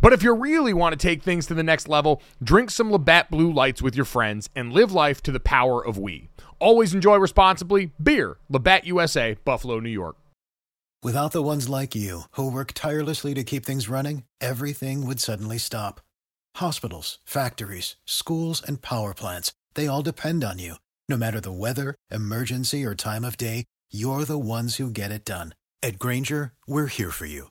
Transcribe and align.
But 0.00 0.12
if 0.12 0.22
you 0.22 0.34
really 0.34 0.74
want 0.74 0.92
to 0.92 1.06
take 1.06 1.22
things 1.22 1.46
to 1.46 1.54
the 1.54 1.62
next 1.62 1.88
level, 1.88 2.22
drink 2.42 2.70
some 2.70 2.90
Labatt 2.90 3.30
Blue 3.30 3.52
Lights 3.52 3.82
with 3.82 3.96
your 3.96 4.04
friends 4.04 4.48
and 4.54 4.72
live 4.72 4.92
life 4.92 5.22
to 5.22 5.32
the 5.32 5.40
power 5.40 5.84
of 5.84 5.98
we. 5.98 6.28
Always 6.58 6.94
enjoy 6.94 7.16
responsibly. 7.16 7.92
Beer, 8.02 8.38
Labatt 8.48 8.86
USA, 8.86 9.36
Buffalo, 9.44 9.80
New 9.80 9.90
York. 9.90 10.16
Without 11.02 11.32
the 11.32 11.42
ones 11.42 11.68
like 11.68 11.94
you, 11.94 12.22
who 12.32 12.50
work 12.50 12.72
tirelessly 12.72 13.34
to 13.34 13.44
keep 13.44 13.64
things 13.64 13.88
running, 13.88 14.24
everything 14.40 15.06
would 15.06 15.20
suddenly 15.20 15.58
stop. 15.58 16.00
Hospitals, 16.56 17.18
factories, 17.24 17.96
schools, 18.06 18.62
and 18.66 18.82
power 18.82 19.14
plants, 19.14 19.52
they 19.74 19.86
all 19.86 20.02
depend 20.02 20.42
on 20.42 20.58
you. 20.58 20.76
No 21.08 21.16
matter 21.16 21.40
the 21.40 21.52
weather, 21.52 21.94
emergency, 22.10 22.84
or 22.84 22.94
time 22.94 23.24
of 23.24 23.36
day, 23.36 23.66
you're 23.92 24.24
the 24.24 24.38
ones 24.38 24.76
who 24.76 24.90
get 24.90 25.12
it 25.12 25.24
done. 25.24 25.54
At 25.82 25.98
Grainger, 26.00 26.54
we're 26.66 26.88
here 26.88 27.12
for 27.12 27.26
you 27.26 27.50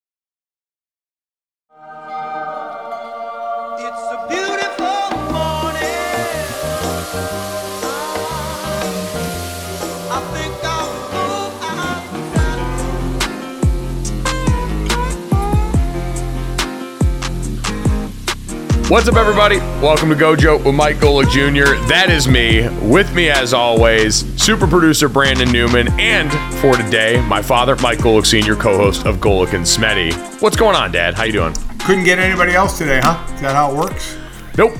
What's 18.91 19.07
up, 19.07 19.15
everybody? 19.15 19.59
Welcome 19.81 20.09
to 20.09 20.15
Gojo 20.15 20.61
with 20.65 20.75
Mike 20.75 20.97
Golic 20.97 21.29
Jr. 21.29 21.75
That 21.87 22.09
is 22.09 22.27
me. 22.27 22.67
With 22.85 23.15
me, 23.15 23.29
as 23.29 23.53
always, 23.53 24.25
super 24.35 24.67
producer 24.67 25.07
Brandon 25.07 25.49
Newman, 25.49 25.87
and 25.97 26.29
for 26.59 26.75
today, 26.75 27.25
my 27.25 27.41
father, 27.41 27.77
Mike 27.77 27.99
Golic 27.99 28.25
Sr., 28.25 28.53
co-host 28.53 29.05
of 29.05 29.19
Golic 29.19 29.53
and 29.53 29.63
Smitty. 29.63 30.13
What's 30.41 30.57
going 30.57 30.75
on, 30.75 30.91
Dad? 30.91 31.13
How 31.13 31.23
you 31.23 31.31
doing? 31.31 31.53
Couldn't 31.79 32.03
get 32.03 32.19
anybody 32.19 32.51
else 32.51 32.77
today, 32.77 32.99
huh? 33.01 33.33
Is 33.33 33.39
that 33.39 33.55
how 33.55 33.71
it 33.71 33.77
works? 33.77 34.17
Nope. 34.57 34.73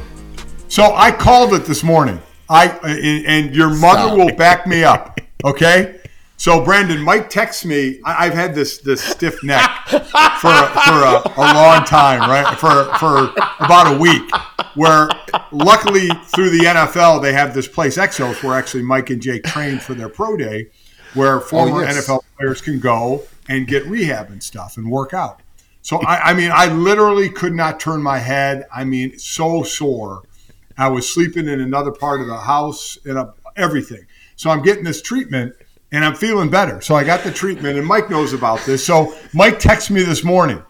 So 0.68 0.94
I 0.94 1.12
called 1.12 1.54
it 1.54 1.64
this 1.64 1.82
morning. 1.82 2.20
I 2.50 2.68
and 2.84 3.56
your 3.56 3.70
mother 3.70 4.10
Stop. 4.10 4.18
will 4.18 4.36
back 4.36 4.68
me 4.68 4.84
up. 4.84 5.22
Okay. 5.46 6.01
So 6.42 6.66
Brandon, 6.66 7.00
Mike 7.00 7.30
texts 7.30 7.66
me. 7.66 8.02
I, 8.04 8.26
I've 8.26 8.34
had 8.34 8.56
this 8.56 8.80
this 8.80 9.00
stiff 9.00 9.44
neck 9.44 9.70
for 9.90 10.00
for 10.00 10.50
a, 10.50 11.22
a 11.38 11.46
long 11.54 11.84
time, 11.84 12.22
right? 12.22 12.58
For 12.58 12.86
for 12.96 13.32
about 13.64 13.96
a 13.96 14.00
week. 14.00 14.28
Where 14.74 15.08
luckily 15.52 16.10
through 16.34 16.50
the 16.50 16.66
NFL 16.66 17.22
they 17.22 17.34
have 17.34 17.54
this 17.54 17.68
place 17.68 17.96
Exos 17.96 18.42
where 18.42 18.58
actually 18.58 18.82
Mike 18.82 19.12
and 19.12 19.22
Jake 19.22 19.44
trained 19.44 19.84
for 19.84 19.94
their 19.94 20.10
pro 20.10 20.36
day, 20.36 20.70
where 21.14 21.36
oh, 21.36 21.42
former 21.42 21.84
yes. 21.84 22.08
NFL 22.08 22.22
players 22.36 22.60
can 22.60 22.80
go 22.80 23.22
and 23.48 23.68
get 23.68 23.86
rehab 23.86 24.32
and 24.32 24.42
stuff 24.42 24.78
and 24.78 24.90
work 24.90 25.14
out. 25.14 25.42
So 25.84 25.98
I, 25.98 26.32
I 26.32 26.34
mean, 26.34 26.50
I 26.52 26.74
literally 26.74 27.30
could 27.30 27.54
not 27.54 27.80
turn 27.80 28.02
my 28.02 28.18
head. 28.18 28.66
I 28.74 28.84
mean, 28.84 29.20
so 29.20 29.62
sore. 29.62 30.24
I 30.76 30.88
was 30.88 31.08
sleeping 31.08 31.48
in 31.48 31.62
another 31.62 31.92
part 31.92 32.20
of 32.20 32.26
the 32.26 32.40
house 32.40 32.98
and 33.06 33.30
everything. 33.56 34.08
So 34.38 34.50
I'm 34.50 34.64
getting 34.64 34.86
this 34.86 35.04
treatment 35.04 35.54
and 35.92 36.06
I'm 36.06 36.16
feeling 36.16 36.50
better. 36.50 36.82
So 36.82 36.96
I 36.96 37.04
got 37.04 37.24
the 37.24 37.32
treatment 37.32 37.78
and 37.78 37.86
Mike 37.86 38.10
knows 38.10 38.34
about 38.34 38.60
this. 38.66 38.86
So 38.86 39.16
Mike 39.34 39.60
texts 39.60 39.90
me 39.90 40.04
this 40.04 40.24
morning 40.24 40.64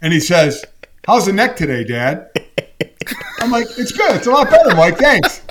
and 0.00 0.12
he 0.12 0.20
says, 0.20 0.64
How's 1.06 1.26
the 1.26 1.32
neck 1.32 1.56
today, 1.56 1.84
Dad? 1.84 2.30
I'm 3.40 3.50
like, 3.50 3.66
It's 3.76 3.92
good. 3.92 4.16
It's 4.16 4.26
a 4.26 4.30
lot 4.30 4.50
better, 4.50 4.74
Mike. 4.74 4.98
Thanks. 4.98 5.42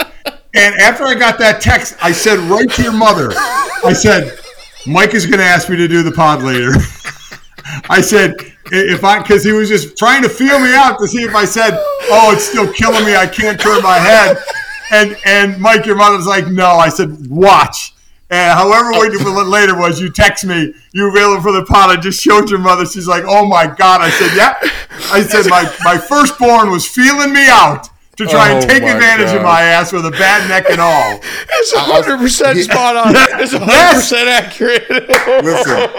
And 0.55 0.75
after 0.79 1.03
I 1.03 1.15
got 1.15 1.37
that 1.39 1.61
text, 1.61 1.95
I 2.01 2.11
said 2.11 2.39
right 2.39 2.69
to 2.69 2.81
your 2.81 2.93
mother, 2.93 3.31
I 3.35 3.93
said, 3.93 4.39
Mike 4.87 5.13
is 5.13 5.25
going 5.25 5.39
to 5.39 5.45
ask 5.45 5.69
me 5.69 5.77
to 5.77 5.87
do 5.87 6.01
the 6.01 6.11
pod 6.11 6.41
later. 6.41 6.71
I 7.89 8.01
said, 8.01 8.33
if 8.71 9.03
I, 9.03 9.21
because 9.21 9.43
he 9.43 9.51
was 9.51 9.69
just 9.69 9.95
trying 9.95 10.23
to 10.23 10.29
feel 10.29 10.59
me 10.59 10.73
out 10.73 10.97
to 10.99 11.07
see 11.07 11.21
if 11.21 11.35
I 11.35 11.45
said, 11.45 11.71
oh, 11.75 12.31
it's 12.33 12.45
still 12.45 12.71
killing 12.73 13.05
me. 13.05 13.15
I 13.15 13.27
can't 13.27 13.59
turn 13.59 13.83
my 13.83 13.97
head. 13.97 14.37
And, 14.91 15.15
and 15.25 15.61
Mike, 15.61 15.85
your 15.85 15.95
mother's 15.95 16.25
like, 16.25 16.47
no. 16.47 16.65
I 16.65 16.89
said, 16.89 17.29
watch. 17.29 17.93
And 18.31 18.57
however 18.57 18.91
we 18.91 19.09
do 19.09 19.39
it 19.39 19.47
later 19.47 19.75
was 19.75 19.99
you 19.99 20.11
text 20.11 20.45
me, 20.45 20.73
you 20.93 21.09
available 21.09 21.41
for 21.41 21.51
the 21.51 21.65
pot. 21.65 21.89
I 21.89 21.95
just 21.99 22.21
showed 22.21 22.49
your 22.49 22.59
mother. 22.59 22.85
She's 22.85 23.07
like, 23.07 23.23
oh 23.25 23.47
my 23.47 23.65
God. 23.65 24.01
I 24.01 24.09
said, 24.11 24.35
yeah. 24.35 24.55
I 25.11 25.21
said, 25.23 25.49
my, 25.49 25.63
my 25.83 25.97
firstborn 25.97 26.69
was 26.69 26.87
feeling 26.87 27.33
me 27.33 27.47
out 27.49 27.89
to 28.17 28.27
try 28.27 28.51
and 28.51 28.63
Oh 28.63 28.67
take 28.67 28.83
my 28.83 28.89
advantage 28.89 29.33
of 29.33 29.41
my 29.41 29.61
ass 29.61 29.93
with 29.93 30.05
a 30.05 30.11
bad 30.11 30.47
neck 30.49 30.69
and 30.69 30.79
all. 30.81 31.19
It's 31.61 31.73
100% 31.73 32.63
spot 32.63 32.95
on. 32.95 33.13
It's 33.41 33.53
100% 33.53 34.27
accurate. 34.27 34.87
Listen, 35.43 35.89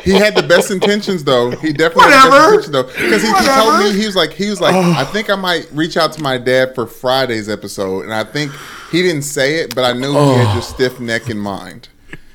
he 0.02 0.12
had 0.12 0.34
the 0.34 0.42
best 0.42 0.72
intentions 0.72 1.22
though. 1.22 1.50
He 1.50 1.72
definitely 1.72 2.10
had 2.12 2.26
the 2.26 2.30
Whatever. 2.30 2.56
best 2.56 2.68
intentions 2.68 2.72
though, 2.72 2.82
because 2.84 3.22
he, 3.22 3.28
he 3.28 3.46
told 3.46 3.78
me 3.78 3.92
he 3.98 4.06
was 4.06 4.16
like 4.16 4.32
he 4.32 4.50
was 4.50 4.60
like 4.60 4.74
oh. 4.74 4.92
I 4.96 5.04
think 5.04 5.30
I 5.30 5.36
might 5.36 5.68
reach 5.72 5.96
out 5.96 6.12
to 6.14 6.22
my 6.22 6.36
dad 6.36 6.74
for 6.74 6.86
Friday's 6.86 7.48
episode, 7.48 8.02
and 8.02 8.12
I 8.12 8.24
think 8.24 8.50
he 8.92 9.02
didn't 9.02 9.22
say 9.22 9.56
it, 9.56 9.74
but 9.74 9.84
I 9.84 9.92
knew 9.92 10.12
he 10.12 10.34
had 10.38 10.52
your 10.54 10.62
stiff 10.62 11.00
neck 11.00 11.28
in 11.28 11.38
mind. 11.38 11.88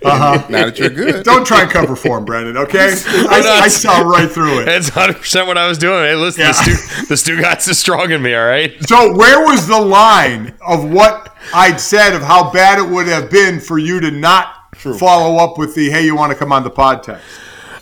Uh-huh. 0.04 0.46
Now 0.50 0.66
that 0.66 0.78
you're 0.78 0.90
good, 0.90 1.24
Don't 1.26 1.46
try 1.46 1.62
and 1.64 1.72
cover 1.72 1.96
for 1.96 2.18
him, 2.20 2.26
Brandon, 2.26 2.56
okay? 2.58 2.94
I, 3.08 3.62
I 3.64 3.68
saw 3.68 4.02
right 4.02 4.30
through 4.30 4.62
it. 4.62 4.66
That's 4.66 4.92
100% 4.92 5.48
what 5.48 5.58
I 5.58 5.68
was 5.68 5.78
doing. 5.80 6.04
Hey, 6.04 6.16
listen, 6.16 6.42
Yeah. 6.42 6.52
the, 6.52 7.16
Stu, 7.16 7.34
the 7.36 7.42
Stugotz 7.42 7.68
is 7.68 7.80
strong 7.80 8.12
in 8.12 8.22
me, 8.22 8.36
all 8.36 8.46
right? 8.46 8.74
So 8.88 9.16
where 9.16 9.44
was 9.44 9.68
the 9.68 9.80
line 9.80 10.54
of 10.66 10.90
what 10.92 11.36
I'd 11.54 11.80
said 11.80 12.14
of 12.14 12.22
how 12.22 12.52
bad 12.52 12.78
it 12.80 12.88
would 12.88 13.08
have 13.08 13.30
been 13.32 13.60
for 13.60 13.80
you 13.80 14.00
to 14.00 14.12
not 14.12 14.54
follow 14.76 15.38
up 15.44 15.58
with 15.58 15.74
the 15.76 15.90
hey, 15.90 16.06
you 16.06 16.16
want 16.16 16.32
to 16.32 16.38
come 16.38 16.52
on 16.52 16.64
the 16.64 16.72
podcast? 16.72 17.22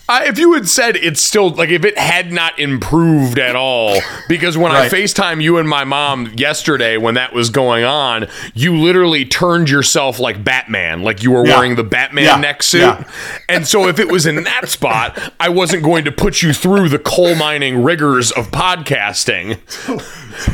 Uh, 0.08 0.22
if 0.26 0.38
you 0.38 0.54
had 0.54 0.68
said 0.68 0.96
it's 0.98 1.20
still 1.20 1.50
like 1.50 1.70
if 1.70 1.84
it 1.84 1.98
had 1.98 2.32
not 2.32 2.60
improved 2.60 3.40
at 3.40 3.56
all, 3.56 3.98
because 4.30 4.56
when 4.56 4.72
Right. 4.72 4.92
I 4.94 4.96
FaceTime 4.96 5.42
you 5.42 5.58
and 5.58 5.68
my 5.68 5.84
mom 5.84 6.32
yesterday 6.36 6.96
when 6.98 7.16
that 7.16 7.34
was 7.34 7.50
going 7.50 7.84
on, 7.84 8.28
you 8.54 8.76
literally 8.78 9.26
turned 9.26 9.68
yourself 9.68 10.20
like 10.20 10.44
Batman, 10.44 11.02
like 11.02 11.24
you 11.24 11.32
were 11.32 11.44
Yeah. 11.46 11.56
wearing 11.56 11.76
the 11.76 11.84
Batman 11.84 12.26
Yeah. 12.26 12.36
neck 12.36 12.62
suit. 12.62 12.82
Yeah. 12.82 13.04
And 13.50 13.68
so 13.68 13.88
if 13.88 13.98
it 14.00 14.08
was 14.12 14.28
in 14.28 14.44
that 14.44 14.70
spot, 14.70 15.18
I 15.40 15.50
wasn't 15.50 15.82
going 15.82 16.06
to 16.06 16.12
put 16.12 16.44
you 16.44 16.54
through 16.54 16.90
the 16.90 17.00
coal 17.00 17.34
mining 17.34 17.84
rigors 17.84 18.32
of 18.32 18.52
podcasting. 18.52 19.58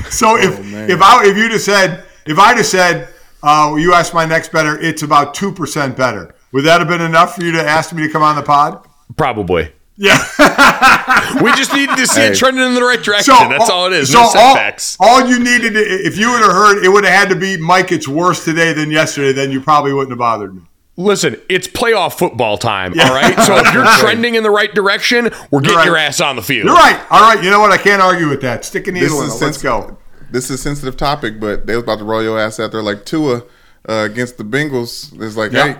So 0.09 0.37
if 0.37 0.59
if 0.89 1.01
I 1.01 1.25
if 1.25 1.35
you'd 1.35 1.51
have 1.51 1.61
said 1.61 2.03
if 2.25 2.39
I'd 2.39 2.55
have 2.55 2.65
said 2.65 3.09
uh, 3.43 3.75
you 3.77 3.93
asked 3.93 4.13
my 4.13 4.23
next 4.25 4.53
better, 4.53 4.79
it's 4.79 5.01
about 5.01 5.33
two 5.33 5.51
percent 5.51 5.97
better. 5.97 6.33
Would 6.53 6.63
that 6.63 6.79
have 6.79 6.87
been 6.87 7.01
enough 7.01 7.35
for 7.35 7.43
you 7.43 7.51
to 7.53 7.61
ask 7.61 7.91
me 7.91 8.03
to 8.07 8.09
come 8.13 8.21
on 8.23 8.35
the 8.37 8.43
pod? 8.43 8.79
Probably. 9.17 9.71
Yeah. 9.97 10.17
We 11.41 11.51
just 11.53 11.73
needed 11.73 11.95
to 11.97 12.07
see 12.07 12.21
Hey. 12.21 12.27
it 12.27 12.35
trending 12.35 12.63
in 12.65 12.73
the 12.75 12.83
right 12.83 13.01
direction. 13.01 13.33
That's 13.49 13.69
all 13.69 13.87
it 13.87 13.93
is. 13.93 14.11
So 14.11 14.19
no 14.19 14.23
all, 14.25 14.31
setbacks. 14.31 14.97
all 14.99 15.27
you 15.27 15.39
needed, 15.39 15.73
to, 15.73 15.79
if 15.79 16.17
you 16.17 16.29
would 16.31 16.41
have 16.41 16.51
heard, 16.51 16.83
it 16.83 16.89
would 16.89 17.03
have 17.05 17.13
had 17.13 17.29
to 17.29 17.35
be 17.35 17.57
Mike. 17.57 17.91
It's 17.91 18.07
worse 18.07 18.43
today 18.43 18.73
than 18.73 18.91
yesterday. 18.91 19.31
Then 19.31 19.51
you 19.51 19.61
probably 19.61 19.93
wouldn't 19.93 20.11
have 20.11 20.19
bothered 20.19 20.55
me. 20.55 20.61
Listen, 20.97 21.37
it's 21.49 21.67
playoff 21.67 22.17
football 22.17 22.57
time, 22.57 22.93
all 22.99 23.13
right? 23.13 23.37
So 23.45 23.55
if 23.57 23.73
you're 23.73 23.85
trending 23.99 24.35
in 24.35 24.43
the 24.43 24.51
right 24.51 24.73
direction, 24.73 25.29
we're 25.51 25.61
getting 25.61 25.77
right. 25.77 25.85
your 25.85 25.97
ass 25.97 26.19
on 26.19 26.35
the 26.35 26.41
field. 26.41 26.65
You're 26.65 26.75
right. 26.75 26.99
All 27.09 27.21
right. 27.21 27.41
You 27.43 27.49
know 27.49 27.59
what? 27.59 27.71
I 27.71 27.77
can't 27.77 28.01
argue 28.01 28.27
with 28.29 28.41
that. 28.41 28.65
Stick 28.65 28.87
a 28.87 28.91
needle 28.91 29.21
in 29.21 29.29
it. 29.29 29.41
Let's 29.41 29.61
go. 29.61 29.97
This 30.31 30.45
is 30.45 30.51
a 30.51 30.57
sensitive 30.57 30.97
topic, 30.97 31.39
but 31.39 31.65
they 31.65 31.75
was 31.75 31.83
about 31.83 31.99
to 31.99 32.05
roll 32.05 32.21
your 32.21 32.37
ass 32.39 32.59
out 32.59 32.71
there 32.71 32.83
like 32.83 33.05
Tua 33.05 33.43
uh, 33.87 33.93
against 34.11 34.37
the 34.37 34.43
Bengals. 34.43 35.11
It's 35.21 35.37
like, 35.37 35.51
Yeah. 35.53 35.73
hey, 35.75 35.79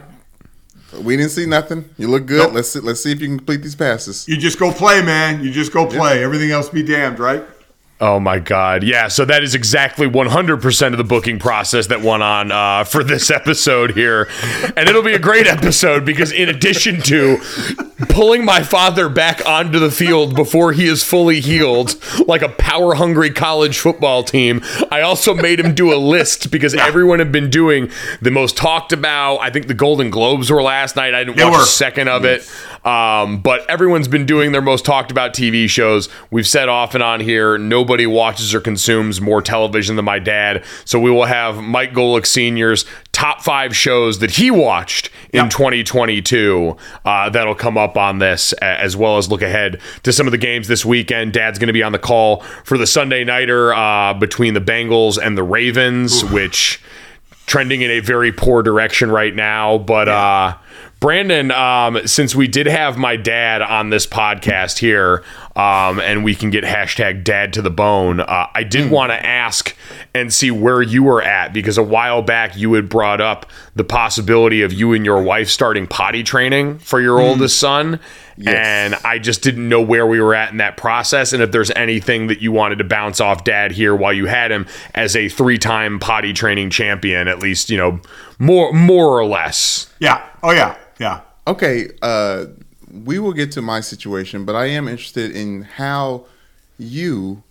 we 1.00 1.18
didn't 1.18 1.32
see 1.32 1.46
nothing. 1.46 1.90
You 1.98 2.08
look 2.08 2.26
good. 2.26 2.48
Nope. 2.48 2.54
Let's 2.54 2.72
see, 2.72 2.80
let's 2.80 3.02
see 3.02 3.12
if 3.12 3.22
you 3.22 3.28
can 3.28 3.38
complete 3.38 3.62
these 3.62 3.76
passes. 3.76 4.28
You 4.28 4.38
just 4.38 4.60
go 4.60 4.72
play, 4.72 5.02
man. 5.02 5.44
You 5.44 5.52
just 5.52 5.72
go 5.72 5.86
play. 5.86 6.24
Everything 6.24 6.52
else 6.52 6.70
be 6.70 6.84
damned, 6.84 7.20
right? 7.20 7.44
Oh 8.04 8.20
my 8.20 8.40
God. 8.40 8.82
Yeah. 8.84 9.10
So 9.10 9.26
that 9.26 9.44
is 9.44 9.54
exactly 9.54 10.08
100% 10.10 10.88
of 10.92 10.98
the 10.98 11.04
booking 11.04 11.38
process 11.38 11.86
that 11.88 12.02
went 12.02 12.24
on 12.24 12.52
uh, 12.52 12.84
for 12.84 13.04
this 13.04 13.30
episode 13.32 13.92
here. 13.92 14.28
And 14.76 14.90
it'll 14.90 15.04
be 15.04 15.14
a 15.14 15.20
great 15.20 15.46
episode 15.46 16.04
because, 16.04 16.32
in 16.32 16.50
addition 16.50 17.00
to 17.04 17.38
pulling 18.10 18.44
my 18.44 18.64
father 18.64 19.08
back 19.08 19.46
onto 19.46 19.78
the 19.78 19.92
field 19.92 20.36
before 20.36 20.74
he 20.74 20.88
is 20.88 21.04
fully 21.04 21.42
healed, 21.42 21.96
like 22.28 22.42
a 22.42 22.50
power 22.50 22.96
hungry 22.96 23.30
college 23.30 23.78
football 23.78 24.24
team, 24.24 24.62
I 24.90 25.02
also 25.02 25.36
made 25.36 25.60
him 25.60 25.76
do 25.76 25.94
a 25.94 25.98
list 25.98 26.50
because 26.50 26.74
everyone 26.74 27.20
had 27.20 27.32
been 27.32 27.52
doing 27.52 27.92
the 28.20 28.32
most 28.32 28.58
talked 28.58 28.92
about. 28.94 29.38
I 29.38 29.52
think 29.52 29.68
the 29.68 29.76
Golden 29.76 30.10
Globes 30.10 30.50
were 30.50 30.64
last 30.64 30.96
night. 30.96 31.14
I 31.14 31.24
didn't 31.24 31.38
They 31.38 31.44
watch 31.44 31.54
were. 31.54 31.62
a 31.62 31.66
second 31.68 32.08
of 32.08 32.26
it. 32.26 32.50
Um, 32.84 33.42
but 33.44 33.70
everyone's 33.70 34.08
been 34.08 34.26
doing 34.26 34.54
their 34.54 34.62
most 34.64 34.86
talked 34.86 35.12
about 35.12 35.36
TV 35.36 35.70
shows. 35.70 36.10
We've 36.32 36.48
said 36.48 36.68
off 36.68 36.96
and 36.96 37.04
on 37.04 37.20
here, 37.20 37.60
nobody 37.60 37.91
watches 38.08 38.54
or 38.54 38.60
consumes 38.62 39.20
more 39.22 39.42
television 39.42 39.96
than 39.96 40.06
my 40.06 40.20
dad. 40.20 40.64
So 40.86 41.00
we 41.00 41.12
will 41.12 41.26
have 41.26 41.58
Mike 41.62 41.94
Golic 41.94 42.26
Sr.'s 42.26 42.86
top 43.12 43.42
five 43.42 43.76
shows 43.76 44.20
that 44.20 44.32
he 44.32 44.50
watched 44.50 45.10
in 45.32 45.44
Yep. 45.44 45.50
2022. 45.52 46.76
Uh, 47.06 47.30
that'll 47.30 47.54
come 47.56 47.78
up 47.78 47.98
on 47.98 48.20
this, 48.20 48.54
as 48.54 48.96
well 48.98 49.18
as 49.18 49.30
look 49.30 49.42
ahead 49.42 49.80
to 50.04 50.12
some 50.12 50.28
of 50.28 50.32
the 50.32 50.38
games 50.38 50.68
this 50.68 50.84
weekend. 50.86 51.34
Dad's 51.34 51.60
going 51.60 51.68
to 51.68 51.74
be 51.74 51.84
on 51.84 51.92
the 51.92 52.00
call 52.00 52.42
for 52.64 52.78
the 52.78 52.88
Sunday 52.88 53.24
Nighter 53.24 53.74
uh, 53.74 54.14
between 54.14 54.54
the 54.54 54.62
Bengals 54.62 55.18
and 55.24 55.38
the 55.38 55.44
Ravens, 55.44 56.24
which 56.26 56.82
trending 57.46 57.82
in 57.82 57.92
a 57.92 58.00
very 58.00 58.32
poor 58.32 58.64
direction 58.64 59.12
right 59.12 59.36
now. 59.36 59.78
But 59.78 60.08
uh, 60.08 60.58
Brandon, 61.02 61.50
um, 61.50 62.06
since 62.06 62.36
we 62.36 62.48
did 62.48 62.68
have 62.68 62.96
my 62.96 63.16
dad 63.16 63.64
on 63.64 63.90
this 63.90 64.06
podcast 64.06 64.78
here, 64.78 65.24
um, 65.56 66.00
and 66.00 66.24
we 66.24 66.36
can 66.36 66.52
get 66.52 66.64
hashtag 66.64 67.24
dad 67.24 67.54
to 67.54 67.64
the 67.64 67.72
bone, 67.72 68.20
uh, 68.20 68.48
I 68.54 68.64
did 68.64 68.92
want 68.92 69.10
to 69.10 69.26
ask 69.26 69.76
and 70.14 70.32
see 70.32 70.52
where 70.52 70.80
you 70.80 71.02
were 71.02 71.24
at 71.24 71.54
because 71.54 71.80
a 71.80 71.84
while 71.84 72.22
back 72.22 72.56
you 72.56 72.74
had 72.74 72.88
brought 72.88 73.20
up 73.20 73.48
the 73.76 73.84
possibility 73.84 74.62
of 74.62 74.72
you 74.72 74.94
and 74.94 75.04
your 75.04 75.24
wife 75.24 75.50
starting 75.50 75.88
potty 75.88 76.22
training 76.22 76.78
for 76.78 77.02
your 77.02 77.20
oldest 77.20 77.58
son. 77.58 78.00
And 78.46 78.94
I 79.04 79.18
just 79.18 79.42
didn't 79.42 79.68
know 79.68 79.82
where 79.82 80.06
we 80.06 80.22
were 80.22 80.36
at 80.36 80.52
in 80.52 80.58
that 80.58 80.78
process, 80.78 81.34
and 81.34 81.42
if 81.42 81.52
there's 81.52 81.72
anything 81.72 82.28
that 82.28 82.42
you 82.42 82.52
wanted 82.52 82.78
to 82.78 82.84
bounce 82.84 83.20
off 83.20 83.44
Dad 83.44 83.72
here 83.72 83.96
while 83.96 84.14
you 84.14 84.28
had 84.28 84.52
him 84.52 84.68
as 84.94 85.16
a 85.16 85.30
three-time 85.30 86.00
potty 86.00 86.34
training 86.34 86.70
champion, 86.70 87.28
at 87.28 87.40
least 87.40 87.72
you 87.72 87.78
know 87.78 88.00
more 88.38 88.72
more 88.72 89.20
or 89.20 89.26
less. 89.26 89.92
Yeah. 90.00 90.24
Oh 90.44 90.52
yeah. 90.52 90.76
Yeah. 91.02 91.22
Okay, 91.48 91.90
uh, 92.04 92.46
we 92.94 93.18
will 93.18 93.34
get 93.34 93.52
to 93.54 93.62
my 93.64 93.82
situation, 93.82 94.46
but 94.46 94.56
I 94.56 94.68
am 94.68 94.88
interested 94.88 95.36
in 95.36 95.64
how 95.64 96.26
you 96.78 97.42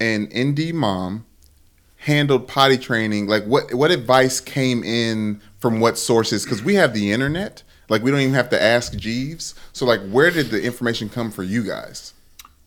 and 0.00 0.28
ND 0.36 0.74
mom 0.74 1.24
handled 1.98 2.48
potty 2.48 2.76
training. 2.76 3.28
Like, 3.28 3.44
what 3.44 3.72
what 3.72 3.92
advice 3.92 4.40
came 4.40 4.82
in 4.82 5.40
from 5.60 5.78
what 5.78 5.96
sources? 5.96 6.42
Because 6.44 6.62
we 6.64 6.74
have 6.74 6.92
the 6.92 7.12
internet. 7.12 7.62
Like, 7.88 8.02
we 8.02 8.10
don't 8.10 8.20
even 8.20 8.34
have 8.34 8.48
to 8.50 8.60
ask 8.60 8.96
Jeeves. 8.96 9.54
So, 9.72 9.86
like, 9.86 10.00
where 10.10 10.30
did 10.32 10.46
the 10.50 10.60
information 10.62 11.08
come 11.08 11.30
for 11.30 11.44
you 11.44 11.62
guys? 11.62 12.14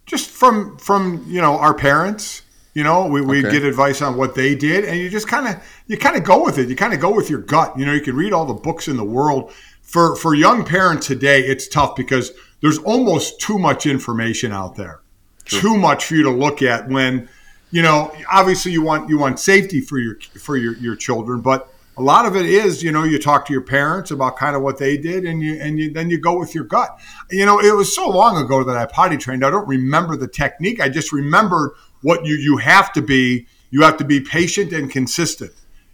just 0.05 0.29
from 0.29 0.77
from 0.77 1.25
you 1.27 1.41
know 1.41 1.57
our 1.57 1.73
parents 1.73 2.43
you 2.75 2.83
know 2.83 3.07
we, 3.07 3.21
we 3.21 3.39
Okay. 3.39 3.49
get 3.49 3.63
advice 3.63 4.03
on 4.03 4.15
what 4.17 4.35
they 4.35 4.53
did 4.53 4.85
and 4.85 4.99
you 4.99 5.09
just 5.09 5.27
kind 5.27 5.47
of 5.47 5.55
you 5.87 5.97
kind 5.97 6.15
of 6.15 6.23
go 6.23 6.43
with 6.43 6.59
it 6.59 6.69
you 6.69 6.75
kind 6.75 6.93
of 6.93 6.99
go 6.99 7.09
with 7.11 7.27
your 7.27 7.39
gut 7.39 7.73
you 7.75 7.83
know 7.87 7.91
you 7.91 8.01
can 8.01 8.15
read 8.15 8.31
all 8.31 8.45
the 8.45 8.53
books 8.53 8.87
in 8.87 8.97
the 8.97 9.03
world 9.03 9.51
for 9.95 10.13
for 10.17 10.35
young 10.35 10.65
parents 10.65 11.07
today 11.07 11.39
it's 11.39 11.69
tough 11.69 11.95
because 11.95 12.33
there's 12.59 12.79
almost 12.79 13.39
too 13.39 13.57
much 13.57 13.85
information 13.85 14.51
out 14.51 14.75
there. 14.75 14.99
Too 15.45 15.77
much 15.77 16.03
for 16.03 16.15
you 16.15 16.23
to 16.23 16.31
look 16.31 16.61
at 16.61 16.89
when 16.89 17.29
you 17.71 17.81
know 17.81 18.13
obviously 18.29 18.73
you 18.73 18.81
want 18.81 19.07
you 19.07 19.17
want 19.17 19.39
safety 19.39 19.79
for 19.79 19.97
your 19.97 20.17
for 20.37 20.57
your, 20.57 20.75
your 20.79 20.97
children 20.97 21.39
but 21.39 21.69
a 21.95 22.01
lot 22.01 22.25
of 22.25 22.35
it 22.35 22.45
is 22.45 22.83
you 22.83 22.91
know 22.91 23.03
you 23.03 23.17
talk 23.17 23.45
to 23.45 23.53
your 23.53 23.61
parents 23.61 24.11
about 24.11 24.35
kind 24.35 24.53
of 24.53 24.61
what 24.61 24.79
they 24.79 24.97
did 24.97 25.23
and 25.23 25.41
you 25.41 25.57
and 25.61 25.79
you 25.79 25.93
then 25.93 26.09
you 26.09 26.19
go 26.19 26.37
with 26.37 26.53
your 26.53 26.65
gut. 26.65 26.99
You 27.31 27.45
know 27.45 27.59
it 27.61 27.73
was 27.73 27.95
so 27.95 28.09
long 28.09 28.35
ago 28.43 28.65
that 28.65 28.75
i 28.75 28.85
potty 28.85 29.15
trained 29.15 29.45
i 29.45 29.49
don't 29.49 29.67
remember 29.67 30.17
the 30.17 30.27
technique 30.27 30.81
i 30.81 30.89
just 30.89 31.13
remembered 31.13 31.71
what 32.01 32.25
you 32.25 32.35
you 32.35 32.57
have 32.57 32.91
to 32.93 33.01
be 33.01 33.47
you 33.69 33.83
have 33.83 33.95
to 33.95 34.03
be 34.03 34.19
patient 34.19 34.73
and 34.73 34.91
consistent. 34.91 35.53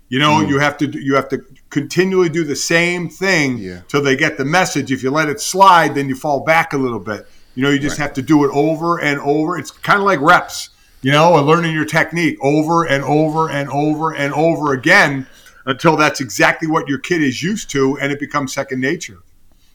You 0.09 0.17
know 0.17 0.41
mm. 0.41 0.49
you 0.49 0.57
have 0.57 0.77
to 0.79 0.87
you 0.87 1.13
have 1.13 1.29
to 1.29 1.43
continually 1.71 2.29
do 2.29 2.43
the 2.43 2.55
same 2.55 3.09
thing 3.09 3.57
Yeah. 3.57 3.81
till 3.87 4.03
they 4.03 4.15
get 4.15 4.37
the 4.37 4.45
message 4.45 4.91
if 4.91 5.01
you 5.01 5.09
let 5.09 5.27
it 5.29 5.41
slide 5.41 5.95
then 5.95 6.07
you 6.07 6.15
fall 6.15 6.41
back 6.41 6.73
a 6.73 6.77
little 6.77 6.99
bit 6.99 7.27
you 7.55 7.63
know 7.63 7.69
you 7.71 7.79
just 7.79 7.97
have 7.97 8.13
to 8.13 8.21
do 8.21 8.45
it 8.45 8.51
over 8.53 8.99
and 9.01 9.19
over 9.21 9.57
it's 9.57 9.71
kind 9.71 9.97
of 9.99 10.05
like 10.05 10.19
reps 10.21 10.69
you 11.01 11.11
know 11.11 11.37
and 11.37 11.47
learning 11.47 11.73
your 11.73 11.85
technique 11.85 12.37
over 12.41 12.85
and 12.85 13.03
over 13.05 13.49
and 13.49 13.69
over 13.69 14.13
and 14.13 14.33
over 14.33 14.73
again 14.73 15.25
until 15.65 15.95
that's 15.95 16.19
exactly 16.21 16.67
what 16.67 16.87
your 16.87 16.99
kid 16.99 17.21
is 17.21 17.41
used 17.41 17.69
to 17.71 17.97
and 17.99 18.11
it 18.11 18.19
becomes 18.19 18.53
second 18.53 18.79
nature 18.79 19.19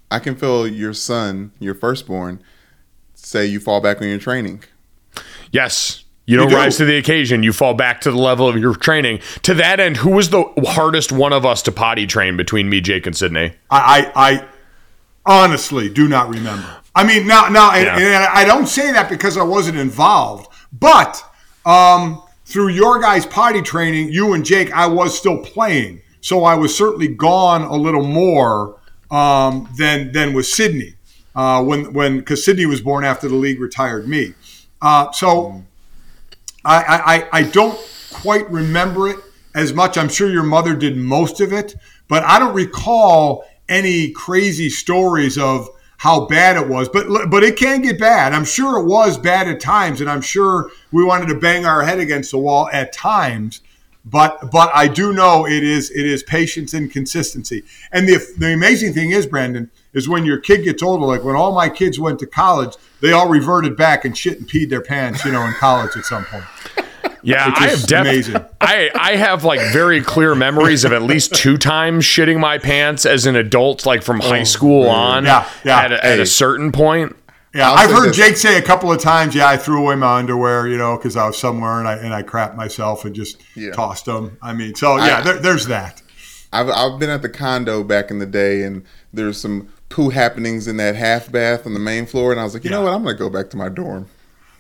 I 0.09 0.21
can 0.21 0.37
feel 0.37 0.69
your 0.69 0.93
son, 0.95 1.51
your 1.59 1.75
firstborn, 1.75 2.41
say 3.15 3.45
you 3.47 3.59
fall 3.59 3.81
back 3.81 4.01
on 4.01 4.07
your 4.07 4.21
training. 4.21 4.63
Yes. 5.51 6.05
You 6.27 6.37
don't 6.37 6.49
do. 6.49 6.57
rise 6.57 6.77
to 6.79 6.85
the 6.85 6.97
occasion. 6.97 7.43
You 7.45 7.53
fall 7.53 7.75
back 7.75 8.01
to 8.03 8.11
the 8.11 8.19
level 8.19 8.49
of 8.49 8.57
your 8.59 8.75
training. 8.75 9.21
To 9.43 9.55
that 9.55 9.79
end, 9.79 9.97
who 9.99 10.11
was 10.11 10.31
the 10.31 10.45
hardest 10.67 11.13
one 11.13 11.33
of 11.33 11.47
us 11.47 11.63
to 11.63 11.73
potty 11.73 12.07
train 12.07 12.37
between 12.37 12.69
me, 12.69 12.81
Jake, 12.81 13.07
and 13.07 13.17
Sydney? 13.17 13.53
I, 13.71 14.11
I, 14.17 14.31
I 14.31 14.49
honestly 15.25 15.89
do 15.89 16.09
not 16.09 16.29
remember. 16.29 16.67
I 16.95 17.05
mean, 17.05 17.27
now, 17.27 17.49
now, 17.49 17.73
and, 17.73 17.85
Yeah. 17.85 17.97
and 17.99 18.25
I 18.27 18.45
don't 18.45 18.67
say 18.67 18.91
that 18.93 19.09
because 19.09 19.37
I 19.37 19.43
wasn't 19.45 19.79
involved, 19.79 20.49
but 20.73 21.23
um, 21.65 22.23
through 22.45 22.69
your 22.69 23.01
guys' 23.01 23.27
potty 23.27 23.63
training, 23.63 24.09
you 24.11 24.33
and 24.33 24.45
Jake, 24.45 24.73
I 24.73 24.87
was 24.87 25.17
still 25.17 25.39
playing, 25.39 26.01
so 26.21 26.45
I 26.45 26.55
was 26.55 26.77
certainly 26.77 27.09
gone 27.09 27.63
a 27.63 27.77
little 27.77 28.05
more 28.05 28.81
um, 29.11 29.69
than 29.79 30.11
than 30.13 30.33
with 30.33 30.47
Sydney 30.47 30.95
uh, 31.37 31.63
when 31.63 31.93
when 31.93 32.19
because 32.19 32.45
Sydney 32.45 32.67
was 32.67 32.81
born 32.81 33.05
after 33.05 33.29
the 33.29 33.37
league 33.37 33.61
retired 33.61 34.09
me. 34.09 34.35
Uh, 34.81 35.13
so 35.13 35.63
I, 36.67 37.17
I, 37.17 37.29
I 37.33 37.43
don't 37.43 37.79
quite 38.13 38.51
remember 38.51 39.09
it 39.09 39.19
as 39.55 39.73
much. 39.73 39.97
I'm 39.97 40.09
sure 40.09 40.31
your 40.31 40.43
mother 40.43 40.75
did 40.75 40.97
most 40.97 41.41
of 41.41 41.53
it, 41.53 41.77
but 42.09 42.25
I 42.25 42.39
don't 42.39 42.55
recall 42.55 43.45
any 43.69 44.11
crazy 44.11 44.69
stories 44.69 45.39
of 45.39 45.69
how 45.99 46.27
bad 46.27 46.57
it 46.57 46.69
was. 46.69 46.89
But 46.89 47.31
but 47.31 47.43
it 47.43 47.57
can 47.57 47.83
get 47.83 47.99
bad. 47.99 48.33
I'm 48.33 48.45
sure 48.45 48.81
it 48.81 48.87
was 48.87 49.17
bad 49.19 49.49
at 49.49 49.61
times, 49.61 50.01
and 50.01 50.11
I'm 50.11 50.21
sure 50.21 50.71
we 50.93 51.05
wanted 51.05 51.29
to 51.29 51.39
bang 51.39 51.65
our 51.65 51.83
head 51.85 51.99
against 51.99 52.31
the 52.31 52.39
wall 52.39 52.69
at 52.73 52.93
times. 52.93 53.61
But 54.05 54.51
but 54.53 54.71
I 54.75 54.89
do 54.89 55.13
know 55.13 55.47
it 55.47 55.63
is 55.65 55.91
it 55.91 56.07
is 56.07 56.23
patience 56.23 56.75
and 56.75 56.91
consistency. 56.91 57.65
And 57.91 58.09
the 58.09 58.21
the 58.39 58.53
amazing 58.53 58.93
thing 58.93 59.11
is, 59.11 59.27
Brandon, 59.27 59.71
is 59.97 60.09
when 60.09 60.25
your 60.25 60.39
kid 60.39 60.63
gets 60.63 60.83
older. 60.85 61.05
Like 61.07 61.25
when 61.25 61.35
all 61.35 61.53
my 61.53 61.69
kids 61.69 61.99
went 61.99 62.21
to 62.21 62.27
college, 62.27 62.75
they 63.01 63.11
all 63.11 63.29
reverted 63.29 63.77
back 63.77 64.05
and 64.05 64.17
shit 64.17 64.39
and 64.39 64.49
peed 64.49 64.71
their 64.71 64.83
pants. 64.83 65.25
You 65.25 65.33
know, 65.33 65.43
in 65.43 65.55
college 65.55 65.97
at 65.97 66.05
some 66.05 66.25
point. 66.27 66.45
Yeah, 67.23 67.49
Which 67.49 67.59
I 67.59 67.67
have 67.71 67.87
def- 67.89 68.01
amazing. 68.03 68.37
I 68.61 68.89
I 68.95 69.17
have 69.17 69.43
like 69.43 69.59
very 69.73 70.01
clear 70.01 70.37
memories 70.37 70.85
of 70.85 70.93
at 70.93 71.03
least 71.03 71.35
two 71.35 71.59
times 71.59 72.05
shitting 72.05 72.39
my 72.39 72.59
pants 72.59 73.05
as 73.05 73.27
an 73.27 73.35
adult, 73.35 73.85
like 73.85 74.05
from 74.05 74.21
high 74.21 74.43
oh, 74.43 74.45
school 74.45 74.89
on. 74.89 75.27
Oh, 75.27 75.29
Yeah, 75.31 75.49
yeah. 75.65 75.81
At, 75.81 75.93
a, 75.93 76.07
at 76.07 76.21
a 76.21 76.27
certain 76.27 76.71
point. 76.71 77.17
Yeah, 77.53 77.69
I'll 77.73 77.79
I've 77.79 77.91
heard 77.91 78.11
this. 78.11 78.17
Jake 78.17 78.37
say 78.37 78.59
a 78.59 78.63
couple 78.63 78.93
of 78.93 79.01
times, 79.01 79.35
"Yeah, 79.35 79.49
I 79.49 79.57
threw 79.57 79.83
away 79.83 79.97
my 79.97 80.19
underwear, 80.19 80.69
you 80.69 80.77
know, 80.77 80.97
because 80.97 81.17
I 81.17 81.27
was 81.27 81.37
somewhere 81.37 81.81
and 81.81 81.89
I 81.89 81.95
and 81.95 82.15
I 82.15 82.23
crapped 82.23 82.55
myself 82.55 83.05
and 83.05 83.13
just 83.13 83.43
Yeah. 83.57 83.73
tossed 83.73 84.05
them." 84.05 84.39
I 84.41 84.53
mean, 84.53 84.77
so 84.77 84.97
yeah, 84.97 85.19
I- 85.19 85.21
there, 85.23 85.39
there's 85.41 85.67
that. 85.67 86.03
I've 86.53 86.69
I've 86.71 87.01
been 87.01 87.11
at 87.11 87.23
the 87.23 87.29
condo 87.29 87.83
back 87.83 88.13
in 88.13 88.21
the 88.21 88.27
day, 88.27 88.63
and 88.63 88.85
there's 89.13 89.41
some 89.41 89.69
poo 89.89 90.11
happenings 90.11 90.69
in 90.69 90.77
that 90.79 90.97
half 90.97 91.31
bath 91.31 91.67
on 91.67 91.75
the 91.75 91.81
main 91.81 92.07
floor, 92.07 92.33
and 92.33 92.41
I 92.41 92.45
was 92.45 92.55
like, 92.55 92.65
you 92.65 92.71
know 92.71 92.83
what, 92.83 92.93
I'm 92.93 93.03
gonna 93.03 93.17
go 93.17 93.31
back 93.31 93.51
to 93.51 93.57
my 93.57 93.69
dorm. 93.69 94.09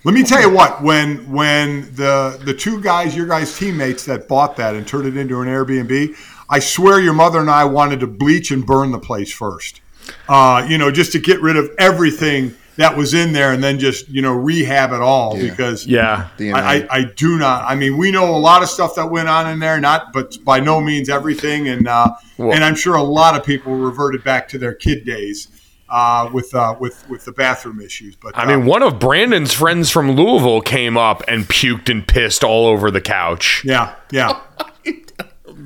Let 0.04 0.14
me 0.14 0.22
tell 0.22 0.40
you 0.40 0.50
what 0.50 0.82
when 0.82 1.30
when 1.32 1.92
the 1.94 2.40
the 2.44 2.54
two 2.54 2.80
guys, 2.80 3.16
your 3.16 3.26
guys' 3.26 3.58
teammates 3.58 4.04
that 4.04 4.28
bought 4.28 4.56
that 4.56 4.76
and 4.76 4.86
turned 4.86 5.08
it 5.08 5.16
into 5.16 5.40
an 5.40 5.48
Airbnb, 5.48 6.16
I 6.48 6.58
swear 6.60 7.00
your 7.00 7.14
mother 7.14 7.40
and 7.40 7.50
I 7.50 7.64
wanted 7.64 8.00
to 8.00 8.06
bleach 8.06 8.50
and 8.50 8.64
burn 8.64 8.92
the 8.92 9.00
place 9.00 9.32
first. 9.32 9.80
Uh, 10.28 10.64
you 10.68 10.78
know, 10.78 10.92
just 10.92 11.10
to 11.12 11.18
get 11.18 11.40
rid 11.40 11.56
of 11.56 11.70
everything 11.78 12.54
that 12.76 12.96
was 12.96 13.14
in 13.14 13.32
there 13.32 13.52
and 13.52 13.62
then 13.62 13.78
just 13.78 14.08
you 14.08 14.22
know 14.22 14.32
rehab 14.32 14.92
it 14.92 15.00
all 15.00 15.36
Yeah. 15.36 15.50
because 15.50 15.86
Yeah. 15.86 16.28
I, 16.38 16.48
I, 16.82 16.86
I 16.90 17.04
do 17.04 17.38
not. 17.38 17.64
I 17.64 17.74
mean, 17.74 17.96
we 17.96 18.10
know 18.10 18.34
a 18.34 18.38
lot 18.38 18.62
of 18.62 18.68
stuff 18.68 18.94
that 18.96 19.10
went 19.10 19.28
on 19.28 19.48
in 19.48 19.58
there, 19.58 19.80
not 19.80 20.12
but 20.12 20.36
by 20.44 20.60
no 20.60 20.80
means 20.80 21.08
everything, 21.08 21.68
and 21.68 21.88
uh, 21.88 22.10
Well- 22.38 22.52
and 22.52 22.62
I'm 22.64 22.74
sure 22.74 22.94
a 22.96 23.02
lot 23.02 23.34
of 23.38 23.44
people 23.44 23.74
reverted 23.74 24.22
back 24.24 24.48
to 24.50 24.58
their 24.58 24.74
kid 24.74 25.04
days 25.04 25.48
uh, 25.88 26.28
with 26.32 26.54
uh, 26.54 26.74
with 26.80 27.08
with 27.08 27.24
the 27.24 27.32
bathroom 27.32 27.80
issues. 27.80 28.16
But 28.16 28.36
I 28.36 28.42
uh, 28.44 28.46
mean, 28.56 28.66
one 28.66 28.82
of 28.82 28.98
Brandon's 28.98 29.52
friends 29.52 29.90
from 29.90 30.10
Louisville 30.12 30.60
came 30.60 30.96
up 30.96 31.22
and 31.28 31.44
puked 31.44 31.88
and 31.88 32.06
pissed 32.06 32.42
all 32.44 32.66
over 32.66 32.90
the 32.90 33.00
couch. 33.00 33.62
yeah, 33.64 33.94
yeah. 34.10 34.40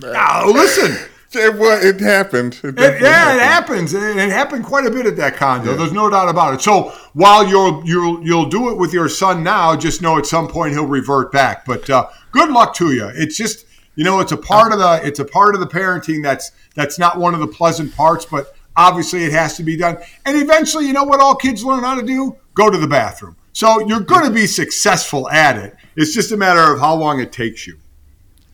oh, 0.05 0.51
listen, 0.55 0.97
It, 1.33 1.55
wa- 1.57 1.79
it 1.81 2.01
happened. 2.01 2.59
It 2.65 2.77
It, 2.79 3.03
yeah, 3.03 3.35
it 3.37 3.41
happens. 3.41 3.95
It, 3.95 4.17
happened 4.31 4.65
quite 4.65 4.85
a 4.85 4.91
bit 4.91 5.07
at 5.07 5.17
that 5.17 5.37
condo. 5.37 5.77
There's 5.77 5.93
no 5.93 6.11
doubt 6.11 6.29
about 6.29 6.55
it. 6.55 6.61
So 6.61 6.93
while 7.13 7.47
you'll 7.47 7.87
you'll 7.87 8.25
you'll 8.25 8.49
do 8.49 8.71
it 8.71 8.77
with 8.77 8.93
your 8.93 9.09
son 9.09 9.45
now, 9.45 9.77
just 9.77 10.03
know 10.03 10.19
at 10.19 10.27
some 10.27 10.49
point 10.49 10.73
he'll 10.73 10.87
revert 10.87 11.31
back. 11.31 11.65
But 11.65 11.89
uh, 11.89 12.09
good 12.33 12.51
luck 12.51 12.75
to 12.77 12.93
you. 12.93 13.09
It's 13.15 13.37
just 13.37 13.65
you 13.95 14.03
know 14.03 14.19
it's 14.19 14.33
a 14.33 14.37
part 14.37 14.73
of 14.73 14.81
the 14.81 15.01
it's 15.05 15.21
a 15.21 15.25
part 15.25 15.55
of 15.55 15.61
the 15.61 15.69
parenting 15.69 16.21
that's 16.23 16.51
that's 16.75 16.99
not 16.99 17.19
one 17.19 17.35
of 17.35 17.41
the 17.41 17.47
pleasant 17.47 17.95
parts, 17.95 18.25
but 18.25 18.53
obviously 18.77 19.25
it 19.25 19.33
has 19.33 19.57
to 19.57 19.63
be 19.63 19.77
done. 19.77 19.99
And 20.27 20.41
eventually, 20.41 20.87
you 20.87 20.93
know 20.93 21.05
what 21.05 21.21
all 21.21 21.37
kids 21.37 21.65
learn 21.65 21.85
how 21.85 21.95
to 21.95 22.05
do? 22.05 22.37
Go 22.55 22.71
to 22.71 22.79
the 22.79 22.89
bathroom. 22.89 23.37
So 23.53 23.81
you're 23.87 24.01
going 24.01 24.25
to 24.25 24.33
be 24.33 24.47
successful 24.47 25.29
at 25.31 25.57
it. 25.57 25.77
It's 25.97 26.15
just 26.15 26.33
a 26.33 26.37
matter 26.37 26.73
of 26.73 26.81
how 26.81 26.95
long 26.95 27.21
it 27.21 27.33
takes 27.33 27.67
you. 27.67 27.79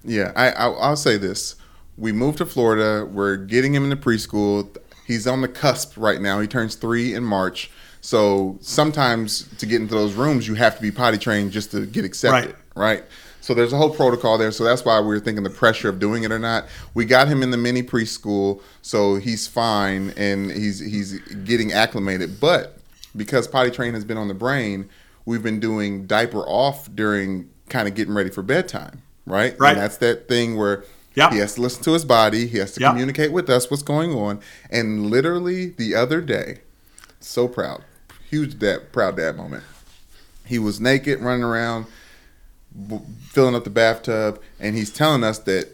Yeah, 0.05 0.33
I, 0.37 0.51
I 0.51 0.69
I'll 0.69 0.97
say 0.97 1.17
this: 1.17 1.57
we 1.99 2.13
moved 2.13 2.39
to 2.39 2.47
Florida. 2.47 3.07
We're 3.07 3.37
getting 3.37 3.75
him 3.75 3.85
into 3.85 3.97
preschool. 3.97 4.77
He's 5.07 5.27
on 5.27 5.41
the 5.41 5.49
cusp 5.49 5.95
right 5.97 6.21
now. 6.21 6.41
He 6.41 6.47
turns 6.47 6.75
three 6.75 7.15
in 7.15 7.25
March. 7.25 7.71
So 8.01 8.59
sometimes 8.61 9.49
to 9.59 9.67
get 9.67 9.81
into 9.81 9.95
those 9.95 10.15
rooms, 10.15 10.47
you 10.47 10.55
have 10.55 10.77
to 10.77 10.83
be 10.83 10.91
potty 10.91 11.19
trained 11.19 11.53
just 11.53 11.71
to 11.73 11.87
get 11.87 12.05
accepted, 12.05 12.55
right? 12.77 13.05
So 13.41 13.55
there's 13.55 13.73
a 13.73 13.77
whole 13.77 13.91
protocol 13.91 14.39
there. 14.39 14.51
So 14.51 14.65
that's 14.65 14.85
why 14.85 15.01
we 15.01 15.07
were 15.07 15.21
thinking 15.21 15.45
the 15.45 15.51
pressure 15.51 15.89
of 15.89 15.99
doing 15.99 16.25
it 16.25 16.33
or 16.33 16.39
not. 16.39 16.67
We 16.95 17.05
got 17.05 17.29
him 17.29 17.43
in 17.43 17.51
the 17.51 17.57
mini 17.57 17.83
preschool, 17.83 18.61
so 18.83 19.17
he's 19.17 19.47
fine 19.47 20.13
and 20.17 20.51
he's 20.51 20.81
he's 20.81 21.19
getting 21.45 21.73
acclimated. 21.73 22.41
But 22.41 22.79
because 23.15 23.49
potty 23.49 23.71
train 23.71 23.95
has 23.95 24.05
been 24.05 24.19
on 24.19 24.29
the 24.29 24.35
brain, 24.35 24.89
we've 25.25 25.43
been 25.43 25.61
doing 25.61 26.07
diaper 26.07 26.41
off 26.41 26.93
during 26.95 27.49
kind 27.69 27.89
of 27.89 27.95
getting 27.95 28.15
ready 28.15 28.31
for 28.31 28.43
bedtime, 28.43 29.03
right? 29.27 29.57
Right. 29.59 29.73
And 29.73 29.81
that's 29.81 29.97
that 29.99 30.29
thing 30.29 30.57
where 30.57 30.85
Yep. 31.17 31.33
he 31.33 31.39
has 31.39 31.55
to 31.55 31.61
listen 31.63 31.83
to 31.85 31.93
his 31.93 32.05
body, 32.05 32.47
he 32.47 32.59
has 32.59 32.73
to 32.73 32.81
Yep. 32.81 32.91
communicate 32.93 33.33
with 33.33 33.51
us 33.51 33.71
what's 33.71 33.83
going 33.83 34.13
on. 34.13 34.39
And 34.71 35.11
literally 35.11 35.71
the 35.71 35.95
other 35.95 36.21
day, 36.21 36.61
so 37.21 37.49
proud, 37.49 37.83
huge 38.31 38.59
dad, 38.59 38.93
proud 38.93 39.17
dad 39.17 39.37
moment. 39.37 39.65
He 40.45 40.59
was 40.59 40.81
naked, 40.81 41.21
running 41.21 41.43
around, 41.43 41.87
filling 43.31 43.55
up 43.55 43.65
the 43.65 43.71
bathtub, 43.71 44.41
and 44.61 44.77
he's 44.77 44.91
telling 44.91 45.25
us 45.25 45.39
that 45.41 45.69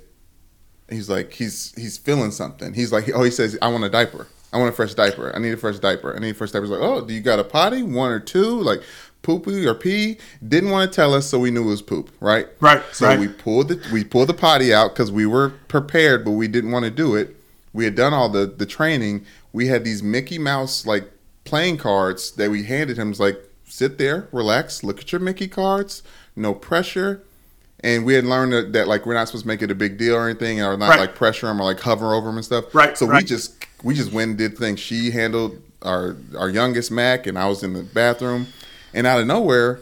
he's 0.89 1.09
like 1.11 1.33
he's 1.33 1.75
he's 1.77 1.99
feeling 1.99 2.31
something. 2.31 2.75
He's 2.75 2.93
like, 2.93 3.09
oh, 3.15 3.23
he 3.23 3.31
says, 3.31 3.59
I 3.61 3.69
want 3.69 3.85
a 3.85 3.89
diaper. 3.91 4.29
I 4.53 4.59
want 4.59 4.69
a 4.71 4.73
fresh 4.77 4.95
diaper. 4.95 5.35
I 5.35 5.39
need 5.39 5.53
a 5.53 5.57
fresh 5.57 5.79
diaper. 5.79 6.15
I 6.15 6.19
need 6.21 6.31
a 6.31 6.35
fresh 6.35 6.51
diaper. 6.53 6.67
He's 6.67 6.71
like, 6.71 6.83
oh, 6.83 7.01
do 7.05 7.13
you 7.15 7.21
got 7.21 7.39
a 7.39 7.45
potty? 7.45 7.83
One 7.83 8.11
or 8.11 8.21
two? 8.21 8.61
Like 8.61 8.83
poopy 9.23 9.67
or 9.67 9.75
pee? 9.75 10.19
Didn't 10.47 10.71
want 10.71 10.91
to 10.91 10.95
tell 10.95 11.15
us, 11.15 11.27
so 11.27 11.39
we 11.39 11.51
knew 11.51 11.63
it 11.63 11.67
was 11.67 11.83
poop, 11.83 12.11
right? 12.21 12.49
Right, 12.61 12.83
So 12.93 13.07
right. 13.07 13.19
we 13.19 13.29
pulled 13.29 13.69
the 13.69 13.81
we 13.93 14.05
pulled 14.05 14.29
the 14.29 14.35
potty 14.35 14.73
out 14.75 14.93
because 14.95 15.11
we 15.11 15.27
were 15.27 15.51
prepared, 15.69 16.25
but 16.25 16.33
we 16.33 16.49
didn't 16.49 16.71
want 16.71 16.85
to 16.85 16.91
do 16.91 17.15
it. 17.15 17.37
We 17.73 17.85
had 17.85 17.95
done 17.95 18.13
all 18.13 18.29
the 18.29 18.47
the 18.47 18.67
training. 18.67 19.25
We 19.53 19.69
had 19.69 19.85
these 19.85 20.03
Mickey 20.03 20.39
Mouse 20.39 20.87
like 20.87 21.11
playing 21.45 21.79
cards 21.79 22.33
that 22.33 22.51
we 22.51 22.65
handed 22.65 22.97
him. 22.99 23.11
It's 23.11 23.21
like 23.21 23.41
sit 23.67 23.99
there, 23.99 24.29
relax, 24.33 24.85
look 24.85 25.01
at 25.01 25.13
your 25.13 25.21
Mickey 25.21 25.49
cards, 25.49 26.03
no 26.37 26.55
pressure. 26.55 27.23
And 27.85 28.05
we 28.05 28.15
had 28.15 28.25
learned 28.25 28.53
that, 28.53 28.73
that 28.75 28.87
like 28.87 29.07
we're 29.07 29.15
not 29.15 29.27
supposed 29.29 29.43
to 29.45 29.49
make 29.49 29.61
it 29.61 29.71
a 29.71 29.75
big 29.75 29.99
deal 29.99 30.15
or 30.15 30.29
anything, 30.29 30.61
or 30.63 30.77
not 30.77 30.91
Right. 30.91 31.01
like 31.01 31.15
pressure 31.17 31.49
him 31.51 31.61
or 31.61 31.65
like 31.65 31.81
hover 31.81 32.15
over 32.15 32.29
him 32.29 32.37
and 32.37 32.45
stuff. 32.45 32.73
Right, 32.75 32.97
So 32.97 33.07
we 33.07 33.25
just 33.25 33.55
we 33.83 33.95
just 33.95 34.13
went 34.13 34.29
and 34.31 34.39
did 34.39 34.57
things. 34.57 34.79
She 34.79 35.11
handled 35.11 35.61
our 35.83 36.17
our 36.39 36.49
youngest 36.49 36.91
Mac, 36.93 37.27
and 37.27 37.37
I 37.39 37.49
was 37.49 37.65
in 37.65 37.73
the 37.73 37.83
bathroom, 37.83 38.47
and 38.95 39.07
out 39.07 39.21
of 39.21 39.27
nowhere, 39.27 39.81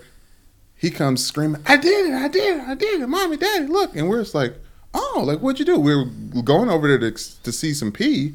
he 0.76 0.90
comes 0.90 1.24
screaming, 1.24 1.62
"I 1.66 1.76
did 1.76 2.10
it! 2.10 2.14
I 2.14 2.28
did 2.28 2.58
it! 2.58 2.62
I 2.68 2.74
did 2.74 3.00
it! 3.02 3.06
Mommy, 3.06 3.36
Daddy, 3.36 3.66
look!" 3.66 3.94
And 3.96 4.08
we're 4.08 4.22
just 4.22 4.34
like, 4.34 4.54
"Oh, 4.94 5.22
like 5.26 5.40
what'd 5.40 5.58
you 5.58 5.64
do?" 5.64 5.78
We 5.78 5.94
were 5.94 6.42
going 6.42 6.70
over 6.70 6.88
there 6.88 6.98
to 7.10 7.42
to 7.42 7.52
see 7.52 7.72
some 7.74 7.92
pee. 7.92 8.34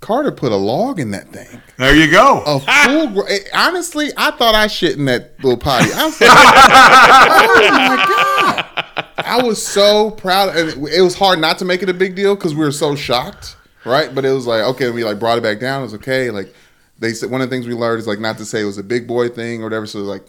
Carter 0.00 0.30
put 0.30 0.52
a 0.52 0.56
log 0.56 1.00
in 1.00 1.10
that 1.10 1.28
thing. 1.32 1.60
There 1.76 1.94
you 1.94 2.08
go. 2.08 2.40
A 2.46 2.60
full. 2.60 3.24
eh, 3.28 3.38
honestly, 3.52 4.10
I 4.16 4.30
thought 4.30 4.54
I 4.54 4.68
shit 4.68 4.96
in 4.96 5.06
that 5.06 5.34
little 5.42 5.58
potty. 5.58 5.90
I 5.92 6.04
was 6.06 6.20
like, 6.20 6.30
"Oh 6.32 7.68
my 7.72 7.96
god!" 8.06 9.04
I 9.18 9.42
was 9.42 9.60
so 9.64 10.12
proud, 10.12 10.56
and 10.56 10.68
it, 10.70 10.98
it 10.98 11.02
was 11.02 11.16
hard 11.16 11.40
not 11.40 11.58
to 11.58 11.64
make 11.64 11.82
it 11.82 11.88
a 11.88 11.94
big 11.94 12.14
deal 12.14 12.36
because 12.36 12.54
we 12.54 12.60
were 12.64 12.70
so 12.72 12.94
shocked, 12.94 13.56
right? 13.84 14.14
But 14.14 14.24
it 14.24 14.30
was 14.30 14.46
like, 14.46 14.62
okay, 14.62 14.90
we 14.90 15.02
like 15.04 15.18
brought 15.18 15.36
it 15.36 15.42
back 15.42 15.58
down. 15.58 15.80
It 15.80 15.84
was 15.86 15.94
okay. 15.94 16.30
Like 16.30 16.54
they 16.98 17.12
said, 17.12 17.30
one 17.30 17.40
of 17.40 17.48
the 17.48 17.54
things 17.54 17.66
we 17.66 17.74
learned 17.74 18.00
is 18.00 18.06
like 18.06 18.20
not 18.20 18.38
to 18.38 18.44
say 18.44 18.60
it 18.62 18.64
was 18.64 18.78
a 18.78 18.82
big 18.82 19.06
boy 19.06 19.28
thing 19.28 19.60
or 19.60 19.64
whatever. 19.64 19.86
So 19.86 20.00
like 20.00 20.26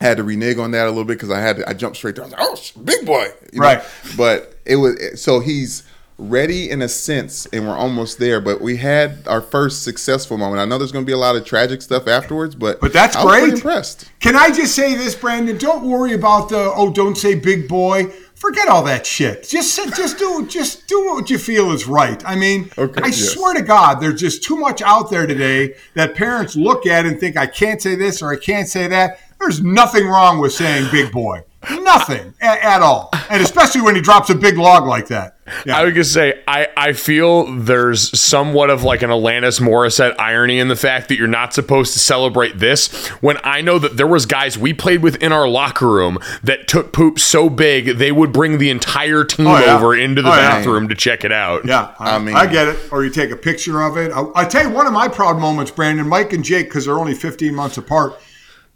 had 0.00 0.16
to 0.16 0.22
renege 0.24 0.58
on 0.58 0.70
that 0.70 0.86
a 0.86 0.88
little 0.90 1.04
bit 1.04 1.14
because 1.18 1.30
I 1.30 1.40
had 1.40 1.56
to, 1.58 1.68
I 1.68 1.74
jumped 1.74 1.96
straight 1.98 2.14
there. 2.14 2.24
I 2.24 2.28
was 2.28 2.32
like, 2.32 2.42
oh, 2.42 2.54
sh- 2.56 2.72
big 2.72 3.04
boy, 3.04 3.26
you 3.52 3.60
know? 3.60 3.66
Right. 3.66 3.82
But 4.16 4.54
it 4.64 4.76
was 4.76 5.20
so 5.22 5.40
he's 5.40 5.82
ready 6.16 6.68
in 6.70 6.82
a 6.82 6.88
sense, 6.88 7.46
and 7.46 7.66
we're 7.66 7.74
almost 7.76 8.18
there. 8.18 8.40
But 8.40 8.60
we 8.60 8.76
had 8.76 9.26
our 9.26 9.40
first 9.40 9.82
successful 9.82 10.36
moment. 10.38 10.60
I 10.60 10.64
know 10.66 10.76
there's 10.78 10.92
going 10.92 11.04
to 11.04 11.06
be 11.06 11.12
a 11.14 11.18
lot 11.18 11.34
of 11.36 11.44
tragic 11.44 11.80
stuff 11.82 12.06
afterwards, 12.06 12.54
but 12.54 12.80
But 12.80 12.92
that's 12.92 13.16
I 13.16 13.22
great. 13.22 13.54
impressed. 13.54 14.10
Can 14.20 14.36
I 14.36 14.50
just 14.50 14.74
say 14.74 14.94
this, 14.94 15.14
Brandon? 15.14 15.56
Don't 15.58 15.84
worry 15.84 16.12
about 16.14 16.48
the 16.50 16.72
oh, 16.74 16.92
don't 16.92 17.16
say 17.16 17.34
big 17.34 17.68
boy. 17.68 18.12
Forget 18.40 18.68
all 18.68 18.82
that 18.84 19.04
shit. 19.04 19.46
Just 19.46 19.76
just 19.94 20.18
do 20.18 20.46
just 20.46 20.88
do 20.88 21.04
what 21.04 21.28
you 21.28 21.36
feel 21.36 21.72
is 21.72 21.86
right. 21.86 22.22
I 22.26 22.36
mean, 22.36 22.70
Okay, 22.78 23.02
I 23.02 23.08
yes. 23.08 23.34
swear 23.34 23.52
to 23.52 23.60
God, 23.60 24.00
there's 24.00 24.18
just 24.18 24.42
too 24.42 24.56
much 24.56 24.80
out 24.80 25.10
there 25.10 25.26
today 25.26 25.74
that 25.92 26.14
parents 26.14 26.56
look 26.56 26.86
at 26.86 27.04
and 27.04 27.20
think 27.20 27.36
I 27.36 27.46
can't 27.46 27.82
say 27.82 27.96
this 27.96 28.22
or 28.22 28.32
I 28.32 28.36
can't 28.36 28.66
say 28.66 28.86
that. 28.86 29.18
There's 29.38 29.62
nothing 29.62 30.06
wrong 30.06 30.38
with 30.38 30.54
saying 30.54 30.88
big 30.90 31.12
boy. 31.12 31.42
Nothing 31.68 32.32
a- 32.40 32.64
at 32.64 32.80
all. 32.80 33.10
And 33.28 33.42
especially 33.42 33.82
when 33.82 33.94
he 33.94 34.00
drops 34.00 34.30
a 34.30 34.34
big 34.34 34.56
log 34.56 34.86
like 34.86 35.08
that. 35.08 35.36
Yeah. 35.66 35.76
I 35.78 35.84
would 35.84 35.94
gonna 35.94 36.04
say 36.04 36.42
I, 36.46 36.68
I 36.76 36.92
feel 36.92 37.44
there's 37.52 38.18
somewhat 38.18 38.70
of 38.70 38.84
like 38.84 39.02
an 39.02 39.10
Alanis 39.10 39.60
Morissette 39.60 40.14
irony 40.18 40.58
in 40.60 40.68
the 40.68 40.76
fact 40.76 41.08
that 41.08 41.18
you're 41.18 41.26
not 41.26 41.52
supposed 41.52 41.92
to 41.94 41.98
celebrate 41.98 42.58
this 42.58 43.08
when 43.20 43.36
I 43.42 43.60
know 43.60 43.78
that 43.80 43.96
there 43.96 44.06
was 44.06 44.26
guys 44.26 44.56
we 44.56 44.72
played 44.72 45.02
with 45.02 45.16
in 45.22 45.32
our 45.32 45.48
locker 45.48 45.88
room 45.88 46.18
that 46.44 46.68
took 46.68 46.92
poop 46.92 47.18
so 47.18 47.50
big 47.50 47.98
they 47.98 48.12
would 48.12 48.32
bring 48.32 48.58
the 48.58 48.70
entire 48.70 49.24
team 49.24 49.48
Oh, 49.48 49.58
yeah. 49.58 49.76
over 49.76 49.94
into 49.96 50.22
the 50.22 50.30
Oh, 50.30 50.34
yeah. 50.36 50.50
bathroom 50.58 50.88
to 50.88 50.94
check 50.94 51.24
it 51.24 51.32
out. 51.32 51.66
Yeah, 51.66 51.94
I, 51.98 52.14
I 52.14 52.18
mean- 52.20 52.36
I 52.36 52.46
get 52.46 52.68
it. 52.68 52.78
Or 52.92 53.04
you 53.04 53.10
take 53.10 53.30
a 53.32 53.36
picture 53.36 53.82
of 53.82 53.96
it. 53.96 54.12
I, 54.12 54.24
I 54.36 54.44
tell 54.44 54.62
you, 54.62 54.70
one 54.70 54.86
of 54.86 54.92
my 54.92 55.08
proud 55.08 55.38
moments, 55.38 55.72
Brandon, 55.72 56.08
Mike 56.08 56.32
and 56.32 56.44
Jake, 56.44 56.68
because 56.68 56.84
they're 56.86 56.98
only 56.98 57.14
15 57.14 57.54
months 57.54 57.76
apart. 57.76 58.14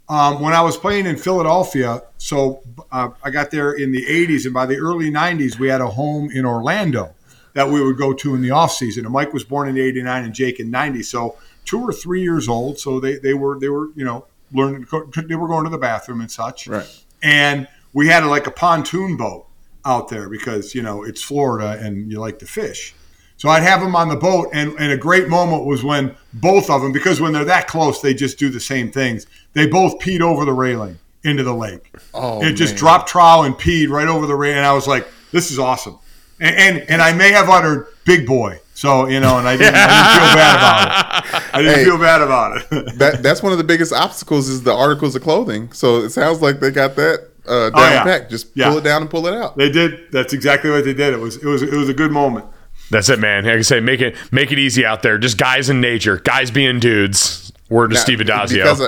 Um, 0.07 0.39
when 0.41 0.53
I 0.53 0.61
was 0.61 0.77
playing 0.77 1.07
in 1.07 1.17
Philadelphia, 1.17 2.03
so 2.17 2.61
uh, 2.91 3.09
I 3.23 3.31
got 3.31 3.49
there 3.49 3.73
in 3.73 3.91
the 3.91 4.05
80s, 4.05 4.45
and 4.45 4.53
by 4.53 4.67
the 4.67 4.77
early 4.77 5.09
90s, 5.09 5.57
we 5.57 5.67
had 5.67 5.81
a 5.81 5.87
home 5.87 6.29
in 6.31 6.45
Orlando 6.45 7.15
that 7.53 7.69
we 7.69 7.81
would 7.81 7.97
go 7.97 8.13
to 8.13 8.35
in 8.35 8.41
the 8.41 8.51
off 8.51 8.71
season. 8.71 9.05
And 9.05 9.13
Mike 9.13 9.33
was 9.33 9.43
born 9.43 9.67
in 9.67 9.77
89 9.77 10.25
and 10.25 10.33
Jake 10.33 10.59
in 10.59 10.69
90, 10.69 11.01
so 11.03 11.37
two 11.63 11.81
or 11.81 11.91
three 11.91 12.21
years 12.21 12.47
old. 12.47 12.77
So 12.77 12.99
they, 12.99 13.17
they 13.17 13.33
were 13.33 13.57
they 13.59 13.69
were 13.69 13.89
you 13.95 14.05
know 14.05 14.25
learning 14.51 14.85
they 15.27 15.35
were 15.35 15.47
going 15.47 15.63
to 15.63 15.69
the 15.69 15.77
bathroom 15.77 16.21
and 16.21 16.29
such. 16.29 16.67
Right. 16.67 17.03
And 17.23 17.67
we 17.93 18.07
had 18.07 18.23
like 18.25 18.45
a 18.45 18.51
pontoon 18.51 19.17
boat 19.17 19.47
out 19.85 20.09
there 20.09 20.29
because 20.29 20.75
you 20.75 20.83
know 20.83 21.03
it's 21.03 21.23
Florida 21.23 21.79
and 21.81 22.11
you 22.11 22.19
like 22.19 22.39
to 22.39 22.45
fish. 22.45 22.93
So 23.37 23.49
I'd 23.49 23.63
have 23.63 23.81
them 23.81 23.97
on 23.97 24.07
the 24.07 24.15
boat, 24.15 24.49
and, 24.53 24.73
and 24.79 24.93
a 24.93 24.97
great 24.97 25.27
moment 25.27 25.65
was 25.65 25.83
when 25.83 26.15
both 26.33 26.69
of 26.69 26.81
them, 26.81 26.93
because 26.93 27.19
when 27.19 27.33
they're 27.33 27.43
that 27.43 27.67
close, 27.67 27.99
they 27.99 28.13
just 28.13 28.39
do 28.39 28.49
the 28.49 28.61
same 28.61 28.89
things. 28.89 29.27
They 29.55 29.65
both 29.67 29.97
peed 29.99 30.21
over 30.21 30.45
the 30.45 30.53
railing 30.53 30.99
into 31.23 31.41
the 31.43 31.53
lake. 31.55 31.91
Oh, 32.13 32.43
it 32.43 32.53
just 32.53 32.73
man. 32.73 32.79
dropped 32.79 33.09
trowel 33.09 33.43
and 33.43 33.55
peed 33.55 33.89
right 33.89 34.07
over 34.07 34.27
the 34.27 34.35
ring, 34.35 34.55
and 34.55 34.65
I 34.65 34.73
was 34.73 34.87
like, 34.87 35.07
"This 35.31 35.49
is 35.51 35.57
awesome." 35.57 35.97
And 36.39 36.55
and, 36.55 36.89
and 36.89 37.01
I 37.01 37.13
may 37.13 37.31
have 37.31 37.49
uttered 37.49 37.87
"big 38.05 38.27
boy," 38.27 38.59
so 38.73 39.07
you 39.07 39.19
know, 39.19 39.37
and 39.39 39.47
I 39.47 39.55
didn't, 39.57 39.75
I 39.75 39.81
didn't 40.11 40.15
feel 40.19 40.35
bad 40.35 40.55
about 40.57 41.25
it. 41.25 41.55
I 41.55 41.61
didn't 41.61 41.75
Hey. 41.79 41.85
feel 41.85 41.97
bad 41.97 42.21
about 42.21 42.57
it. 42.57 42.95
That 42.97 43.23
that's 43.23 43.41
one 43.41 43.51
of 43.51 43.57
the 43.57 43.63
biggest 43.63 43.93
obstacles 43.93 44.49
is 44.49 44.63
the 44.63 44.73
articles 44.73 45.15
of 45.15 45.23
clothing. 45.23 45.71
So 45.71 45.97
it 46.03 46.09
sounds 46.11 46.41
like 46.41 46.59
they 46.59 46.71
got 46.71 46.95
that 46.97 47.29
uh, 47.47 47.69
down 47.69 47.71
Oh, 47.75 47.89
yeah. 47.89 48.03
pat. 48.03 48.29
Just 48.29 48.47
Yeah. 48.55 48.69
pull 48.69 48.79
it 48.79 48.83
down 48.83 49.01
and 49.03 49.09
pull 49.09 49.25
it 49.27 49.33
out. 49.33 49.55
they 49.57 49.71
did. 49.71 50.11
That's 50.11 50.33
exactly 50.33 50.69
what 50.71 50.83
they 50.83 50.93
did. 50.93 51.13
It 51.13 51.19
was 51.19 51.37
it 51.37 51.45
was 51.45 51.61
it 51.61 51.73
was 51.73 51.87
a 51.89 51.93
good 51.93 52.11
moment. 52.11 52.45
That's 52.91 53.07
it, 53.09 53.19
man. 53.19 53.45
Like 53.45 53.53
I 53.57 53.61
say, 53.61 53.79
make 53.79 54.01
it 54.01 54.15
make 54.31 54.51
it 54.51 54.59
easy 54.59 54.85
out 54.85 55.01
there. 55.01 55.17
Just 55.17 55.37
guys 55.37 55.69
in 55.69 55.79
nature, 55.81 56.17
guys 56.19 56.51
being 56.51 56.79
dudes. 56.79 57.51
Word 57.69 57.89
to 57.89 57.93
Now, 57.95 57.99
Steve 58.01 58.19
Addazio. 58.19 58.57
Because 58.57 58.81
I, 58.81 58.87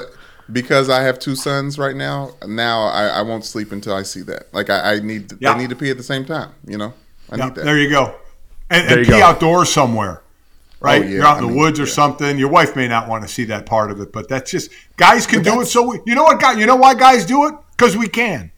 because 0.51 0.89
I 0.89 1.01
have 1.03 1.19
two 1.19 1.35
sons 1.35 1.77
right 1.77 1.95
now. 1.95 2.31
Now 2.47 2.83
I, 2.87 3.07
I 3.07 3.21
won't 3.21 3.45
sleep 3.45 3.71
until 3.71 3.93
I 3.93 4.03
see 4.03 4.21
that. 4.23 4.53
Like 4.53 4.69
I, 4.69 4.93
I 4.95 4.99
need 4.99 5.29
to, 5.29 5.37
Yeah. 5.39 5.53
they 5.53 5.59
need 5.59 5.69
to 5.71 5.75
pee 5.75 5.89
at 5.89 5.97
the 5.97 6.03
same 6.03 6.25
time. 6.25 6.51
You 6.65 6.77
know, 6.77 6.93
I 7.31 7.35
Yeah, 7.37 7.45
need 7.45 7.55
that. 7.55 7.65
there 7.65 7.77
you 7.77 7.89
go. 7.89 8.15
And, 8.69 8.87
and 8.87 8.99
you 8.99 9.05
pee 9.05 9.11
go. 9.19 9.23
outdoors 9.23 9.71
somewhere. 9.71 10.21
Right? 10.79 11.01
Oh, 11.01 11.05
yeah. 11.05 11.11
You're 11.15 11.25
out 11.25 11.37
in 11.39 11.43
I 11.45 11.47
the 11.47 11.53
mean, 11.53 11.57
woods 11.57 11.79
or 11.79 11.83
yeah. 11.85 11.91
something. 11.93 12.37
Your 12.37 12.49
wife 12.49 12.75
may 12.75 12.87
not 12.87 13.07
want 13.07 13.23
to 13.23 13.27
see 13.27 13.45
that 13.45 13.65
part 13.65 13.89
of 13.89 13.99
it, 13.99 14.11
but 14.13 14.29
that's 14.29 14.51
just 14.51 14.69
guys 14.95 15.25
can 15.25 15.41
do 15.41 15.59
it. 15.61 15.65
So 15.65 15.81
we, 15.89 15.99
you 16.05 16.13
know 16.13 16.23
what, 16.23 16.39
guy? 16.39 16.53
You 16.53 16.65
know 16.67 16.75
why 16.75 16.93
guys 16.93 17.25
do 17.25 17.47
it? 17.47 17.55
Because 17.71 17.97
we 17.97 18.07
can. 18.07 18.51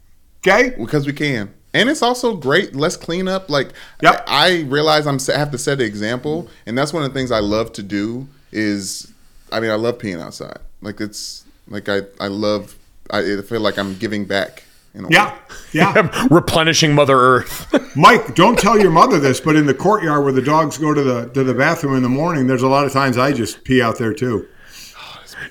Okay. 0.46 0.76
because 0.78 1.06
we 1.08 1.14
can. 1.14 1.54
And 1.74 1.88
it's 1.90 2.02
also 2.02 2.36
great. 2.36 2.76
Let's 2.76 2.98
clean 2.98 3.28
up. 3.28 3.50
Like, 3.50 3.70
Yep. 4.02 4.24
I, 4.28 4.48
I 4.48 4.62
realize 4.64 5.06
I'm 5.08 5.18
I 5.34 5.38
have 5.38 5.52
to 5.52 5.58
set 5.58 5.80
an 5.80 5.86
example, 5.86 6.50
and 6.66 6.78
that's 6.78 6.92
one 6.92 7.04
of 7.04 7.14
the 7.14 7.18
things 7.18 7.32
I 7.32 7.40
love 7.40 7.72
to 7.74 7.84
do. 7.84 8.28
Is 8.52 9.14
I 9.52 9.60
mean, 9.60 9.70
I 9.70 9.76
love 9.76 10.00
peeing 10.00 10.20
outside. 10.22 10.58
Like 10.82 11.00
it's 11.00 11.46
like 11.70 11.88
I 11.90 12.02
I 12.20 12.28
love. 12.28 12.76
I 13.12 13.42
feel 13.42 13.62
like 13.62 13.78
I'm 13.80 13.96
giving 13.96 14.26
back. 14.26 14.64
In 14.94 15.02
a 15.02 15.08
way. 15.08 15.10
Yeah. 15.14 15.38
Yeah. 15.72 16.28
Replenishing 16.32 16.94
Mother 16.96 17.16
Earth. 17.18 17.68
Mike, 17.96 18.34
don't 18.36 18.58
tell 18.58 18.80
your 18.80 18.90
mother 18.92 19.20
this, 19.20 19.40
but 19.40 19.56
in 19.56 19.66
the 19.68 19.74
courtyard 19.74 20.24
where 20.24 20.34
the 20.34 20.42
dogs 20.42 20.78
go 20.80 20.94
to 20.94 21.02
the 21.04 21.30
to 21.30 21.44
the 21.44 21.54
bathroom 21.54 21.96
in 21.96 22.04
the 22.04 22.10
morning, 22.10 22.48
there's 22.48 22.64
a 22.64 22.68
lot 22.68 22.86
of 22.86 22.92
times 22.94 23.18
I 23.18 23.32
just 23.32 23.64
pee 23.64 23.82
out 23.82 23.98
there 24.00 24.14
too. 24.14 24.48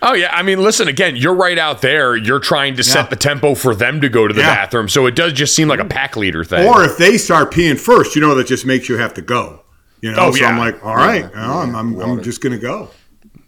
oh 0.03 0.15
yeah, 0.15 0.31
I 0.33 0.43
mean, 0.43 0.61
listen 0.61 0.87
again. 0.89 1.17
You're 1.17 1.35
right 1.35 1.59
out 1.59 1.83
there. 1.83 2.17
You're 2.17 2.41
trying 2.41 2.75
to 2.77 2.83
Yeah. 2.83 2.93
set 2.93 3.11
the 3.11 3.17
tempo 3.17 3.55
for 3.55 3.75
them 3.75 4.01
to 4.01 4.09
go 4.09 4.27
to 4.29 4.35
the 4.35 4.41
Yeah. 4.41 4.55
bathroom, 4.55 4.89
so 4.89 5.07
it 5.07 5.15
does 5.15 5.33
just 5.33 5.55
seem 5.55 5.69
like 5.69 5.81
a 5.81 5.85
pack 5.85 6.17
leader 6.17 6.43
thing. 6.45 6.67
Or 6.67 6.83
if 6.85 6.97
they 6.99 7.17
start 7.17 7.53
peeing 7.53 7.79
first, 7.79 8.15
you 8.17 8.21
know 8.21 8.35
that 8.35 8.47
just 8.47 8.67
makes 8.67 8.89
you 8.89 8.97
have 8.99 9.15
to 9.15 9.23
go. 9.23 9.63
You 10.01 10.13
know, 10.13 10.19
Oh, 10.27 10.31
so 10.33 10.41
yeah. 10.43 10.49
I'm 10.51 10.59
like, 10.59 10.85
all 10.85 10.95
right, 10.97 11.23
Yeah, 11.23 11.31
you 11.31 11.37
know, 11.49 11.59
I'm, 11.59 11.75
I'm, 11.77 12.01
I'm 12.01 12.23
just 12.23 12.41
gonna 12.41 12.59
go. 12.59 12.91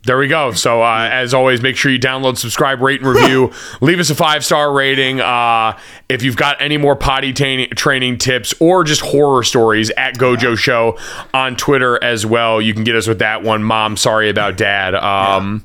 There 0.04 0.16
we 0.16 0.28
go. 0.28 0.52
So, 0.52 0.82
uh, 0.82 1.08
as 1.12 1.34
always, 1.34 1.60
make 1.60 1.76
sure 1.76 1.92
you 1.92 1.98
download, 1.98 2.38
subscribe, 2.38 2.80
rate, 2.80 3.02
and 3.02 3.10
review. 3.10 3.52
Leave 3.82 4.00
us 4.00 4.08
a 4.08 4.14
five 4.14 4.42
star 4.44 4.72
rating. 4.72 5.20
Uh, 5.20 5.78
if 6.08 6.22
you've 6.22 6.36
got 6.36 6.60
any 6.62 6.78
more 6.78 6.96
potty 6.96 7.34
ta- 7.34 7.66
training 7.76 8.16
tips 8.16 8.54
or 8.60 8.82
just 8.82 9.02
horror 9.02 9.42
stories, 9.42 9.90
at 9.90 10.14
Gojo 10.14 10.56
Show 10.56 10.98
on 11.34 11.54
Twitter 11.56 12.02
as 12.02 12.24
well. 12.24 12.62
You 12.62 12.72
can 12.72 12.84
get 12.84 12.96
us 12.96 13.06
with 13.06 13.18
that 13.18 13.42
one. 13.42 13.62
Mom, 13.62 13.96
sorry 13.98 14.30
about 14.30 14.56
dad. 14.56 14.94
Um, 14.94 15.64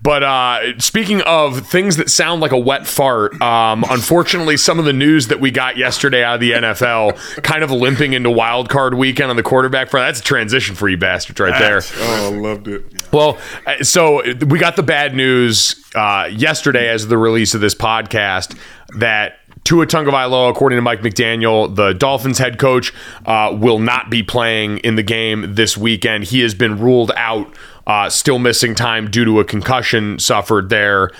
But 0.00 0.22
uh, 0.22 0.78
speaking 0.78 1.22
of 1.22 1.66
things 1.66 1.96
that 1.96 2.08
sound 2.08 2.40
like 2.40 2.52
a 2.52 2.58
wet 2.58 2.86
fart, 2.86 3.40
um, 3.42 3.84
unfortunately, 3.90 4.56
some 4.56 4.78
of 4.78 4.84
the 4.84 4.92
news 4.92 5.26
that 5.26 5.40
we 5.40 5.50
got 5.50 5.76
yesterday 5.76 6.22
out 6.22 6.34
of 6.36 6.40
the 6.40 6.52
NFL 6.52 7.42
kind 7.42 7.64
of 7.64 7.70
limping 7.72 8.12
into 8.12 8.30
wild 8.30 8.68
card 8.68 8.94
weekend 8.94 9.30
on 9.30 9.36
the 9.36 9.42
quarterback 9.42 9.90
front. 9.90 10.06
That's 10.06 10.20
a 10.20 10.24
transition 10.24 10.76
for 10.76 10.88
you 10.88 10.96
bastards 10.96 11.40
right 11.40 11.58
there. 11.58 11.80
Oh, 11.96 12.32
I 12.32 12.36
loved 12.36 12.68
it. 12.68 12.84
Well, 13.12 13.38
so 13.82 14.22
we 14.46 14.58
got 14.58 14.76
the 14.76 14.82
bad 14.82 15.14
news 15.14 15.84
uh, 15.94 16.28
yesterday 16.32 16.88
as 16.88 17.08
the 17.08 17.18
release 17.18 17.54
of 17.54 17.60
this 17.60 17.74
podcast 17.74 18.58
that 18.98 19.38
Tua 19.64 19.86
Tagovailoa, 19.86 20.50
according 20.50 20.78
to 20.78 20.82
Mike 20.82 21.00
McDaniel, 21.00 21.74
the 21.74 21.92
Dolphins 21.92 22.38
head 22.38 22.58
coach, 22.58 22.92
uh, 23.26 23.54
will 23.58 23.78
not 23.78 24.08
be 24.10 24.22
playing 24.22 24.78
in 24.78 24.96
the 24.96 25.02
game 25.02 25.54
this 25.54 25.76
weekend. 25.76 26.24
He 26.24 26.40
has 26.40 26.54
been 26.54 26.78
ruled 26.78 27.12
out, 27.16 27.52
uh, 27.86 28.08
still 28.08 28.38
missing 28.38 28.74
time 28.74 29.10
due 29.10 29.26
to 29.26 29.40
a 29.40 29.44
concussion 29.44 30.18
suffered 30.18 30.70
there. 30.70 31.10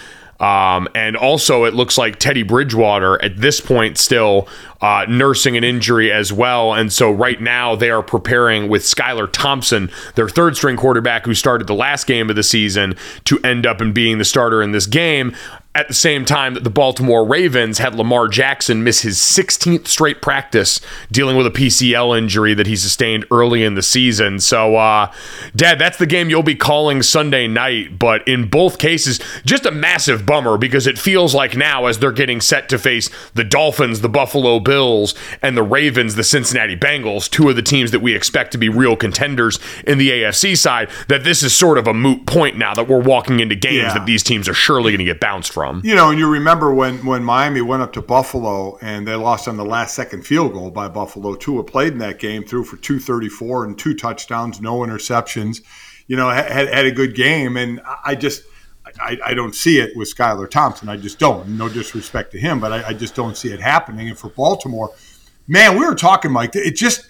Um, 0.41 0.89
and 0.95 1.17
also, 1.17 1.65
it 1.65 1.75
looks 1.75 1.99
like 1.99 2.19
Teddy 2.19 2.45
Bridgewater 2.45 3.21
at 3.23 3.37
this 3.37 3.61
point 3.61 3.99
still 3.99 4.49
uh, 4.81 5.05
nursing 5.09 5.57
an 5.57 5.65
injury 5.65 6.13
as 6.13 6.33
well. 6.33 6.75
And 6.75 6.93
so, 6.93 7.11
right 7.11 7.41
now, 7.41 7.75
they 7.75 7.91
are 7.91 8.03
preparing 8.03 8.69
with 8.69 8.83
Skylar 8.83 9.29
Thompson, 9.33 9.91
their 10.15 10.29
third 10.29 10.57
string 10.57 10.77
quarterback 10.77 11.25
who 11.25 11.35
started 11.35 11.67
the 11.67 11.75
last 11.75 12.07
game 12.07 12.31
of 12.31 12.37
the 12.37 12.45
season, 12.45 12.95
to 13.25 13.39
end 13.41 13.67
up 13.67 13.81
and 13.81 13.93
being 13.93 14.19
the 14.19 14.25
starter 14.25 14.63
in 14.63 14.71
this 14.71 14.87
game. 14.87 15.35
At 15.79 15.87
the 15.87 15.95
same 15.95 16.25
time 16.25 16.55
that 16.55 16.65
the 16.65 16.71
Baltimore 16.71 17.25
Ravens 17.25 17.79
had 17.79 17.95
Lamar 17.95 18.27
Jackson 18.27 18.83
miss 18.83 19.03
his 19.03 19.17
16th 19.17 19.87
straight 19.87 20.21
practice 20.21 20.81
dealing 21.13 21.37
with 21.37 21.47
a 21.47 21.53
PCL 21.53 22.19
injury 22.19 22.53
that 22.53 22.67
he 22.67 22.75
sustained 22.75 23.25
early 23.31 23.63
in 23.63 23.75
the 23.77 23.83
season. 23.83 24.41
So, 24.41 24.75
uh, 24.75 25.13
Dad, 25.55 25.79
that's 25.79 25.97
the 25.97 26.07
game 26.07 26.31
you'll 26.31 26.43
be 26.43 26.57
calling 26.57 27.01
Sunday 27.01 27.47
night. 27.47 27.97
But 27.97 28.27
in 28.27 28.49
both 28.49 28.79
cases, 28.79 29.21
just 29.45 29.67
a 29.67 29.71
massive 29.71 30.27
bummer 30.27 30.59
because 30.59 30.89
it 30.89 30.99
feels 30.99 31.33
like 31.33 31.57
now, 31.57 31.87
as 31.87 32.01
they're 32.01 32.11
getting 32.11 32.41
set 32.41 32.69
to 32.71 32.79
face 32.79 33.09
the 33.35 33.45
Dolphins, 33.45 34.01
the 34.01 34.09
Buffalo 34.09 34.59
Bills, 34.59 35.15
and 35.43 35.57
the 35.57 35.63
Ravens, 35.63 36.17
the 36.17 36.25
Cincinnati 36.25 36.75
Bengals, 36.77 37.31
two 37.31 37.49
of 37.51 37.55
the 37.55 37.63
teams 37.63 37.93
that 37.93 38.01
we 38.01 38.17
expect 38.17 38.51
to 38.51 38.59
be 38.59 38.69
real 38.69 38.97
contenders 38.97 39.61
in 39.87 39.99
the 39.99 40.11
AFC 40.11 40.59
side, 40.59 40.91
that 41.07 41.23
this 41.23 41.45
is 41.45 41.55
sort 41.55 41.79
of 41.79 41.87
a 41.87 41.95
moot 41.95 42.27
point 42.27 42.59
now 42.59 42.75
that 42.75 42.89
we're 42.89 42.99
walking 42.99 43.39
into 43.39 43.55
games 43.55 43.77
Yeah. 43.77 43.95
that 43.95 44.07
these 44.07 44.25
teams 44.25 44.49
are 44.49 44.55
surely 44.55 44.91
going 44.91 44.99
to 44.99 45.05
get 45.05 45.21
bounced 45.21 45.53
from. 45.53 45.68
You 45.83 45.95
know, 45.95 46.11
and 46.11 46.19
you 46.19 46.29
remember 46.29 46.73
when 46.73 47.05
when 47.05 47.25
Miami 47.25 47.61
went 47.61 47.83
up 47.83 47.93
to 47.95 48.03
Buffalo 48.03 48.79
and 48.81 49.07
they 49.07 49.15
lost 49.15 49.49
on 49.49 49.57
the 49.57 49.65
last 49.65 49.95
second 49.95 50.27
field 50.27 50.53
goal 50.53 50.71
by 50.71 50.89
Buffalo. 50.89 51.35
Tua 51.35 51.65
played 51.65 51.93
in 51.93 51.99
that 51.99 52.19
game, 52.19 52.45
threw 52.45 52.65
for 52.65 52.77
two 52.77 52.99
thirty 52.99 53.29
four 53.29 53.65
and 53.65 53.79
two 53.79 53.95
touchdowns, 53.95 54.61
no 54.61 54.79
interceptions. 54.79 55.63
You 56.07 56.17
know, 56.17 56.31
had 56.31 56.69
had 56.69 56.87
a 56.87 56.93
good 56.93 57.15
game, 57.15 57.57
and 57.57 57.81
I 58.05 58.15
just. 58.15 58.43
I, 58.99 59.19
I 59.23 59.35
don't 59.35 59.55
see 59.55 59.81
it 59.81 59.95
with 59.97 60.13
Skylar 60.13 60.51
Thompson. 60.51 60.89
I 60.89 60.97
just 60.97 61.19
don't. 61.19 61.47
No 61.59 61.69
disrespect 61.69 62.33
to 62.33 62.39
him, 62.39 62.59
but 62.59 62.73
I, 62.73 62.89
I 62.89 62.93
just 62.95 63.15
don't 63.15 63.37
see 63.37 63.53
it 63.53 63.61
happening. 63.61 64.09
And 64.09 64.19
for 64.19 64.31
Baltimore, 64.31 64.95
man, 65.47 65.79
we 65.79 65.85
were 65.85 65.95
talking, 65.95 66.33
Mike. 66.33 66.57
It 66.57 66.75
just 66.75 67.07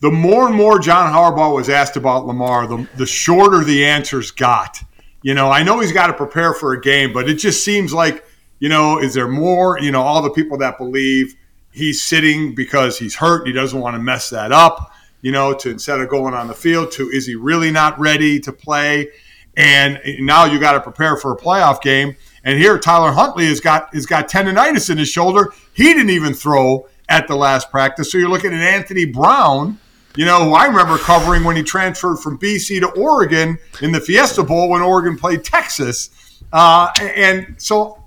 the 0.00 0.10
more 0.10 0.46
and 0.46 0.54
more 0.54 0.78
John 0.78 1.12
Harbaugh 1.12 1.54
was 1.54 1.68
asked 1.68 1.96
about 1.96 2.26
Lamar, 2.26 2.66
the, 2.66 2.86
the 2.96 3.06
shorter 3.06 3.64
the 3.64 3.84
answers 3.84 4.30
got. 4.30 4.82
You 5.26 5.34
know, 5.34 5.50
I 5.50 5.64
know 5.64 5.80
he's 5.80 5.90
got 5.90 6.06
to 6.06 6.12
prepare 6.12 6.54
for 6.54 6.72
a 6.72 6.80
game, 6.80 7.12
but 7.12 7.28
it 7.28 7.34
just 7.34 7.64
seems 7.64 7.92
like, 7.92 8.24
you 8.60 8.68
know, 8.68 9.00
is 9.00 9.12
there 9.12 9.26
more? 9.26 9.76
You 9.76 9.90
know, 9.90 10.00
all 10.00 10.22
the 10.22 10.30
people 10.30 10.56
that 10.58 10.78
believe 10.78 11.34
he's 11.72 12.00
sitting 12.00 12.54
because 12.54 12.96
he's 12.96 13.16
hurt, 13.16 13.44
he 13.44 13.52
doesn't 13.52 13.80
want 13.80 13.96
to 13.96 13.98
mess 14.00 14.30
that 14.30 14.52
up, 14.52 14.92
you 15.22 15.32
know, 15.32 15.52
to 15.52 15.68
instead 15.68 16.00
of 16.00 16.08
going 16.08 16.32
on 16.32 16.46
the 16.46 16.54
field, 16.54 16.92
to 16.92 17.08
is 17.08 17.26
he 17.26 17.34
really 17.34 17.72
not 17.72 17.98
ready 17.98 18.38
to 18.38 18.52
play? 18.52 19.08
And 19.56 20.00
eh, 20.04 20.18
now 20.20 20.44
you 20.44 20.60
got 20.60 20.74
to 20.74 20.80
prepare 20.80 21.16
for 21.16 21.32
a 21.32 21.36
playoff 21.36 21.82
game. 21.82 22.14
And 22.44 22.56
here, 22.56 22.78
Tyler 22.78 23.10
Huntley 23.10 23.46
has 23.46 23.58
got 23.58 23.92
has 23.94 24.06
got 24.06 24.28
tendonitis 24.28 24.90
in 24.90 24.98
his 24.98 25.08
shoulder. 25.08 25.52
He 25.72 25.92
didn't 25.92 26.10
even 26.10 26.34
throw 26.34 26.86
at 27.08 27.26
the 27.26 27.34
last 27.34 27.72
practice. 27.72 28.12
So 28.12 28.18
you're 28.18 28.30
looking 28.30 28.54
at 28.54 28.60
Anthony 28.60 29.06
Brown, 29.06 29.80
you 30.16 30.24
know, 30.24 30.52
I 30.54 30.66
remember 30.66 30.98
covering 30.98 31.44
when 31.44 31.56
he 31.56 31.62
transferred 31.62 32.16
from 32.18 32.38
BC 32.38 32.80
to 32.80 32.88
Oregon 33.00 33.58
in 33.82 33.92
the 33.92 34.00
Fiesta 34.00 34.42
Bowl 34.42 34.70
when 34.70 34.82
Oregon 34.82 35.16
played 35.16 35.44
Texas. 35.44 36.10
Uh, 36.52 36.90
and 37.00 37.54
so 37.58 38.02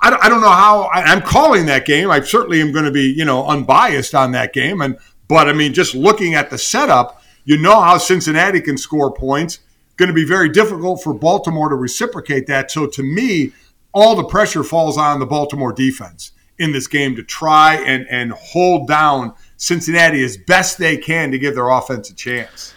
I 0.00 0.16
I 0.20 0.28
don't 0.28 0.40
know 0.40 0.50
how 0.50 0.82
I, 0.84 1.02
I'm 1.02 1.22
calling 1.22 1.66
that 1.66 1.84
game. 1.84 2.10
I 2.10 2.20
certainly 2.20 2.60
am 2.60 2.72
going 2.72 2.84
to 2.84 2.90
be, 2.90 3.12
you 3.12 3.24
know, 3.24 3.46
unbiased 3.46 4.14
on 4.14 4.32
that 4.32 4.52
game. 4.52 4.80
And 4.80 4.98
but 5.28 5.48
I 5.48 5.52
mean, 5.52 5.74
just 5.74 5.94
looking 5.94 6.34
at 6.34 6.50
the 6.50 6.58
setup, 6.58 7.22
you 7.44 7.58
know 7.58 7.80
how 7.80 7.98
Cincinnati 7.98 8.60
can 8.60 8.78
score 8.78 9.12
points. 9.12 9.60
Going 9.96 10.08
to 10.08 10.14
be 10.14 10.24
very 10.24 10.48
difficult 10.48 11.02
for 11.02 11.12
Baltimore 11.12 11.68
to 11.68 11.74
reciprocate 11.74 12.46
that. 12.46 12.70
So 12.70 12.86
to 12.86 13.02
me, 13.02 13.52
all 13.92 14.14
the 14.14 14.24
pressure 14.24 14.62
falls 14.62 14.96
on 14.96 15.18
the 15.18 15.26
Baltimore 15.26 15.72
defense 15.72 16.32
in 16.58 16.72
this 16.72 16.86
game 16.86 17.16
to 17.16 17.22
try 17.22 17.74
and 17.74 18.06
and 18.08 18.32
hold 18.32 18.88
down 18.88 19.34
Cincinnati 19.58 20.22
as 20.24 20.36
best 20.36 20.78
they 20.78 20.96
can 20.96 21.30
to 21.32 21.38
give 21.38 21.54
their 21.54 21.68
offense 21.68 22.08
a 22.10 22.14
chance. 22.14 22.72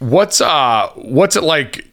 What's 0.00 0.40
uh 0.40 0.90
what's 0.96 1.36
it 1.36 1.42
like 1.44 1.86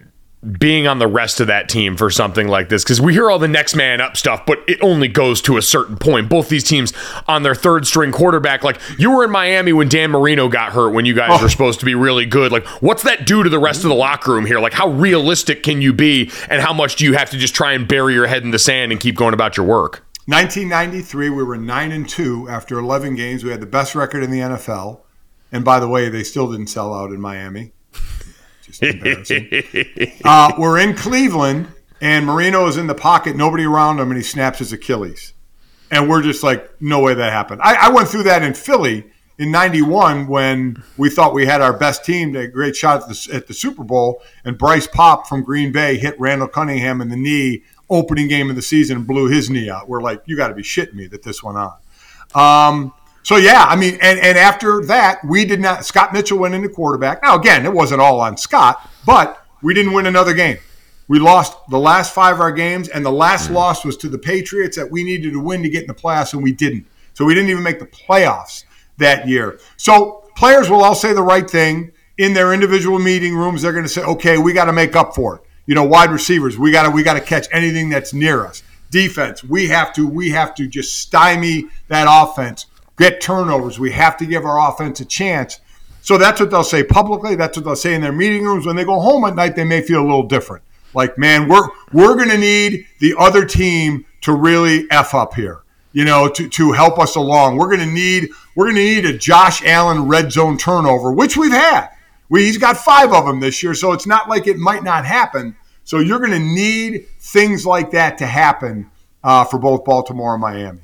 being 0.58 0.88
on 0.88 0.98
the 0.98 1.06
rest 1.06 1.40
of 1.40 1.46
that 1.46 1.70
team 1.70 1.96
for 1.96 2.10
something 2.10 2.48
like 2.48 2.68
this? 2.68 2.84
Because 2.84 3.00
we 3.00 3.14
hear 3.14 3.30
all 3.30 3.38
the 3.38 3.48
next 3.48 3.76
man 3.76 4.02
up 4.02 4.18
stuff, 4.18 4.44
but 4.48 4.58
it 4.68 4.80
only 4.82 5.08
goes 5.08 5.40
to 5.44 5.58
a 5.58 5.62
certain 5.62 5.96
point. 5.96 6.28
Both 6.28 6.50
these 6.50 6.64
teams 6.64 6.92
on 7.28 7.44
their 7.44 7.54
third 7.54 7.86
string 7.86 8.12
quarterback. 8.12 8.64
Like 8.64 8.80
you 8.98 9.12
were 9.12 9.24
in 9.24 9.30
Miami 9.30 9.72
when 9.74 9.88
Dan 9.88 10.10
Marino 10.10 10.50
got 10.50 10.74
hurt 10.74 10.90
when 10.94 11.06
you 11.06 11.14
guys 11.14 11.30
Oh. 11.40 11.44
were 11.44 11.50
supposed 11.50 11.80
to 11.82 11.86
be 11.86 11.94
really 11.94 12.26
good. 12.26 12.52
Like 12.52 12.66
what's 12.82 13.04
that 13.04 13.28
do 13.28 13.44
to 13.44 13.50
the 13.50 13.60
rest 13.60 13.84
of 13.84 13.90
the 13.90 13.96
locker 13.96 14.34
room 14.34 14.48
here? 14.48 14.60
Like 14.60 14.74
how 14.74 14.90
realistic 14.90 15.62
can 15.62 15.84
you 15.84 15.94
be 15.94 16.32
and 16.50 16.60
how 16.64 16.74
much 16.74 16.96
do 16.96 17.06
you 17.06 17.14
have 17.14 17.30
to 17.30 17.38
just 17.38 17.54
try 17.54 17.74
and 17.74 17.88
bury 17.88 18.16
your 18.16 18.26
head 18.26 18.42
in 18.44 18.50
the 18.50 18.60
sand 18.60 18.92
and 18.92 19.00
keep 19.00 19.16
going 19.16 19.36
about 19.36 19.56
your 19.56 19.68
work? 19.68 20.04
1993, 20.32 21.30
we 21.30 21.44
were 21.44 21.58
nine 21.58 21.92
and 21.92 22.08
two 22.08 22.48
after 22.48 22.80
11 22.80 23.16
games. 23.16 23.44
We 23.44 23.52
had 23.52 23.60
the 23.60 23.66
best 23.66 23.96
record 23.96 24.24
in 24.24 24.32
the 24.32 24.40
NFL, 24.40 25.02
and 25.52 25.66
by 25.66 25.82
the 25.82 25.90
way, 25.90 26.08
they 26.08 26.24
still 26.24 26.50
didn't 26.50 26.68
sell 26.68 26.94
out 26.94 27.12
in 27.12 27.20
Miami. 27.20 27.74
Just 28.64 28.82
embarrassing. 28.82 29.46
uh, 30.24 30.54
we're 30.58 30.80
in 30.80 30.96
Cleveland, 30.96 31.68
and 32.00 32.26
Marino 32.26 32.66
is 32.68 32.78
in 32.78 32.88
the 32.88 32.96
pocket, 32.96 33.36
nobody 33.36 33.66
around 33.66 34.00
him, 34.00 34.10
and 34.10 34.16
he 34.16 34.24
snaps 34.24 34.60
his 34.60 34.72
Achilles. 34.72 35.34
And 35.92 36.10
we're 36.10 36.22
just 36.22 36.42
like, 36.42 36.82
no 36.82 37.02
way 37.02 37.14
that 37.14 37.34
happened. 37.34 37.60
I, 37.62 37.88
I 37.88 37.90
went 37.90 38.08
through 38.08 38.24
that 38.24 38.42
in 38.44 38.54
Philly 38.54 39.12
in 39.38 39.52
91 39.52 40.28
when 40.28 40.82
we 40.96 41.10
thought 41.10 41.34
we 41.34 41.46
had 41.46 41.60
our 41.60 41.74
best 41.74 42.06
team, 42.06 42.34
a 42.38 42.48
great 42.48 42.78
shot 42.78 43.02
at 43.02 43.10
the, 43.10 43.36
at 43.36 43.48
the 43.48 43.54
Super 43.54 43.84
Bowl, 43.84 44.22
and 44.46 44.58
Bryce 44.58 44.88
Paup 44.88 45.28
from 45.28 45.44
Green 45.44 45.74
Bay 45.74 45.98
hit 45.98 46.18
Randall 46.18 46.48
Cunningham 46.48 47.02
in 47.02 47.10
the 47.10 47.18
knee 47.18 47.64
opening 47.92 48.28
game 48.28 48.50
of 48.50 48.56
the 48.56 48.62
season 48.62 48.98
and 48.98 49.06
blew 49.06 49.28
his 49.28 49.50
knee 49.50 49.70
out. 49.70 49.88
We're 49.88 50.02
like, 50.02 50.24
you 50.26 50.36
got 50.38 50.48
to 50.48 50.56
be 50.56 50.64
shitting 50.64 50.94
me 50.94 51.08
that 51.08 51.22
this 51.22 51.44
went 51.44 51.58
on. 51.58 51.78
Um, 52.34 52.94
so 53.24 53.36
yeah, 53.36 53.66
I 53.68 53.76
mean, 53.76 54.00
and, 54.02 54.20
and 54.20 54.38
after 54.38 54.84
that, 54.86 55.20
we 55.24 55.46
did 55.46 55.60
not. 55.60 55.86
Scott 55.86 56.14
Mitchell 56.14 56.40
went 56.40 56.56
into 56.56 56.70
quarterback. 56.70 57.22
Now 57.22 57.38
again, 57.38 57.66
it 57.66 57.74
wasn't 57.74 58.02
all 58.02 58.20
on 58.20 58.38
Scott, 58.38 58.90
but 59.06 59.46
we 59.62 59.74
didn't 59.74 59.94
win 59.94 60.08
another 60.08 60.34
game. 60.34 60.58
We 61.08 61.20
lost 61.20 61.58
the 61.70 61.78
last 61.78 62.14
five 62.14 62.36
of 62.36 62.42
our 62.42 62.52
games, 62.52 62.88
and 62.88 63.06
the 63.06 63.12
last 63.12 63.52
loss 63.52 63.84
was 63.84 63.98
to 63.98 64.08
the 64.08 64.18
Patriots 64.18 64.78
that 64.78 64.90
we 64.90 65.04
needed 65.04 65.34
to 65.34 65.40
win 65.40 65.62
to 65.62 65.70
get 65.70 65.82
in 65.82 65.88
the 65.88 65.94
playoffs, 65.94 66.34
and 66.34 66.42
we 66.42 66.54
didn't. 66.54 66.86
So 67.14 67.26
we 67.26 67.34
didn't 67.34 67.50
even 67.50 67.64
make 67.64 67.80
the 67.80 67.86
playoffs 67.86 68.64
that 68.98 69.28
year. 69.28 69.60
So 69.76 70.24
players 70.38 70.70
will 70.70 70.84
all 70.84 70.96
say 70.96 71.14
the 71.14 71.22
right 71.22 71.50
thing 71.50 71.92
in 72.18 72.34
their 72.34 72.54
individual 72.54 72.98
meeting 72.98 73.36
rooms. 73.36 73.62
They're 73.62 73.74
going 73.74 73.84
to 73.84 73.90
say, 73.90 74.04
"Okay, 74.04 74.38
we 74.38 74.54
got 74.54 74.66
to 74.66 74.74
make 74.74 74.96
up 74.96 75.14
for 75.14 75.36
it." 75.36 75.42
You 75.66 75.76
know, 75.76 75.84
wide 75.84 76.12
receivers, 76.12 76.58
we 76.58 76.72
got 76.72 76.84
to 76.84 76.90
we 76.92 77.04
got 77.04 77.14
to 77.14 77.22
catch 77.22 77.48
anything 77.52 77.90
that's 77.90 78.14
near 78.14 78.46
us. 78.46 78.64
Defense, 78.90 79.44
we 79.44 79.68
have 79.68 79.94
to 79.94 80.08
we 80.08 80.32
have 80.32 80.54
to 80.56 80.68
just 80.68 80.98
stymie 80.98 81.68
that 81.88 82.08
offense, 82.10 82.66
get 82.98 83.22
turnovers. 83.22 83.80
We 83.80 83.92
have 83.92 84.18
to 84.18 84.26
give 84.26 84.46
our 84.46 84.70
offense 84.70 85.00
a 85.00 85.06
chance. 85.06 85.60
So 86.02 86.18
that's 86.18 86.40
what 86.40 86.50
they'll 86.50 86.64
say 86.64 86.84
publicly. 86.84 87.36
That's 87.36 87.58
what 87.58 87.64
they'll 87.64 87.76
say 87.76 87.94
in 87.94 88.02
their 88.02 88.12
meeting 88.12 88.44
rooms. 88.44 88.66
When 88.66 88.76
they 88.76 88.84
go 88.84 89.00
home 89.00 89.24
at 89.26 89.36
night, 89.36 89.56
they 89.56 89.64
may 89.64 89.82
feel 89.82 90.02
a 90.02 90.04
little 90.04 90.28
different. 90.28 90.64
Like, 90.94 91.18
man, 91.18 91.48
we're 91.48 91.68
we're 91.94 92.18
to 92.26 92.38
need 92.38 92.88
the 93.00 93.16
other 93.18 93.46
team 93.46 94.06
to 94.22 94.34
really 94.34 94.88
f 94.92 95.14
up 95.14 95.36
here. 95.36 95.62
You 95.94 96.06
know, 96.06 96.30
to, 96.30 96.48
to 96.48 96.72
help 96.72 97.00
us 97.00 97.16
along. 97.18 97.58
We're 97.58 97.68
going 97.68 97.88
to 97.88 97.94
need 97.94 98.30
we're 98.56 98.66
going 98.66 98.78
to 98.78 98.82
need 98.82 99.06
a 99.06 99.18
Josh 99.18 99.64
Allen 99.66 100.08
red 100.08 100.32
zone 100.32 100.58
turnover, 100.58 101.12
which 101.12 101.36
we've 101.36 101.52
had. 101.52 101.90
We, 102.32 102.46
he's 102.46 102.58
got 102.58 102.78
five 102.78 103.12
of 103.12 103.26
them 103.26 103.42
this 103.42 103.62
year, 103.62 103.74
so 103.74 103.92
it's 103.92 104.08
not 104.08 104.30
like 104.30 104.48
it 104.48 104.58
might 104.58 104.84
not 104.84 105.06
happen. 105.06 105.54
So 105.84 106.00
you're 106.00 106.20
going 106.20 106.32
to 106.32 106.40
need 106.40 107.06
things 107.20 107.66
like 107.66 107.92
that 107.92 108.18
to 108.20 108.26
happen 108.26 108.90
uh, 109.22 109.44
for 109.44 109.60
both 109.60 109.84
Baltimore 109.84 110.34
and 110.34 110.42
Miami. 110.42 110.80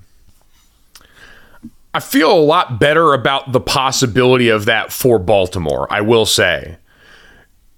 I 1.94 2.02
feel 2.02 2.32
a 2.32 2.38
lot 2.38 2.82
better 2.82 3.14
about 3.14 3.54
the 3.54 3.62
possibility 3.62 4.50
of 4.50 4.66
that 4.66 4.92
for 4.92 5.18
Baltimore, 5.18 5.88
I 5.90 6.02
will 6.02 6.26
say. 6.26 6.78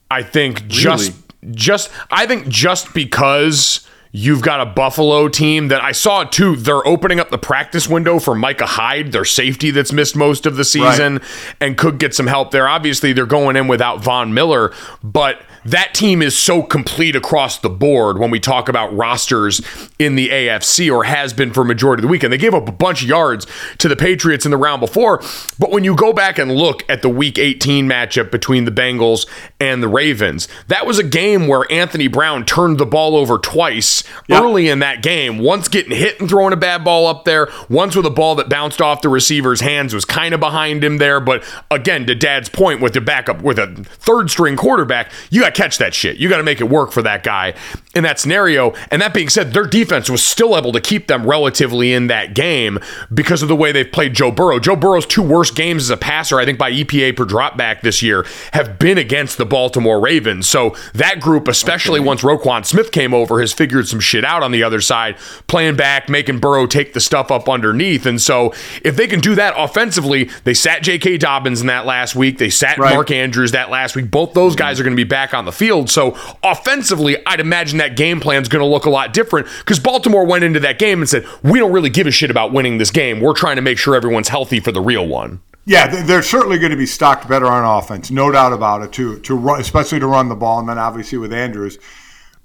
I 0.10 0.24
think 0.24 0.68
just 0.68 1.14
just 1.52 1.92
I 2.10 2.26
think 2.26 2.48
just 2.48 2.94
because 2.96 3.88
you've 4.12 4.42
got 4.42 4.60
a 4.60 4.66
Buffalo 4.66 5.28
team 5.28 5.68
that 5.68 5.84
I 5.84 5.92
saw 5.92 6.24
too, 6.24 6.56
they're 6.56 6.86
opening 6.86 7.20
up 7.20 7.30
the 7.30 7.38
practice 7.38 7.88
window 7.88 8.20
for 8.20 8.34
Micah 8.36 8.66
Hyde, 8.66 9.12
their 9.12 9.26
safety 9.26 9.72
that's 9.72 9.94
missed 9.94 10.16
most 10.16 10.46
of 10.46 10.56
the 10.56 10.66
season 10.66 11.22
and 11.60 11.78
could 11.78 12.00
get 12.00 12.16
some 12.16 12.28
help 12.28 12.52
there. 12.52 12.68
Obviously, 12.68 13.14
they're 13.14 13.26
going 13.26 13.56
in 13.56 13.68
without 13.68 14.02
Von 14.02 14.34
Miller, 14.34 14.74
but 15.04 15.42
that 15.66 15.94
team 15.94 16.22
is 16.22 16.38
so 16.38 16.62
complete 16.64 17.16
across 17.16 17.58
the 17.60 17.70
board 17.70 18.18
when 18.18 18.32
we 18.32 18.40
talk 18.40 18.70
about 18.70 18.96
rosters 18.96 19.62
in 19.98 20.16
the 20.16 20.30
AFC 20.30 20.92
or 20.94 21.04
has 21.06 21.34
been 21.34 21.52
for 21.54 21.64
majority 21.64 22.00
of 22.02 22.04
the 22.04 22.08
weekend. 22.08 22.32
They 22.34 22.38
gave 22.38 22.54
up 22.54 22.68
a 22.68 22.72
bunch 22.72 23.02
of 23.04 23.10
yards 23.10 23.46
to 23.80 23.88
the 23.88 23.96
Patriots 23.96 24.46
in 24.46 24.52
the 24.52 24.58
round 24.58 24.80
before, 24.82 25.22
but 25.58 25.72
when 25.72 25.84
you 25.84 25.96
go 25.96 26.14
back 26.14 26.38
and 26.38 26.52
look 26.56 26.84
at 26.90 27.02
the 27.02 27.10
week 27.10 27.38
18 27.38 27.88
matchup 27.88 28.32
between 28.32 28.66
the 28.66 28.72
Bengals 28.72 29.26
and 29.60 29.84
the 29.84 29.88
Ravens, 29.88 30.48
that 30.68 30.86
was 30.86 31.00
a 31.00 31.04
game 31.04 31.48
where 31.48 31.70
Anthony 31.72 32.08
Brown 32.08 32.46
turned 32.46 32.78
the 32.78 32.86
ball 32.86 33.16
over 33.16 33.38
twice 33.38 34.04
Yep. 34.28 34.44
early 34.44 34.70
in 34.70 34.80
that 34.80 35.02
game. 35.02 35.40
Once 35.40 35.68
getting 35.68 35.96
hit 35.96 36.20
and 36.20 36.30
throwing 36.30 36.54
a 36.54 36.58
bad 36.58 36.84
ball 36.84 37.08
up 37.08 37.26
there, 37.26 37.50
once 37.70 37.96
with 37.96 38.06
a 38.06 38.10
ball 38.12 38.36
that 38.36 38.50
bounced 38.50 38.82
off 38.82 39.02
the 39.02 39.10
receiver's 39.10 39.62
hands 39.62 39.94
was 39.94 40.06
kind 40.06 40.34
of 40.34 40.40
behind 40.40 40.84
him 40.84 40.98
there, 40.98 41.20
but 41.20 41.44
again, 41.72 42.06
to 42.06 42.16
Dad's 42.16 42.50
point 42.50 42.82
with 42.82 42.94
the 42.94 43.02
backup 43.02 43.42
with 43.42 43.58
a 43.60 43.68
third 43.86 44.30
string 44.30 44.56
quarterback, 44.56 45.12
you 45.30 45.44
got 45.50 45.56
to 45.56 45.62
catch 45.62 45.78
that 45.80 45.94
shit. 45.94 46.18
You 46.18 46.30
got 46.30 46.38
to 46.38 46.44
make 46.44 46.62
it 46.62 46.70
work 46.70 46.92
for 46.92 47.02
that 47.02 47.24
guy 47.24 47.54
in 47.96 48.04
that 48.04 48.20
scenario. 48.20 48.74
And 48.92 49.02
that 49.02 49.14
being 49.14 49.30
said, 49.30 49.54
their 49.54 49.66
defense 49.66 50.10
was 50.10 50.26
still 50.26 50.58
able 50.58 50.72
to 50.72 50.82
keep 50.82 51.08
them 51.08 51.26
relatively 51.26 51.94
in 51.94 52.08
that 52.08 52.34
game 52.34 52.80
because 53.14 53.42
of 53.42 53.48
the 53.48 53.56
way 53.56 53.72
they've 53.72 53.92
played 53.92 54.14
Joe 54.14 54.32
Burrow. 54.32 54.60
Joe 54.60 54.76
Burrow's 54.76 55.06
two 55.06 55.24
worst 55.24 55.56
games 55.56 55.84
as 55.84 55.90
a 55.90 55.98
passer, 55.98 56.40
I 56.40 56.46
think 56.46 56.58
by 56.58 56.72
EPA 56.72 57.16
per 57.16 57.26
dropback 57.26 57.82
this 57.82 58.02
year, 58.02 58.26
have 58.54 58.80
been 58.80 58.98
against 58.98 59.38
the 59.38 59.46
Baltimore 59.46 60.00
Ravens. 60.00 60.48
So 60.48 60.76
that 60.94 61.20
group, 61.20 61.48
especially 61.48 62.00
once 62.00 62.22
Roquan 62.22 62.66
Smith 62.66 62.92
came 62.92 63.14
over, 63.14 63.40
has 63.42 63.54
figured 63.54 63.88
some 63.88 64.00
shit 64.00 64.24
out 64.24 64.44
on 64.44 64.52
the 64.52 64.64
other 64.64 64.82
side, 64.82 65.18
playing 65.48 65.76
back, 65.76 66.10
making 66.10 66.40
Burrow 66.40 66.68
take 66.68 66.94
the 66.94 67.00
stuff 67.00 67.32
up 67.32 67.50
underneath. 67.50 68.06
And 68.06 68.22
so 68.22 68.54
if 68.84 68.96
they 68.96 69.08
can 69.08 69.20
do 69.20 69.36
that 69.36 69.54
offensively, 69.58 70.30
they 70.44 70.54
sat 70.54 70.84
J.K. 70.84 71.18
Dobbins 71.18 71.62
in 71.62 71.68
that 71.68 71.86
last 71.86 72.16
week. 72.16 72.38
They 72.38 72.50
sat 72.50 72.78
Right. 72.80 72.94
Mark 72.94 73.12
Andrews 73.12 73.52
that 73.52 73.70
last 73.70 73.96
week. 73.96 74.10
Both 74.10 74.34
those 74.34 74.54
mm-hmm. 74.54 74.60
guys 74.60 74.80
are 74.80 74.84
going 74.84 74.96
to 74.96 75.04
be 75.04 75.08
back 75.08 75.34
on 75.34 75.39
the 75.46 75.52
field. 75.52 75.90
So 75.90 76.18
offensively, 76.44 77.18
I'd 77.26 77.40
imagine 77.40 77.78
that 77.80 77.96
game 77.96 78.20
plan 78.20 78.42
is 78.42 78.48
going 78.50 78.62
to 78.64 78.66
look 78.70 78.86
a 78.86 78.90
lot 78.90 79.14
different 79.14 79.48
because 79.60 79.80
Baltimore 79.80 80.26
went 80.26 80.44
into 80.44 80.60
that 80.62 80.80
game 80.80 81.00
and 81.00 81.10
said, 81.10 81.26
we 81.44 81.60
don't 81.60 81.72
really 81.72 81.90
give 81.90 82.08
a 82.08 82.12
shit 82.12 82.30
about 82.32 82.52
winning 82.52 82.78
this 82.78 82.92
game. 82.92 83.20
We're 83.20 83.34
trying 83.34 83.56
to 83.58 83.62
make 83.62 83.78
sure 83.78 83.96
everyone's 83.96 84.30
healthy 84.30 84.60
for 84.60 84.72
the 84.72 84.82
real 84.82 85.08
one. 85.08 85.42
Yeah, 85.66 85.88
they- 85.88 86.02
they're 86.02 86.24
certainly 86.24 86.58
going 86.58 86.72
to 86.72 86.78
be 86.78 86.86
stocked 86.88 87.28
better 87.28 87.46
on 87.46 87.64
offense, 87.64 88.10
no 88.10 88.32
doubt 88.32 88.54
about 88.54 88.82
it. 88.82 88.92
To 88.94 89.20
to 89.20 89.36
run, 89.36 89.62
especially 89.62 90.00
to 90.00 90.08
run 90.08 90.30
the 90.30 90.36
ball, 90.36 90.60
and 90.60 90.68
then 90.68 90.80
obviously 90.80 91.18
with 91.20 91.32
Andrews. 91.34 91.78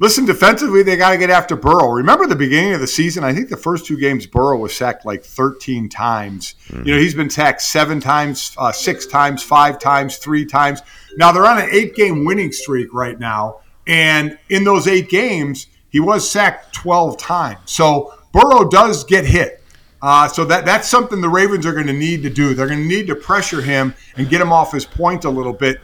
Listen, 0.00 0.24
defensively, 0.24 0.82
they 0.82 0.96
got 0.96 1.10
to 1.10 1.18
get 1.18 1.30
after 1.30 1.54
Burrow. 1.54 1.88
Remember 1.88 2.26
the 2.26 2.34
beginning 2.34 2.74
of 2.74 2.80
the 2.80 2.86
season? 2.86 3.22
I 3.22 3.32
think 3.32 3.48
the 3.48 3.56
first 3.56 3.86
two 3.86 3.96
games, 3.96 4.26
Burrow 4.26 4.58
was 4.58 4.74
sacked 4.74 5.06
like 5.06 5.22
13 5.22 5.88
times. 5.88 6.56
You 6.84 6.94
know, 6.94 6.98
he's 6.98 7.14
been 7.14 7.30
sacked 7.30 7.62
seven 7.62 8.00
times, 8.00 8.52
uh, 8.58 8.72
six 8.72 9.06
times, 9.06 9.42
five 9.42 9.78
times, 9.78 10.16
three 10.16 10.44
times. 10.44 10.82
Now 11.16 11.30
they're 11.30 11.46
on 11.46 11.58
an 11.58 11.68
eight-game 11.70 12.24
winning 12.24 12.50
streak 12.50 12.92
right 12.92 13.18
now, 13.18 13.60
and 13.86 14.36
in 14.48 14.64
those 14.64 14.88
eight 14.88 15.08
games, 15.08 15.68
he 15.90 16.00
was 16.00 16.28
sacked 16.28 16.74
12 16.74 17.16
times. 17.16 17.60
So 17.66 18.14
Burrow 18.32 18.68
does 18.68 19.04
get 19.04 19.24
hit. 19.24 19.62
Uh, 20.02 20.28
so 20.28 20.44
that 20.44 20.66
that's 20.66 20.88
something 20.88 21.20
the 21.20 21.28
Ravens 21.28 21.64
are 21.64 21.72
going 21.72 21.86
to 21.86 21.92
need 21.92 22.24
to 22.24 22.30
do. 22.30 22.52
They're 22.52 22.66
going 22.66 22.82
to 22.82 22.86
need 22.86 23.06
to 23.06 23.14
pressure 23.14 23.62
him 23.62 23.94
and 24.16 24.28
get 24.28 24.40
him 24.40 24.52
off 24.52 24.72
his 24.72 24.84
point 24.84 25.24
a 25.24 25.30
little 25.30 25.52
bit. 25.52 25.80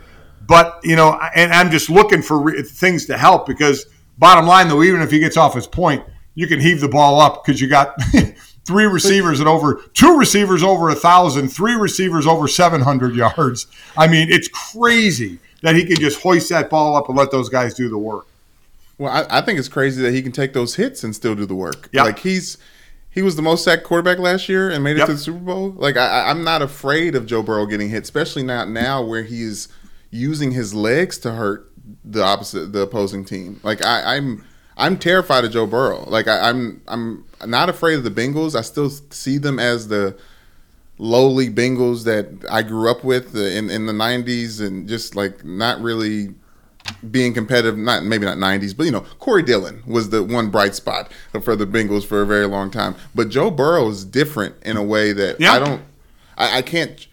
But 0.46 0.80
you 0.82 0.96
know, 0.96 1.18
and 1.34 1.52
I'm 1.52 1.70
just 1.70 1.88
looking 1.88 2.20
for 2.20 2.38
re- 2.38 2.62
things 2.62 3.06
to 3.06 3.16
help 3.16 3.46
because 3.46 3.86
bottom 4.20 4.46
line, 4.46 4.68
though, 4.68 4.82
even 4.84 5.00
if 5.00 5.10
he 5.10 5.18
gets 5.18 5.36
off 5.36 5.54
his 5.54 5.66
point, 5.66 6.04
you 6.36 6.46
can 6.46 6.60
heave 6.60 6.80
the 6.80 6.88
ball 6.88 7.20
up 7.20 7.44
because 7.44 7.60
you 7.60 7.66
got 7.68 7.94
three 8.66 8.84
receivers 8.84 9.40
at 9.40 9.48
over 9.48 9.82
two 9.94 10.16
receivers 10.16 10.62
over 10.62 10.88
a 10.90 10.94
thousand, 10.94 11.48
three 11.48 11.74
receivers 11.74 12.26
over 12.26 12.46
700 12.46 13.14
yards. 13.16 13.66
I 13.96 14.06
mean, 14.06 14.30
it's 14.30 14.46
crazy 14.48 15.38
that 15.62 15.74
he 15.74 15.84
can 15.84 15.96
just 15.96 16.22
hoist 16.22 16.48
that 16.50 16.70
ball 16.70 16.94
up 16.96 17.08
and 17.08 17.18
let 17.18 17.30
those 17.32 17.48
guys 17.48 17.74
do 17.74 17.88
the 17.88 17.98
work. 17.98 18.26
Well, 18.98 19.10
I, 19.12 19.38
I 19.38 19.40
think 19.42 19.58
it's 19.58 19.68
crazy 19.68 20.02
that 20.02 20.12
he 20.12 20.22
can 20.22 20.32
take 20.32 20.52
those 20.52 20.76
hits 20.76 21.02
and 21.02 21.14
still 21.16 21.34
do 21.34 21.46
the 21.46 21.54
work. 21.56 21.88
Yeah. 21.92 22.02
Like 22.04 22.18
he's 22.20 22.58
he 23.10 23.22
was 23.22 23.34
the 23.34 23.42
most 23.42 23.64
sacked 23.64 23.82
quarterback 23.82 24.18
last 24.18 24.48
year 24.48 24.70
and 24.70 24.84
made 24.84 24.92
it 24.96 24.98
Yep. 25.00 25.06
to 25.08 25.12
the 25.14 25.18
Super 25.18 25.38
Bowl. 25.40 25.70
Like 25.70 25.96
I, 25.96 26.06
I- 26.06 26.30
I'm 26.30 26.44
not 26.44 26.62
afraid 26.62 27.14
of 27.16 27.26
Joe 27.26 27.42
Burrow 27.42 27.66
getting 27.66 27.88
hit, 27.90 28.04
especially 28.04 28.42
not 28.44 28.68
now 28.70 29.02
where 29.02 29.22
he's 29.24 29.68
using 30.10 30.52
his 30.52 30.74
legs 30.74 31.18
to 31.18 31.32
hurt 31.32 31.69
the 32.04 32.22
opposite 32.22 32.72
the 32.72 32.80
opposing 32.80 33.24
team. 33.24 33.60
Like 33.62 33.84
I, 33.84 34.16
I'm 34.16 34.44
I'm 34.76 34.98
terrified 34.98 35.44
of 35.44 35.52
Joe 35.52 35.66
Burrow. 35.66 36.04
Like 36.08 36.28
I, 36.28 36.48
I'm 36.48 36.82
I'm 36.88 37.24
not 37.46 37.68
afraid 37.68 37.94
of 37.94 38.04
the 38.04 38.10
Bengals. 38.10 38.54
I 38.54 38.62
still 38.62 38.90
see 38.90 39.38
them 39.38 39.58
as 39.58 39.88
the 39.88 40.16
lowly 40.98 41.48
Bengals 41.48 42.04
that 42.04 42.44
I 42.50 42.62
grew 42.62 42.90
up 42.90 43.04
with 43.04 43.36
in 43.36 43.70
in 43.70 43.86
the 43.86 43.92
'90s, 43.92 44.60
and 44.64 44.88
just 44.88 45.16
like 45.16 45.44
not 45.44 45.80
really 45.80 46.34
being 47.10 47.34
competitive. 47.34 47.76
Not 47.76 48.04
maybe 48.04 48.24
not 48.24 48.38
'90s, 48.38 48.76
but 48.76 48.84
you 48.84 48.92
know, 48.92 49.04
Corey 49.18 49.42
Dillon 49.42 49.82
was 49.86 50.10
the 50.10 50.22
one 50.22 50.50
bright 50.50 50.74
spot 50.74 51.12
for 51.42 51.56
the 51.56 51.66
Bengals 51.66 52.04
for 52.04 52.22
a 52.22 52.26
very 52.26 52.46
long 52.46 52.70
time. 52.70 52.94
But 53.14 53.28
Joe 53.28 53.50
Burrow 53.50 53.88
is 53.88 54.04
different 54.04 54.54
in 54.62 54.76
a 54.76 54.82
way 54.82 55.12
that 55.12 55.40
Yeah. 55.40 55.52
I 55.52 55.58
don't. 55.58 55.82
I, 56.38 56.58
I 56.58 56.62
can't. 56.62 57.06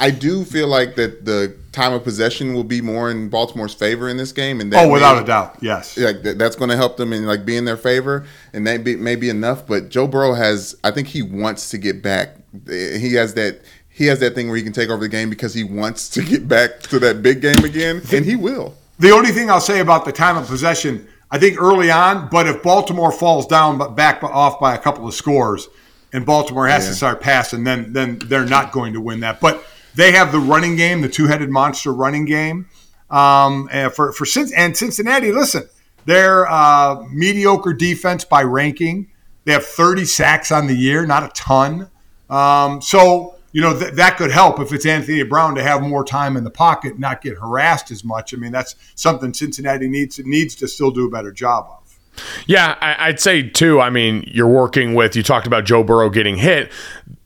I 0.00 0.10
do 0.10 0.44
feel 0.44 0.66
like 0.68 0.96
that 0.96 1.24
the 1.24 1.54
time 1.72 1.92
of 1.92 2.02
possession 2.02 2.54
will 2.54 2.64
be 2.64 2.80
more 2.80 3.10
in 3.10 3.28
Baltimore's 3.28 3.74
favor 3.74 4.08
in 4.08 4.16
this 4.16 4.32
game, 4.32 4.60
and 4.60 4.72
that 4.72 4.84
Oh, 4.86 4.90
without 4.90 5.16
may- 5.16 5.22
a 5.22 5.26
doubt, 5.26 5.56
yes. 5.60 5.96
like 5.98 6.22
that, 6.22 6.38
that's 6.38 6.56
going 6.56 6.70
to 6.70 6.76
help 6.76 6.96
them 6.96 7.12
and 7.12 7.26
like 7.26 7.44
be 7.44 7.56
in 7.56 7.64
their 7.66 7.76
favor, 7.76 8.24
and 8.52 8.66
that 8.66 8.82
be, 8.82 8.96
may 8.96 9.14
be 9.14 9.28
enough. 9.28 9.66
But 9.66 9.90
Joe 9.90 10.06
Burrow 10.08 10.34
has, 10.34 10.74
I 10.82 10.90
think 10.90 11.08
he 11.08 11.22
wants 11.22 11.70
to 11.70 11.78
get 11.78 12.02
back. 12.02 12.36
He 12.66 13.14
has 13.14 13.34
that. 13.34 13.60
He 13.92 14.06
has 14.06 14.18
that 14.20 14.34
thing 14.34 14.48
where 14.48 14.56
he 14.56 14.62
can 14.62 14.72
take 14.72 14.88
over 14.88 15.02
the 15.02 15.08
game 15.10 15.28
because 15.28 15.52
he 15.52 15.62
wants 15.62 16.08
to 16.10 16.22
get 16.22 16.48
back 16.48 16.80
to 16.84 16.98
that 17.00 17.22
big 17.22 17.42
game 17.42 17.62
again, 17.64 18.00
and 18.12 18.24
he 18.24 18.34
will. 18.36 18.74
The 18.98 19.10
only 19.10 19.30
thing 19.30 19.50
I'll 19.50 19.60
say 19.60 19.80
about 19.80 20.04
the 20.06 20.12
time 20.12 20.36
of 20.38 20.46
possession, 20.46 21.06
I 21.30 21.38
think 21.38 21.60
early 21.60 21.90
on, 21.90 22.28
but 22.30 22.46
if 22.46 22.62
Baltimore 22.62 23.12
falls 23.12 23.46
down 23.46 23.76
but 23.78 23.94
back 23.96 24.22
off 24.24 24.58
by 24.58 24.74
a 24.74 24.78
couple 24.78 25.06
of 25.06 25.12
scores 25.14 25.68
and 26.12 26.24
Baltimore 26.24 26.66
has 26.66 26.88
to 26.88 26.94
start 26.94 27.20
passing, 27.20 27.64
then 27.64 27.92
then 27.92 28.18
they're 28.26 28.46
not 28.46 28.72
going 28.72 28.94
to 28.94 29.00
win 29.00 29.20
that. 29.20 29.40
But 29.40 29.62
they 29.94 30.12
have 30.12 30.32
the 30.32 30.38
running 30.38 30.76
game, 30.76 31.00
the 31.00 31.08
two-headed 31.08 31.50
monster 31.50 31.92
running 31.92 32.24
game. 32.24 32.68
Um, 33.10 33.68
and 33.72 33.92
for 33.92 34.12
for 34.12 34.24
Cin- 34.24 34.52
and 34.56 34.76
Cincinnati, 34.76 35.32
listen, 35.32 35.68
They're 36.06 36.50
uh, 36.50 37.04
mediocre 37.12 37.72
defense 37.72 38.24
by 38.24 38.42
ranking. 38.42 39.08
They 39.44 39.52
have 39.52 39.64
30 39.66 40.04
sacks 40.04 40.50
on 40.52 40.66
the 40.66 40.74
year, 40.74 41.06
not 41.06 41.22
a 41.24 41.28
ton. 41.28 41.88
Um, 42.28 42.80
so, 42.80 43.36
you 43.52 43.60
know, 43.60 43.78
th- 43.78 43.94
that 43.94 44.16
could 44.16 44.30
help 44.30 44.60
if 44.60 44.72
it's 44.72 44.86
Anthony 44.86 45.22
Brown 45.24 45.54
to 45.56 45.62
have 45.62 45.82
more 45.82 46.04
time 46.04 46.36
in 46.36 46.44
the 46.44 46.50
pocket, 46.50 46.98
not 46.98 47.20
get 47.20 47.36
harassed 47.38 47.90
as 47.90 48.04
much. 48.04 48.32
I 48.32 48.36
mean, 48.36 48.52
that's 48.52 48.76
something 48.94 49.34
Cincinnati 49.34 49.88
needs 49.88 50.18
needs 50.20 50.54
to 50.56 50.68
still 50.68 50.90
do 50.90 51.06
a 51.06 51.10
better 51.10 51.32
job 51.32 51.66
of. 51.68 51.98
Yeah, 52.46 52.76
I, 52.80 53.08
I'd 53.08 53.20
say 53.20 53.42
too. 53.42 53.80
I 53.80 53.90
mean, 53.90 54.24
you're 54.26 54.46
working 54.46 54.94
with. 54.94 55.16
You 55.16 55.22
talked 55.22 55.46
about 55.46 55.64
Joe 55.64 55.82
Burrow 55.82 56.10
getting 56.10 56.36
hit. 56.36 56.70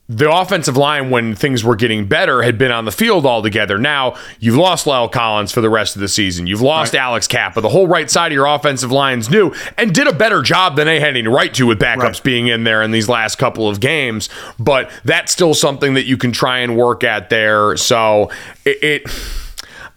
The 0.07 0.31
offensive 0.31 0.77
line, 0.77 1.09
when 1.09 1.33
things 1.33 1.63
were 1.63 1.75
getting 1.75 2.05
better, 2.07 2.43
had 2.43 2.59
been 2.59 2.71
on 2.71 2.85
the 2.85 2.91
field 2.91 3.25
altogether. 3.25 3.79
Now 3.79 4.15
you've 4.39 4.55
lost 4.55 4.85
La'el 4.85 5.11
Collins 5.11 5.51
for 5.51 5.61
the 5.61 5.69
rest 5.69 5.95
of 5.95 5.99
the 5.99 6.07
season. 6.07 6.45
You've 6.45 6.61
lost 6.61 6.93
Alex 6.93 7.27
Cappa. 7.27 7.59
The 7.59 7.69
whole 7.69 7.87
right 7.87 8.09
side 8.11 8.27
of 8.31 8.33
your 8.35 8.45
offensive 8.45 8.91
line's 8.91 9.31
new 9.31 9.51
and 9.79 9.95
did 9.95 10.07
a 10.07 10.13
better 10.13 10.43
job 10.43 10.75
than 10.75 10.85
they 10.85 10.99
had 10.99 11.17
any 11.17 11.27
right 11.27 11.51
to 11.55 11.65
with 11.65 11.79
backups 11.79 12.03
Right. 12.03 12.23
being 12.23 12.47
in 12.47 12.65
there 12.65 12.83
in 12.83 12.91
these 12.91 13.09
last 13.09 13.37
couple 13.37 13.67
of 13.67 13.79
games. 13.79 14.29
But 14.59 14.91
that's 15.03 15.31
still 15.31 15.55
something 15.55 15.95
that 15.95 16.05
you 16.05 16.17
can 16.17 16.31
try 16.31 16.59
and 16.59 16.77
work 16.77 17.03
at 17.03 17.31
there. 17.31 17.75
So 17.75 18.29
it. 18.63 18.83
it 18.83 19.11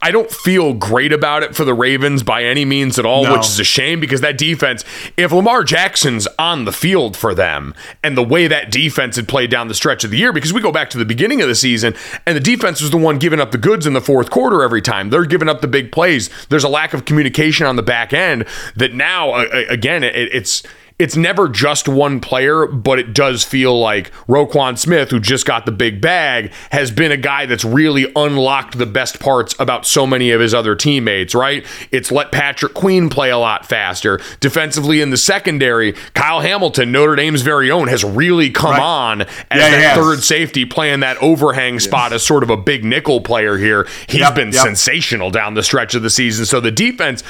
I 0.00 0.12
don't 0.12 0.30
feel 0.30 0.74
great 0.74 1.12
about 1.12 1.42
it 1.42 1.56
for 1.56 1.64
the 1.64 1.74
Ravens 1.74 2.22
by 2.22 2.44
any 2.44 2.64
means 2.64 2.98
at 3.00 3.04
all, 3.04 3.24
No. 3.24 3.32
which 3.32 3.46
is 3.46 3.58
a 3.58 3.64
shame 3.64 3.98
because 3.98 4.20
that 4.20 4.38
defense, 4.38 4.84
if 5.16 5.32
Lamar 5.32 5.64
Jackson's 5.64 6.28
on 6.38 6.64
the 6.66 6.72
field 6.72 7.16
for 7.16 7.34
them 7.34 7.74
and 8.04 8.16
the 8.16 8.22
way 8.22 8.46
that 8.46 8.70
defense 8.70 9.16
had 9.16 9.26
played 9.26 9.50
down 9.50 9.66
the 9.66 9.74
stretch 9.74 10.04
of 10.04 10.10
the 10.12 10.16
year, 10.16 10.32
because 10.32 10.52
we 10.52 10.60
go 10.60 10.70
back 10.70 10.88
to 10.90 10.98
the 10.98 11.04
beginning 11.04 11.42
of 11.42 11.48
the 11.48 11.54
season 11.56 11.94
and 12.26 12.36
the 12.36 12.40
defense 12.40 12.80
was 12.80 12.90
the 12.90 12.96
one 12.96 13.18
giving 13.18 13.40
up 13.40 13.50
the 13.50 13.58
goods 13.58 13.86
in 13.86 13.92
the 13.92 14.00
fourth 14.00 14.30
quarter 14.30 14.62
every 14.62 14.82
time. 14.82 15.10
They're 15.10 15.24
giving 15.24 15.48
up 15.48 15.62
the 15.62 15.68
big 15.68 15.90
plays. 15.90 16.30
There's 16.48 16.64
a 16.64 16.68
lack 16.68 16.94
of 16.94 17.04
communication 17.04 17.66
on 17.66 17.74
the 17.74 17.82
back 17.82 18.12
end 18.12 18.44
that 18.76 18.94
now, 18.94 19.34
again, 19.68 20.04
it's 20.04 20.62
it's 20.98 21.16
never 21.16 21.48
just 21.48 21.88
one 21.88 22.18
player, 22.20 22.66
but 22.66 22.98
it 22.98 23.14
does 23.14 23.44
feel 23.44 23.78
like 23.78 24.10
Roquan 24.26 24.76
Smith, 24.76 25.10
who 25.10 25.20
just 25.20 25.46
got 25.46 25.64
the 25.64 25.70
big 25.72 26.00
bag, 26.00 26.52
has 26.70 26.90
been 26.90 27.12
a 27.12 27.16
guy 27.16 27.46
that's 27.46 27.64
really 27.64 28.10
unlocked 28.16 28.78
the 28.78 28.86
best 28.86 29.20
parts 29.20 29.54
about 29.60 29.86
so 29.86 30.06
many 30.06 30.30
of 30.32 30.40
his 30.40 30.52
other 30.52 30.74
teammates, 30.74 31.34
right? 31.34 31.64
It's 31.92 32.10
let 32.10 32.32
Patrick 32.32 32.74
Queen 32.74 33.08
play 33.08 33.30
a 33.30 33.38
lot 33.38 33.64
faster. 33.64 34.20
Defensively 34.40 35.00
in 35.00 35.10
the 35.10 35.16
secondary, 35.16 35.92
Kyle 36.14 36.40
Hamilton, 36.40 36.90
Notre 36.90 37.14
Dame's 37.16 37.42
very 37.42 37.70
own, 37.70 37.88
has 37.88 38.02
really 38.04 38.50
come 38.50 38.72
Right. 38.72 38.80
on 38.80 39.20
as 39.22 39.28
Yeah, 39.52 39.70
that 39.70 39.80
has. 39.80 39.96
third 39.96 40.22
safety 40.24 40.64
playing 40.64 41.00
that 41.00 41.16
overhang 41.18 41.78
spot 41.78 42.12
as 42.12 42.22
sort 42.24 42.42
of 42.42 42.50
a 42.50 42.56
big 42.56 42.84
nickel 42.84 43.20
player 43.20 43.56
here. 43.56 43.86
He's 44.08 44.20
Yep, 44.20 44.34
been 44.34 44.52
yep. 44.52 44.62
sensational 44.64 45.30
down 45.30 45.54
the 45.54 45.62
stretch 45.62 45.94
of 45.94 46.02
the 46.02 46.10
season. 46.10 46.44
So 46.44 46.60
the 46.60 46.70
defense, 46.72 47.22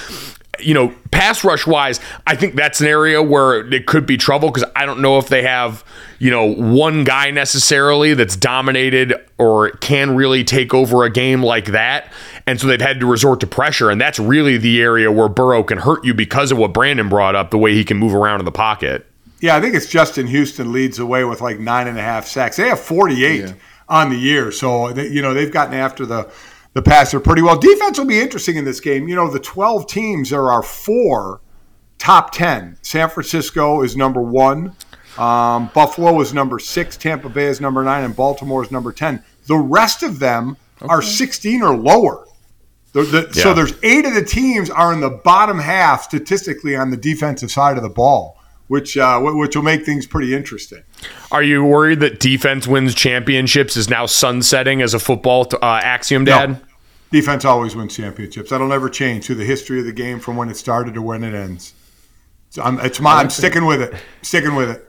you 0.61 0.75
know, 0.75 0.92
pass 1.11 1.44
rush 1.44 1.66
wise, 1.66 2.01
I 2.27 2.37
think 2.37 2.55
that's 2.55 2.81
an 2.81 2.87
area 2.87 3.23
where 3.23 3.73
it 3.73 3.87
could 3.87 4.07
be 4.07 4.16
trouble 4.16 4.51
because 4.51 4.68
I 4.77 4.87
don't 4.87 5.01
know 5.01 5.18
if 5.18 5.29
they 5.29 5.42
have, 5.42 5.85
you 6.18 6.31
know, 6.31 6.47
one 6.55 7.05
guy 7.05 7.31
necessarily 7.31 8.14
that's 8.14 8.37
dominated 8.37 9.14
or 9.38 9.71
can 9.71 10.14
really 10.16 10.44
take 10.44 10.75
over 10.75 11.05
a 11.05 11.11
game 11.11 11.42
like 11.42 11.66
that. 11.66 12.12
And 12.47 12.61
so 12.61 12.66
they've 12.66 12.81
had 12.81 13.01
to 13.01 13.07
resort 13.07 13.40
to 13.40 13.47
pressure. 13.47 13.90
And 13.90 14.01
that's 14.01 14.18
really 14.18 14.57
the 14.59 14.81
area 14.81 15.12
where 15.12 15.29
Burrow 15.29 15.62
can 15.62 15.79
hurt 15.79 16.05
you 16.05 16.14
because 16.14 16.51
of 16.53 16.59
what 16.59 16.73
Brandon 16.73 17.09
brought 17.09 17.35
up, 17.35 17.51
the 17.51 17.59
way 17.59 17.75
he 17.75 17.85
can 17.85 17.97
move 17.97 18.14
around 18.14 18.40
in 18.40 18.44
the 18.44 18.53
pocket. 18.53 19.07
Yeah, 19.40 19.57
I 19.57 19.61
think 19.61 19.75
it's 19.75 19.87
Justin 19.87 20.27
Houston 20.27 20.73
leads 20.73 20.97
the 20.97 21.07
way 21.07 21.25
with 21.25 21.40
like 21.40 21.59
nine 21.61 21.87
and 21.87 21.97
a 21.99 22.03
half 22.03 22.27
sacks. 22.27 22.57
They 22.57 22.68
have 22.68 22.81
48 22.81 23.40
Yeah. 23.40 23.53
on 23.88 24.11
the 24.11 24.16
year, 24.16 24.51
so 24.51 24.92
they, 24.92 25.07
you 25.09 25.23
know 25.23 25.33
they've 25.33 25.53
gotten 25.53 25.75
after 25.75 26.05
the 26.05 26.29
the 26.79 26.91
passer 26.91 27.19
pretty 27.19 27.43
well. 27.43 27.59
Defense 27.59 27.99
will 27.99 28.07
be 28.07 28.21
interesting 28.21 28.57
in 28.57 28.64
this 28.64 28.79
game. 28.79 29.09
You 29.09 29.17
know, 29.17 29.29
the 29.29 29.41
12 29.41 29.88
teams 29.88 30.31
there 30.31 30.49
are 30.49 30.62
four 30.62 31.41
top 31.99 32.31
10. 32.31 32.79
San 32.83 33.09
Francisco 33.09 33.83
is 33.83 33.97
number 33.97 34.23
one. 34.23 34.77
Um, 35.19 35.71
Buffalo 35.75 36.21
is 36.21 36.33
number 36.33 36.61
six. 36.61 36.97
Tampa 36.97 37.29
Bay 37.29 37.47
is 37.47 37.61
number 37.61 37.83
nine, 37.83 38.05
and 38.05 38.14
Baltimore 38.14 38.62
is 38.62 38.71
number 38.71 38.93
10. 38.93 39.25
The 39.47 39.57
rest 39.57 40.05
of 40.05 40.21
them 40.21 40.57
are 40.83 41.03
16 41.03 41.62
or 41.62 41.77
lower. 41.77 42.25
The, 42.93 43.03
the, 43.03 43.35
So 43.35 43.53
there's 43.53 43.75
eight 43.83 44.07
of 44.07 44.14
the 44.14 44.25
teams 44.25 44.71
are 44.71 44.93
in 44.93 45.01
the 45.01 45.11
bottom 45.11 45.59
half 45.59 46.05
statistically 46.05 46.77
on 46.77 46.91
the 46.91 46.97
defensive 46.97 47.51
side 47.51 47.77
of 47.77 47.83
the 47.83 47.88
ball, 47.88 48.38
which 48.69 48.97
uh, 48.97 49.19
which 49.21 49.57
will 49.57 49.64
make 49.64 49.85
things 49.85 50.07
pretty 50.07 50.33
interesting. 50.33 50.85
Are 51.33 51.43
you 51.43 51.64
worried 51.64 51.99
that 52.01 52.21
defense 52.21 52.69
wins 52.69 52.95
championships 52.95 53.77
is 53.77 53.91
now 53.91 54.07
sunsetting 54.07 54.81
as 54.81 54.95
a 54.95 55.01
football 55.01 55.49
uh, 55.61 55.81
axiom, 55.83 56.25
Dad? 56.25 56.51
No. 56.51 56.59
Defense 57.11 57.44
always 57.44 57.75
wins 57.75 57.97
championships. 57.97 58.51
That'll 58.51 58.68
never 58.68 58.90
change 58.90 59.27
through 59.27 59.37
the 59.37 59.44
history 59.44 59.81
of 59.81 59.87
the 59.87 59.92
game 59.92 60.21
from 60.21 60.37
when 60.37 60.49
it 60.49 60.57
started 60.57 60.94
to 60.94 61.03
when 61.03 61.25
it 61.25 61.35
ends. 61.35 61.75
So 62.51 62.62
I'm, 62.62 62.79
it's 62.81 63.01
my, 63.01 63.12
I'm 63.12 63.31
sticking 63.31 63.66
with 63.66 63.81
it. 63.81 63.94
Sticking 64.23 64.55
with 64.55 64.71
it. 64.71 64.88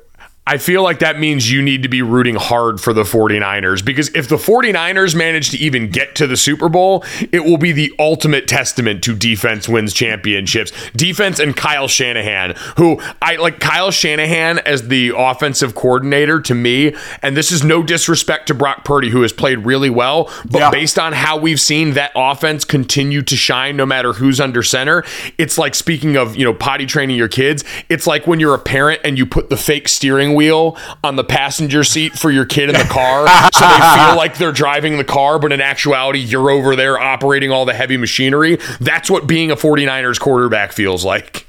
I 0.51 0.57
feel 0.57 0.81
like 0.81 0.97
that 0.99 1.19
means 1.19 1.51
you 1.51 1.61
need 1.61 1.83
to 1.83 1.89
be 1.89 2.01
rooting 2.01 2.33
hard 2.33 2.81
for 2.81 2.91
the 2.91 3.03
49ers 3.03 3.85
because 3.85 4.09
if 4.15 4.27
the 4.27 4.35
49ers 4.37 5.13
manage 5.13 5.51
to 5.51 5.57
even 5.59 5.91
get 5.91 6.15
to 6.15 6.25
the 6.25 6.35
Super 6.35 6.69
Bowl, 6.69 7.05
it 7.31 7.45
will 7.45 7.59
be 7.59 7.71
the 7.71 7.93
ultimate 7.99 8.47
testament 8.47 9.03
to 9.03 9.15
defense 9.15 9.69
wins 9.69 9.93
championships. 9.93 10.71
Defense 10.93 11.39
and 11.39 11.55
Kyle 11.55 11.87
Shanahan, 11.87 12.55
who 12.77 12.99
I 13.21 13.35
like 13.35 13.59
Kyle 13.59 13.91
Shanahan 13.91 14.57
as 14.65 14.87
the 14.87 15.13
offensive 15.15 15.75
coordinator 15.75 16.41
to 16.41 16.55
me, 16.55 16.95
and 17.21 17.37
this 17.37 17.51
is 17.51 17.63
no 17.63 17.83
disrespect 17.83 18.47
to 18.47 18.55
Brock 18.55 18.83
Purdy, 18.83 19.11
who 19.11 19.21
has 19.21 19.31
played 19.31 19.59
really 19.59 19.91
well, 19.91 20.31
but 20.49 20.57
Yeah. 20.61 20.71
based 20.71 20.97
on 20.97 21.13
how 21.13 21.37
we've 21.37 21.61
seen 21.61 21.93
that 21.93 22.11
offense 22.15 22.65
continue 22.65 23.21
to 23.21 23.35
shine 23.35 23.77
no 23.77 23.85
matter 23.85 24.13
who's 24.13 24.39
under 24.39 24.63
center, 24.63 25.03
it's 25.37 25.59
like 25.59 25.75
speaking 25.75 26.15
of, 26.15 26.35
you 26.35 26.43
know, 26.43 26.55
potty 26.55 26.87
training 26.87 27.17
your 27.17 27.27
kids, 27.27 27.63
it's 27.87 28.07
like 28.07 28.25
when 28.25 28.39
you're 28.39 28.55
a 28.55 28.59
parent 28.59 28.99
and 29.03 29.15
you 29.15 29.27
put 29.27 29.51
the 29.51 29.57
fake 29.57 29.87
steering 29.87 30.33
wheel 30.33 30.38
on 30.47 31.15
the 31.15 31.23
passenger 31.23 31.83
seat 31.83 32.13
for 32.13 32.31
your 32.31 32.45
kid 32.45 32.69
in 32.69 32.75
the 32.75 32.85
car 32.85 33.27
so 33.53 33.67
they 33.67 33.95
feel 34.05 34.15
like 34.15 34.37
they're 34.37 34.51
driving 34.51 34.97
the 34.97 35.03
car, 35.03 35.39
but 35.39 35.51
in 35.51 35.59
actuality, 35.59 36.19
you're 36.19 36.49
over 36.49 36.75
there 36.75 36.97
operating 36.97 37.51
all 37.51 37.65
the 37.65 37.73
heavy 37.73 37.97
machinery. 37.97 38.57
That's 38.79 39.09
what 39.09 39.27
being 39.27 39.51
a 39.51 39.55
49ers 39.55 40.19
quarterback 40.19 40.71
feels 40.71 41.03
like. 41.03 41.45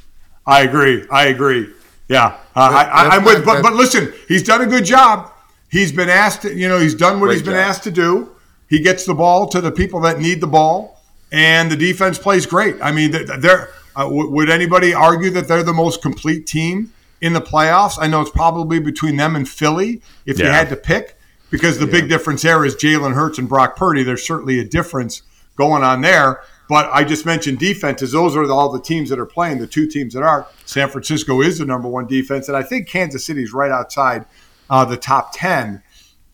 I 0.46 0.62
agree. 0.62 1.07
I 1.11 1.26
agree. 1.26 1.68
Yeah, 2.09 2.26
uh, 2.26 2.33
I, 2.57 2.83
I, 2.85 3.09
I'm 3.16 3.24
with. 3.24 3.44
But, 3.44 3.62
but 3.62 3.74
listen, 3.74 4.12
he's 4.26 4.42
done 4.42 4.62
a 4.62 4.66
good 4.66 4.85
job. 4.85 5.31
He's 5.70 5.92
been 5.92 6.09
asked. 6.09 6.42
To, 6.42 6.53
you 6.53 6.68
know, 6.68 6.79
he's 6.79 6.96
done 6.96 7.20
what 7.20 7.26
Great 7.26 7.35
he's 7.35 7.42
been 7.44 7.53
job. 7.53 7.68
asked 7.68 7.85
to 7.85 7.92
do. 7.92 8.31
He 8.68 8.81
gets 8.81 9.05
the 9.05 9.14
ball 9.14 9.48
to 9.50 9.61
the 9.61 9.70
people 9.70 10.00
that 10.00 10.18
need 10.18 10.40
the 10.40 10.48
ball, 10.48 11.00
and 11.31 11.70
the 11.70 11.76
defense 11.76 12.18
plays 12.18 12.46
great. 12.46 12.76
I 12.83 12.90
mean, 12.90 13.12
they're. 13.12 13.37
they're 13.38 13.68
uh, 13.96 14.05
w- 14.05 14.31
would 14.31 14.48
anybody 14.48 14.94
argue 14.94 15.31
that 15.31 15.48
they're 15.48 15.64
the 15.64 15.72
most 15.72 16.00
complete 16.00 16.46
team 16.46 16.92
in 17.20 17.33
the 17.33 17.40
playoffs? 17.40 17.96
I 17.98 18.06
know 18.06 18.20
it's 18.20 18.30
probably 18.30 18.80
between 18.80 19.16
them 19.16 19.37
and 19.37 19.48
Philly 19.48 20.02
if 20.26 20.38
you 20.38 20.46
had 20.46 20.68
to 20.70 20.76
pick, 20.76 21.16
because 21.50 21.78
the 21.78 21.87
big 21.87 22.09
difference 22.09 22.42
there 22.42 22.64
is 22.64 22.76
Jalen 22.76 23.14
Hurts 23.14 23.38
and 23.38 23.48
Brock 23.48 23.76
Purdy. 23.76 24.02
There's 24.02 24.26
certainly 24.26 24.61
a 24.61 24.64
difference 24.64 25.22
going 25.56 25.83
on 25.83 26.00
there. 26.00 26.40
But 26.68 26.88
I 26.92 27.02
just 27.02 27.26
mentioned 27.26 27.59
defenses. 27.59 28.12
Those 28.12 28.37
are 28.37 28.48
all 28.48 28.70
the 28.70 28.80
teams 28.80 29.11
that 29.11 29.18
are 29.18 29.26
playing. 29.26 29.59
The 29.59 29.66
two 29.66 29.88
teams 29.88 30.14
that 30.14 30.22
are. 30.22 30.46
San 30.66 30.88
Francisco 30.88 31.40
is 31.40 31.59
the 31.59 31.64
number 31.64 31.88
one 31.88 32.06
defense, 32.06 32.46
and 32.46 32.56
I 32.56 32.62
think 32.62 32.87
Kansas 32.87 33.26
City 33.26 33.42
is 33.42 33.52
right 33.52 33.72
outside 33.72 34.24
uh, 34.70 34.85
the 34.85 34.96
top 34.96 35.33
ten. 35.35 35.83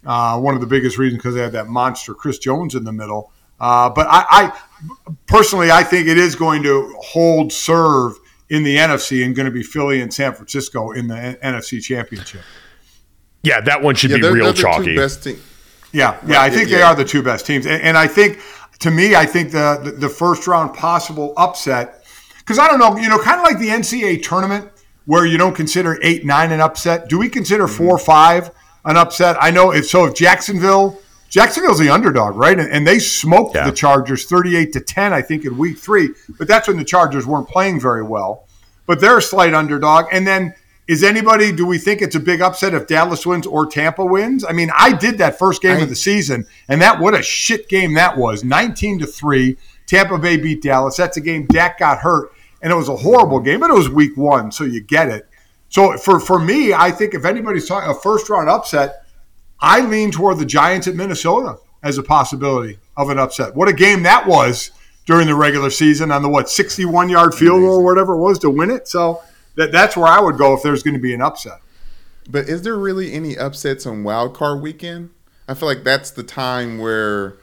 Uh, 0.05 0.39
one 0.39 0.55
of 0.55 0.61
the 0.61 0.67
biggest 0.67 0.99
reasons 0.99 1.23
because 1.23 1.35
they 1.35 1.41
had 1.41 1.53
that 1.53 1.69
monster 1.69 2.13
Chris 2.13 2.39
Jones 2.39 2.75
in 2.75 2.85
the 2.85 2.93
middle. 2.93 3.33
Uh, 3.59 3.89
but 3.89 4.07
I, 4.11 4.27
I 4.31 4.61
personally, 5.27 5.71
I 5.71 5.83
think 5.83 6.07
it 6.07 6.19
is 6.19 6.37
going 6.37 6.63
to 6.65 6.95
hold 6.99 7.51
serve 7.51 8.19
in 8.49 8.63
the 8.63 8.77
NFC 8.77 9.25
and 9.25 9.35
going 9.35 9.47
to 9.47 9.53
be 9.53 9.63
Philly 9.63 10.01
and 10.01 10.13
San 10.13 10.33
Francisco 10.35 10.93
in 10.93 11.09
the 11.09 11.39
NFC 11.43 11.83
Championship. 11.83 12.43
Yeah, 13.43 13.61
that 13.61 13.83
one 13.83 13.95
should 13.95 14.11
Yeah, 14.11 14.17
be 14.17 14.23
they're, 14.23 14.33
real 14.33 14.45
they're 14.47 14.63
chalky. 14.63 14.85
two 14.87 14.97
best 14.97 15.25
team. 15.25 15.41
Yeah, 15.93 16.19
yeah, 16.27 16.41
I 16.43 16.51
think 16.51 16.69
yeah, 16.69 16.77
they 16.77 16.81
yeah. 16.83 16.89
are 16.91 16.95
the 16.95 17.05
two 17.05 17.23
best 17.23 17.47
teams, 17.47 17.65
and, 17.67 17.81
and 17.83 17.97
I 17.97 18.07
think 18.07 18.41
to 18.81 18.91
me, 18.91 19.15
I 19.15 19.25
think 19.25 19.53
the 19.53 19.81
the, 19.83 19.91
the 19.93 20.09
first 20.09 20.47
round 20.47 20.75
possible 20.75 21.33
upset 21.37 22.05
because 22.39 22.59
I 22.59 22.69
don't 22.69 22.79
know, 22.79 22.97
you 22.99 23.09
know, 23.09 23.19
kind 23.19 23.39
of 23.41 23.45
like 23.45 23.59
the 23.59 23.69
NCAA 23.69 24.23
tournament 24.23 24.71
where 25.07 25.25
you 25.25 25.39
don't 25.39 25.55
consider 25.55 25.99
eight 26.03 26.25
nine 26.27 26.53
an 26.53 26.61
upset. 26.61 27.09
Do 27.09 27.19
we 27.19 27.29
consider 27.29 27.65
Mm-hmm. 27.65 27.77
four 27.87 27.99
five 27.99 28.51
an 28.85 28.97
upset? 28.97 29.37
I 29.41 29.51
know 29.51 29.73
if 29.73 29.87
so. 29.87 30.05
If 30.07 30.15
Jacksonville, 30.15 30.99
Jacksonville's 31.29 31.79
the 31.79 31.89
underdog, 31.91 32.37
right? 32.37 32.59
And, 32.59 32.71
and 32.71 32.87
they 32.87 32.99
smoked 32.99 33.55
Yeah. 33.57 33.69
the 33.69 33.77
Chargers 33.77 34.25
thirty 34.25 34.57
eight 34.57 34.73
to 34.75 34.81
ten, 34.81 35.13
I 35.13 35.23
think, 35.23 35.45
in 35.45 35.57
week 35.59 35.79
three. 35.79 36.11
But 36.39 36.49
that's 36.49 36.69
when 36.69 36.77
the 36.77 36.85
Chargers 36.85 37.27
weren't 37.27 37.49
playing 37.49 37.81
very 37.81 38.03
well. 38.03 38.45
But 38.87 39.01
they're 39.01 39.19
a 39.19 39.23
slight 39.23 39.55
underdog, 39.55 40.07
and 40.13 40.27
then. 40.27 40.55
Is 40.89 41.03
anybody? 41.03 41.51
Do 41.51 41.67
we 41.67 41.79
think 41.79 42.01
it's 42.01 42.15
a 42.15 42.21
big 42.21 42.41
upset 42.41 42.73
if 42.73 42.87
Dallas 42.87 43.27
wins 43.27 43.45
or 43.45 43.67
Tampa 43.67 44.05
wins? 44.05 44.45
I 44.45 44.53
mean, 44.53 44.71
I 44.73 44.93
did 44.93 45.19
that 45.19 45.37
first 45.37 45.61
game 45.61 45.79
I- 45.79 45.81
of 45.81 45.89
the 45.89 45.97
season, 45.97 46.47
and 46.69 46.81
that 46.81 47.01
what 47.01 47.13
a 47.13 47.23
shit 47.25 47.69
game 47.69 47.95
that 47.95 48.17
was. 48.17 48.45
Nineteen 48.45 49.01
to 49.01 49.07
three, 49.09 49.57
Tampa 49.89 50.17
Bay 50.17 50.37
beat 50.37 50.63
Dallas. 50.63 50.97
That's 50.97 51.17
a 51.17 51.21
game 51.21 51.47
Dak 51.47 51.81
got 51.81 51.99
hurt, 51.99 52.31
and 52.63 52.73
it 52.73 52.77
was 52.77 52.89
a 52.89 52.95
horrible 52.95 53.41
game, 53.41 53.59
but 53.59 53.71
it 53.71 53.75
was 53.75 53.89
week 53.89 54.17
one, 54.17 54.53
so 54.53 54.63
you 54.63 54.81
get 54.81 55.09
it. 55.09 55.29
So 55.71 55.97
for 55.99 56.21
for 56.21 56.39
me, 56.39 56.73
I 56.73 56.93
think 56.93 57.15
if 57.15 57.25
anybody's 57.25 57.67
talking 57.67 57.91
a 57.91 57.95
first 57.95 58.31
round 58.31 58.49
upset, 58.49 59.06
I 59.61 59.81
lean 59.81 60.11
toward 60.11 60.39
the 60.39 60.45
Giants 60.45 60.87
at 60.87 60.95
Minnesota 60.95 61.59
as 61.83 61.99
a 61.99 62.03
possibility 62.03 62.79
of 62.97 63.11
an 63.11 63.19
upset. 63.19 63.55
What 63.55 63.69
a 63.69 63.73
game 63.73 64.03
that 64.03 64.27
was 64.27 64.71
during 65.07 65.27
the 65.27 65.35
regular 65.35 65.71
season 65.71 66.11
on 66.11 66.23
the 66.23 66.29
what 66.29 66.51
61 66.51 67.09
yard 67.09 67.35
field 67.35 67.61
goal 67.61 67.77
or 67.77 67.85
whatever 67.85 68.15
it 68.15 68.19
was 68.19 68.39
to 68.41 68.51
win 68.51 68.71
it. 68.71 68.89
So 68.89 69.23
that, 69.55 69.73
that's 69.73 69.97
where 69.97 70.07
I 70.07 70.21
would 70.21 70.37
go 70.37 70.55
if 70.55 70.63
there's 70.63 70.83
going 70.83 70.95
to 70.95 71.01
be 71.01 71.15
an 71.15 71.23
upset. 71.23 71.61
But 72.29 72.49
is 72.49 72.63
there 72.63 72.77
really 72.77 73.13
any 73.13 73.39
upsets 73.39 73.87
on 73.87 74.03
Wild 74.03 74.35
Card 74.35 74.61
Weekend? 74.61 75.11
I 75.49 75.55
feel 75.55 75.69
like 75.69 75.85
that's 75.85 76.11
the 76.11 76.25
time 76.25 76.79
where 76.79 77.37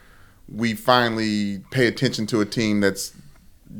we 0.53 0.73
finally 0.73 1.59
pay 1.71 1.87
attention 1.87 2.27
to 2.27 2.41
a 2.41 2.45
team 2.45 2.81
that's 2.81 3.13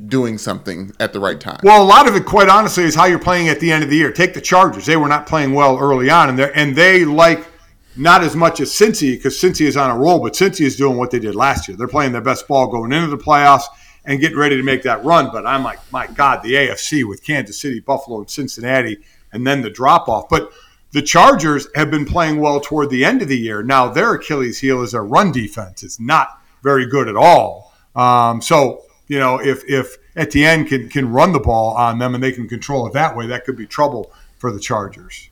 doing 0.08 0.38
something 0.38 0.94
at 1.00 1.12
the 1.12 1.20
right 1.20 1.40
time. 1.40 1.60
Well, 1.62 1.84
a 1.84 1.86
lot 1.86 2.08
of 2.08 2.16
it, 2.16 2.26
quite 2.26 2.48
honestly, 2.48 2.86
is 2.86 2.96
how 2.96 3.06
you're 3.06 3.20
playing 3.20 3.50
at 3.50 3.60
the 3.60 3.72
end 3.72 3.84
of 3.84 3.90
the 3.90 3.98
year. 3.98 4.12
Take 4.12 4.34
the 4.34 4.42
Chargers; 4.42 4.86
they 4.86 4.96
were 4.96 5.10
not 5.10 5.28
playing 5.28 5.54
well 5.54 5.78
early 5.78 6.10
on, 6.10 6.30
and 6.30 6.40
they 6.40 6.52
and 6.54 6.76
they 6.76 7.04
like 7.04 7.46
not 7.96 8.24
as 8.24 8.36
much 8.36 8.60
as 8.60 8.72
Cincy 8.72 9.16
because 9.16 9.36
Cincy 9.36 9.66
is 9.66 9.78
on 9.78 9.90
a 9.90 9.98
roll, 9.98 10.20
but 10.20 10.34
Cincy 10.34 10.62
is 10.62 10.76
doing 10.76 10.98
what 10.98 11.12
they 11.12 11.20
did 11.20 11.36
last 11.36 11.68
year. 11.68 11.78
They're 11.78 11.88
playing 11.88 12.12
their 12.12 12.22
best 12.22 12.48
ball 12.48 12.68
going 12.68 12.92
into 12.92 13.08
the 13.08 13.18
playoffs 13.18 13.64
and 14.06 14.20
getting 14.20 14.38
ready 14.38 14.58
to 14.58 14.64
make 14.64 14.84
that 14.84 15.04
run. 15.04 15.30
But 15.32 15.46
I'm 15.46 15.64
like, 15.64 15.80
my 15.92 16.08
God, 16.08 16.44
the 16.44 16.54
AFC 16.54 17.08
with 17.08 17.24
Kansas 17.24 17.60
City, 17.60 17.80
Buffalo, 17.80 18.20
and 18.20 18.30
Cincinnati, 18.30 18.98
and 19.32 19.46
then 19.46 19.62
the 19.62 19.70
drop 19.70 20.10
off. 20.10 20.28
But 20.30 20.52
the 20.92 21.02
Chargers 21.02 21.68
have 21.76 21.90
been 21.90 22.06
playing 22.06 22.40
well 22.40 22.60
toward 22.60 22.90
the 22.90 23.06
end 23.06 23.22
of 23.22 23.28
the 23.28 23.38
year. 23.38 23.64
Now 23.64 23.90
their 23.90 24.14
Achilles 24.14 24.60
heel 24.60 24.82
is 24.82 24.92
their 24.92 25.04
run 25.04 25.32
defense. 25.32 25.84
It's 25.84 26.00
not 26.00 26.40
very 26.62 26.86
good 26.86 27.08
at 27.08 27.16
all. 27.16 27.74
Um, 27.96 28.42
so 28.42 28.84
you 29.08 29.20
know, 29.20 29.40
if 29.40 29.64
if 29.68 29.98
Etienne 30.16 30.66
can 30.66 30.90
can 30.90 31.12
run 31.12 31.34
the 31.34 31.40
ball 31.40 31.76
on 31.76 32.00
them 32.00 32.16
and 32.16 32.24
they 32.24 32.32
can 32.32 32.48
control 32.48 32.88
it 32.88 32.94
that 32.94 33.16
way, 33.16 33.28
that 33.28 33.46
could 33.46 33.58
be 33.58 33.68
trouble 33.68 34.12
for 34.38 34.52
the 34.52 34.60
Chargers. 34.60 35.30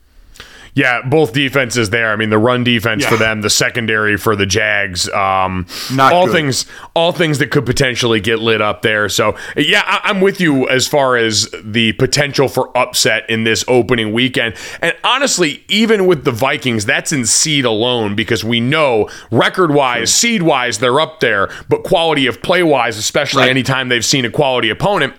Yeah, 0.74 1.02
both 1.02 1.34
defenses 1.34 1.90
there. 1.90 2.12
I 2.12 2.16
mean, 2.16 2.30
the 2.30 2.38
run 2.38 2.64
defense 2.64 3.02
Yeah. 3.02 3.10
for 3.10 3.16
them, 3.18 3.42
the 3.42 3.50
secondary 3.50 4.16
for 4.16 4.34
the 4.34 4.46
Jags. 4.46 5.06
Um, 5.10 5.66
Not 5.92 6.14
all 6.14 6.24
good. 6.26 6.32
things, 6.32 6.64
all 6.94 7.12
things 7.12 7.38
that 7.40 7.50
could 7.50 7.66
potentially 7.66 8.20
get 8.20 8.38
lit 8.38 8.62
up 8.62 8.80
there. 8.80 9.10
So, 9.10 9.36
yeah, 9.54 9.82
I, 9.84 10.00
I'm 10.04 10.22
with 10.22 10.40
you 10.40 10.66
as 10.70 10.88
far 10.88 11.16
as 11.16 11.50
the 11.62 11.92
potential 11.92 12.48
for 12.48 12.74
upset 12.76 13.28
in 13.28 13.44
this 13.44 13.66
opening 13.68 14.14
weekend. 14.14 14.54
And 14.80 14.94
honestly, 15.04 15.62
even 15.68 16.06
with 16.06 16.24
the 16.24 16.32
Vikings, 16.32 16.86
that's 16.86 17.12
in 17.12 17.26
seed 17.26 17.66
alone 17.66 18.14
because 18.14 18.42
we 18.42 18.58
know 18.58 19.10
record 19.30 19.72
wise, 19.74 20.14
seed 20.14 20.42
wise, 20.42 20.78
they're 20.78 21.00
up 21.00 21.20
there, 21.20 21.50
but 21.68 21.82
quality 21.84 22.26
of 22.26 22.40
play 22.40 22.62
wise, 22.62 22.96
especially 22.96 23.42
Right. 23.42 23.50
anytime 23.50 23.90
they've 23.90 24.04
seen 24.04 24.24
a 24.24 24.30
quality 24.30 24.70
opponent, 24.70 25.12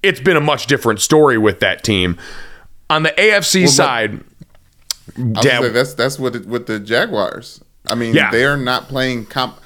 it's 0.00 0.20
been 0.20 0.36
a 0.36 0.40
much 0.40 0.68
different 0.68 1.00
story 1.00 1.38
with 1.38 1.58
that 1.58 1.82
team. 1.82 2.16
On 2.88 3.02
the 3.04 3.10
AFC 3.18 3.66
side. 3.68 4.20
I 4.20 4.20
say, 5.16 5.68
that's 5.68 5.94
that's 5.94 6.18
what 6.18 6.36
it, 6.36 6.46
with 6.46 6.66
the 6.66 6.78
Jaguars. 6.80 7.62
I 7.86 7.94
mean, 7.94 8.14
Yeah. 8.14 8.30
they're 8.30 8.56
not 8.56 8.88
playing 8.88 9.26
comp. 9.26 9.58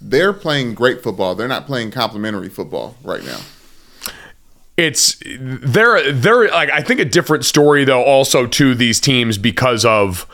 They're 0.00 0.32
playing 0.32 0.74
great 0.74 1.02
football. 1.02 1.34
They're 1.34 1.48
not 1.48 1.66
playing 1.66 1.90
complimentary 1.90 2.48
football 2.48 2.96
right 3.02 3.24
now. 3.24 3.38
it's 4.76 5.16
they're 5.38 6.12
they're 6.12 6.48
like 6.48 6.70
I 6.70 6.82
think 6.82 7.00
a 7.00 7.04
different 7.04 7.44
story 7.44 7.84
though 7.84 8.02
also 8.02 8.46
to 8.46 8.74
these 8.74 9.00
teams 9.00 9.38
because 9.38 9.84
of 9.84 10.26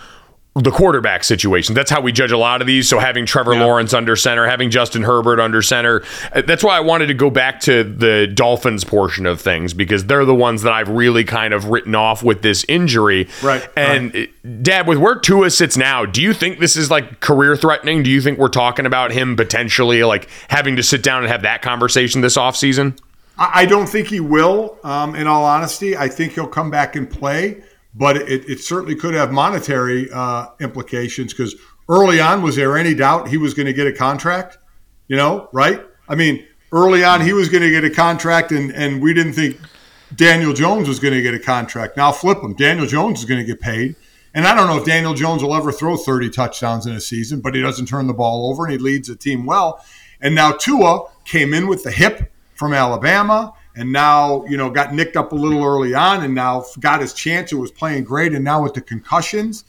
the 0.54 0.70
quarterback 0.72 1.22
situation. 1.22 1.76
That's 1.76 1.90
how 1.90 2.00
we 2.00 2.10
judge 2.10 2.32
a 2.32 2.38
lot 2.38 2.60
of 2.60 2.66
these. 2.66 2.88
So 2.88 2.98
having 2.98 3.24
Trevor 3.24 3.54
Lawrence 3.54 3.94
under 3.94 4.16
center, 4.16 4.46
having 4.48 4.70
Justin 4.70 5.02
Herbert 5.02 5.38
under 5.38 5.62
center. 5.62 6.02
uh, 6.32 6.42
That's 6.42 6.64
why 6.64 6.76
I 6.76 6.80
wanted 6.80 7.06
to 7.06 7.14
go 7.14 7.30
back 7.30 7.60
to 7.60 7.84
the 7.84 8.26
Dolphins 8.26 8.82
portion 8.82 9.26
of 9.26 9.40
things 9.40 9.74
because 9.74 10.06
they're 10.06 10.24
the 10.24 10.34
ones 10.34 10.62
that 10.62 10.72
I've 10.72 10.88
really 10.88 11.22
kind 11.22 11.54
of 11.54 11.66
written 11.66 11.94
off 11.94 12.24
with 12.24 12.42
this 12.42 12.64
injury. 12.68 13.28
Right, 13.42 13.66
And 13.76 14.14
uh, 14.14 14.26
Dad, 14.62 14.88
with 14.88 14.98
where 14.98 15.14
Tua 15.14 15.50
sits 15.50 15.76
now, 15.76 16.04
do 16.04 16.20
you 16.20 16.32
think 16.34 16.58
this 16.58 16.76
is 16.76 16.90
like 16.90 17.20
career 17.20 17.56
threatening? 17.56 18.02
Do 18.02 18.10
you 18.10 18.20
think 18.20 18.38
we're 18.38 18.48
talking 18.48 18.86
about 18.86 19.12
him 19.12 19.36
potentially 19.36 20.02
like 20.02 20.28
having 20.48 20.74
to 20.76 20.82
sit 20.82 21.04
down 21.04 21.22
and 21.22 21.30
have 21.30 21.42
that 21.42 21.62
conversation 21.62 22.22
this 22.22 22.36
offseason? 22.36 22.98
I 23.38 23.62
I 23.62 23.66
don't 23.66 23.88
think 23.88 24.08
he 24.08 24.20
will. 24.20 24.78
Um, 24.84 25.14
in 25.14 25.26
all 25.26 25.44
honesty, 25.44 25.96
I 25.96 26.08
think 26.08 26.32
he'll 26.34 26.46
come 26.46 26.70
back 26.70 26.94
and 26.96 27.08
play, 27.08 27.62
but 27.94 28.16
it, 28.16 28.48
it 28.48 28.61
certainly 28.61 28.94
could 28.94 29.14
have 29.14 29.33
monetary 29.33 30.11
uh, 30.12 30.46
implications 30.61 31.33
because 31.33 31.55
early 31.88 32.20
on, 32.20 32.42
was 32.42 32.57
there 32.57 32.76
any 32.76 32.94
doubt 32.94 33.29
he 33.29 33.37
was 33.37 33.55
going 33.55 33.66
to 33.66 33.72
get 33.72 33.87
a 33.87 33.92
contract? 33.92 34.59
You 35.09 35.16
know, 35.16 35.48
right? 35.53 35.85
I 36.09 36.14
mean, 36.14 36.46
early 36.72 37.03
on, 37.05 37.20
he 37.20 37.33
was 37.33 37.48
going 37.48 37.62
to 37.62 37.70
get 37.70 37.85
a 37.85 37.90
contract, 37.90 38.53
and 38.53 38.70
and 38.72 39.03
we 39.03 39.12
didn't 39.12 39.33
think 39.33 39.59
Daniel 40.14 40.53
Jones 40.53 40.88
was 40.88 40.98
going 40.98 41.14
to 41.14 41.22
get 41.22 41.35
a 41.35 41.38
contract. 41.38 41.96
Now 41.96 42.12
flip 42.12 42.38
him. 42.38 42.55
Daniel 42.55 42.87
Jones 42.87 43.20
is 43.20 43.24
going 43.24 43.40
to 43.40 43.46
get 43.46 43.61
paid. 43.61 43.96
And 44.33 44.46
I 44.46 44.55
don't 44.55 44.68
know 44.68 44.76
if 44.79 44.85
Daniel 44.85 45.14
Jones 45.14 45.42
will 45.42 45.55
ever 45.55 45.72
throw 45.72 45.96
30 45.96 46.31
touchdowns 46.31 46.87
in 46.87 46.94
a 46.94 47.00
season, 47.00 47.40
but 47.40 47.55
he 47.55 47.61
doesn't 47.61 47.87
turn 47.87 48.07
the 48.07 48.14
ball 48.14 48.48
over 48.48 48.64
and 48.64 48.72
he 48.72 48.79
leads 48.79 49.09
the 49.09 49.16
team 49.16 49.44
well. 49.44 49.85
And 50.20 50.35
now 50.35 50.53
Tua 50.53 51.07
came 51.24 51.53
in 51.53 51.66
with 51.66 51.83
the 51.83 51.90
hip 51.90 52.31
from 52.55 52.72
Alabama 52.72 53.55
and 53.76 53.92
now, 53.92 54.44
you 54.46 54.56
know, 54.56 54.68
got 54.70 54.94
nicked 54.94 55.16
up 55.16 55.33
a 55.33 55.35
little 55.35 55.64
early 55.64 55.94
on 55.94 56.22
and 56.24 56.35
now 56.35 56.64
got 56.80 57.00
his 57.00 57.12
chance. 57.14 57.52
It 57.52 57.56
was 57.56 57.70
playing 57.70 58.04
great. 58.04 58.33
And 58.33 58.44
now 58.44 58.62
with 58.62 58.74
the 58.74 58.80
concussions, 58.80 59.64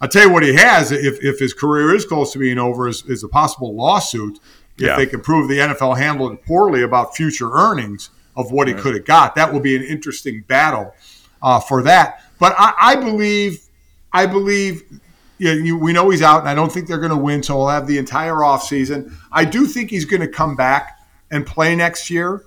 I'll 0.00 0.08
tell 0.08 0.26
you 0.26 0.32
what 0.32 0.42
he 0.42 0.54
has, 0.54 0.90
if, 0.92 1.22
if 1.22 1.38
his 1.38 1.52
career 1.54 1.94
is 1.94 2.04
close 2.04 2.32
to 2.32 2.38
being 2.38 2.58
over, 2.58 2.88
is, 2.88 3.04
is 3.06 3.22
a 3.24 3.28
possible 3.28 3.74
lawsuit 3.74 4.38
if 4.78 4.82
Yeah. 4.86 4.96
they 4.96 5.06
can 5.06 5.20
prove 5.20 5.48
the 5.48 5.58
NFL 5.58 5.96
handled 5.98 6.32
it 6.32 6.44
poorly 6.46 6.82
about 6.82 7.16
future 7.16 7.50
earnings 7.52 8.10
of 8.36 8.52
what 8.52 8.68
he 8.68 8.74
could 8.74 8.94
have 8.94 9.04
got. 9.06 9.34
That 9.34 9.52
will 9.52 9.60
be 9.60 9.76
an 9.76 9.82
interesting 9.82 10.44
battle 10.46 10.94
uh, 11.42 11.60
for 11.60 11.82
that. 11.84 12.22
But 12.38 12.54
I, 12.58 12.74
I 12.78 12.96
believe, 12.96 13.60
I 14.12 14.26
believe, 14.26 14.82
yeah, 15.38 15.52
you, 15.52 15.78
we 15.78 15.92
know 15.94 16.10
he's 16.10 16.20
out, 16.22 16.40
and 16.40 16.48
I 16.48 16.54
don't 16.54 16.70
think 16.70 16.86
they're 16.88 16.98
going 16.98 17.10
to 17.10 17.16
win. 17.16 17.42
So 17.42 17.56
we'll 17.56 17.68
have 17.68 17.86
the 17.86 17.96
entire 17.98 18.34
offseason. 18.36 19.12
I 19.32 19.44
do 19.46 19.66
think 19.66 19.90
he's 19.90 20.04
going 20.04 20.20
to 20.22 20.28
come 20.28 20.56
back 20.56 20.98
and 21.30 21.46
play 21.46 21.74
next 21.74 22.10
year. 22.10 22.44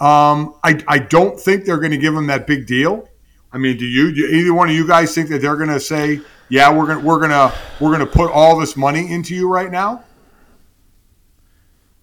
Um, 0.00 0.54
I, 0.64 0.82
I 0.88 0.98
don't 0.98 1.38
think 1.38 1.64
they're 1.64 1.78
going 1.78 1.92
to 1.92 1.98
give 1.98 2.14
him 2.14 2.26
that 2.26 2.46
big 2.46 2.66
deal. 2.66 3.08
I 3.52 3.58
mean, 3.58 3.76
do 3.76 3.86
you? 3.86 4.12
Do 4.12 4.26
either 4.26 4.52
one 4.52 4.68
of 4.68 4.74
you 4.74 4.86
guys 4.86 5.14
think 5.14 5.28
that 5.28 5.40
they're 5.40 5.56
going 5.56 5.68
to 5.68 5.78
say, 5.78 6.20
"Yeah, 6.48 6.72
we're 6.72 6.86
going 6.86 6.98
to 6.98 7.04
we're 7.04 7.18
going 7.18 7.30
to 7.30 7.52
we're 7.80 7.96
going 7.96 8.00
to 8.00 8.06
put 8.06 8.30
all 8.30 8.58
this 8.58 8.76
money 8.76 9.10
into 9.12 9.34
you 9.34 9.48
right 9.48 9.70
now"? 9.70 10.02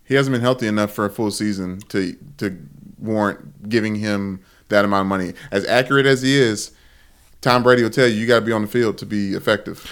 He 0.05 0.15
hasn't 0.15 0.33
been 0.33 0.41
healthy 0.41 0.67
enough 0.67 0.91
for 0.91 1.05
a 1.05 1.09
full 1.09 1.29
season 1.29 1.79
to 1.89 2.15
to 2.37 2.57
warrant 2.97 3.67
giving 3.67 3.95
him 3.95 4.41
that 4.69 4.85
amount 4.85 5.01
of 5.01 5.07
money. 5.07 5.33
As 5.51 5.65
accurate 5.65 6.05
as 6.05 6.21
he 6.21 6.39
is, 6.39 6.71
Tom 7.41 7.63
Brady 7.63 7.83
will 7.83 7.89
tell 7.89 8.07
you 8.07 8.15
you 8.15 8.27
got 8.27 8.39
to 8.39 8.45
be 8.45 8.51
on 8.51 8.61
the 8.61 8.67
field 8.67 8.97
to 8.99 9.05
be 9.05 9.33
effective. 9.33 9.91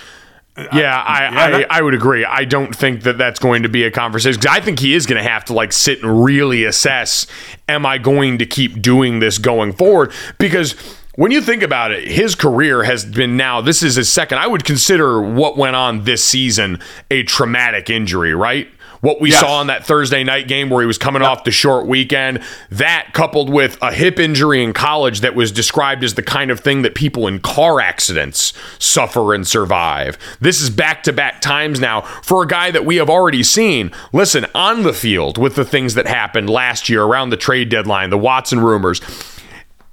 Yeah, 0.74 1.04
I, 1.06 1.24
yeah, 1.24 1.67
I, 1.69 1.78
I 1.78 1.82
would 1.82 1.93
agree. 1.93 2.26
I 2.26 2.45
don't 2.45 2.76
think 2.76 3.04
that 3.04 3.17
that's 3.17 3.39
going 3.39 3.63
to 3.63 3.69
be 3.69 3.84
a 3.84 3.91
conversation 3.91 4.39
because 4.39 4.56
I 4.56 4.62
think 4.62 4.80
he 4.80 4.93
is 4.93 5.06
going 5.06 5.22
to 5.22 5.30
have 5.30 5.45
to 5.45 5.54
like 5.54 5.74
sit 5.74 6.02
and 6.04 6.24
really 6.24 6.63
assess: 6.65 7.28
Am 7.67 7.86
I 7.86 7.98
going 7.98 8.38
to 8.39 8.45
keep 8.45 8.82
doing 8.82 9.19
this 9.19 9.38
going 9.38 9.74
forward? 9.74 10.12
Because 10.38 10.76
when 11.15 11.32
you 11.32 11.41
think 11.41 11.63
about 11.63 11.91
it, 11.91 12.08
his 12.08 12.34
career 12.34 12.84
has 12.84 13.04
been 13.04 13.36
now. 13.36 13.60
This 13.60 13.84
is 13.84 13.95
his 13.95 14.12
second. 14.12 14.38
I 14.38 14.48
would 14.48 14.63
consider 14.63 15.22
what 15.22 15.58
went 15.58 15.76
on 15.76 16.06
this 16.06 16.24
season 16.24 16.80
a 17.12 17.24
traumatic 17.24 17.89
injury, 17.89 18.34
right? 18.34 18.69
What 19.01 19.21
we 19.21 19.29
Yes. 19.31 19.39
saw 19.39 19.62
in 19.62 19.67
that 19.67 19.85
Thursday 19.85 20.23
night 20.23 20.47
game 20.47 20.69
where 20.69 20.81
he 20.81 20.88
was 20.88 20.97
coming 20.97 21.21
off 21.21 21.43
the 21.45 21.51
short 21.51 21.85
weekend, 21.88 22.39
that 22.69 23.13
coupled 23.13 23.49
with 23.49 23.77
a 23.81 23.93
hip 23.93 24.19
injury 24.19 24.63
in 24.63 24.73
college 24.73 25.21
that 25.21 25.35
was 25.35 25.51
described 25.51 26.03
as 26.03 26.15
the 26.15 26.21
kind 26.21 26.51
of 26.51 26.59
thing 26.59 26.81
that 26.81 26.95
people 26.95 27.25
in 27.27 27.39
car 27.39 27.79
accidents 27.79 28.51
suffer 28.77 29.33
and 29.33 29.47
survive. 29.47 30.17
This 30.41 30.59
is 30.62 30.69
back 30.69 31.03
to 31.03 31.13
back 31.13 31.39
times 31.41 31.79
now 31.79 32.01
for 32.23 32.43
a 32.43 32.47
guy 32.47 32.71
that 32.71 32.85
we 32.85 32.97
have 32.97 33.09
already 33.09 33.43
seen. 33.43 33.91
Listen, 34.12 34.45
on 34.53 34.83
the 34.83 34.93
field 34.93 35.38
with 35.38 35.55
the 35.55 35.65
things 35.65 35.93
that 35.93 36.07
happened 36.07 36.49
last 36.49 36.89
year 36.89 37.03
around 37.03 37.29
the 37.29 37.38
trade 37.38 37.69
deadline, 37.69 38.09
the 38.09 38.17
Watson 38.17 38.59
rumors 38.59 38.99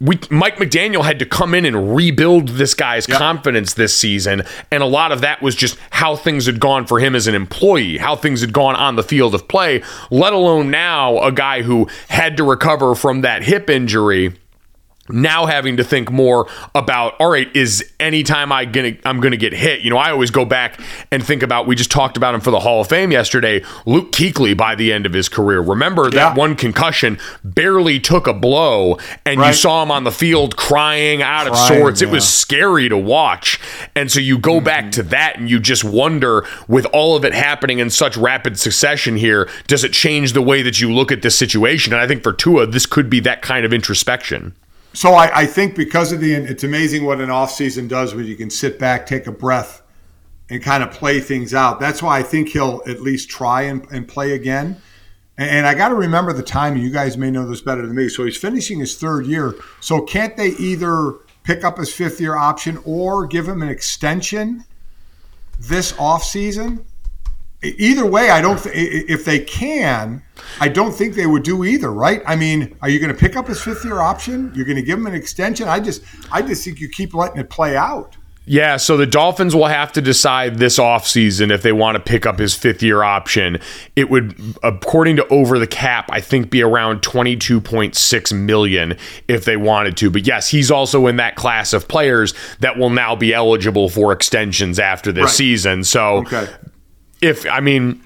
we 0.00 0.18
Mike 0.30 0.56
McDaniel 0.56 1.04
had 1.04 1.18
to 1.20 1.26
come 1.26 1.54
in 1.54 1.64
and 1.64 1.96
rebuild 1.96 2.48
this 2.48 2.74
guy's 2.74 3.06
confidence 3.06 3.74
this 3.74 3.96
season, 3.96 4.42
and 4.70 4.82
a 4.82 4.86
lot 4.86 5.12
of 5.12 5.22
that 5.22 5.40
was 5.40 5.54
just 5.54 5.78
how 5.90 6.16
things 6.16 6.46
had 6.46 6.60
gone 6.60 6.86
for 6.86 7.00
him 7.00 7.14
as 7.14 7.26
an 7.26 7.34
employee, 7.34 7.98
how 7.98 8.14
things 8.14 8.40
had 8.40 8.52
gone 8.52 8.76
on 8.76 8.96
the 8.96 9.02
field 9.02 9.34
of 9.34 9.48
play. 9.48 9.82
Let 10.10 10.32
alone 10.32 10.70
now 10.70 11.18
a 11.22 11.32
guy 11.32 11.62
who 11.62 11.88
had 12.08 12.36
to 12.36 12.44
recover 12.44 12.94
from 12.94 13.22
that 13.22 13.42
hip 13.42 13.70
injury 13.70 14.34
now 15.08 15.46
having 15.46 15.76
to 15.76 15.84
think 15.84 16.10
more 16.10 16.48
about 16.74 17.14
all 17.20 17.30
right 17.30 17.54
is 17.54 17.92
anytime 18.00 18.52
i 18.52 18.64
gonna 18.64 18.96
i'm 19.04 19.20
gonna 19.20 19.36
get 19.36 19.52
hit 19.52 19.80
you 19.80 19.90
know 19.90 19.98
i 19.98 20.10
always 20.10 20.30
go 20.30 20.44
back 20.44 20.80
and 21.10 21.24
think 21.24 21.42
about 21.42 21.66
we 21.66 21.74
just 21.74 21.90
talked 21.90 22.16
about 22.16 22.34
him 22.34 22.40
for 22.40 22.50
the 22.50 22.60
hall 22.60 22.80
of 22.80 22.88
fame 22.88 23.12
yesterday 23.12 23.62
luke 23.84 24.12
kuechly 24.12 24.56
by 24.56 24.74
the 24.74 24.92
end 24.92 25.06
of 25.06 25.12
his 25.12 25.28
career. 25.28 25.60
Remember 25.60 26.04
Yeah. 26.04 26.10
that 26.10 26.36
one 26.36 26.54
concussion 26.54 27.18
barely 27.44 28.00
took 28.00 28.26
a 28.26 28.32
blow 28.32 28.98
and 29.24 29.40
you 29.40 29.52
saw 29.52 29.82
him 29.82 29.90
on 29.90 30.04
the 30.04 30.12
field 30.12 30.56
crying 30.56 31.22
out 31.22 31.46
of 31.46 31.52
Crying, 31.52 31.80
sorts. 31.80 32.02
It 32.02 32.10
was 32.10 32.26
scary 32.26 32.88
to 32.88 32.96
watch. 32.96 33.60
And 33.94 34.10
so 34.10 34.20
you 34.20 34.38
go 34.38 34.56
mm-hmm. 34.56 34.64
back 34.64 34.92
to 34.92 35.02
that 35.04 35.38
and 35.38 35.50
you 35.50 35.60
just 35.60 35.84
wonder 35.84 36.44
with 36.68 36.86
all 36.86 37.16
of 37.16 37.24
it 37.24 37.34
happening 37.34 37.78
in 37.78 37.90
such 37.90 38.16
rapid 38.16 38.58
succession 38.58 39.16
here 39.16 39.48
does 39.66 39.84
it 39.84 39.92
change 39.92 40.32
the 40.32 40.42
way 40.42 40.62
that 40.62 40.80
you 40.80 40.92
look 40.92 41.12
at 41.12 41.22
this 41.22 41.36
situation? 41.36 41.92
And 41.92 42.00
i 42.02 42.06
think 42.06 42.22
for 42.22 42.32
tua 42.32 42.66
this 42.66 42.86
could 42.86 43.10
be 43.10 43.20
that 43.20 43.42
kind 43.42 43.64
of 43.64 43.72
introspection 43.72 44.54
So 44.96 45.12
I, 45.12 45.40
I 45.40 45.46
think 45.46 45.76
because 45.76 46.10
of 46.10 46.20
the, 46.20 46.32
it's 46.32 46.64
amazing 46.64 47.04
what 47.04 47.20
an 47.20 47.28
off 47.28 47.50
season 47.50 47.86
does 47.86 48.14
when 48.14 48.24
you 48.24 48.34
can 48.34 48.48
sit 48.48 48.78
back, 48.78 49.04
take 49.04 49.26
a 49.26 49.32
breath, 49.32 49.82
and 50.48 50.62
kind 50.62 50.82
of 50.82 50.90
play 50.90 51.20
things 51.20 51.52
out. 51.52 51.78
That's 51.78 52.02
why 52.02 52.18
I 52.18 52.22
think 52.22 52.48
he'll 52.48 52.80
at 52.86 53.02
least 53.02 53.28
try 53.28 53.62
and, 53.62 53.86
and 53.92 54.08
play 54.08 54.32
again. 54.32 54.80
And, 55.36 55.50
and 55.50 55.66
I 55.66 55.74
got 55.74 55.90
to 55.90 55.94
remember 55.94 56.32
the 56.32 56.42
time. 56.42 56.78
You 56.78 56.88
guys 56.88 57.18
may 57.18 57.30
know 57.30 57.46
this 57.46 57.60
better 57.60 57.86
than 57.86 57.94
me. 57.94 58.08
So 58.08 58.24
he's 58.24 58.38
finishing 58.38 58.80
his 58.80 58.96
third 58.96 59.26
year. 59.26 59.54
So 59.80 60.00
can't 60.00 60.34
they 60.34 60.52
either 60.52 61.12
pick 61.42 61.62
up 61.62 61.76
his 61.76 61.92
fifth 61.92 62.18
year 62.18 62.34
option 62.34 62.78
or 62.86 63.26
give 63.26 63.46
him 63.46 63.60
an 63.60 63.68
extension 63.68 64.64
this 65.60 65.92
offseason? 65.92 66.84
Either 67.78 68.06
way, 68.06 68.30
I 68.30 68.40
don't. 68.40 68.58
Th- 68.62 68.74
if 68.74 69.24
they 69.24 69.40
can, 69.40 70.22
I 70.60 70.68
don't 70.68 70.92
think 70.92 71.14
they 71.14 71.26
would 71.26 71.42
do 71.42 71.64
either. 71.64 71.92
Right? 71.92 72.22
I 72.26 72.36
mean, 72.36 72.76
are 72.82 72.88
you 72.88 72.98
going 72.98 73.12
to 73.12 73.18
pick 73.18 73.36
up 73.36 73.48
his 73.48 73.60
fifth 73.62 73.84
year 73.84 74.00
option? 74.00 74.52
You're 74.54 74.66
going 74.66 74.76
to 74.76 74.82
give 74.82 74.98
him 74.98 75.06
an 75.06 75.14
extension? 75.14 75.68
I 75.68 75.80
just, 75.80 76.02
I 76.30 76.42
just 76.42 76.64
think 76.64 76.80
you 76.80 76.88
keep 76.88 77.14
letting 77.14 77.38
it 77.40 77.50
play 77.50 77.76
out. 77.76 78.16
Yeah, 78.48 78.76
so 78.76 78.96
the 78.96 79.06
Dolphins 79.06 79.56
will 79.56 79.66
have 79.66 79.92
to 79.94 80.00
decide 80.00 80.58
this 80.60 80.78
offseason 80.78 81.50
if 81.50 81.62
they 81.62 81.72
want 81.72 81.96
to 81.96 82.00
pick 82.00 82.26
up 82.26 82.38
his 82.38 82.54
fifth 82.54 82.80
year 82.80 83.02
option. 83.02 83.58
It 83.96 84.08
would, 84.08 84.36
according 84.62 85.16
to 85.16 85.26
over 85.26 85.58
the 85.58 85.66
cap, 85.66 86.08
I 86.12 86.20
think 86.20 86.48
be 86.48 86.62
around 86.62 87.02
22.6 87.02 88.32
million 88.32 88.96
if 89.26 89.44
they 89.44 89.56
wanted 89.56 89.96
to. 89.96 90.10
But 90.10 90.28
yes, 90.28 90.48
he's 90.48 90.70
also 90.70 91.08
in 91.08 91.16
that 91.16 91.34
class 91.34 91.72
of 91.72 91.88
players 91.88 92.34
that 92.60 92.78
will 92.78 92.90
now 92.90 93.16
be 93.16 93.34
eligible 93.34 93.88
for 93.88 94.12
extensions 94.12 94.78
after 94.78 95.10
this 95.10 95.24
Right. 95.24 95.30
season. 95.30 95.82
So 95.82 96.18
Okay. 96.18 96.46
If, 97.20 97.46
I 97.46 97.60
mean, 97.60 98.02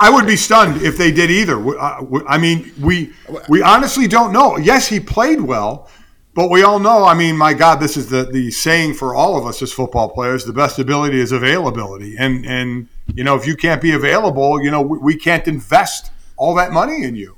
I 0.00 0.08
would 0.08 0.26
be 0.26 0.36
stunned 0.36 0.80
if 0.82 0.96
they 0.96 1.12
did 1.12 1.30
either. 1.30 1.54
W- 1.54 1.78
uh, 1.78 2.00
w- 2.00 2.26
I 2.26 2.38
mean, 2.38 2.72
we 2.80 3.12
we 3.48 3.62
honestly 3.62 4.08
don't 4.08 4.32
know. 4.32 4.56
Yes, 4.56 4.88
he 4.88 4.98
played 4.98 5.42
well, 5.42 5.90
but 6.34 6.50
we 6.50 6.62
all 6.62 6.78
know. 6.78 7.04
I 7.04 7.12
mean, 7.12 7.36
my 7.36 7.52
God, 7.52 7.80
this 7.80 7.98
is 7.98 8.08
the 8.08 8.24
the 8.24 8.50
saying 8.50 8.94
for 8.94 9.14
all 9.14 9.36
of 9.36 9.44
us 9.46 9.60
as 9.60 9.72
football 9.72 10.08
players: 10.08 10.46
the 10.46 10.54
best 10.54 10.78
ability 10.78 11.20
is 11.20 11.32
availability. 11.32 12.16
And 12.18 12.46
and 12.46 12.88
you 13.14 13.24
know, 13.24 13.36
if 13.36 13.46
you 13.46 13.54
can't 13.56 13.82
be 13.82 13.92
available, 13.92 14.62
you 14.62 14.70
know, 14.70 14.80
we, 14.80 14.98
we 14.98 15.16
can't 15.16 15.46
invest 15.46 16.10
all 16.38 16.54
that 16.54 16.72
money 16.72 17.04
in 17.04 17.14
you. 17.14 17.36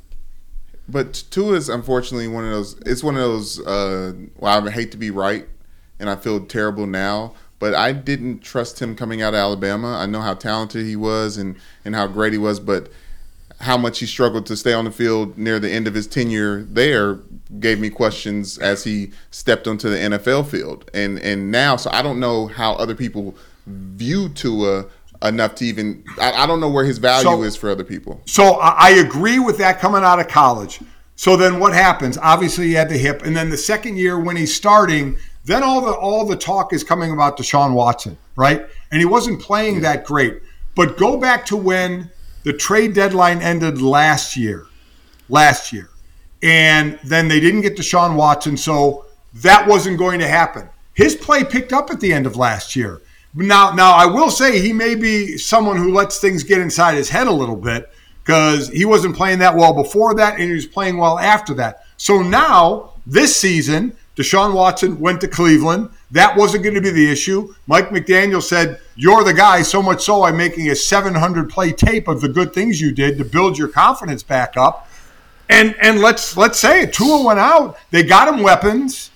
But 0.89 1.25
Tua 1.31 1.55
is 1.55 1.69
unfortunately 1.69 2.29
one 2.29 2.45
of 2.45 2.51
those. 2.51 2.79
It's 2.87 3.03
one 3.03 3.17
of 3.17 3.23
those. 3.23 3.59
Uh, 3.61 4.13
well, 4.39 4.69
I 4.69 4.71
hate 4.71 4.93
to 4.93 4.97
be 4.99 5.11
right, 5.11 5.49
and 5.99 6.09
I 6.09 6.15
feel 6.15 6.39
terrible 6.47 6.87
now. 6.87 7.35
But 7.63 7.77
I 7.77 7.93
didn't 7.93 8.41
trust 8.41 8.83
him 8.83 8.97
coming 8.97 9.23
out 9.23 9.35
of 9.35 9.39
Alabama. 9.39 9.97
I 9.97 10.07
know 10.07 10.21
how 10.21 10.35
talented 10.35 10.85
he 10.85 10.97
was 10.97 11.37
and 11.37 11.55
and 11.85 11.95
how 11.95 12.09
great 12.09 12.33
he 12.33 12.39
was, 12.39 12.59
but 12.59 12.91
how 13.61 13.77
much 13.77 14.01
he 14.01 14.07
struggled 14.07 14.47
to 14.47 14.57
stay 14.57 14.73
on 14.73 14.85
the 14.85 14.91
field 14.91 15.39
near 15.39 15.61
the 15.61 15.71
end 15.71 15.87
of 15.87 15.95
his 15.95 16.09
tenure 16.09 16.65
there 16.65 17.21
gave 17.61 17.79
me 17.79 17.89
questions 17.89 18.59
as 18.59 18.83
he 18.83 19.13
stepped 19.31 19.69
onto 19.69 19.89
the 19.89 19.97
NFL 19.97 20.49
field. 20.49 20.91
And 20.93 21.21
and 21.21 21.53
now, 21.53 21.77
so 21.77 21.89
I 21.93 22.03
don't 22.03 22.19
know 22.19 22.49
how 22.49 22.73
other 22.73 22.97
people 22.97 23.37
view 23.69 24.29
Tua 24.31 24.87
enough 25.23 25.55
to 25.55 25.65
even. 25.65 26.03
I, 26.21 26.33
I 26.33 26.47
don't 26.47 26.59
know 26.59 26.69
where 26.69 26.85
his 26.85 26.99
value 26.99 27.23
So- 27.23 27.45
is 27.45 27.55
for 27.55 27.71
other 27.71 27.85
people. 27.85 28.23
So 28.27 28.55
I 28.55 28.89
I 28.89 28.91
agree 28.95 29.39
with 29.39 29.59
that 29.59 29.79
coming 29.79 30.03
out 30.03 30.19
of 30.19 30.27
college. 30.27 30.81
So 31.15 31.37
then 31.37 31.61
what 31.61 31.75
happens? 31.75 32.19
Obviously 32.19 32.67
he 32.67 32.73
had 32.73 32.89
the 32.89 32.99
hip, 32.99 33.23
and 33.25 33.37
then 33.37 33.51
the 33.51 33.57
second 33.57 33.99
year 33.99 34.19
when 34.19 34.35
he's 34.35 34.53
starting, 34.53 35.17
then 35.45 35.63
all 35.63 35.81
the 35.81 35.93
all 35.93 36.25
the 36.25 36.37
talk 36.37 36.73
is 36.73 36.85
coming 36.85 37.13
about 37.13 37.37
Deshaun 37.37 37.75
Watson, 37.75 38.17
right? 38.37 38.67
And 38.91 39.01
he 39.01 39.05
wasn't 39.05 39.41
playing 39.41 39.81
that 39.81 40.05
great. 40.05 40.41
But 40.75 40.97
go 40.97 41.17
back 41.17 41.45
to 41.47 41.57
when 41.57 42.11
the 42.45 42.53
trade 42.53 42.95
deadline 42.95 43.41
ended 43.43 43.83
last 43.83 44.37
year. 44.37 44.67
Last 45.29 45.73
year. 45.73 45.89
And 46.43 46.99
then 47.05 47.29
they 47.29 47.41
didn't 47.41 47.61
get 47.61 47.77
Deshaun 47.77 48.17
Watson, 48.17 48.57
so 48.57 49.07
that 49.35 49.67
wasn't 49.67 49.99
going 49.99 50.19
to 50.21 50.29
happen. 50.29 50.69
His 50.95 51.15
play 51.15 51.45
picked 51.45 51.73
up 51.73 51.91
at 51.91 52.01
the 52.01 52.13
end 52.13 52.27
of 52.27 52.37
last 52.37 52.77
year. 52.77 53.01
Now, 53.35 53.73
now 53.73 53.93
I 53.93 54.07
will 54.07 54.31
say 54.31 54.59
he 54.59 54.73
may 54.73 54.95
be 54.95 55.39
someone 55.39 55.77
who 55.77 55.93
lets 55.93 56.19
things 56.19 56.43
get 56.43 56.61
inside 56.61 56.97
his 56.97 57.09
head 57.09 57.29
a 57.29 57.33
little 57.33 57.57
bit 57.57 57.91
because 58.23 58.69
he 58.69 58.85
wasn't 58.85 59.17
playing 59.17 59.39
that 59.39 59.57
well 59.57 59.73
before 59.73 60.15
that, 60.17 60.35
and 60.35 60.43
he 60.43 60.53
was 60.53 60.67
playing 60.67 60.99
well 60.99 61.19
after 61.19 61.55
that. 61.55 61.85
So 61.97 62.23
now 62.23 62.93
this 63.07 63.35
season, 63.35 63.97
Deshaun 64.17 64.53
Watson 64.53 65.01
went 65.01 65.21
to 65.23 65.29
Cleveland. 65.29 65.89
That 66.11 66.37
wasn't 66.37 66.65
going 66.65 66.75
to 66.75 66.83
be 66.83 66.91
the 66.91 67.11
issue. 67.11 67.55
Mike 67.67 67.89
McDaniel 67.89 68.43
said, 68.43 68.81
"You're 68.95 69.25
the 69.25 69.33
guy." 69.33 69.63
So 69.63 69.83
much 69.83 70.05
so, 70.05 70.25
I'm 70.25 70.37
making 70.37 70.71
a 70.71 70.77
700 70.77 71.49
play 71.49 71.73
tape 71.73 72.09
of 72.09 72.21
the 72.21 72.29
good 72.29 72.53
things 72.53 72.81
you 72.81 72.93
did 72.93 73.17
to 73.19 73.25
build 73.25 73.57
your 73.57 73.69
confidence 73.69 74.23
back 74.23 74.57
up. 74.57 74.89
And 75.49 75.75
and 75.81 76.01
let's 76.01 76.37
let's 76.37 76.59
say 76.59 76.83
it. 76.83 76.93
Tua 76.93 77.25
went 77.25 77.39
out. 77.39 77.79
They 77.91 78.03
got 78.03 78.29
him 78.29 78.43
weapons, 78.43 79.11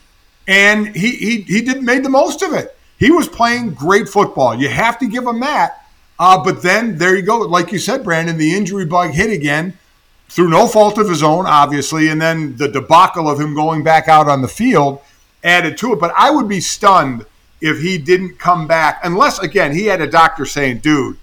and 0.49 0.89
he 0.89 1.11
he 1.11 1.41
he 1.43 1.61
did 1.61 1.83
made 1.83 2.03
the 2.03 2.11
most 2.11 2.43
of 2.43 2.55
it. 2.55 2.77
He 2.99 3.11
was 3.11 3.29
playing 3.29 3.75
great 3.75 4.09
football. 4.09 4.55
You 4.55 4.71
have 4.71 4.99
to 5.01 5.07
give 5.07 5.27
him 5.27 5.41
that. 5.41 5.87
Uh, 6.19 6.43
but 6.43 6.63
then 6.63 6.97
there 6.97 7.15
you 7.15 7.21
go. 7.21 7.41
Like 7.41 7.71
you 7.73 7.79
said, 7.79 8.03
Brandon, 8.03 8.39
the 8.39 8.57
injury 8.57 8.87
bug 8.87 9.11
hit 9.11 9.31
again 9.31 9.77
through 10.29 10.49
no 10.49 10.67
fault 10.67 10.99
of 10.99 11.09
his 11.09 11.23
own, 11.23 11.47
obviously, 11.47 12.09
and 12.09 12.21
then 12.21 12.57
the 12.57 12.69
debacle 12.69 13.29
of 13.29 13.41
him 13.41 13.55
going 13.55 13.83
back 13.83 14.09
out 14.09 14.29
on 14.29 14.43
the 14.43 14.49
field 14.49 15.01
added 15.45 15.79
to 15.79 15.93
it. 15.93 16.01
But 16.01 16.13
I 16.17 16.31
would 16.31 16.49
be 16.49 16.61
stunned 16.61 17.25
if 17.61 17.81
he 17.81 17.97
didn't 17.99 18.39
come 18.39 18.67
back, 18.67 19.01
unless 19.03 19.39
again 19.39 19.73
he 19.73 19.87
had 19.87 20.01
a 20.01 20.07
doctor 20.07 20.45
saying, 20.45 20.79
"Dude, 20.79 21.17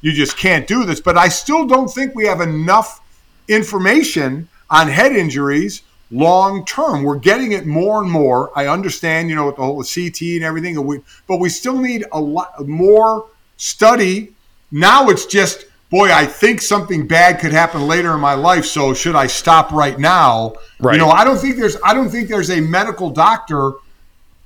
you 0.00 0.12
just 0.12 0.36
can't 0.36 0.66
do 0.66 0.84
this." 0.84 1.00
But 1.00 1.16
I 1.16 1.28
still 1.28 1.66
don't 1.66 1.88
think 1.88 2.14
we 2.14 2.26
have 2.26 2.40
enough 2.40 3.00
information 3.48 4.48
on 4.68 4.88
head 4.88 5.12
injuries 5.12 5.82
long 6.10 6.64
term. 6.64 7.02
We're 7.02 7.18
getting 7.18 7.52
it 7.52 7.66
more 7.66 8.02
and 8.02 8.10
more. 8.10 8.50
I 8.56 8.66
understand, 8.66 9.28
you 9.28 9.36
know, 9.36 9.46
with 9.46 9.56
the 9.56 9.62
whole 9.62 9.82
CT 9.82 10.36
and 10.36 10.44
everything, 10.44 11.02
but 11.26 11.38
we 11.38 11.48
still 11.48 11.78
need 11.78 12.04
a 12.12 12.20
lot 12.20 12.66
more 12.66 13.26
study. 13.56 14.34
Now 14.70 15.08
it's 15.08 15.26
just, 15.26 15.66
boy, 15.90 16.12
I 16.12 16.26
think 16.26 16.60
something 16.60 17.06
bad 17.06 17.40
could 17.40 17.52
happen 17.52 17.86
later 17.86 18.14
in 18.14 18.20
my 18.20 18.34
life. 18.34 18.64
So 18.64 18.94
should 18.94 19.16
I 19.16 19.26
stop 19.26 19.72
right 19.72 19.98
now? 19.98 20.54
Right. 20.80 20.94
You 20.94 21.00
know, 21.00 21.08
I 21.08 21.24
don't 21.24 21.38
think 21.38 21.56
there's, 21.56 21.76
I 21.84 21.94
don't 21.94 22.10
think 22.10 22.28
there's 22.28 22.50
a 22.50 22.60
medical 22.60 23.10
doctor 23.10 23.72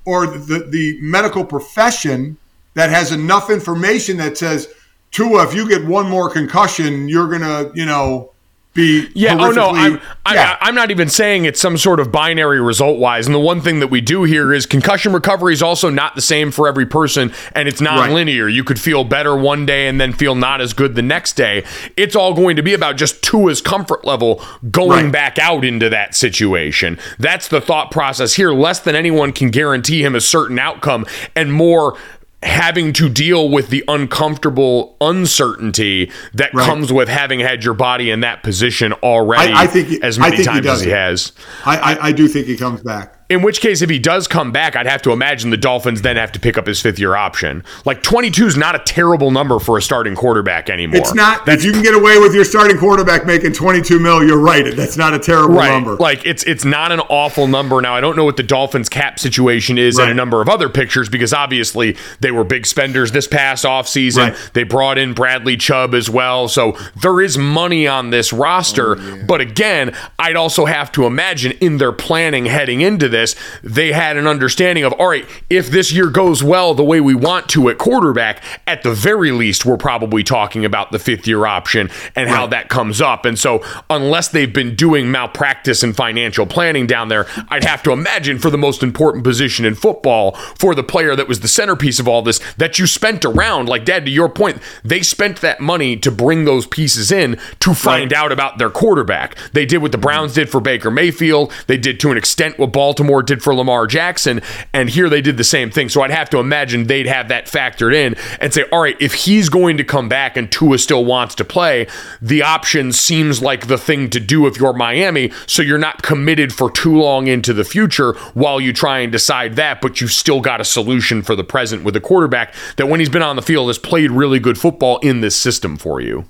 or 0.04 0.26
the, 0.26 0.66
the 0.68 0.98
medical 1.00 1.44
profession 1.44 2.36
that 2.74 2.90
has 2.90 3.12
enough 3.12 3.50
information 3.50 4.16
that 4.16 4.38
says, 4.38 4.72
Tua, 5.10 5.46
if 5.46 5.54
you 5.54 5.68
get 5.68 5.84
one 5.84 6.08
more 6.08 6.30
concussion, 6.30 7.08
you're 7.08 7.28
gonna, 7.28 7.70
you 7.74 7.84
know, 7.84 8.31
be 8.74 9.08
Yeah. 9.14 9.36
Oh 9.38 9.50
no. 9.50 9.70
I'm. 9.70 10.00
I, 10.24 10.34
yeah. 10.34 10.56
I'm 10.60 10.74
not 10.74 10.90
even 10.90 11.08
saying 11.08 11.44
it's 11.44 11.60
some 11.60 11.76
sort 11.76 12.00
of 12.00 12.10
binary 12.12 12.60
result 12.60 12.98
wise. 12.98 13.26
And 13.26 13.34
the 13.34 13.40
one 13.40 13.60
thing 13.60 13.80
that 13.80 13.88
we 13.88 14.00
do 14.00 14.22
here 14.24 14.52
is 14.52 14.66
concussion 14.66 15.12
recovery 15.12 15.52
is 15.52 15.62
also 15.62 15.90
not 15.90 16.14
the 16.14 16.20
same 16.22 16.50
for 16.50 16.66
every 16.68 16.86
person, 16.86 17.32
and 17.54 17.68
it's 17.68 17.80
non-linear. 17.80 18.48
You 18.48 18.64
could 18.64 18.80
feel 18.80 19.04
better 19.04 19.36
one 19.36 19.66
day 19.66 19.88
and 19.88 20.00
then 20.00 20.12
feel 20.12 20.34
not 20.34 20.60
as 20.60 20.72
good 20.72 20.94
the 20.94 21.02
next 21.02 21.34
day. 21.34 21.64
It's 21.96 22.14
all 22.16 22.34
going 22.34 22.56
to 22.56 22.62
be 22.62 22.72
about 22.72 22.96
just 22.96 23.22
Tua's 23.22 23.60
comfort 23.60 24.04
level 24.04 24.42
going 24.70 25.04
Right. 25.06 25.12
back 25.12 25.38
out 25.38 25.64
into 25.64 25.88
that 25.90 26.14
situation. 26.14 26.98
That's 27.18 27.48
the 27.48 27.60
thought 27.60 27.90
process 27.90 28.34
here. 28.34 28.52
Less 28.52 28.78
than 28.80 28.94
anyone 28.94 29.32
can 29.32 29.50
guarantee 29.50 30.02
him 30.04 30.14
a 30.14 30.20
certain 30.20 30.58
outcome, 30.58 31.04
and 31.34 31.52
more 31.52 31.96
having 32.42 32.92
to 32.94 33.08
deal 33.08 33.48
with 33.48 33.68
the 33.68 33.84
uncomfortable 33.88 34.96
uncertainty 35.00 36.10
that 36.34 36.52
Right. 36.54 36.66
comes 36.66 36.92
with 36.92 37.08
having 37.08 37.40
had 37.40 37.64
your 37.64 37.74
body 37.74 38.10
in 38.10 38.20
that 38.20 38.42
position 38.42 38.92
already 38.94 39.52
I- 39.52 39.62
I 39.62 39.66
think 39.66 39.88
he- 39.88 40.02
as 40.02 40.18
I 40.18 40.22
many 40.22 40.36
think 40.38 40.48
he 40.48 40.54
times 40.54 40.66
does 40.66 40.78
as 40.80 40.84
he 40.84 40.90
has. 40.90 41.32
I, 41.64 41.76
I, 41.76 42.06
I 42.08 42.12
do 42.12 42.26
think 42.28 42.46
he 42.46 42.56
comes 42.56 42.80
back. 42.82 43.14
In 43.32 43.40
which 43.40 43.62
case, 43.62 43.80
if 43.80 43.88
he 43.88 43.98
does 43.98 44.28
come 44.28 44.52
back, 44.52 44.76
I'd 44.76 44.86
have 44.86 45.00
to 45.02 45.10
imagine 45.10 45.48
the 45.48 45.56
Dolphins 45.56 46.02
then 46.02 46.16
have 46.16 46.32
to 46.32 46.38
pick 46.38 46.58
up 46.58 46.66
his 46.66 46.82
fifth 46.82 46.98
year 46.98 47.16
option. 47.16 47.64
Like 47.86 48.02
22 48.02 48.46
is 48.46 48.56
not 48.58 48.74
a 48.74 48.78
terrible 48.80 49.30
number 49.30 49.58
for 49.58 49.78
a 49.78 49.82
starting 49.82 50.14
quarterback 50.14 50.68
anymore. 50.68 51.00
It's 51.00 51.14
not. 51.14 51.48
if 51.48 51.64
you 51.64 51.72
can 51.72 51.82
get 51.82 51.94
away 51.94 52.18
with 52.18 52.34
your 52.34 52.44
starting 52.44 52.76
quarterback 52.76 53.24
making 53.24 53.54
22 53.54 53.98
mil, 53.98 54.22
you're 54.22 54.38
right. 54.38 54.76
That's 54.76 54.98
not 54.98 55.14
a 55.14 55.18
terrible 55.18 55.54
right. 55.54 55.70
number. 55.70 55.96
Like 55.96 56.26
it's 56.26 56.44
it's 56.44 56.66
not 56.66 56.92
an 56.92 57.00
awful 57.00 57.46
number. 57.46 57.80
Now 57.80 57.94
I 57.94 58.02
don't 58.02 58.16
know 58.16 58.24
what 58.24 58.36
the 58.36 58.42
Dolphins 58.42 58.90
cap 58.90 59.18
situation 59.18 59.78
is 59.78 59.98
in 59.98 60.10
a 60.10 60.14
number 60.14 60.42
of 60.42 60.50
other 60.50 60.68
pictures 60.68 61.08
because 61.08 61.32
obviously 61.32 61.96
they 62.20 62.32
were 62.32 62.44
big 62.44 62.66
spenders 62.66 63.12
this 63.12 63.26
past 63.26 63.64
offseason. 63.64 64.32
Right. 64.32 64.50
They 64.52 64.64
brought 64.64 64.98
in 64.98 65.14
Bradley 65.14 65.56
Chubb 65.56 65.94
as 65.94 66.10
well. 66.10 66.48
So 66.48 66.76
there 67.00 67.22
is 67.22 67.38
money 67.38 67.86
on 67.86 68.10
this 68.10 68.30
roster. 68.30 68.98
Oh, 68.98 69.24
but 69.26 69.40
again, 69.40 69.96
I'd 70.18 70.36
also 70.36 70.66
have 70.66 70.92
to 70.92 71.06
imagine 71.06 71.52
in 71.52 71.78
their 71.78 71.92
planning 71.92 72.44
heading 72.44 72.82
into 72.82 73.08
this, 73.08 73.21
they 73.62 73.92
had 73.92 74.16
an 74.16 74.26
understanding 74.26 74.84
of 74.84 74.92
all 74.94 75.08
right, 75.08 75.26
if 75.50 75.70
this 75.70 75.92
year 75.92 76.06
goes 76.08 76.42
well 76.42 76.74
the 76.74 76.84
way 76.84 77.00
we 77.00 77.14
want 77.14 77.48
to 77.50 77.68
at 77.68 77.78
quarterback, 77.78 78.42
at 78.66 78.82
the 78.82 78.92
very 78.92 79.30
least, 79.32 79.64
we're 79.64 79.76
probably 79.76 80.22
talking 80.22 80.64
about 80.64 80.92
the 80.92 80.98
fifth 80.98 81.26
year 81.26 81.46
option 81.46 81.90
and 82.16 82.28
how 82.28 82.46
that 82.46 82.68
comes 82.68 83.00
up. 83.00 83.24
And 83.24 83.38
so, 83.38 83.62
unless 83.90 84.28
they've 84.28 84.52
been 84.52 84.74
doing 84.74 85.10
malpractice 85.10 85.82
and 85.82 85.94
financial 85.96 86.46
planning 86.46 86.86
down 86.86 87.08
there, 87.08 87.26
I'd 87.48 87.64
have 87.64 87.82
to 87.84 87.92
imagine 87.92 88.38
for 88.38 88.50
the 88.50 88.58
most 88.58 88.82
important 88.82 89.24
position 89.24 89.64
in 89.64 89.74
football, 89.74 90.32
for 90.58 90.74
the 90.74 90.82
player 90.82 91.16
that 91.16 91.28
was 91.28 91.40
the 91.40 91.48
centerpiece 91.48 91.98
of 91.98 92.08
all 92.08 92.22
this, 92.22 92.38
that 92.54 92.78
you 92.78 92.86
spent 92.86 93.24
around, 93.24 93.68
like 93.68 93.84
Dad, 93.84 94.04
to 94.04 94.10
your 94.10 94.28
point, 94.28 94.60
they 94.84 95.02
spent 95.02 95.40
that 95.40 95.60
money 95.60 95.96
to 95.96 96.10
bring 96.10 96.44
those 96.44 96.66
pieces 96.66 97.10
in 97.12 97.38
to 97.60 97.74
find 97.74 98.12
Right. 98.12 98.12
out 98.18 98.32
about 98.32 98.58
their 98.58 98.70
quarterback. 98.70 99.36
They 99.52 99.66
did 99.66 99.78
what 99.82 99.92
the 99.92 99.98
Browns 99.98 100.32
did 100.34 100.48
for 100.48 100.60
Baker 100.60 100.90
Mayfield. 100.90 101.52
They 101.66 101.76
did 101.76 102.00
to 102.00 102.10
an 102.10 102.16
extent 102.16 102.58
what 102.58 102.72
Baltimore 102.72 103.11
Baltimore 103.12 103.22
did 103.22 103.42
for 103.42 103.54
Lamar 103.54 103.86
Jackson, 103.86 104.40
and 104.72 104.88
here 104.88 105.08
they 105.10 105.20
did 105.20 105.36
the 105.36 105.44
same 105.44 105.70
thing. 105.70 105.88
So 105.90 106.00
I'd 106.02 106.10
have 106.10 106.30
to 106.30 106.38
imagine 106.38 106.86
they'd 106.86 107.06
have 107.06 107.28
that 107.28 107.44
factored 107.46 107.94
in 107.94 108.14
and 108.40 108.54
say, 108.54 108.64
all 108.72 108.80
right, 108.80 108.96
if 109.00 109.12
he's 109.12 109.48
going 109.50 109.76
to 109.76 109.84
come 109.84 110.08
back 110.08 110.36
and 110.36 110.50
Tua 110.50 110.78
still 110.78 111.04
wants 111.04 111.34
to 111.36 111.44
play, 111.44 111.86
the 112.22 112.42
option 112.42 112.90
seems 112.92 113.42
like 113.42 113.66
the 113.66 113.76
thing 113.76 114.08
to 114.10 114.20
do 114.20 114.46
if 114.46 114.56
you're 114.58 114.72
Miami. 114.72 115.30
So 115.46 115.60
you're 115.62 115.76
not 115.78 116.02
committed 116.02 116.54
for 116.54 116.70
too 116.70 116.96
long 116.96 117.26
into 117.26 117.52
the 117.52 117.64
future 117.64 118.14
while 118.32 118.60
you 118.60 118.72
try 118.72 119.00
and 119.00 119.12
decide 119.12 119.56
that, 119.56 119.82
but 119.82 120.00
you've 120.00 120.12
still 120.12 120.40
got 120.40 120.60
a 120.60 120.64
solution 120.64 121.22
for 121.22 121.36
the 121.36 121.44
present 121.44 121.84
with 121.84 121.94
a 121.96 122.00
quarterback 122.00 122.54
that 122.76 122.86
when 122.86 122.98
he's 123.00 123.10
been 123.10 123.22
on 123.22 123.36
the 123.36 123.42
field 123.42 123.68
has 123.68 123.78
played 123.78 124.10
really 124.10 124.38
good 124.38 124.56
football 124.56 124.98
in 125.00 125.20
this 125.20 125.36
system 125.36 125.76
for 125.76 126.00
you. 126.00 126.24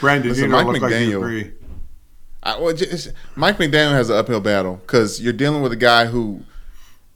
Brandon, 0.00 0.30
Listen, 0.30 0.44
you 0.46 0.50
don't 0.52 0.64
Mike 0.66 0.80
look 0.80 0.90
like 0.90 0.92
you 1.02 1.10
McDaniel- 1.10 1.16
agree. 1.18 1.52
I, 2.42 2.58
well, 2.58 2.74
just, 2.74 3.12
Mike 3.36 3.58
McDaniel 3.58 3.92
has 3.92 4.10
an 4.10 4.16
uphill 4.16 4.40
battle 4.40 4.76
because 4.76 5.20
you're 5.20 5.32
dealing 5.32 5.62
with 5.62 5.72
a 5.72 5.76
guy 5.76 6.06
who 6.06 6.42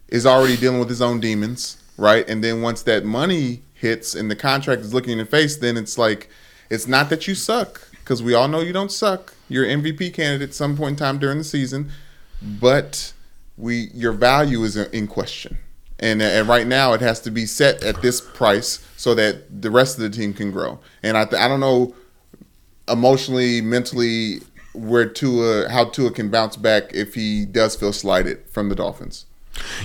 is 0.08 0.26
already 0.26 0.56
dealing 0.56 0.78
with 0.78 0.88
his 0.88 1.00
own 1.00 1.20
demons, 1.20 1.82
right? 1.96 2.28
And 2.28 2.44
then 2.44 2.60
once 2.62 2.82
that 2.82 3.04
money 3.04 3.62
hits 3.72 4.14
and 4.14 4.30
the 4.30 4.36
contract 4.36 4.82
is 4.82 4.92
looking 4.92 5.12
in 5.12 5.18
the 5.18 5.24
face, 5.24 5.56
then 5.56 5.76
it's 5.76 5.96
like 5.96 6.28
it's 6.70 6.86
not 6.86 7.10
that 7.10 7.26
you 7.26 7.34
suck 7.34 7.88
because 7.90 8.22
we 8.22 8.34
all 8.34 8.48
know 8.48 8.60
you 8.60 8.72
don't 8.72 8.92
suck. 8.92 9.34
You're 9.48 9.64
MVP 9.64 10.12
candidate 10.12 10.50
at 10.50 10.54
some 10.54 10.76
point 10.76 10.92
in 10.92 10.96
time 10.96 11.18
during 11.18 11.38
the 11.38 11.44
season, 11.44 11.90
but 12.42 13.12
we 13.56 13.90
your 13.94 14.12
value 14.12 14.62
is 14.62 14.76
in 14.76 15.06
question. 15.06 15.58
And, 16.00 16.20
uh, 16.20 16.24
and 16.24 16.48
right 16.48 16.66
now 16.66 16.92
it 16.92 17.00
has 17.00 17.20
to 17.20 17.30
be 17.30 17.46
set 17.46 17.82
at 17.82 18.02
this 18.02 18.20
price 18.20 18.84
so 18.96 19.14
that 19.14 19.62
the 19.62 19.70
rest 19.70 19.96
of 19.96 20.02
the 20.02 20.10
team 20.10 20.34
can 20.34 20.50
grow. 20.50 20.80
And 21.02 21.16
I, 21.16 21.22
I 21.22 21.48
don't 21.48 21.60
know 21.60 21.94
emotionally, 22.88 23.60
mentally, 23.60 24.40
where 24.74 25.06
Tua, 25.06 25.68
how 25.70 25.84
Tua 25.86 26.10
can 26.10 26.28
bounce 26.30 26.56
back 26.56 26.92
if 26.94 27.14
he 27.14 27.44
does 27.46 27.76
feel 27.76 27.92
slighted 27.92 28.40
from 28.50 28.68
the 28.68 28.74
Dolphins. 28.74 29.26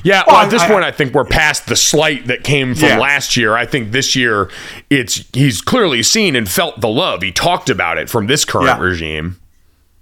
Yeah, 0.04 0.24
well, 0.26 0.38
Well, 0.38 0.46
at 0.46 0.50
this 0.50 0.64
I- 0.64 0.68
point, 0.68 0.84
I 0.84 0.92
think 0.92 1.14
we're 1.14 1.26
past 1.26 1.68
the 1.68 1.76
slight 1.76 2.26
that 2.28 2.44
came 2.44 2.74
from 2.74 2.88
Yeah. 2.90 2.98
last 3.00 3.38
year. 3.38 3.56
I 3.56 3.66
think 3.68 3.92
this 3.92 4.16
year, 4.16 4.50
it's 4.90 5.24
he's 5.34 5.62
clearly 5.62 6.02
seen 6.02 6.36
and 6.36 6.50
felt 6.50 6.82
the 6.82 6.88
love. 6.88 7.22
He 7.22 7.32
talked 7.32 7.70
about 7.70 8.00
it 8.00 8.10
from 8.10 8.26
this 8.28 8.46
current 8.46 8.68
Yeah. 8.68 8.80
regime. 8.80 9.38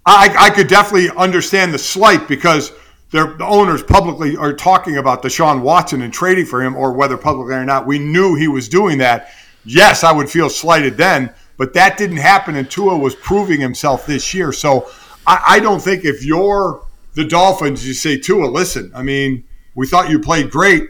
I, 0.06 0.34
I 0.40 0.50
could 0.52 0.68
definitely 0.70 1.10
understand 1.18 1.74
the 1.74 1.78
slight 1.78 2.30
because 2.30 2.72
their 3.12 3.34
the 3.38 3.44
owners 3.46 3.84
publicly 3.84 4.38
are 4.38 4.54
talking 4.54 4.96
about 4.98 5.22
Deshaun 5.22 5.60
Watson 5.62 6.02
and 6.02 6.14
trading 6.14 6.46
for 6.46 6.62
him, 6.64 6.76
or 6.78 6.94
whether 6.94 7.18
publicly 7.18 7.56
or 7.56 7.66
not. 7.66 7.86
We 7.86 8.00
knew 8.00 8.36
he 8.36 8.48
was 8.48 8.70
doing 8.70 9.00
that. 9.00 9.32
Yes, 9.66 10.02
I 10.06 10.14
would 10.14 10.30
feel 10.30 10.50
slighted 10.50 10.96
then, 10.96 11.30
but 11.58 11.74
that 11.74 11.98
didn't 11.98 12.18
happen, 12.18 12.56
and 12.56 12.70
Tua 12.70 12.98
was 12.98 13.16
proving 13.16 13.60
himself 13.60 14.06
this 14.06 14.34
year. 14.34 14.52
So 14.52 14.90
I, 15.26 15.44
I 15.48 15.60
don't 15.60 15.82
think 15.82 16.06
if 16.06 16.24
you're 16.24 16.84
the 17.16 17.26
Dolphins, 17.26 17.86
you 17.88 17.94
say 17.94 18.18
Tua, 18.18 18.46
listen, 18.46 18.92
I 18.96 19.02
mean, 19.02 19.44
we 19.76 19.88
thought 19.88 20.10
you 20.10 20.20
played 20.20 20.52
great, 20.52 20.88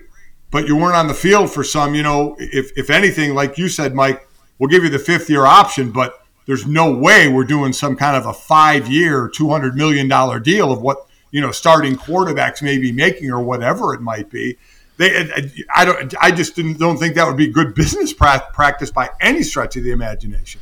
but 0.52 0.68
you 0.68 0.76
weren't 0.76 0.96
on 0.96 1.08
the 1.08 1.14
field 1.14 1.52
for 1.52 1.64
some. 1.64 1.96
You 1.96 2.04
know, 2.04 2.36
if 2.40 2.72
if 2.78 2.90
anything, 2.90 3.34
like 3.34 3.58
you 3.58 3.70
said, 3.70 3.96
Mike, 3.96 4.28
we'll 4.60 4.70
give 4.70 4.84
you 4.84 4.90
the 4.90 5.00
fifth 5.00 5.30
year 5.30 5.46
option, 5.46 5.92
but 5.92 6.22
there's 6.46 6.66
no 6.66 6.92
way 6.94 7.28
we're 7.28 7.44
doing 7.44 7.74
some 7.74 7.96
kind 7.96 8.16
of 8.16 8.26
a 8.26 8.34
five 8.34 8.88
year, 8.88 9.30
two 9.34 9.50
hundred 9.50 9.76
million 9.76 10.08
dollar 10.08 10.40
deal 10.40 10.72
of 10.72 10.82
what 10.82 11.06
you 11.32 11.42
know 11.42 11.52
starting 11.52 11.96
quarterbacks 11.96 12.62
may 12.62 12.78
be 12.78 12.92
making 12.92 13.30
or 13.32 13.42
whatever 13.42 13.94
it 13.94 14.02
might 14.02 14.30
be. 14.30 14.58
They, 14.98 15.30
I 15.74 15.86
don't, 15.86 16.14
I 16.20 16.32
just 16.32 16.56
didn't, 16.56 16.80
don't 16.80 16.98
think 16.98 17.16
that 17.16 17.28
would 17.28 17.38
be 17.38 17.48
good 17.48 17.76
business 17.76 18.14
pra- 18.14 18.50
practice 18.54 18.92
by 18.92 19.10
any 19.22 19.44
stretch 19.44 19.76
of 19.76 19.84
the 19.84 19.92
imagination. 19.92 20.60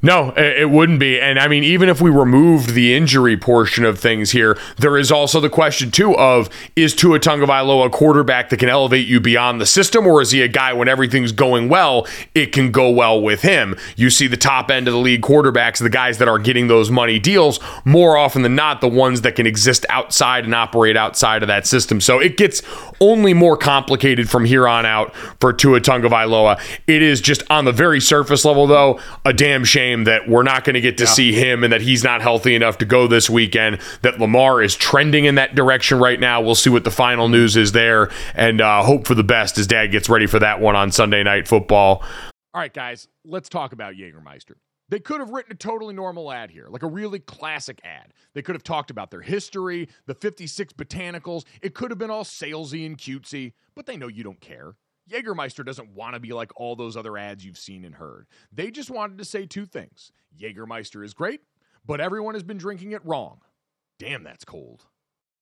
No, 0.00 0.32
it 0.36 0.70
wouldn't 0.70 1.00
be. 1.00 1.20
And 1.20 1.40
I 1.40 1.48
mean, 1.48 1.64
even 1.64 1.88
if 1.88 2.00
we 2.00 2.08
removed 2.08 2.70
the 2.70 2.94
injury 2.94 3.36
portion 3.36 3.84
of 3.84 3.98
things 3.98 4.30
here, 4.30 4.56
there 4.76 4.96
is 4.96 5.10
also 5.10 5.40
the 5.40 5.50
question 5.50 5.90
too 5.90 6.16
of 6.16 6.48
is 6.76 6.94
Tua 6.94 7.18
Tagovailoa 7.18 7.86
a 7.86 7.90
quarterback 7.90 8.50
that 8.50 8.58
can 8.58 8.68
elevate 8.68 9.08
you 9.08 9.18
beyond 9.18 9.60
the 9.60 9.66
system, 9.66 10.06
or 10.06 10.22
is 10.22 10.30
he 10.30 10.40
a 10.40 10.46
guy 10.46 10.72
when 10.72 10.86
everything's 10.86 11.32
going 11.32 11.68
well, 11.68 12.06
it 12.32 12.52
can 12.52 12.70
go 12.70 12.88
well 12.88 13.20
with 13.20 13.42
him? 13.42 13.74
You 13.96 14.08
see 14.08 14.28
the 14.28 14.36
top 14.36 14.70
end 14.70 14.86
of 14.86 14.94
the 14.94 15.00
league 15.00 15.22
quarterbacks, 15.22 15.78
the 15.80 15.90
guys 15.90 16.18
that 16.18 16.28
are 16.28 16.38
getting 16.38 16.68
those 16.68 16.92
money 16.92 17.18
deals, 17.18 17.58
more 17.84 18.16
often 18.16 18.42
than 18.42 18.54
not, 18.54 18.80
the 18.80 18.88
ones 18.88 19.22
that 19.22 19.34
can 19.34 19.48
exist 19.48 19.84
outside 19.88 20.44
and 20.44 20.54
operate 20.54 20.96
outside 20.96 21.42
of 21.42 21.48
that 21.48 21.66
system. 21.66 22.00
So 22.00 22.20
it 22.20 22.36
gets 22.36 22.62
only 23.00 23.34
more 23.34 23.56
complicated 23.56 24.30
from 24.30 24.44
here 24.44 24.68
on 24.68 24.86
out 24.86 25.12
for 25.40 25.52
Tua 25.52 25.80
Tagovailoa. 25.80 26.60
It 26.86 27.02
is 27.02 27.20
just 27.20 27.42
on 27.50 27.64
the 27.64 27.72
very 27.72 28.00
surface 28.00 28.44
level, 28.44 28.68
though, 28.68 29.00
a 29.24 29.32
damn 29.32 29.64
shame 29.64 29.87
that 30.04 30.28
we're 30.28 30.42
not 30.42 30.64
going 30.64 30.74
to 30.74 30.80
get 30.80 30.98
to 30.98 31.06
see 31.06 31.32
him 31.32 31.64
and 31.64 31.72
that 31.72 31.80
he's 31.80 32.04
not 32.04 32.22
healthy 32.22 32.54
enough 32.54 32.78
to 32.78 32.84
go 32.84 33.06
this 33.06 33.28
weekend. 33.28 33.80
That 34.02 34.20
Lamar 34.20 34.62
is 34.62 34.76
trending 34.76 35.24
in 35.24 35.36
that 35.36 35.54
direction 35.54 35.98
right 35.98 36.18
now. 36.18 36.40
We'll 36.40 36.54
see 36.54 36.70
what 36.70 36.84
the 36.84 36.90
final 36.90 37.28
news 37.28 37.56
is 37.56 37.72
there 37.72 38.10
and 38.34 38.60
uh, 38.60 38.82
hope 38.82 39.06
for 39.06 39.14
the 39.14 39.24
best 39.24 39.58
as 39.58 39.66
dad 39.66 39.88
gets 39.88 40.08
ready 40.08 40.26
for 40.26 40.38
that 40.38 40.60
one 40.60 40.76
on 40.76 40.92
Sunday 40.92 41.22
Night 41.22 41.48
Football. 41.48 42.02
All 42.54 42.60
right, 42.60 42.72
guys, 42.72 43.08
let's 43.24 43.48
talk 43.48 43.72
about 43.72 43.94
Jägermeister. 43.94 44.54
They 44.88 45.00
could 45.00 45.20
have 45.20 45.30
written 45.30 45.52
a 45.52 45.54
totally 45.54 45.92
normal 45.92 46.32
ad 46.32 46.50
here, 46.50 46.66
like 46.70 46.82
a 46.82 46.86
really 46.86 47.18
classic 47.18 47.80
ad. 47.84 48.14
They 48.34 48.40
could 48.40 48.54
have 48.54 48.62
talked 48.62 48.90
about 48.90 49.10
their 49.10 49.20
history, 49.20 49.88
the 50.06 50.14
56 50.14 50.72
botanicals. 50.72 51.44
It 51.60 51.74
could 51.74 51.90
have 51.90 51.98
been 51.98 52.10
all 52.10 52.24
salesy 52.24 52.86
and 52.86 52.96
cutesy, 52.96 53.52
but 53.74 53.84
they 53.84 53.98
know 53.98 54.08
you 54.08 54.24
don't 54.24 54.40
care. 54.40 54.74
Jägermeister 55.08 55.64
doesn't 55.64 55.90
want 55.90 56.14
to 56.14 56.20
be 56.20 56.32
like 56.32 56.52
all 56.56 56.76
those 56.76 56.96
other 56.96 57.16
ads 57.16 57.44
you've 57.44 57.58
seen 57.58 57.84
and 57.84 57.94
heard. 57.94 58.26
They 58.52 58.70
just 58.70 58.90
wanted 58.90 59.18
to 59.18 59.24
say 59.24 59.46
two 59.46 59.66
things 59.66 60.12
Jägermeister 60.38 61.04
is 61.04 61.14
great, 61.14 61.40
but 61.86 62.00
everyone 62.00 62.34
has 62.34 62.42
been 62.42 62.58
drinking 62.58 62.92
it 62.92 63.04
wrong. 63.04 63.40
Damn, 63.98 64.22
that's 64.22 64.44
cold. 64.44 64.84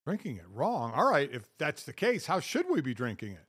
Drinking 0.06 0.36
it 0.36 0.46
wrong. 0.48 0.92
All 0.92 1.10
right, 1.10 1.28
if 1.32 1.48
that's 1.58 1.82
the 1.82 1.92
case, 1.92 2.26
how 2.26 2.40
should 2.40 2.66
we 2.70 2.80
be 2.80 2.94
drinking 2.94 3.32
it? 3.32 3.46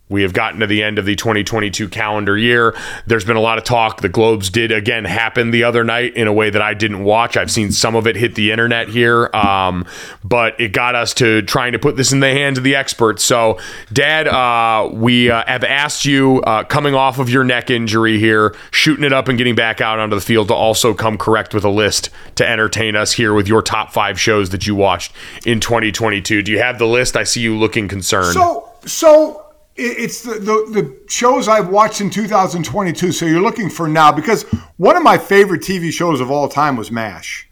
We 0.08 0.22
have 0.22 0.32
gotten 0.32 0.60
to 0.60 0.66
the 0.66 0.82
end 0.82 0.98
of 0.98 1.04
the 1.04 1.16
2022 1.16 1.88
calendar 1.88 2.36
year. 2.36 2.74
There's 3.06 3.24
been 3.24 3.36
a 3.36 3.40
lot 3.40 3.58
of 3.58 3.64
talk. 3.64 4.00
The 4.00 4.08
Globes 4.08 4.48
did 4.50 4.72
again 4.72 5.04
happen 5.04 5.50
the 5.50 5.64
other 5.64 5.84
night 5.84 6.14
in 6.14 6.26
a 6.26 6.32
way 6.32 6.50
that 6.50 6.62
I 6.62 6.74
didn't 6.74 7.04
watch. 7.04 7.36
I've 7.36 7.50
seen 7.50 7.72
some 7.72 7.94
of 7.94 8.06
it 8.06 8.16
hit 8.16 8.34
the 8.34 8.50
internet 8.50 8.88
here, 8.88 9.28
um, 9.34 9.86
but 10.24 10.58
it 10.60 10.72
got 10.72 10.94
us 10.94 11.12
to 11.14 11.42
trying 11.42 11.72
to 11.72 11.78
put 11.78 11.96
this 11.96 12.12
in 12.12 12.20
the 12.20 12.30
hands 12.30 12.56
of 12.56 12.64
the 12.64 12.74
experts. 12.74 13.22
So, 13.22 13.58
Dad, 13.92 14.28
uh, 14.28 14.88
we 14.92 15.30
uh, 15.30 15.44
have 15.46 15.64
asked 15.64 16.04
you, 16.04 16.40
uh, 16.42 16.64
coming 16.64 16.94
off 16.94 17.18
of 17.18 17.28
your 17.28 17.44
neck 17.44 17.70
injury 17.70 18.18
here, 18.18 18.54
shooting 18.70 19.04
it 19.04 19.12
up 19.12 19.28
and 19.28 19.36
getting 19.36 19.54
back 19.54 19.80
out 19.80 19.98
onto 19.98 20.14
the 20.14 20.22
field, 20.22 20.48
to 20.48 20.54
also 20.54 20.94
come 20.94 21.18
correct 21.18 21.52
with 21.52 21.64
a 21.64 21.70
list 21.70 22.10
to 22.36 22.48
entertain 22.48 22.96
us 22.96 23.12
here 23.12 23.34
with 23.34 23.46
your 23.46 23.60
top 23.60 23.92
five 23.92 24.18
shows 24.18 24.50
that 24.50 24.66
you 24.66 24.74
watched 24.74 25.12
in 25.44 25.60
2022. 25.60 26.42
Do 26.42 26.52
you 26.52 26.58
have 26.58 26.78
the 26.78 26.86
list? 26.86 27.16
I 27.16 27.24
see 27.24 27.40
you 27.40 27.56
looking 27.58 27.88
concerned. 27.88 28.34
So, 28.34 28.72
so 28.86 29.47
it's 29.78 30.22
the, 30.22 30.34
the 30.34 30.82
the 30.82 30.98
shows 31.08 31.48
I've 31.48 31.68
watched 31.68 32.00
in 32.00 32.10
2022. 32.10 33.12
So 33.12 33.26
you're 33.26 33.40
looking 33.40 33.70
for 33.70 33.88
now 33.88 34.10
because 34.10 34.42
one 34.76 34.96
of 34.96 35.02
my 35.02 35.16
favorite 35.16 35.62
TV 35.62 35.92
shows 35.92 36.20
of 36.20 36.30
all 36.30 36.48
time 36.48 36.76
was 36.76 36.90
MASH. 36.90 37.48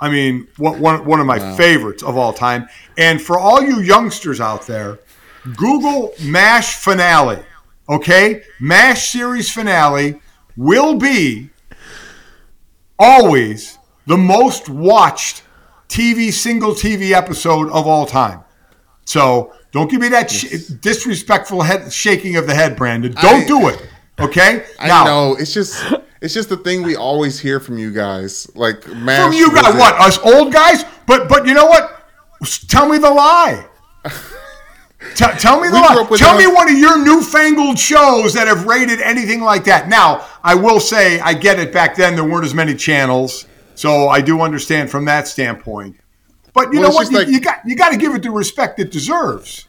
I 0.00 0.10
mean, 0.10 0.48
one, 0.58 0.80
one, 0.80 1.04
one 1.06 1.20
of 1.20 1.26
my 1.26 1.56
favorites 1.56 2.02
of 2.02 2.16
all 2.16 2.32
time. 2.32 2.68
And 2.98 3.22
for 3.22 3.38
all 3.38 3.62
you 3.62 3.80
youngsters 3.80 4.40
out 4.40 4.66
there, 4.66 4.98
Google 5.56 6.12
MASH 6.22 6.76
finale. 6.76 7.42
Okay, 7.88 8.42
MASH 8.60 9.10
series 9.10 9.50
finale 9.50 10.20
will 10.56 10.96
be 10.96 11.50
always 12.98 13.78
the 14.06 14.16
most 14.16 14.68
watched 14.68 15.42
TV 15.88 16.32
single 16.32 16.72
TV 16.72 17.12
episode 17.12 17.70
of 17.70 17.86
all 17.86 18.04
time. 18.04 18.42
So 19.06 19.52
don't 19.74 19.90
give 19.90 20.00
me 20.00 20.08
that 20.08 20.30
sh- 20.30 20.68
disrespectful 20.80 21.60
head 21.60 21.92
shaking 21.92 22.36
of 22.36 22.46
the 22.46 22.54
head, 22.54 22.76
Brandon. 22.76 23.12
Don't 23.12 23.42
I- 23.42 23.46
do 23.46 23.68
it. 23.68 23.82
Okay. 24.18 24.64
I 24.78 24.86
now, 24.88 25.04
know 25.04 25.34
it's 25.38 25.52
just 25.52 25.84
it's 26.22 26.32
just 26.32 26.48
the 26.48 26.56
thing 26.56 26.82
we 26.82 26.94
always 26.96 27.38
hear 27.40 27.58
from 27.60 27.76
you 27.76 27.92
guys. 27.92 28.48
Like 28.54 28.86
Mash 28.88 29.22
from 29.24 29.32
you 29.34 29.52
guys, 29.54 29.74
what 29.74 29.94
us 30.00 30.18
old 30.20 30.52
guys? 30.52 30.84
But 31.06 31.28
but 31.28 31.46
you 31.46 31.52
know 31.52 31.66
what? 31.66 32.06
Tell 32.68 32.88
me 32.88 32.96
the 32.98 33.10
lie. 33.10 33.66
T- 35.16 35.24
tell 35.38 35.60
me 35.60 35.68
the 35.68 35.74
We 35.74 35.80
grew 35.80 35.88
line. 35.88 35.98
up 35.98 36.10
with 36.10 36.20
Tell 36.20 36.38
me 36.38 36.46
one 36.46 36.70
of 36.72 36.78
your 36.78 37.04
newfangled 37.04 37.78
shows 37.78 38.32
that 38.34 38.46
have 38.48 38.64
rated 38.66 39.00
anything 39.02 39.40
like 39.42 39.64
that. 39.64 39.88
Now, 39.88 40.26
I 40.42 40.54
will 40.54 40.80
say, 40.80 41.20
I 41.20 41.34
get 41.34 41.58
it. 41.58 41.72
Back 41.72 41.94
then, 41.94 42.14
there 42.14 42.24
weren't 42.24 42.44
as 42.46 42.54
many 42.54 42.74
channels, 42.74 43.46
so 43.74 44.08
I 44.08 44.20
do 44.22 44.40
understand 44.40 44.90
from 44.90 45.04
that 45.06 45.28
standpoint. 45.28 45.96
But 46.54 46.72
you 46.72 46.80
Well, 46.80 46.90
know 46.90 46.94
what? 46.94 47.10
You, 47.10 47.18
like- 47.18 47.28
you 47.28 47.40
got 47.40 47.58
you 47.66 47.76
got 47.76 47.90
to 47.90 47.98
give 47.98 48.14
it 48.14 48.22
the 48.22 48.30
respect 48.30 48.78
it 48.80 48.90
deserves. 48.90 49.66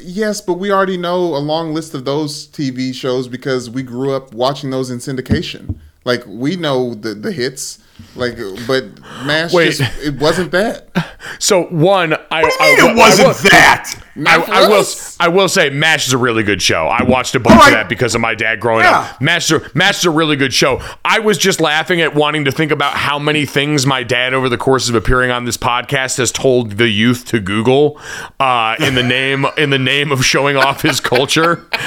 Yes, 0.00 0.40
but 0.40 0.54
we 0.54 0.70
already 0.70 0.96
know 0.96 1.34
a 1.36 1.38
long 1.38 1.74
list 1.74 1.92
of 1.94 2.04
those 2.04 2.46
TV 2.48 2.94
shows 2.94 3.26
because 3.28 3.68
we 3.68 3.82
grew 3.82 4.12
up 4.12 4.32
watching 4.32 4.70
those 4.70 4.90
in 4.90 4.98
syndication. 4.98 5.76
Like 6.04 6.22
we 6.26 6.56
know 6.56 6.94
the 6.94 7.14
the 7.14 7.32
hits. 7.32 7.80
Like, 8.14 8.38
but 8.68 8.84
Mash 9.24 9.52
Wait. 9.52 9.72
just 9.74 9.82
it 10.02 10.18
wasn't 10.20 10.50
that. 10.52 10.88
So 11.40 11.64
one, 11.64 12.14
I, 12.30 12.42
What 12.42 12.52
do 12.58 12.64
I, 12.64 12.68
you 12.70 12.76
mean 12.76 12.86
I 12.86 12.92
it 12.92 12.96
wasn't 12.96 13.28
will- 13.28 13.34
that? 13.50 13.94
I, 14.26 14.36
I 14.64 14.68
will. 14.68 14.84
I 15.20 15.28
will 15.28 15.48
say, 15.48 15.70
Mash 15.70 16.06
is 16.08 16.12
a 16.12 16.18
really 16.18 16.42
good 16.42 16.60
show. 16.60 16.86
I 16.86 17.02
watched 17.04 17.34
a 17.34 17.40
bunch 17.40 17.56
All 17.56 17.60
of 17.62 17.66
right. 17.68 17.74
that 17.74 17.88
because 17.88 18.14
of 18.14 18.20
my 18.20 18.34
dad 18.34 18.58
growing 18.60 18.84
Yeah. 18.84 19.00
up. 19.00 19.20
Mash 19.20 19.50
is, 19.50 19.62
a, 19.62 19.70
Mash 19.76 19.98
is 19.98 20.04
a 20.06 20.10
really 20.10 20.36
good 20.36 20.52
show. 20.52 20.80
I 21.04 21.18
was 21.20 21.38
just 21.38 21.60
laughing 21.60 22.00
at 22.00 22.14
wanting 22.14 22.44
to 22.46 22.52
think 22.52 22.72
about 22.72 22.94
how 22.94 23.18
many 23.18 23.46
things 23.46 23.86
my 23.86 24.02
dad, 24.02 24.34
over 24.34 24.48
the 24.48 24.58
course 24.58 24.88
of 24.88 24.94
appearing 24.94 25.30
on 25.30 25.44
this 25.44 25.56
podcast, 25.56 26.18
has 26.18 26.32
told 26.32 26.72
the 26.72 26.88
youth 26.88 27.26
to 27.26 27.40
Google 27.40 28.00
uh, 28.40 28.76
in 28.80 28.94
the 28.94 29.02
name 29.02 29.46
in 29.56 29.70
the 29.70 29.78
name 29.78 30.10
of 30.12 30.24
showing 30.24 30.56
off 30.56 30.82
his 30.82 31.00
culture. 31.00 31.66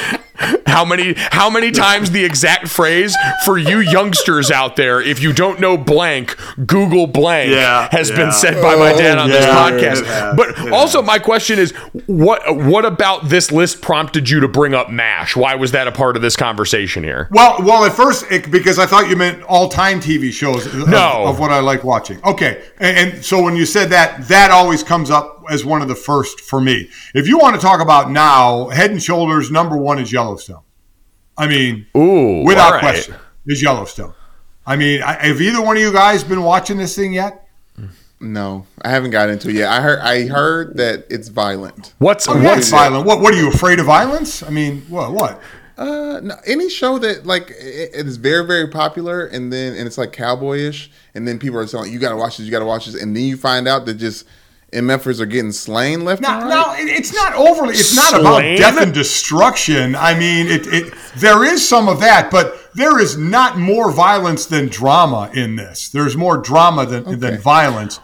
How 0.66 0.86
many 0.86 1.14
how 1.18 1.50
many 1.50 1.72
times 1.72 2.12
the 2.12 2.24
exact 2.24 2.68
phrase 2.68 3.16
for 3.46 3.58
you 3.58 3.80
youngsters 3.80 4.50
out 4.52 4.76
there, 4.76 5.02
if 5.02 5.22
you 5.22 5.34
don't 5.34 5.60
know 5.60 5.78
blank, 5.78 6.38
Google 6.66 7.08
blank 7.08 7.52
Yeah, 7.52 7.88
has 7.92 8.10
yeah. 8.10 8.16
been 8.16 8.32
said 8.32 8.62
by 8.62 8.76
my 8.76 8.94
oh, 8.94 8.98
dad 8.98 9.18
on 9.18 9.30
this 9.30 9.46
podcast. 9.46 10.02
it 10.02 10.08
has, 10.08 10.36
but 10.36 10.50
it 10.68 10.72
also 10.74 11.02
my 11.02 11.20
question 11.20 11.60
is 11.60 11.72
what 12.08 12.42
what 12.56 12.86
about 12.86 13.30
this 13.30 13.52
list 13.52 13.82
prompted 13.82 14.30
you 14.30 14.40
to 14.40 14.48
bring 14.48 14.74
up 14.74 14.90
MASH? 14.90 15.36
Why 15.36 15.56
was 15.56 15.72
that 15.72 15.88
a 15.88 15.92
part 15.92 16.16
of 16.16 16.22
this 16.22 16.36
conversation 16.36 17.04
here? 17.04 17.28
Well, 17.32 17.58
well, 17.60 17.84
at 17.86 17.94
first, 17.94 18.26
it, 18.32 18.50
because 18.52 18.80
I 18.80 18.86
thought 18.86 19.10
you 19.10 19.16
meant 19.16 19.44
all-time 19.44 20.00
TV 20.00 20.32
shows 20.32 20.66
of, 20.66 20.88
No. 20.88 21.26
of 21.26 21.40
what 21.40 21.52
I 21.52 21.60
like 21.60 21.84
watching. 21.84 22.24
Okay, 22.24 22.64
and, 22.80 23.14
and 23.14 23.26
so 23.26 23.42
when 23.44 23.56
you 23.56 23.66
said 23.66 23.90
that, 23.90 24.28
that 24.28 24.52
always 24.52 24.84
comes 24.84 25.10
up 25.10 25.41
as 25.50 25.66
one 25.66 25.82
of 25.82 25.88
the 25.88 25.96
first 25.96 26.42
for 26.42 26.62
me. 26.62 26.90
If 27.14 27.28
you 27.28 27.38
want 27.38 27.56
to 27.56 27.62
talk 27.62 27.82
about 27.82 28.12
now, 28.12 28.70
Head 28.70 28.92
and 28.92 29.02
Shoulders 29.02 29.52
number 29.52 29.78
one 29.78 30.00
is 30.00 30.12
Yellowstone. 30.12 30.62
I 31.38 31.48
mean, 31.48 31.88
Ooh, 31.96 32.44
without 32.46 32.66
all 32.68 32.72
right. 32.74 32.82
question, 32.82 33.16
is 33.48 33.62
Yellowstone. 33.62 34.14
I 34.66 34.76
mean, 34.76 35.02
I, 35.02 35.14
have 35.28 35.42
either 35.42 35.62
one 35.62 35.76
of 35.78 35.82
you 35.82 35.92
guys 35.92 36.24
been 36.24 36.44
watching 36.44 36.78
this 36.78 36.96
thing 36.96 37.14
yet? 37.14 37.48
No, 38.20 38.68
I 38.84 38.90
haven't 38.90 39.10
got 39.10 39.30
into 39.30 39.50
it 39.50 39.56
yet. 39.56 39.70
I 39.70 39.82
heard 39.82 40.00
I 40.00 40.28
heard 40.28 40.78
that 40.78 41.08
it's 41.10 41.30
violent. 41.30 41.96
What's 41.98 42.28
Oh, 42.28 42.40
what's 42.40 42.60
it's 42.60 42.70
violent. 42.70 43.08
What? 43.08 43.20
What 43.20 43.34
are 43.34 43.38
you 43.38 43.50
afraid 43.50 43.80
of 43.80 43.88
violence? 43.88 44.44
I 44.44 44.52
mean, 44.52 44.82
what? 44.90 45.12
What? 45.12 45.42
Uh, 45.76 46.20
no, 46.22 46.36
any 46.46 46.70
show 46.70 47.00
that 47.00 47.26
like 47.26 47.50
it, 47.50 47.90
it 47.96 48.06
is 48.06 48.18
very 48.18 48.46
very 48.46 48.68
popular 48.68 49.26
and 49.26 49.52
then 49.52 49.74
and 49.74 49.88
it's 49.88 49.98
like 49.98 50.12
cowboyish 50.14 50.90
and 51.16 51.28
then 51.28 51.40
people 51.40 51.58
are 51.58 51.66
saying 51.66 51.92
you 51.92 51.98
gotta 51.98 52.16
watch 52.16 52.38
this, 52.38 52.46
you 52.46 52.52
gotta 52.52 52.66
watch 52.66 52.86
this, 52.86 53.02
and 53.02 53.16
then 53.16 53.24
you 53.24 53.36
find 53.36 53.68
out 53.68 53.88
that 53.88 53.96
just 53.96 54.28
MFers 54.72 55.20
are 55.20 55.26
getting 55.26 55.52
slain 55.52 56.06
left 56.06 56.22
Now, 56.22 56.40
and 56.40 56.50
right. 56.50 56.80
it- 56.80 56.98
it's 56.98 57.14
not 57.14 57.34
overly. 57.34 57.74
It's 57.74 57.96
not 57.96 58.20
about 58.20 58.42
death 58.58 58.82
and 58.82 58.94
destruction. 58.94 59.96
I 59.96 60.18
mean, 60.18 60.48
it, 60.48 60.66
it. 60.68 60.94
There 61.18 61.44
is 61.44 61.68
some 61.68 61.90
of 61.90 62.00
that, 62.00 62.32
but 62.32 62.74
there 62.74 63.00
is 63.00 63.18
not 63.18 63.58
more 63.58 63.92
violence 63.92 64.46
than 64.46 64.68
drama 64.68 65.30
in 65.34 65.58
this. 65.58 65.90
There's 65.90 66.16
more 66.16 66.38
drama 66.38 66.86
than 66.86 67.20
than 67.20 67.40
violence. 67.40 68.00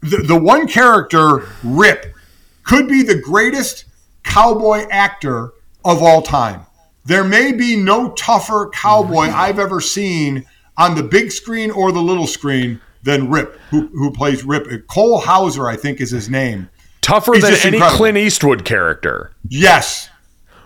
The, 0.00 0.18
the 0.18 0.38
one 0.38 0.66
character, 0.66 1.48
Rip, 1.62 2.14
could 2.62 2.88
be 2.88 3.02
the 3.02 3.18
greatest 3.18 3.84
cowboy 4.22 4.86
actor 4.90 5.52
of 5.84 6.02
all 6.02 6.22
time. 6.22 6.66
There 7.04 7.24
may 7.24 7.52
be 7.52 7.76
no 7.76 8.12
tougher 8.12 8.70
cowboy 8.72 9.26
mm-hmm. 9.26 9.38
I've 9.38 9.58
ever 9.58 9.80
seen 9.80 10.46
on 10.76 10.94
the 10.94 11.02
big 11.02 11.32
screen 11.32 11.70
or 11.70 11.92
the 11.92 12.00
little 12.00 12.26
screen 12.26 12.80
than 13.02 13.30
Rip, 13.30 13.58
who, 13.70 13.86
who 13.88 14.10
plays 14.12 14.44
Rip. 14.44 14.86
Cole 14.88 15.18
Hauser, 15.20 15.68
I 15.68 15.76
think, 15.76 16.00
is 16.00 16.10
his 16.10 16.28
name. 16.28 16.68
tougher 17.00 17.34
It's 17.34 17.44
than 17.44 17.54
any 17.54 17.76
incredible. 17.76 17.96
Clint 17.96 18.18
Eastwood 18.18 18.64
character? 18.64 19.32
Yes. 19.48 20.08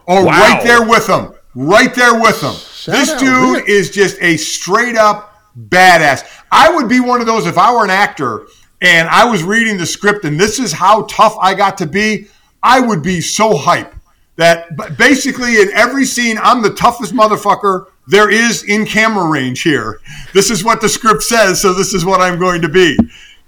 Oh, 0.08 0.24
Wow. 0.24 0.32
right 0.32 0.62
there 0.64 0.82
with 0.88 1.06
him. 1.08 1.32
Right 1.54 1.94
there 1.94 2.14
with 2.20 2.40
him. 2.40 2.54
this 2.92 3.12
dude 3.20 3.56
Rip. 3.58 3.68
is 3.68 3.90
just 3.90 4.16
a 4.20 4.36
straight 4.36 4.96
up 4.96 5.36
badass. 5.68 6.24
I 6.50 6.70
would 6.74 6.88
be 6.88 6.98
one 7.00 7.20
of 7.20 7.26
those 7.26 7.46
if 7.46 7.58
I 7.58 7.72
were 7.72 7.84
an 7.84 7.90
actor 7.90 8.46
and 8.80 9.08
I 9.08 9.24
was 9.26 9.42
reading 9.44 9.76
the 9.76 9.86
script 9.86 10.24
and 10.24 10.40
this 10.40 10.58
is 10.58 10.72
how 10.72 11.02
tough 11.04 11.36
I 11.40 11.54
got 11.54 11.78
to 11.78 11.86
be. 11.86 12.26
I 12.62 12.80
would 12.80 13.02
be 13.02 13.20
so 13.20 13.56
hype 13.56 13.94
that 14.36 14.96
basically 14.96 15.60
in 15.60 15.70
every 15.74 16.04
scene, 16.06 16.38
I'm 16.42 16.62
the 16.62 16.72
toughest 16.72 17.12
motherfucker 17.14 17.86
there 18.06 18.30
is 18.30 18.62
in 18.64 18.84
camera 18.86 19.28
range 19.28 19.62
here. 19.62 20.00
This 20.34 20.50
is 20.50 20.64
what 20.64 20.80
the 20.80 20.88
script 20.88 21.22
says, 21.22 21.60
so 21.60 21.72
this 21.72 21.94
is 21.94 22.04
what 22.04 22.20
I'm 22.20 22.38
going 22.38 22.62
to 22.62 22.68
be. 22.68 22.98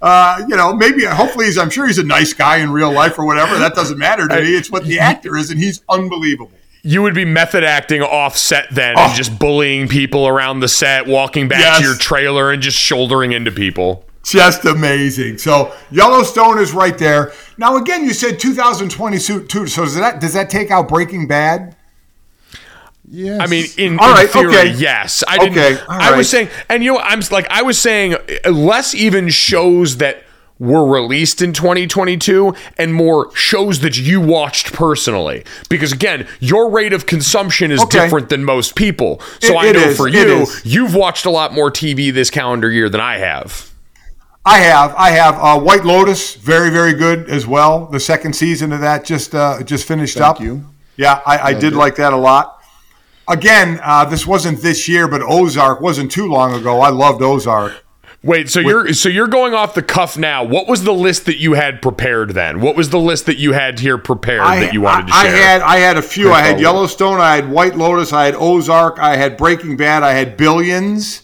Uh, 0.01 0.43
you 0.47 0.55
know, 0.55 0.73
maybe, 0.73 1.03
hopefully, 1.05 1.45
he's, 1.45 1.57
I'm 1.57 1.69
sure 1.69 1.87
he's 1.87 1.97
a 1.97 2.03
nice 2.03 2.33
guy 2.33 2.57
in 2.57 2.69
real 2.71 2.91
life 2.91 3.17
or 3.17 3.25
whatever. 3.25 3.57
That 3.57 3.73
doesn't 3.75 3.97
matter 3.97 4.27
to 4.27 4.35
me. 4.41 4.55
It's 4.55 4.69
what 4.71 4.85
the 4.85 4.99
actor 4.99 5.35
is, 5.37 5.49
and 5.49 5.59
he's 5.59 5.81
unbelievable. 5.89 6.51
You 6.83 7.01
would 7.01 7.15
be 7.15 7.25
method 7.25 7.63
acting 7.63 8.03
off 8.03 8.37
set 8.37 8.67
then 8.71 8.95
and 8.99 9.15
just 9.15 9.39
bullying 9.39 9.87
people 9.87 10.27
around 10.27 10.59
the 10.59 10.67
set, 10.67 11.07
walking 11.07 11.47
back 11.47 11.57
Oh. 11.59 11.61
Yes. 11.63 11.77
to 11.79 11.83
your 11.83 11.95
trailer 11.95 12.51
and 12.51 12.61
just 12.61 12.77
shouldering 12.77 13.31
into 13.31 13.51
people. 13.51 14.05
Just 14.23 14.65
amazing. 14.65 15.39
So 15.39 15.73
Yellowstone 15.91 16.59
is 16.59 16.73
right 16.73 16.95
there. 16.97 17.31
Now, 17.57 17.77
again, 17.77 18.03
you 18.03 18.13
said 18.13 18.39
2022. 18.39 19.47
So 19.67 19.83
does 19.83 19.95
that 19.95 20.19
does 20.21 20.33
that 20.33 20.49
take 20.49 20.69
out 20.71 20.87
Breaking 20.87 21.27
Bad? 21.27 21.74
Yes. 23.07 23.39
I 23.41 23.47
mean, 23.47 23.65
in, 23.77 23.99
All 23.99 24.09
in 24.09 24.13
right, 24.15 24.29
theory, 24.29 24.47
okay. 24.55 24.73
yes. 24.73 25.23
I 25.27 25.37
didn't. 25.37 25.57
Okay, 25.57 25.79
all 25.81 25.85
I 25.89 26.09
right. 26.11 26.17
was 26.17 26.29
saying, 26.29 26.49
and 26.69 26.83
you 26.83 26.93
know, 26.93 26.99
I'm 26.99 27.21
like, 27.31 27.47
I 27.49 27.61
was 27.61 27.79
saying, 27.79 28.15
uh, 28.15 28.49
less 28.49 28.95
even 28.95 29.29
shows 29.29 29.97
that 29.97 30.23
were 30.57 30.85
released 30.87 31.41
in 31.41 31.51
2022 31.51 32.55
and 32.77 32.93
more 32.93 33.29
shows 33.35 33.81
that 33.81 33.97
you 33.97 34.21
watched 34.21 34.71
personally 34.71 35.43
because 35.67 35.91
again 35.91 36.25
your 36.39 36.69
rate 36.69 36.93
of 36.93 37.05
consumption 37.05 37.71
is 37.71 37.81
Okay. 37.81 37.99
different 37.99 38.29
than 38.29 38.45
most 38.45 38.73
people 38.73 39.19
so 39.41 39.49
It- 39.49 39.57
i 39.57 39.65
it 39.67 39.73
know 39.73 39.81
is, 39.89 39.97
for 39.97 40.07
you 40.07 40.45
you've 40.63 40.95
watched 40.95 41.25
a 41.25 41.29
lot 41.29 41.53
more 41.53 41.69
tv 41.69 42.13
this 42.13 42.29
calendar 42.29 42.71
year 42.71 42.87
than 42.87 43.01
i 43.01 43.17
have 43.17 43.69
I 44.45 44.59
have. 44.59 44.93
I 44.95 45.09
have. 45.09 45.35
Uh, 45.39 45.59
White 45.59 45.83
Lotus, 45.85 46.35
very, 46.35 46.69
very 46.69 46.93
good 46.93 47.27
as 47.31 47.47
well. 47.47 47.87
The 47.87 47.99
second 47.99 48.33
season 48.33 48.71
of 48.71 48.79
that 48.81 49.03
just 49.03 49.33
uh, 49.33 49.63
just 49.63 49.87
finished 49.87 50.19
Thank 50.19 50.35
up. 50.37 50.39
you. 50.39 50.63
Yeah, 50.97 51.19
I, 51.25 51.37
I 51.49 51.53
did 51.55 51.73
like 51.73 51.95
that 51.95 52.13
a 52.13 52.17
lot. 52.17 52.54
Again, 53.27 53.79
uh, 53.83 54.05
this 54.05 54.27
wasn't 54.27 54.61
this 54.61 54.87
year, 54.87 55.07
but 55.07 55.21
Ozark 55.21 55.81
wasn't 55.81 56.11
too 56.11 56.27
long 56.27 56.53
ago. 56.53 56.81
I 56.81 56.89
loved 56.89 57.21
Ozark. 57.21 57.83
Wait, 58.23 58.49
so 58.49 58.59
you're 58.59 58.91
so 58.93 59.07
you're 59.07 59.27
going 59.27 59.53
off 59.53 59.75
the 59.75 59.83
cuff 59.83 60.17
now. 60.17 60.43
What 60.43 60.67
was 60.67 60.83
the 60.83 60.93
list 60.93 61.25
that 61.27 61.37
you 61.37 61.53
had 61.53 61.79
prepared 61.81 62.31
then? 62.31 62.59
What 62.59 62.75
was 62.75 62.89
the 62.89 62.99
list 62.99 63.27
that 63.27 63.37
you 63.37 63.53
had 63.53 63.79
here 63.79 63.99
prepared 63.99 64.41
that 64.41 64.73
you 64.73 64.81
wanted 64.81 65.07
to 65.07 65.13
share? 65.13 65.21
I 65.21 65.37
had 65.37 65.61
I 65.61 65.75
had 65.77 65.97
a 65.97 66.01
few. 66.01 66.31
I 66.31 66.41
had. 66.41 66.59
Yellowstone. 66.59 67.19
I 67.19 67.35
had 67.35 67.49
White 67.51 67.75
Lotus. 67.75 68.11
I 68.13 68.25
had 68.25 68.33
Ozark. 68.35 68.97
I 68.97 69.15
had 69.15 69.37
Breaking 69.37 69.77
Bad. 69.77 70.01
I 70.01 70.13
had 70.13 70.37
Billions, 70.37 71.21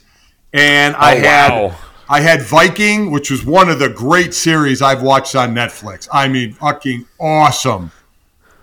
and 0.54 0.96
I 0.96 1.16
Oh, 1.16 1.20
had 1.20 1.50
wow. 1.50 1.76
I 2.08 2.22
had 2.22 2.44
Viking, 2.44 3.10
which 3.10 3.32
was 3.32 3.44
one 3.44 3.70
of 3.70 3.80
the 3.80 3.90
great 3.90 4.36
series 4.36 4.80
I've 4.84 5.02
watched 5.02 5.36
on 5.36 5.56
Netflix. 5.56 6.08
I 6.14 6.28
mean, 6.28 6.54
fucking 6.54 7.08
awesome, 7.20 7.92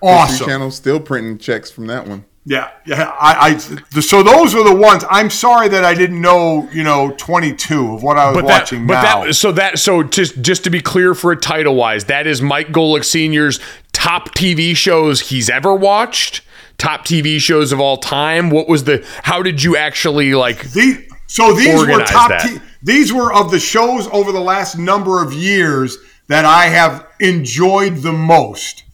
History 0.01 0.09
awesome. 0.09 0.47
Channel 0.47 0.71
still 0.71 1.01
printing 1.01 1.39
checks 1.39 1.73
from 1.73 1.89
that 1.89 2.07
one. 2.07 2.25
Yeah, 2.49 2.71
yeah. 2.87 3.15
I, 3.21 3.51
I 3.51 4.01
so 4.01 4.23
those 4.23 4.55
were 4.55 4.65
the 4.65 4.75
ones. 4.75 5.05
I'm 5.11 5.29
sorry 5.29 5.69
that 5.69 5.85
I 5.85 5.93
didn't 5.93 6.23
know. 6.23 6.67
You 6.73 6.83
know, 6.83 7.15
22 7.19 7.93
of 7.93 8.03
what 8.03 8.17
I 8.17 8.29
was 8.29 8.37
but 8.37 8.45
watching 8.47 8.87
but 8.87 9.03
now. 9.03 9.25
that, 9.27 9.35
so 9.35 9.53
that, 9.53 9.79
so 9.79 10.03
just, 10.03 10.41
just 10.41 10.65
to 10.65 10.71
be 10.71 10.81
clear 10.81 11.15
for 11.15 11.31
a 11.31 11.37
title 11.37 11.75
wise, 11.75 12.07
that 12.07 12.27
is 12.27 12.41
Mike 12.41 12.69
Golic 12.69 13.05
Senior's 13.05 13.61
top 13.93 14.35
TV 14.35 14.75
shows 14.75 15.29
he's 15.29 15.51
ever 15.51 15.75
watched, 15.75 16.41
top 16.79 17.05
TV 17.05 17.39
shows 17.39 17.71
of 17.71 17.81
all 17.81 17.99
time. 17.99 18.49
What 18.49 18.67
was 18.67 18.85
the? 18.85 19.07
How 19.25 19.43
did 19.43 19.63
you 19.63 19.77
actually 19.77 20.35
like? 20.35 20.71
The, 20.71 21.07
so 21.27 21.53
these 21.53 21.87
were 21.87 22.03
top. 22.05 22.41
T- 22.41 22.61
these 22.83 23.13
were 23.13 23.31
of 23.31 23.51
the 23.51 23.61
shows 23.61 24.07
over 24.07 24.33
the 24.33 24.41
last 24.41 24.79
number 24.79 25.23
of 25.23 25.35
years 25.35 25.99
that 26.29 26.47
I 26.47 26.67
have 26.67 27.07
enjoyed 27.21 27.97
the 27.97 28.13
most. 28.13 28.85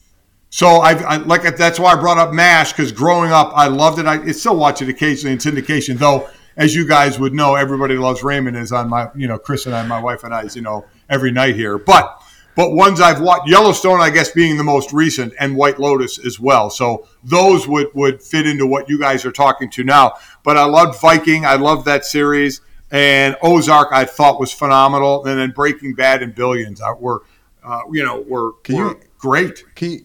So 0.54 0.82
I've, 0.82 1.04
I 1.04 1.16
like 1.16 1.42
that's 1.56 1.80
why 1.80 1.94
I 1.94 1.96
brought 1.96 2.16
up 2.16 2.32
Mash 2.32 2.70
because 2.70 2.92
growing 2.92 3.32
up 3.32 3.50
I 3.56 3.66
loved 3.66 3.98
it. 3.98 4.06
I 4.06 4.30
still 4.30 4.54
watch 4.54 4.80
it 4.82 4.88
occasionally 4.88 5.32
in 5.32 5.38
syndication, 5.40 5.98
though. 5.98 6.28
As 6.56 6.76
you 6.76 6.86
guys 6.86 7.18
would 7.18 7.34
know, 7.34 7.56
everybody 7.56 7.96
loves 7.96 8.22
Raymond 8.22 8.56
is 8.56 8.70
on 8.70 8.88
my 8.88 9.08
you 9.16 9.26
know 9.26 9.36
Chris 9.36 9.66
and 9.66 9.74
I, 9.74 9.84
my 9.84 9.98
wife 10.00 10.22
and 10.22 10.32
I's 10.32 10.54
you 10.54 10.62
know 10.62 10.86
every 11.10 11.32
night 11.32 11.56
here. 11.56 11.76
But 11.76 12.22
but 12.54 12.70
ones 12.70 13.00
I've 13.00 13.20
watched 13.20 13.48
Yellowstone, 13.48 14.00
I 14.00 14.10
guess 14.10 14.30
being 14.30 14.56
the 14.56 14.62
most 14.62 14.92
recent, 14.92 15.34
and 15.40 15.56
White 15.56 15.80
Lotus 15.80 16.24
as 16.24 16.38
well. 16.38 16.70
So 16.70 17.08
those 17.24 17.66
would 17.66 17.88
would 17.94 18.22
fit 18.22 18.46
into 18.46 18.64
what 18.64 18.88
you 18.88 18.96
guys 18.96 19.24
are 19.24 19.32
talking 19.32 19.68
to 19.70 19.82
now. 19.82 20.12
But 20.44 20.56
I 20.56 20.66
loved 20.66 21.00
Viking. 21.00 21.44
I 21.44 21.56
loved 21.56 21.84
that 21.86 22.04
series. 22.04 22.60
And 22.92 23.36
Ozark, 23.42 23.88
I 23.90 24.04
thought 24.04 24.38
was 24.38 24.52
phenomenal. 24.52 25.24
And 25.26 25.36
then 25.36 25.50
Breaking 25.50 25.94
Bad 25.94 26.22
and 26.22 26.32
Billions 26.32 26.80
uh, 26.80 26.94
were, 26.96 27.24
uh, 27.64 27.80
you 27.90 28.04
know, 28.04 28.20
were, 28.20 28.52
Can 28.62 28.76
were 28.76 28.90
you- 28.90 29.00
great. 29.18 29.64
Can 29.74 29.90
you, 29.90 30.04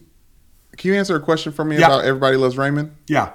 Can 0.80 0.92
you 0.92 0.96
answer 0.98 1.14
a 1.14 1.20
question 1.20 1.52
for 1.52 1.62
me 1.62 1.76
Yeah. 1.78 1.88
about 1.88 2.04
Everybody 2.06 2.38
Loves 2.38 2.56
Raymond? 2.56 2.92
Yeah. 3.06 3.28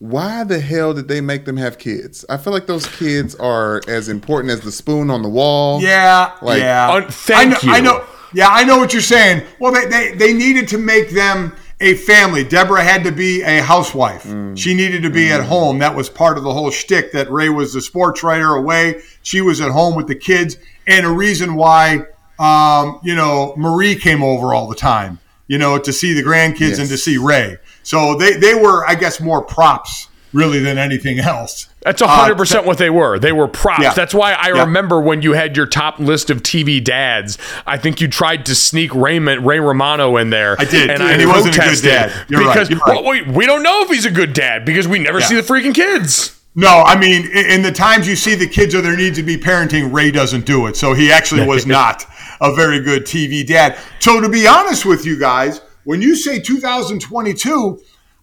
Why 0.00 0.44
the 0.44 0.60
hell 0.60 0.92
did 0.92 1.08
they 1.08 1.22
make 1.22 1.46
them 1.46 1.56
have 1.56 1.78
kids? 1.78 2.26
I 2.28 2.36
feel 2.36 2.52
like 2.52 2.66
those 2.66 2.86
kids 2.86 3.34
are 3.36 3.80
as 3.88 4.10
important 4.10 4.52
as 4.52 4.60
the 4.60 4.70
spoon 4.70 5.10
on 5.10 5.22
the 5.22 5.30
wall. 5.30 5.80
Yeah, 5.82 6.32
Like, 6.42 6.60
yeah. 6.60 6.90
un- 6.92 7.06
thank 7.08 7.64
I 7.64 7.66
know, 7.68 7.72
I 7.74 7.80
know. 7.80 8.04
Yeah, 8.34 8.48
I 8.50 8.64
know 8.64 8.76
what 8.76 8.92
you're 8.92 9.00
saying. 9.00 9.42
Well, 9.58 9.72
they, 9.72 9.86
they 9.86 10.12
they 10.14 10.32
needed 10.34 10.68
to 10.68 10.78
make 10.78 11.08
them 11.10 11.56
a 11.80 11.94
family. 11.94 12.44
Debra 12.44 12.84
had 12.84 13.02
to 13.04 13.10
be 13.10 13.40
a 13.42 13.62
housewife. 13.62 14.30
She 14.56 14.74
needed 14.74 15.02
to 15.04 15.10
be 15.10 15.32
at 15.32 15.42
home. 15.42 15.78
That 15.78 15.96
was 15.96 16.10
part 16.10 16.36
of 16.36 16.44
the 16.44 16.52
whole 16.52 16.70
shtick. 16.70 17.12
That 17.12 17.30
Ray 17.32 17.48
was 17.48 17.72
the 17.72 17.80
sports 17.80 18.22
writer 18.22 18.54
away. 18.54 19.00
She 19.22 19.40
was 19.40 19.62
at 19.62 19.70
home 19.70 19.96
with 19.96 20.06
the 20.08 20.14
kids, 20.14 20.58
and 20.86 21.06
a 21.06 21.10
reason 21.10 21.54
why, 21.54 22.02
um, 22.38 23.00
you 23.02 23.14
know, 23.14 23.54
Marie 23.56 23.94
came 23.96 24.22
over 24.22 24.52
all 24.52 24.68
the 24.68 24.76
time. 24.76 25.18
You 25.48 25.58
know, 25.58 25.78
to 25.78 25.92
see 25.92 26.12
the 26.12 26.22
grandkids 26.22 26.78
and 26.78 26.88
to 26.90 26.96
see 26.98 27.16
Ray. 27.18 27.56
So 27.82 28.14
they 28.16 28.34
they 28.34 28.54
were, 28.54 28.86
I 28.86 28.94
guess, 28.94 29.20
more 29.20 29.42
props 29.42 30.08
really 30.34 30.58
than 30.58 30.76
anything 30.76 31.18
else. 31.18 31.68
That's 31.80 32.02
uh, 32.02 32.06
hundred 32.06 32.36
percent 32.36 32.66
what 32.66 32.76
they 32.76 32.90
were. 32.90 33.18
They 33.18 33.32
were 33.32 33.48
props. 33.48 33.82
Yeah. 33.82 33.94
That's 33.94 34.12
why 34.12 34.34
I 34.34 34.48
Yeah. 34.48 34.64
remember 34.64 35.00
when 35.00 35.22
you 35.22 35.32
had 35.32 35.56
your 35.56 35.64
top 35.64 35.98
list 35.98 36.28
of 36.28 36.42
TV 36.42 36.84
dads. 36.84 37.38
I 37.66 37.78
think 37.78 38.02
you 38.02 38.08
tried 38.08 38.44
to 38.46 38.54
sneak 38.54 38.94
Raymond 38.94 39.46
Ray 39.46 39.58
Romano 39.58 40.18
in 40.18 40.28
there. 40.28 40.54
I 40.60 40.64
did, 40.66 40.90
and, 40.90 41.02
and 41.02 41.12
I 41.12 41.18
he 41.18 41.24
wasn't 41.24 41.56
a 41.56 41.60
good 41.60 41.82
dad. 41.82 42.12
You're 42.28 42.40
right, 42.42 42.52
because 42.52 42.68
you're 42.68 42.78
right. 42.80 43.02
well, 43.02 43.10
we, 43.10 43.22
we 43.22 43.46
don't 43.46 43.62
know 43.62 43.80
if 43.84 43.88
he's 43.88 44.04
a 44.04 44.10
good 44.10 44.34
dad 44.34 44.66
because 44.66 44.86
we 44.86 44.98
never 44.98 45.18
Yeah. 45.20 45.26
see 45.26 45.34
the 45.36 45.40
freaking 45.42 45.74
kids. 45.74 46.38
No, 46.54 46.82
I 46.84 46.98
mean, 46.98 47.24
in 47.30 47.46
in 47.46 47.62
the 47.62 47.72
times 47.72 48.06
you 48.06 48.16
see 48.16 48.34
the 48.34 48.46
kids 48.48 48.74
or 48.74 48.82
there 48.82 48.96
needs 48.96 49.16
to 49.16 49.22
be 49.22 49.38
parenting, 49.38 49.92
Ray 49.94 50.10
doesn't 50.10 50.44
do 50.44 50.66
it. 50.66 50.76
So 50.76 50.92
he 50.92 51.10
actually 51.10 51.46
was 51.54 51.64
not 51.66 52.04
a 52.40 52.54
very 52.54 52.80
good 52.80 53.04
TV 53.04 53.46
dad. 53.46 53.78
So 53.98 54.20
to 54.20 54.28
be 54.28 54.46
honest 54.46 54.84
with 54.84 55.04
you 55.04 55.18
guys, 55.18 55.60
when 55.84 56.02
you 56.02 56.14
say 56.14 56.38
2022, 56.38 57.80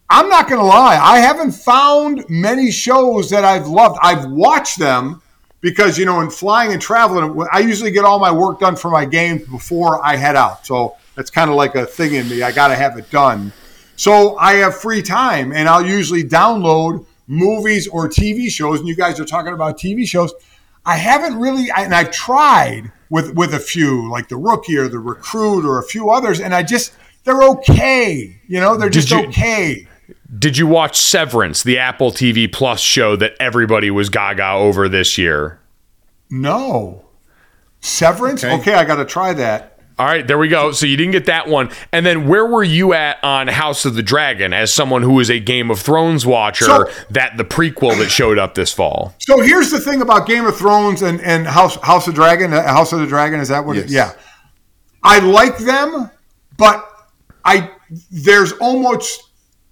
I'm 0.08 0.28
not 0.28 0.48
going 0.48 0.60
to 0.60 0.66
lie. 0.66 0.96
I 0.96 1.18
haven't 1.18 1.52
found 1.52 2.24
many 2.28 2.70
shows 2.70 3.30
that 3.30 3.44
I've 3.44 3.66
loved. 3.66 3.98
I've 4.02 4.30
watched 4.30 4.78
them 4.78 5.20
because, 5.60 5.98
you 5.98 6.04
know, 6.04 6.20
in 6.20 6.30
flying 6.30 6.72
and 6.72 6.80
traveling, 6.80 7.44
I 7.50 7.58
usually 7.58 7.90
get 7.90 8.04
all 8.04 8.20
my 8.20 8.30
work 8.30 8.60
done 8.60 8.76
for 8.76 8.90
my 8.90 9.04
games 9.04 9.42
before 9.48 10.04
I 10.04 10.14
head 10.14 10.36
out. 10.36 10.64
So 10.64 10.96
that's 11.16 11.30
kind 11.30 11.50
of 11.50 11.56
like 11.56 11.74
a 11.74 11.84
thing 11.84 12.14
in 12.14 12.28
me. 12.28 12.42
I 12.42 12.52
got 12.52 12.68
to 12.68 12.76
have 12.76 12.96
it 12.98 13.10
done. 13.10 13.52
So 13.96 14.36
I 14.36 14.54
have 14.54 14.76
free 14.76 15.02
time 15.02 15.52
and 15.52 15.68
I'll 15.68 15.84
usually 15.84 16.22
download 16.22 17.04
movies 17.26 17.88
or 17.88 18.08
TV 18.08 18.48
shows. 18.48 18.78
And 18.78 18.88
you 18.88 18.94
guys 18.94 19.18
are 19.18 19.24
talking 19.24 19.54
about 19.54 19.76
TV 19.76 20.06
shows. 20.06 20.32
I 20.84 20.96
haven't 20.96 21.40
really, 21.40 21.68
and 21.76 21.92
I've 21.92 22.12
tried 22.12 22.92
with 23.10 23.34
with 23.34 23.54
a 23.54 23.58
few, 23.60 24.10
like 24.10 24.28
the 24.28 24.36
rookie 24.36 24.76
or 24.76 24.88
the 24.88 24.98
recruit 24.98 25.64
or 25.64 25.78
a 25.78 25.82
few 25.84 26.10
others, 26.10 26.40
and 26.40 26.54
I 26.54 26.62
just 26.62 26.92
they're 27.24 27.42
okay. 27.42 28.40
You 28.48 28.60
know, 28.60 28.76
they're 28.76 28.90
just 28.90 29.08
Did 29.08 29.20
you- 29.22 29.28
okay. 29.28 29.88
Did 30.38 30.58
you 30.58 30.66
watch 30.66 30.96
Severance, 30.98 31.62
the 31.62 31.78
Apple 31.78 32.10
TV 32.10 32.52
Plus 32.52 32.80
show 32.80 33.16
that 33.16 33.34
everybody 33.40 33.90
was 33.90 34.08
gaga 34.08 34.50
over 34.52 34.88
this 34.88 35.16
year? 35.18 35.60
No. 36.30 37.04
Severance? 37.80 38.42
Okay. 38.44 38.54
Okay, 38.58 38.74
I 38.74 38.84
got 38.84 38.96
to 38.96 39.04
try 39.04 39.32
that. 39.34 39.75
All 39.98 40.04
right, 40.04 40.26
there 40.26 40.36
we 40.36 40.48
go. 40.48 40.72
So 40.72 40.84
you 40.84 40.94
didn't 40.98 41.12
get 41.12 41.24
that 41.24 41.48
one. 41.48 41.70
And 41.90 42.04
then 42.04 42.28
where 42.28 42.44
were 42.44 42.62
you 42.62 42.92
at 42.92 43.16
on 43.24 43.48
House 43.48 43.86
of 43.86 43.94
the 43.94 44.02
Dragon 44.02 44.52
as 44.52 44.70
someone 44.72 45.00
who 45.00 45.18
is 45.20 45.30
a 45.30 45.40
Game 45.40 45.70
of 45.70 45.80
Thrones 45.80 46.26
watcher? 46.26 46.66
So- 46.66 46.90
that 47.10 47.38
the 47.38 47.44
prequel 47.44 47.96
that 47.98 48.10
showed 48.10 48.38
up 48.38 48.54
this 48.54 48.72
fall. 48.74 49.14
So 49.20 49.40
here's 49.40 49.70
the 49.70 49.80
thing 49.80 50.02
about 50.02 50.26
Game 50.26 50.44
of 50.44 50.54
Thrones 50.56 51.00
and, 51.00 51.18
and 51.22 51.46
House 51.46 51.76
House 51.76 52.06
of 52.08 52.14
Dragon. 52.14 52.52
uh, 52.52 52.62
House 52.66 52.92
of 52.92 53.00
the 53.00 53.06
Dragon 53.06 53.40
is 53.40 53.48
that 53.48 53.64
what? 53.64 53.78
It, 53.78 53.88
Yes. 53.88 53.90
yeah, 53.90 54.12
I 55.02 55.20
like 55.20 55.56
them, 55.58 56.10
but 56.58 56.86
I 57.44 57.70
there's 58.10 58.52
almost 58.52 59.22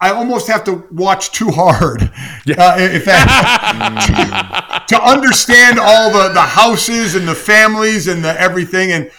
I 0.00 0.10
almost 0.10 0.46
have 0.48 0.64
to 0.64 0.86
watch 0.90 1.32
too 1.32 1.50
hard. 1.50 2.10
Uh, 2.46 2.76
if 2.78 3.06
that 3.06 4.84
to 4.88 5.02
understand 5.02 5.78
all 5.78 6.10
the 6.12 6.28
the 6.34 6.42
houses 6.42 7.14
and 7.14 7.26
the 7.26 7.34
families 7.34 8.06
and 8.08 8.24
the 8.24 8.38
everything 8.40 8.90
and. 8.92 9.10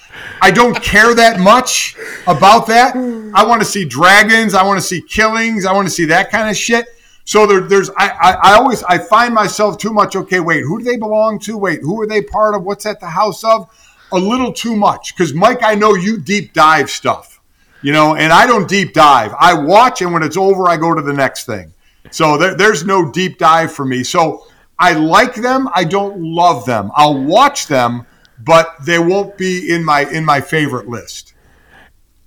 I 0.41 0.51
don't 0.51 0.75
care 0.81 1.15
that 1.15 1.39
much 1.39 1.95
about 2.27 2.67
that. 2.67 2.95
I 2.95 3.45
want 3.45 3.61
to 3.61 3.65
see 3.65 3.85
dragons. 3.85 4.53
I 4.53 4.63
want 4.63 4.79
to 4.79 4.85
see 4.85 5.01
killings. 5.01 5.65
I 5.65 5.73
want 5.73 5.87
to 5.87 5.93
see 5.93 6.05
that 6.05 6.29
kind 6.31 6.49
of 6.49 6.55
shit. 6.55 6.87
So 7.25 7.47
there, 7.47 7.61
there's 7.61 7.89
I, 7.97 8.09
I, 8.09 8.31
I 8.31 8.53
always 8.53 8.83
I 8.83 8.99
find 8.99 9.33
myself 9.33 9.77
too 9.79 9.91
much. 9.91 10.15
Okay, 10.15 10.39
wait, 10.39 10.61
who 10.61 10.77
do 10.77 10.85
they 10.85 10.97
belong 10.97 11.39
to? 11.39 11.57
Wait, 11.57 11.81
who 11.81 11.99
are 12.01 12.07
they 12.07 12.21
part 12.21 12.55
of? 12.55 12.63
What's 12.63 12.85
at 12.85 12.99
the 12.99 13.07
house 13.07 13.43
of? 13.43 13.67
A 14.11 14.17
little 14.17 14.53
too 14.53 14.75
much 14.75 15.15
because 15.15 15.33
Mike, 15.33 15.63
I 15.63 15.73
know 15.73 15.95
you 15.95 16.19
deep 16.19 16.53
dive 16.53 16.91
stuff, 16.91 17.41
you 17.81 17.91
know, 17.91 18.15
and 18.15 18.31
I 18.31 18.45
don't 18.45 18.69
deep 18.69 18.93
dive. 18.93 19.33
I 19.39 19.55
watch, 19.55 20.03
and 20.03 20.13
when 20.13 20.21
it's 20.21 20.37
over, 20.37 20.69
I 20.69 20.77
go 20.77 20.93
to 20.93 21.01
the 21.01 21.11
next 21.13 21.45
thing. 21.45 21.73
So 22.11 22.37
there, 22.37 22.55
there's 22.55 22.85
no 22.85 23.11
deep 23.11 23.39
dive 23.39 23.73
for 23.73 23.83
me. 23.85 24.03
So 24.03 24.45
I 24.77 24.93
like 24.93 25.33
them. 25.33 25.67
I 25.73 25.83
don't 25.83 26.21
love 26.21 26.65
them. 26.65 26.91
I'll 26.95 27.23
watch 27.23 27.65
them, 27.65 28.05
but 28.39 28.75
they 28.85 28.99
won't 28.99 29.37
be 29.37 29.71
in 29.71 29.83
my 29.83 30.01
in 30.09 30.25
my 30.25 30.41
favorite 30.41 30.87
list. 30.87 31.33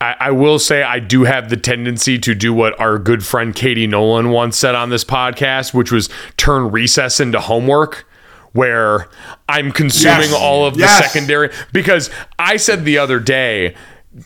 I, 0.00 0.14
I 0.20 0.30
will 0.30 0.58
say 0.58 0.82
I 0.82 1.00
do 1.00 1.24
have 1.24 1.50
the 1.50 1.56
tendency 1.56 2.18
to 2.20 2.34
do 2.34 2.54
what 2.54 2.78
our 2.80 2.98
good 2.98 3.24
friend 3.24 3.54
Katie 3.54 3.86
Nolan 3.88 4.30
once 4.30 4.56
said 4.56 4.74
on 4.76 4.90
this 4.90 5.04
podcast, 5.04 5.74
which 5.74 5.90
was 5.90 6.08
turn 6.36 6.70
recess 6.70 7.18
into 7.20 7.40
homework. 7.40 8.04
Where 8.52 9.08
I'm 9.48 9.70
consuming 9.72 10.30
Yes. 10.30 10.32
all 10.32 10.66
of 10.66 10.74
the 10.74 10.80
Yes. 10.80 11.04
secondary 11.12 11.50
because 11.72 12.10
I 12.38 12.56
said 12.56 12.84
the 12.86 12.96
other 12.98 13.20
day 13.20 13.74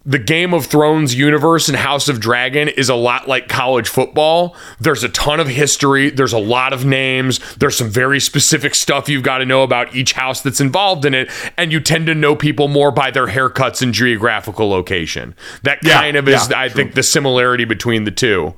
the 0.04 0.18
Game 0.18 0.54
of 0.54 0.66
Thrones 0.66 1.14
universe 1.14 1.68
and 1.68 1.76
House 1.76 2.08
of 2.08 2.20
Dragon 2.20 2.68
is 2.68 2.88
a 2.88 2.94
lot 2.94 3.28
like 3.28 3.48
college 3.48 3.88
football. 3.88 4.56
There's 4.80 5.02
a 5.04 5.08
ton 5.08 5.40
of 5.40 5.48
history, 5.48 6.10
there's 6.10 6.32
a 6.32 6.38
lot 6.38 6.72
of 6.72 6.84
names, 6.84 7.40
there's 7.56 7.76
some 7.76 7.88
very 7.90 8.20
specific 8.20 8.74
stuff 8.74 9.08
you've 9.08 9.22
got 9.22 9.38
to 9.38 9.44
know 9.46 9.62
about 9.62 9.94
each 9.94 10.12
house 10.12 10.40
that's 10.42 10.60
involved 10.60 11.04
in 11.04 11.14
it, 11.14 11.30
and 11.56 11.72
you 11.72 11.80
tend 11.80 12.06
to 12.06 12.14
know 12.14 12.34
people 12.36 12.68
more 12.68 12.90
by 12.90 13.10
their 13.10 13.26
haircuts 13.28 13.82
and 13.82 13.92
geographical 13.94 14.68
location. 14.68 15.34
That 15.62 15.78
Yeah, 15.82 16.00
kind 16.00 16.16
of 16.16 16.28
is, 16.28 16.48
yeah, 16.50 16.58
I 16.60 16.68
think, 16.68 16.94
the 16.94 17.02
similarity 17.02 17.64
between 17.64 18.04
the 18.04 18.10
two. 18.10 18.54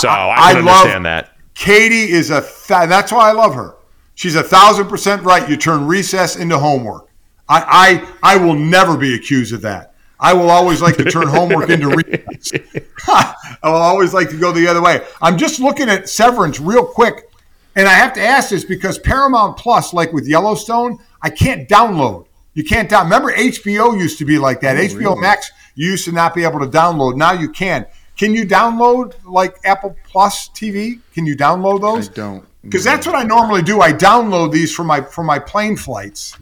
So 0.00 0.08
I- 0.08 0.14
I, 0.14 0.50
I 0.50 0.52
love- 0.60 0.66
understand 0.76 1.06
that. 1.06 1.32
Katie 1.54 2.10
is 2.12 2.30
a 2.30 2.40
th- 2.40 2.88
that's 2.88 3.10
why 3.10 3.28
I 3.28 3.32
love 3.32 3.54
her. 3.54 3.74
She's 4.14 4.36
a 4.36 4.42
thousand 4.44 4.86
percent 4.88 5.22
right. 5.24 5.48
You 5.48 5.56
turn 5.56 5.86
recess 5.86 6.36
into 6.36 6.56
homework. 6.58 7.08
I, 7.48 8.04
I 8.22 8.34
I 8.34 8.36
will 8.36 8.54
never 8.54 8.96
be 8.96 9.14
accused 9.14 9.52
of 9.52 9.62
that. 9.62 9.87
I 10.20 10.32
will 10.32 10.50
always 10.50 10.80
like 10.82 10.96
to 10.96 11.04
turn 11.04 11.28
homework 11.28 11.70
into 11.70 11.88
recess. 11.90 12.52
I 13.08 13.34
will 13.64 13.72
always 13.76 14.12
like 14.12 14.30
to 14.30 14.38
go 14.38 14.52
the 14.52 14.66
other 14.66 14.82
way. 14.82 15.00
I'm 15.22 15.38
just 15.38 15.60
looking 15.60 15.88
at 15.88 16.08
Severance 16.08 16.58
real 16.60 16.84
quick, 16.84 17.30
and 17.76 17.86
I 17.86 17.92
have 17.92 18.12
to 18.14 18.20
ask 18.20 18.50
this 18.50 18.64
because 18.64 18.98
Paramount 18.98 19.56
Plus, 19.56 19.92
like 19.92 20.12
with 20.12 20.26
Yellowstone, 20.26 20.98
I 21.22 21.30
can't 21.30 21.68
download. 21.68 22.26
You 22.54 22.64
can't 22.64 22.88
down. 22.88 23.04
Remember, 23.04 23.32
HBO 23.32 23.96
used 23.96 24.18
to 24.18 24.24
be 24.24 24.38
like 24.38 24.60
that. 24.62 24.76
Oh, 24.76 24.80
HBO 24.80 25.20
Max 25.20 25.52
you 25.76 25.90
used 25.90 26.04
to 26.06 26.12
not 26.12 26.34
be 26.34 26.42
able 26.42 26.58
to 26.58 26.66
download. 26.66 27.14
Now 27.16 27.32
you 27.32 27.48
can. 27.50 27.86
Can 28.16 28.34
you 28.34 28.44
download 28.44 29.14
like 29.24 29.56
Apple 29.64 29.94
Plus 30.04 30.48
TV? 30.48 30.98
Can 31.14 31.24
you 31.24 31.36
download 31.36 31.78
I 31.78 31.94
those? 31.94 32.08
don't. 32.08 32.44
Because 32.62 32.82
that's 32.82 33.06
what 33.06 33.14
I 33.14 33.22
normally 33.22 33.62
do. 33.62 33.80
I 33.80 33.92
download 33.92 34.50
these 34.50 34.74
for 34.74 34.82
my 34.82 35.00
for 35.00 35.22
my 35.22 35.38
plane 35.38 35.76
flights. 35.76 36.36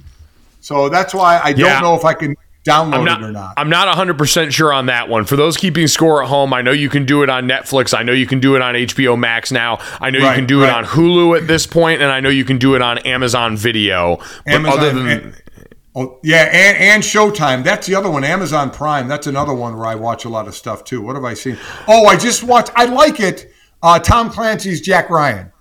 So 0.63 0.89
that's 0.89 1.13
why 1.13 1.39
I 1.45 1.53
don't 1.53 1.67
Yeah. 1.67 1.81
know 1.81 1.95
if 1.95 2.07
I 2.07 2.15
can 2.15 2.35
download 2.67 2.95
I'm 2.95 3.05
not, 3.05 3.23
it 3.23 3.25
or 3.27 3.33
not. 3.33 3.55
I'm 3.57 3.71
not 3.71 3.97
100% 3.97 4.53
sure 4.53 4.73
on 4.73 4.87
that 4.87 5.09
one. 5.09 5.25
For 5.25 5.37
those 5.37 5.57
keeping 5.57 5.87
score 5.87 6.23
at 6.23 6.29
home, 6.29 6.53
I 6.53 6.63
know 6.63 6.73
you 6.73 6.89
can 6.89 7.07
do 7.07 7.23
it 7.23 7.31
on 7.31 7.47
Netflix. 7.49 7.97
I 7.97 8.03
know 8.03 8.13
you 8.13 8.27
can 8.27 8.41
do 8.41 8.57
it 8.57 8.63
on 8.63 8.75
HBO 8.75 9.19
Max 9.19 9.53
now. 9.53 9.79
I 10.01 10.11
know 10.11 10.19
you 10.19 10.35
can 10.35 10.47
do 10.47 10.63
it 10.63 10.71
on 10.71 10.85
Hulu 10.85 11.41
at 11.41 11.47
this 11.47 11.67
point, 11.67 12.03
and 12.03 12.11
I 12.11 12.21
know 12.21 12.29
you 12.29 12.45
can 12.45 12.59
do 12.59 12.75
it 12.75 12.83
on 12.83 12.99
Amazon 12.99 13.57
Video. 13.57 14.17
But 14.45 14.55
Amazon, 14.55 14.79
other 14.79 14.93
than 14.93 15.09
and- 15.09 15.43
oh, 15.95 16.19
yeah, 16.23 16.45
and, 16.53 16.77
and 16.79 17.03
Showtime. 17.03 17.65
That's 17.65 17.87
the 17.87 17.95
other 17.95 18.11
one. 18.11 18.25
Amazon 18.25 18.71
Prime. 18.71 19.09
That's 19.09 19.27
another 19.27 19.55
one 19.55 19.77
where 19.77 19.87
I 19.87 19.95
watch 19.95 20.25
a 20.25 20.29
lot 20.29 20.49
of 20.49 20.55
stuff 20.55 20.85
too. 20.85 21.01
What 21.01 21.17
have 21.17 21.25
I 21.25 21.35
seen? 21.35 21.57
Oh, 21.87 22.07
I 22.07 22.17
just 22.17 22.43
watched. 22.43 22.71
I 22.75 22.87
like 22.87 23.21
it. 23.21 23.53
Uh, 23.83 23.99
Tom 23.99 24.31
Clancy's 24.31 24.81
Jack 24.81 25.11
Ryan. 25.11 25.53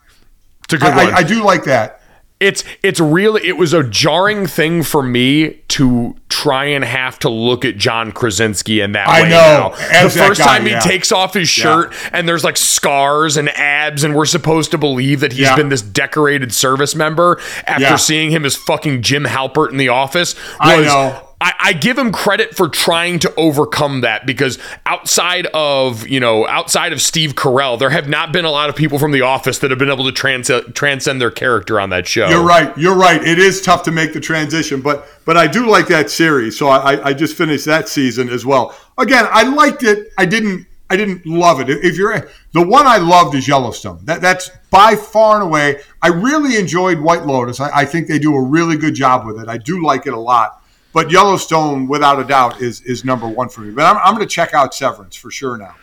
it's 0.64 0.74
a 0.74 0.78
good 0.78 0.94
I, 0.94 1.06
one. 1.06 1.14
I, 1.14 1.18
I 1.18 1.24
do 1.24 1.44
like 1.44 1.66
that. 1.66 1.95
It's 2.40 2.64
it's 2.84 3.00
really 3.00 3.48
it 3.48 3.58
was 3.58 3.74
a 3.74 3.82
jarring 3.84 4.46
thing 4.46 4.84
for 4.84 5.02
me 5.02 5.52
to 5.70 6.16
try 6.28 6.66
and 6.66 6.84
have 6.84 7.18
to 7.20 7.30
look 7.30 7.64
at 7.64 7.78
John 7.78 8.12
Krasinski 8.12 8.82
in 8.82 8.92
that 8.92 9.08
I 9.08 9.22
way. 9.24 9.30
know, 9.30 9.74
now. 9.80 10.04
the 10.04 10.10
first 10.10 10.40
guy, 10.40 10.46
time 10.58 10.66
he 10.66 10.78
takes 10.82 11.12
off 11.14 11.34
his 11.34 11.48
shirt 11.48 11.94
and 12.12 12.28
there's 12.28 12.44
like 12.44 12.58
scars 12.58 13.38
and 13.38 13.48
abs, 13.50 14.04
and 14.04 14.14
we're 14.16 14.26
supposed 14.26 14.72
to 14.72 14.78
believe 14.78 15.22
that 15.22 15.32
he's 15.32 15.42
Yeah. 15.42 15.56
been 15.56 15.70
this 15.70 15.82
decorated 15.82 16.54
service 16.54 16.94
member 16.94 17.40
after 17.66 17.82
Yeah. 17.84 17.96
seeing 17.96 18.32
him 18.32 18.44
as 18.46 18.56
fucking 18.56 19.02
Jim 19.02 19.24
Halpert 19.26 19.72
in 19.72 19.78
the 19.78 19.90
office. 19.90 20.36
I 20.60 20.78
was- 20.78 20.86
know. 20.88 21.22
I, 21.42 21.54
I 21.60 21.74
give 21.74 21.98
him 21.98 22.12
credit 22.12 22.56
for 22.56 22.70
trying 22.70 23.20
to 23.20 23.34
overcome 23.36 24.02
that 24.02 24.26
because 24.26 24.58
outside 24.86 25.48
of 25.54 26.08
you 26.08 26.20
know 26.20 26.48
outside 26.48 26.94
of 26.94 27.02
Steve 27.02 27.36
Carell, 27.36 27.78
there 27.78 27.90
have 27.90 28.08
not 28.08 28.32
been 28.32 28.46
a 28.46 28.52
lot 28.52 28.70
of 28.70 28.76
people 28.76 29.00
from 29.00 29.12
The 29.12 29.22
Office 29.22 29.60
that 29.60 29.70
have 29.70 29.80
been 29.80 29.90
able 29.90 30.06
to 30.06 30.12
trans- 30.12 30.52
transcend 30.74 31.20
their 31.20 31.32
character 31.32 31.80
on 31.80 31.90
that 31.90 32.08
show. 32.08 32.30
You're 32.30 32.46
right. 32.46 32.76
You're 32.78 32.96
right. 32.96 33.22
It 33.22 33.40
is 33.40 33.62
tough 33.62 33.84
to 33.84 33.92
make 33.92 34.14
the 34.14 34.22
transition, 34.22 34.82
but 34.82 35.08
but 35.26 35.36
I 35.36 35.48
do 35.48 35.68
like 35.68 35.88
that 35.88 36.10
series. 36.10 36.58
So 36.58 36.68
I, 36.68 37.10
I 37.10 37.14
just 37.14 37.36
finished 37.36 37.66
that 37.66 37.90
season 37.90 38.30
as 38.30 38.46
well. 38.46 38.76
Again, 38.98 39.28
I 39.30 39.44
liked 39.44 39.84
it. 39.84 40.14
I 40.18 40.26
didn't 40.26 40.68
I 40.90 40.96
didn't 40.98 41.26
love 41.26 41.60
it. 41.60 41.70
If 41.70 41.98
you're 41.98 42.30
the 42.54 42.66
one 42.66 42.88
I 42.88 42.98
loved 42.98 43.36
is 43.36 43.48
Yellowstone. 43.48 44.00
That 44.06 44.22
that's 44.22 44.52
by 44.70 44.96
far 44.96 45.36
and 45.36 45.44
away. 45.44 45.82
I 46.02 46.10
really 46.10 46.58
enjoyed 46.58 47.00
White 47.00 47.26
Lotus. 47.26 47.60
I, 47.60 47.80
I 47.80 47.86
think 47.86 48.08
they 48.08 48.20
do 48.20 48.36
a 48.36 48.42
really 48.42 48.78
good 48.78 48.94
job 48.94 49.26
with 49.26 49.40
it. 49.40 49.50
I 49.50 49.58
do 49.58 49.84
like 49.84 50.06
it 50.06 50.14
a 50.14 50.20
lot. 50.20 50.62
But 50.96 51.12
Yellowstone, 51.12 51.88
without 51.88 52.20
a 52.20 52.24
doubt, 52.24 52.62
is 52.62 52.80
is 52.82 53.04
number 53.06 53.28
one 53.28 53.50
for 53.50 53.62
me. 53.62 53.72
But 53.72 53.84
I'm, 53.86 53.98
I'm 53.98 54.16
going 54.16 54.26
to 54.28 54.34
check 54.34 54.54
out 54.54 54.74
Severance 54.74 55.16
for 55.16 55.30
sure 55.30 55.58
now. 55.58 55.76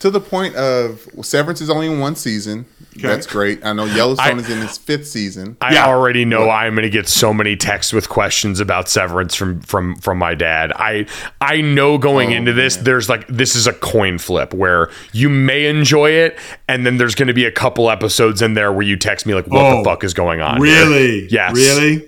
to 0.00 0.10
the 0.10 0.20
point 0.20 0.54
of 0.54 1.08
well, 1.14 1.22
Severance 1.24 1.60
is 1.62 1.70
only 1.70 1.86
in 1.90 1.98
one 1.98 2.14
season. 2.14 2.66
That's 2.96 3.26
great. 3.26 3.64
I 3.64 3.72
know 3.72 3.84
Yellowstone 3.86 4.38
I- 4.38 4.40
is 4.42 4.50
in 4.50 4.58
its 4.62 4.76
fifth 4.76 5.06
season. 5.06 5.56
I 5.60 5.74
Yeah. 5.74 5.86
already 5.86 6.24
know 6.24 6.50
I'm 6.50 6.74
going 6.74 6.82
to 6.82 6.90
get 6.90 7.08
so 7.08 7.32
many 7.32 7.56
texts 7.56 7.92
with 7.92 8.08
questions 8.08 8.60
about 8.60 8.88
Severance 8.88 9.34
from 9.34 9.60
from 9.62 9.96
from 9.96 10.18
my 10.18 10.34
dad. 10.34 10.72
I 10.76 11.06
I 11.40 11.62
know 11.62 11.96
going 11.96 12.32
oh, 12.34 12.36
into 12.36 12.52
this, 12.52 12.76
there's 12.76 13.08
like 13.08 13.26
this 13.28 13.56
is 13.56 13.66
a 13.66 13.72
coin 13.72 14.18
flip 14.18 14.52
where 14.52 14.90
you 15.12 15.28
may 15.30 15.66
enjoy 15.66 16.10
it, 16.10 16.38
and 16.68 16.84
then 16.84 16.98
there's 16.98 17.14
going 17.14 17.28
to 17.28 17.34
be 17.34 17.46
a 17.46 17.52
couple 17.52 17.88
episodes 17.90 18.42
in 18.42 18.52
there 18.54 18.72
where 18.72 18.82
you 18.84 18.96
text 18.98 19.24
me 19.26 19.34
like, 19.34 19.46
"What 19.46 19.64
Oh, 19.64 19.78
the 19.78 19.84
fuck 19.84 20.04
is 20.04 20.12
going 20.12 20.42
on?" 20.42 20.62
here?" 20.62 20.84
Really? 20.84 21.28
Yes. 21.30 21.54
Really? 21.54 22.04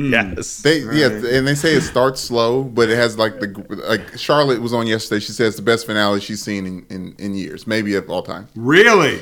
Mm. 0.00 0.36
Yes. 0.36 0.62
They 0.62 0.78
yeah, 0.78 1.08
and 1.08 1.46
they 1.46 1.54
say 1.54 1.74
it 1.74 1.82
starts 1.82 2.22
slow, 2.22 2.64
but 2.64 2.88
it 2.88 2.96
has 2.96 3.18
like 3.18 3.38
the 3.38 3.48
like 3.86 4.16
Charlotte 4.16 4.62
was 4.62 4.72
on 4.72 4.86
yesterday. 4.86 5.20
She 5.20 5.32
says 5.32 5.56
the 5.56 5.62
best 5.62 5.84
finale 5.84 6.20
she's 6.20 6.42
seen 6.42 6.66
in, 6.66 6.86
in, 6.88 7.14
in 7.18 7.34
years, 7.34 7.66
maybe 7.66 7.94
of 7.94 8.08
all 8.08 8.22
time. 8.22 8.48
Really? 8.56 9.20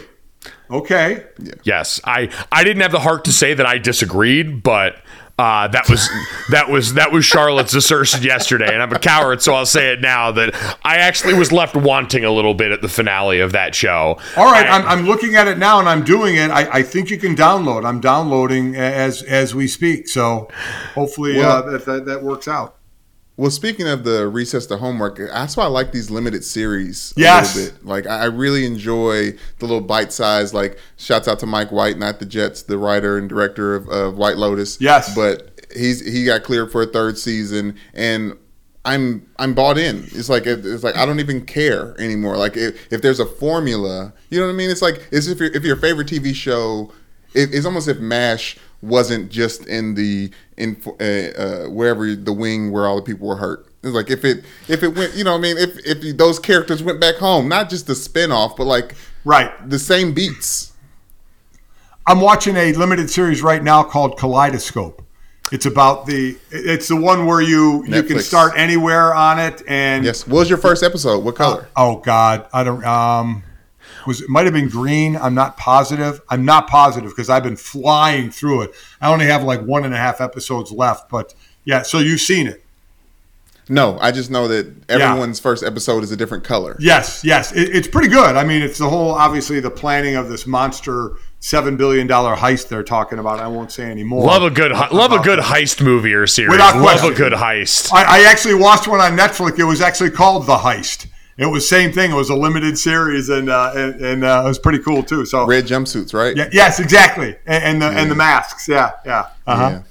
Okay. 0.70 1.26
Yes, 1.64 2.00
I 2.04 2.30
I 2.52 2.62
didn't 2.62 2.82
have 2.82 2.92
the 2.92 3.00
heart 3.00 3.24
to 3.24 3.32
say 3.32 3.54
that 3.54 3.66
I 3.66 3.78
disagreed, 3.78 4.62
but 4.62 5.02
uh, 5.38 5.68
that 5.68 5.88
was 5.88 6.08
that 6.50 6.68
was 6.68 6.94
that 6.94 7.12
was 7.12 7.24
Charlotte's 7.24 7.74
assertion 7.74 8.22
yesterday, 8.22 8.72
and 8.72 8.82
I'm 8.82 8.92
a 8.92 8.98
coward, 8.98 9.40
so 9.40 9.54
I'll 9.54 9.66
say 9.66 9.92
it 9.92 10.00
now 10.00 10.32
that 10.32 10.54
I 10.82 10.96
actually 10.96 11.34
was 11.34 11.52
left 11.52 11.76
wanting 11.76 12.24
a 12.24 12.30
little 12.30 12.54
bit 12.54 12.72
at 12.72 12.82
the 12.82 12.88
finale 12.88 13.38
of 13.40 13.52
that 13.52 13.74
show. 13.74 14.18
All 14.36 14.50
right, 14.50 14.66
I- 14.66 14.76
I'm, 14.78 14.86
I'm 14.86 15.06
looking 15.06 15.36
at 15.36 15.46
it 15.46 15.58
now 15.58 15.78
and 15.78 15.88
I'm 15.88 16.04
doing 16.04 16.34
it. 16.36 16.50
I, 16.50 16.78
I 16.78 16.82
think 16.82 17.10
you 17.10 17.18
can 17.18 17.36
download. 17.36 17.84
I'm 17.84 18.00
downloading 18.00 18.74
as 18.76 19.22
as 19.22 19.54
we 19.54 19.68
speak. 19.68 20.08
So 20.08 20.48
hopefully 20.94 21.40
uh, 21.40 21.62
that, 21.62 21.84
that 21.86 22.04
that 22.06 22.22
works 22.22 22.48
out. 22.48 22.74
Well, 23.38 23.52
speaking 23.52 23.86
of 23.86 24.02
the 24.02 24.26
recess 24.28 24.66
to 24.66 24.76
homework, 24.78 25.16
that's 25.18 25.56
why 25.56 25.62
I 25.64 25.68
like 25.68 25.92
these 25.92 26.10
limited 26.10 26.44
series 26.44 27.14
a 27.16 27.20
Yes. 27.20 27.54
little 27.56 27.70
bit. 27.72 27.86
Like 27.86 28.06
I 28.06 28.22
I 28.22 28.24
really 28.26 28.66
enjoy 28.66 29.30
the 29.30 29.66
little 29.66 29.80
bite 29.80 30.12
size. 30.12 30.52
Like 30.52 30.76
shouts 30.96 31.28
out 31.28 31.38
to 31.38 31.46
Mike 31.46 31.70
White, 31.70 31.98
not 31.98 32.18
the 32.18 32.26
Jets, 32.26 32.62
the 32.62 32.76
writer 32.76 33.16
and 33.16 33.28
director 33.28 33.76
of, 33.76 33.88
of 33.88 34.18
White 34.18 34.36
Lotus. 34.38 34.78
Yes. 34.80 35.14
but 35.14 35.52
he's 35.74 36.04
he 36.04 36.24
got 36.24 36.42
cleared 36.42 36.72
for 36.72 36.82
a 36.82 36.86
third 36.86 37.16
season, 37.16 37.76
and 37.94 38.36
I'm 38.84 39.24
I'm 39.38 39.54
bought 39.54 39.78
in. 39.78 39.98
It's 40.12 40.28
like 40.28 40.44
it's 40.46 40.82
like 40.82 40.96
I 40.96 41.06
don't 41.06 41.20
even 41.20 41.46
care 41.46 41.94
anymore. 42.00 42.36
Like 42.36 42.56
if, 42.56 42.92
if 42.92 43.02
there's 43.02 43.20
a 43.20 43.26
formula, 43.26 44.12
you 44.30 44.40
know 44.40 44.46
what 44.46 44.52
I 44.52 44.56
mean? 44.56 44.68
It's 44.70 44.82
like 44.82 45.06
it's 45.12 45.28
if 45.28 45.38
your 45.38 45.50
if 45.54 45.62
your 45.62 45.76
favorite 45.76 46.08
TV 46.08 46.34
show, 46.34 46.90
it, 47.34 47.54
it's 47.54 47.66
almost 47.66 47.86
if 47.86 47.98
Mash 48.00 48.56
wasn't 48.82 49.30
just 49.30 49.66
in 49.66 49.94
the 49.94 50.30
in 50.56 50.80
uh, 50.86 51.02
uh, 51.02 51.64
wherever 51.68 52.14
the 52.14 52.32
wing 52.32 52.70
where 52.70 52.86
all 52.86 52.96
the 52.96 53.02
people 53.02 53.26
were 53.28 53.36
hurt. 53.36 53.66
It's 53.82 53.94
like 53.94 54.10
if 54.10 54.24
it 54.24 54.44
if 54.68 54.82
it 54.82 54.94
went, 54.96 55.14
you 55.14 55.24
know, 55.24 55.32
what 55.32 55.38
I 55.38 55.42
mean, 55.42 55.58
if 55.58 55.78
if 55.86 56.16
those 56.16 56.38
characters 56.38 56.82
went 56.82 57.00
back 57.00 57.16
home, 57.16 57.48
not 57.48 57.70
just 57.70 57.86
the 57.86 57.92
spinoff, 57.94 58.56
but 58.56 58.64
like 58.64 58.94
Right. 59.24 59.50
the 59.68 59.78
same 59.78 60.12
beats. 60.14 60.72
I'm 62.06 62.20
watching 62.20 62.56
a 62.56 62.72
limited 62.72 63.10
series 63.10 63.42
right 63.42 63.62
now 63.62 63.82
called 63.82 64.18
Kaleidoscope. 64.18 65.04
It's 65.52 65.66
about 65.66 66.06
the. 66.06 66.36
It's 66.50 66.88
the 66.88 66.96
one 66.96 67.26
where 67.26 67.40
you 67.40 67.84
you 67.86 68.02
can 68.02 68.20
start 68.20 68.52
anywhere 68.56 69.14
on 69.14 69.38
it 69.38 69.62
and 69.66 70.04
Yes. 70.04 70.26
What 70.26 70.40
was 70.40 70.48
your 70.50 70.58
first 70.58 70.82
episode? 70.82 71.24
What 71.24 71.36
color? 71.36 71.68
Oh 71.76 71.96
God, 71.96 72.46
I 72.52 72.64
don't. 72.64 72.84
Um, 72.84 73.42
was 74.06 74.20
it 74.20 74.28
might 74.28 74.44
have 74.44 74.54
been 74.54 74.68
green? 74.68 75.16
I'm 75.16 75.34
not 75.34 75.56
positive. 75.56 76.20
I'm 76.28 76.44
not 76.44 76.68
positive 76.68 77.10
because 77.10 77.28
I've 77.28 77.42
been 77.42 77.56
flying 77.56 78.30
through 78.30 78.62
it. 78.62 78.74
I 79.00 79.12
only 79.12 79.26
have 79.26 79.42
like 79.42 79.62
one 79.62 79.84
and 79.84 79.94
a 79.94 79.98
half 79.98 80.20
episodes 80.20 80.70
left, 80.72 81.08
but 81.08 81.34
yeah. 81.64 81.82
So 81.82 81.98
you've 81.98 82.20
seen 82.20 82.46
it? 82.46 82.64
No, 83.70 83.98
I 84.00 84.12
just 84.12 84.30
know 84.30 84.48
that 84.48 84.72
everyone's 84.88 85.40
first 85.40 85.62
episode 85.62 86.02
is 86.02 86.10
a 86.10 86.16
different 86.16 86.42
color. 86.42 86.76
Yes, 86.80 87.22
yes. 87.22 87.52
It, 87.52 87.74
it's 87.76 87.88
pretty 87.88 88.08
good. 88.08 88.34
I 88.34 88.44
mean, 88.44 88.62
it's 88.62 88.78
the 88.78 88.88
whole 88.88 89.10
obviously 89.10 89.60
the 89.60 89.70
planning 89.70 90.16
of 90.16 90.28
this 90.28 90.46
monster 90.46 91.16
seven 91.40 91.76
billion 91.76 92.06
dollar 92.06 92.34
heist 92.34 92.68
they're 92.68 92.82
talking 92.82 93.18
about. 93.18 93.40
I 93.40 93.48
won't 93.48 93.70
say 93.70 93.90
anymore. 93.90 94.24
love 94.24 94.42
a 94.42 94.50
good 94.50 94.72
love 94.72 95.12
a 95.12 95.18
good 95.18 95.38
heist 95.38 95.82
movie 95.82 96.14
or 96.14 96.26
series. 96.26 96.50
Without 96.50 96.80
love 96.80 97.04
a 97.04 97.14
good 97.14 97.32
heist. 97.32 97.92
I, 97.92 98.20
I 98.20 98.30
actually 98.30 98.54
watched 98.54 98.88
one 98.88 99.00
on 99.00 99.16
Netflix. 99.16 99.58
It 99.58 99.64
was 99.64 99.80
actually 99.80 100.10
called 100.10 100.46
The 100.46 100.56
Heist. 100.56 101.06
It 101.38 101.46
was 101.46 101.68
same 101.68 101.92
thing. 101.92 102.10
It 102.10 102.14
was 102.14 102.30
a 102.30 102.34
limited 102.34 102.76
series, 102.76 103.28
and 103.28 103.48
uh, 103.48 103.72
and, 103.74 104.00
and 104.00 104.24
uh, 104.24 104.42
it 104.44 104.48
was 104.48 104.58
pretty 104.58 104.80
cool 104.80 105.04
too. 105.04 105.24
So 105.24 105.46
Red 105.46 105.66
jumpsuits, 105.66 106.12
right? 106.12 106.36
Yeah, 106.36 106.48
yes, 106.52 106.80
exactly, 106.80 107.36
and, 107.46 107.64
and 107.64 107.82
the 107.82 107.86
and 107.86 108.10
the 108.10 108.16
masks. 108.16 108.68
Yeah, 108.68 108.90
yeah. 109.06 109.28
Uh-huh. 109.46 109.70
Yeah. 109.70 109.82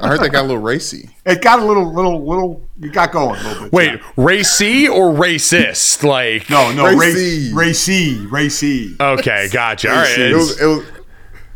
I 0.00 0.06
heard 0.06 0.20
they 0.20 0.28
got 0.28 0.42
a 0.42 0.46
little 0.46 0.62
racy. 0.62 1.10
It 1.24 1.40
got 1.40 1.60
a 1.60 1.64
little, 1.64 1.92
little, 1.92 2.24
little. 2.26 2.62
You 2.80 2.90
got 2.90 3.12
going 3.12 3.38
a 3.38 3.42
little 3.44 3.62
bit. 3.64 3.72
Wait, 3.72 3.92
yeah. 3.92 4.12
racy 4.16 4.88
or 4.88 5.12
racist? 5.12 6.02
Like 6.02 6.50
no, 6.50 6.72
no, 6.72 6.84
Racy. 6.84 7.52
racy, 7.52 8.16
racy, 8.16 8.26
racy. 8.26 8.96
Okay, 9.00 9.48
gotcha. 9.52 9.88
All 9.88 9.96
right. 9.96 10.18
It 10.18 10.34
was, 10.34 10.60
it 10.60 10.66
was 10.66 10.84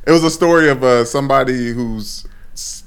it 0.06 0.12
was 0.12 0.22
a 0.22 0.30
story 0.30 0.68
of 0.70 0.84
uh, 0.84 1.04
somebody 1.04 1.72
whose 1.72 2.26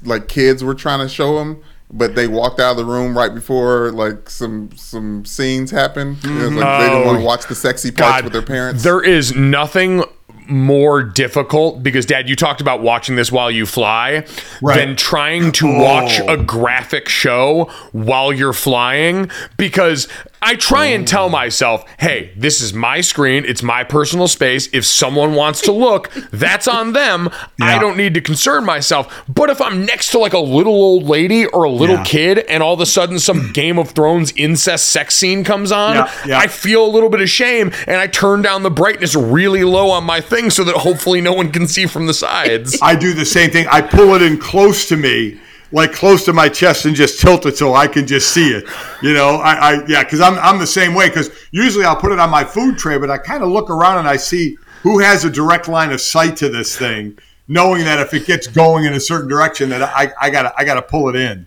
like 0.02 0.26
kids 0.28 0.64
were 0.64 0.74
trying 0.74 1.00
to 1.00 1.08
show 1.08 1.38
him, 1.38 1.62
but 1.92 2.14
they 2.14 2.26
walked 2.26 2.60
out 2.60 2.72
of 2.72 2.76
the 2.76 2.84
room 2.84 3.16
right 3.16 3.34
before 3.34 3.90
like 3.92 4.30
some 4.30 4.70
some 4.76 5.24
scenes 5.24 5.70
happened. 5.70 6.16
Was 6.22 6.24
like 6.24 6.34
they 6.34 6.48
didn't 6.48 6.62
Oh, 6.62 7.06
want 7.06 7.18
to 7.18 7.24
watch 7.24 7.46
the 7.46 7.54
sexy 7.54 7.88
oh. 7.90 7.92
parts 8.00 8.16
God, 8.16 8.24
with 8.24 8.32
their 8.32 8.42
parents. 8.42 8.82
There 8.82 9.02
is 9.02 9.34
nothing 9.34 10.04
more 10.46 11.00
difficult 11.02 11.80
because 11.80 12.04
dad 12.06 12.28
you 12.28 12.34
talked 12.34 12.60
about 12.60 12.82
watching 12.82 13.14
this 13.14 13.30
while 13.30 13.50
you 13.52 13.64
fly 13.66 14.24
Right. 14.60 14.76
than 14.76 14.96
trying 14.96 15.52
to 15.52 15.68
Oh. 15.68 15.82
watch 15.82 16.20
a 16.26 16.36
graphic 16.36 17.08
show 17.08 17.70
while 17.92 18.32
you're 18.32 18.52
flying 18.52 19.30
because 19.56 20.08
I 20.42 20.54
try 20.56 20.86
and 20.86 21.06
tell 21.06 21.28
myself, 21.28 21.84
hey, 21.98 22.32
this 22.36 22.60
is 22.62 22.72
my 22.72 23.00
screen. 23.02 23.44
It's 23.46 23.62
my 23.62 23.84
personal 23.84 24.26
space. 24.26 24.68
If 24.72 24.84
someone 24.86 25.34
wants 25.34 25.60
to 25.62 25.72
look, 25.72 26.10
that's 26.32 26.66
on 26.66 26.92
them. 26.94 27.28
I 27.60 27.78
don't 27.78 27.96
need 27.96 28.14
to 28.14 28.20
concern 28.20 28.64
myself. 28.64 29.22
But 29.28 29.50
if 29.50 29.60
I'm 29.60 29.84
next 29.84 30.10
to 30.12 30.18
like 30.18 30.32
a 30.32 30.38
little 30.38 30.72
old 30.74 31.04
lady 31.04 31.44
or 31.46 31.64
a 31.64 31.70
little 31.70 31.96
Yeah. 31.96 32.04
kid 32.04 32.38
and 32.38 32.62
all 32.62 32.74
of 32.74 32.80
a 32.80 32.86
sudden 32.86 33.18
some 33.18 33.52
Game 33.52 33.78
of 33.78 33.90
Thrones 33.90 34.32
incest 34.36 34.86
sex 34.90 35.14
scene 35.14 35.44
comes 35.44 35.70
on, 35.72 35.94
Yeah, 35.96 36.10
yeah. 36.26 36.38
I 36.38 36.46
feel 36.46 36.84
a 36.84 36.88
little 36.88 37.10
bit 37.10 37.20
of 37.20 37.28
shame 37.28 37.70
and 37.86 37.96
I 37.96 38.06
turn 38.06 38.40
down 38.42 38.62
the 38.62 38.70
brightness 38.70 39.14
really 39.14 39.64
low 39.64 39.90
on 39.90 40.04
my 40.04 40.20
thing 40.20 40.50
so 40.50 40.64
that 40.64 40.74
hopefully 40.76 41.20
no 41.20 41.32
one 41.34 41.52
can 41.52 41.68
see 41.68 41.86
from 41.86 42.06
the 42.06 42.14
sides. 42.14 42.78
I 42.80 42.94
do 42.94 43.12
the 43.12 43.26
same 43.26 43.50
thing. 43.50 43.66
I 43.70 43.82
pull 43.82 44.14
it 44.14 44.22
in 44.22 44.38
close 44.38 44.88
to 44.88 44.96
me, 44.96 45.38
like 45.72 45.92
close 45.92 46.24
to 46.24 46.32
my 46.32 46.48
chest, 46.48 46.84
and 46.84 46.94
just 46.94 47.20
tilt 47.20 47.46
it 47.46 47.56
so 47.56 47.74
I 47.74 47.86
can 47.86 48.06
just 48.06 48.32
see 48.32 48.50
it. 48.50 48.64
You 49.02 49.14
know, 49.14 49.36
I, 49.36 49.52
I 49.54 49.86
yeah, 49.86 50.04
because 50.04 50.20
I'm 50.20 50.38
I'm 50.38 50.58
the 50.58 50.66
same 50.66 50.94
way. 50.94 51.08
Because 51.08 51.30
usually 51.50 51.84
I'll 51.84 51.96
put 51.96 52.12
it 52.12 52.18
on 52.18 52.30
my 52.30 52.44
food 52.44 52.78
tray, 52.78 52.98
but 52.98 53.10
I 53.10 53.18
kind 53.18 53.42
of 53.42 53.50
look 53.50 53.70
around 53.70 53.98
and 53.98 54.08
I 54.08 54.16
see 54.16 54.56
who 54.82 54.98
has 54.98 55.24
a 55.24 55.30
direct 55.30 55.68
line 55.68 55.92
of 55.92 56.00
sight 56.00 56.36
to 56.38 56.48
this 56.48 56.76
thing, 56.76 57.18
knowing 57.48 57.84
that 57.84 58.00
if 58.00 58.14
it 58.14 58.26
gets 58.26 58.46
going 58.46 58.84
in 58.84 58.94
a 58.94 59.00
certain 59.00 59.28
direction, 59.28 59.68
that 59.70 59.82
I 59.82 60.12
I 60.20 60.30
gotta 60.30 60.52
I 60.56 60.64
gotta 60.64 60.82
pull 60.82 61.08
it 61.08 61.16
in. 61.16 61.46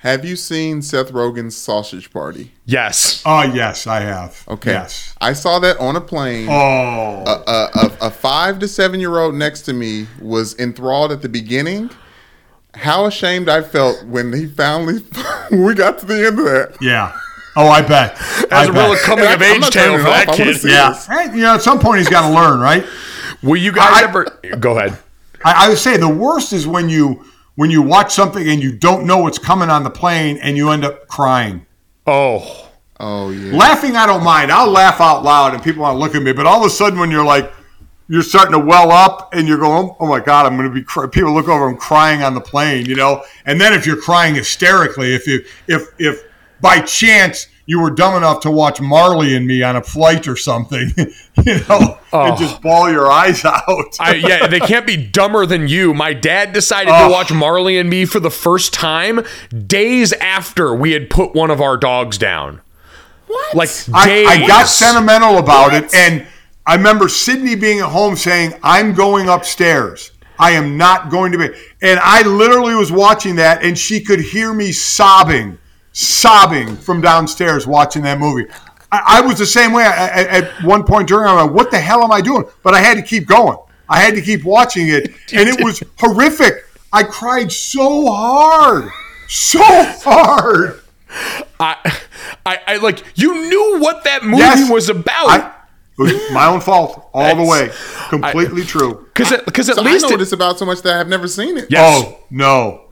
Have 0.00 0.24
you 0.24 0.36
seen 0.36 0.82
Seth 0.82 1.10
Rogen's 1.10 1.56
Sausage 1.56 2.12
Party? 2.12 2.52
Yes. 2.66 3.22
Oh 3.24 3.42
yes, 3.42 3.86
I 3.86 4.00
have. 4.00 4.44
Okay. 4.46 4.72
Yes. 4.72 5.14
I 5.20 5.32
saw 5.32 5.58
that 5.60 5.78
on 5.78 5.96
a 5.96 6.00
plane. 6.00 6.48
Oh. 6.50 7.24
a, 7.26 7.42
a, 7.50 7.70
a, 7.74 8.06
a 8.08 8.10
five 8.10 8.58
to 8.60 8.68
seven 8.68 9.00
year 9.00 9.18
old 9.18 9.34
next 9.34 9.62
to 9.62 9.72
me 9.72 10.06
was 10.20 10.56
enthralled 10.58 11.12
at 11.12 11.22
the 11.22 11.28
beginning. 11.28 11.90
How 12.74 13.06
ashamed 13.06 13.48
I 13.48 13.62
felt 13.62 14.04
when 14.04 14.32
he 14.34 14.46
finally 14.46 14.98
when 15.48 15.64
we 15.64 15.74
got 15.74 15.98
to 16.00 16.06
the 16.06 16.26
end 16.26 16.38
of 16.38 16.44
that. 16.44 16.76
yeah. 16.80 17.18
Oh, 17.58 17.68
I 17.68 17.80
bet. 17.80 18.14
That's 18.16 18.52
I 18.52 18.64
a 18.66 18.70
real 18.72 18.94
coming 18.98 19.24
of 19.32 19.40
age 19.40 19.60
not 19.62 19.72
tale 19.72 19.96
for 19.96 20.02
that. 20.04 20.28
I 20.28 20.30
wanna 20.30 20.52
kid. 20.52 20.62
Yeah. 20.64 20.92
Hey, 21.08 21.34
you 21.34 21.40
know, 21.42 21.54
at 21.54 21.62
some 21.62 21.78
point 21.78 22.00
he's 22.00 22.08
got 22.10 22.28
to 22.28 22.34
learn, 22.34 22.60
right? 22.60 22.84
Will 23.42 23.56
you 23.56 23.72
guys 23.72 24.02
I- 24.02 24.04
ever 24.04 24.24
go 24.60 24.78
ahead? 24.78 24.98
I, 25.42 25.64
I 25.64 25.68
would 25.70 25.78
say 25.78 25.96
the 25.96 26.06
worst 26.06 26.52
is 26.52 26.66
when 26.66 26.90
you 26.90 27.24
when 27.56 27.70
you 27.70 27.82
watch 27.82 28.14
something 28.14 28.48
and 28.48 28.62
you 28.62 28.72
don't 28.72 29.06
know 29.06 29.18
what's 29.18 29.38
coming 29.38 29.68
on 29.68 29.82
the 29.82 29.90
plane 29.90 30.38
and 30.38 30.56
you 30.56 30.70
end 30.70 30.84
up 30.84 31.08
crying. 31.08 31.66
Oh. 32.06 32.70
Oh 32.98 33.30
yeah. 33.30 33.54
Laughing, 33.54 33.96
I 33.96 34.06
don't 34.06 34.22
mind. 34.22 34.50
I'll 34.52 34.70
laugh 34.70 35.00
out 35.00 35.22
loud 35.22 35.52
and 35.52 35.62
people 35.62 35.82
want 35.82 35.96
to 35.96 35.98
look 35.98 36.14
at 36.14 36.22
me. 36.22 36.32
But 36.32 36.46
all 36.46 36.60
of 36.60 36.66
a 36.66 36.70
sudden, 36.70 36.98
when 36.98 37.10
you're 37.10 37.24
like, 37.24 37.52
you're 38.08 38.22
starting 38.22 38.52
to 38.52 38.58
well 38.58 38.92
up 38.92 39.34
and 39.34 39.48
you're 39.48 39.58
going, 39.58 39.90
oh, 39.90 39.96
oh 39.98 40.06
my 40.06 40.20
God, 40.20 40.46
I'm 40.46 40.56
going 40.56 40.68
to 40.68 40.74
be, 40.74 40.82
cry-. 40.82 41.08
people 41.08 41.34
look 41.34 41.48
over 41.48 41.68
and 41.68 41.78
crying 41.78 42.22
on 42.22 42.34
the 42.34 42.40
plane, 42.40 42.86
you 42.86 42.94
know? 42.94 43.24
And 43.44 43.60
then 43.60 43.72
if 43.72 43.84
you're 43.84 44.00
crying 44.00 44.34
hysterically, 44.34 45.14
if 45.14 45.26
you, 45.26 45.44
if, 45.66 45.88
if 45.98 46.22
by 46.60 46.80
chance 46.80 47.48
you 47.66 47.80
were 47.80 47.90
dumb 47.90 48.16
enough 48.16 48.40
to 48.40 48.50
watch 48.50 48.80
Marley 48.80 49.36
and 49.36 49.46
me 49.46 49.62
on 49.62 49.74
a 49.76 49.82
flight 49.82 50.28
or 50.28 50.36
something, 50.36 50.90
you 50.96 51.60
know, 51.68 51.98
and 52.12 52.32
oh. 52.32 52.36
just 52.36 52.62
ball 52.62 52.90
your 52.90 53.10
eyes 53.10 53.44
out. 53.44 53.96
I, 53.98 54.14
yeah, 54.14 54.46
they 54.46 54.60
can't 54.60 54.86
be 54.86 54.96
dumber 54.96 55.46
than 55.46 55.66
you. 55.68 55.92
My 55.92 56.12
dad 56.12 56.52
decided 56.52 56.92
Oh. 56.94 57.08
to 57.08 57.12
watch 57.12 57.32
Marley 57.32 57.76
and 57.76 57.90
Me 57.90 58.04
for 58.04 58.20
the 58.20 58.30
first 58.30 58.72
time 58.72 59.24
days 59.66 60.12
after 60.14 60.74
we 60.74 60.92
had 60.92 61.10
put 61.10 61.34
one 61.34 61.50
of 61.50 61.60
our 61.60 61.76
dogs 61.76 62.18
down. 62.18 62.60
What? 63.26 63.54
Like 63.56 63.68
days. 63.68 63.90
I, 63.92 64.24
I 64.44 64.46
got 64.46 64.66
sentimental 64.68 65.38
about 65.38 65.74
it, 65.74 65.92
and 65.92 66.26
I 66.64 66.76
remember 66.76 67.08
Sydney 67.08 67.56
being 67.56 67.80
at 67.80 67.88
home 67.88 68.14
saying, 68.14 68.54
"I'm 68.62 68.94
going 68.94 69.28
upstairs. 69.28 70.12
I 70.38 70.52
am 70.52 70.76
not 70.76 71.10
going 71.10 71.32
to 71.32 71.38
be." 71.38 71.48
And 71.82 71.98
I 72.00 72.22
literally 72.22 72.76
was 72.76 72.92
watching 72.92 73.36
that, 73.36 73.64
and 73.64 73.76
she 73.76 74.00
could 74.00 74.20
hear 74.20 74.54
me 74.54 74.70
sobbing, 74.70 75.58
sobbing 76.00 76.76
from 76.76 77.00
downstairs 77.00 77.66
watching 77.66 78.02
that 78.02 78.18
movie. 78.18 78.46
I, 78.92 79.18
I 79.18 79.20
was 79.22 79.38
the 79.38 79.46
same 79.46 79.72
way. 79.72 79.82
I, 79.84 80.06
I- 80.06 80.38
at 80.38 80.62
one 80.64 80.84
point 80.84 81.08
during, 81.08 81.26
I'm 81.28 81.46
like, 81.46 81.54
"What 81.56 81.70
the 81.70 81.80
hell 81.80 82.02
am 82.04 82.12
I 82.12 82.20
doing?" 82.20 82.44
But 82.62 82.74
I 82.74 82.80
had 82.80 82.94
to 82.96 83.02
keep 83.02 83.26
going. 83.26 83.58
I 83.88 84.00
had 84.00 84.14
to 84.14 84.20
keep 84.20 84.44
watching 84.44 84.88
it, 84.88 85.06
and 85.32 85.48
it 85.48 85.62
was 85.64 85.82
horrific. 85.98 86.64
I 86.92 87.02
cried 87.02 87.50
so 87.50 88.06
hard, 88.06 88.90
so 89.28 89.58
hard. 89.62 90.80
I, 91.58 91.98
I, 92.44 92.58
I 92.66 92.76
like 92.76 93.02
you 93.14 93.32
knew 93.48 93.78
what 93.80 94.04
that 94.04 94.22
movie 94.24 94.38
Yes. 94.38 94.70
was 94.70 94.88
about. 94.90 95.28
I, 95.28 95.52
it 95.98 96.02
was 96.02 96.30
my 96.32 96.46
own 96.46 96.60
fault 96.60 97.08
all 97.14 97.34
the 97.34 97.42
way. 97.42 97.66
That's- 97.68 98.08
Completely 98.10 98.62
true. 98.64 99.04
Because 99.16 99.32
because 99.46 99.68
at 99.70 99.76
So 99.76 99.80
I 99.82 99.84
know 99.84 99.94
it, 99.96 100.10
what 100.10 100.20
it's 100.20 100.32
about 100.32 100.58
so 100.58 100.66
much 100.66 100.82
that 100.82 101.00
I've 101.00 101.08
never 101.08 101.26
seen 101.26 101.56
it. 101.56 101.64
Oh, 101.64 101.66
yes. 101.70 102.04
Oh 102.06 102.18
no, 102.30 102.82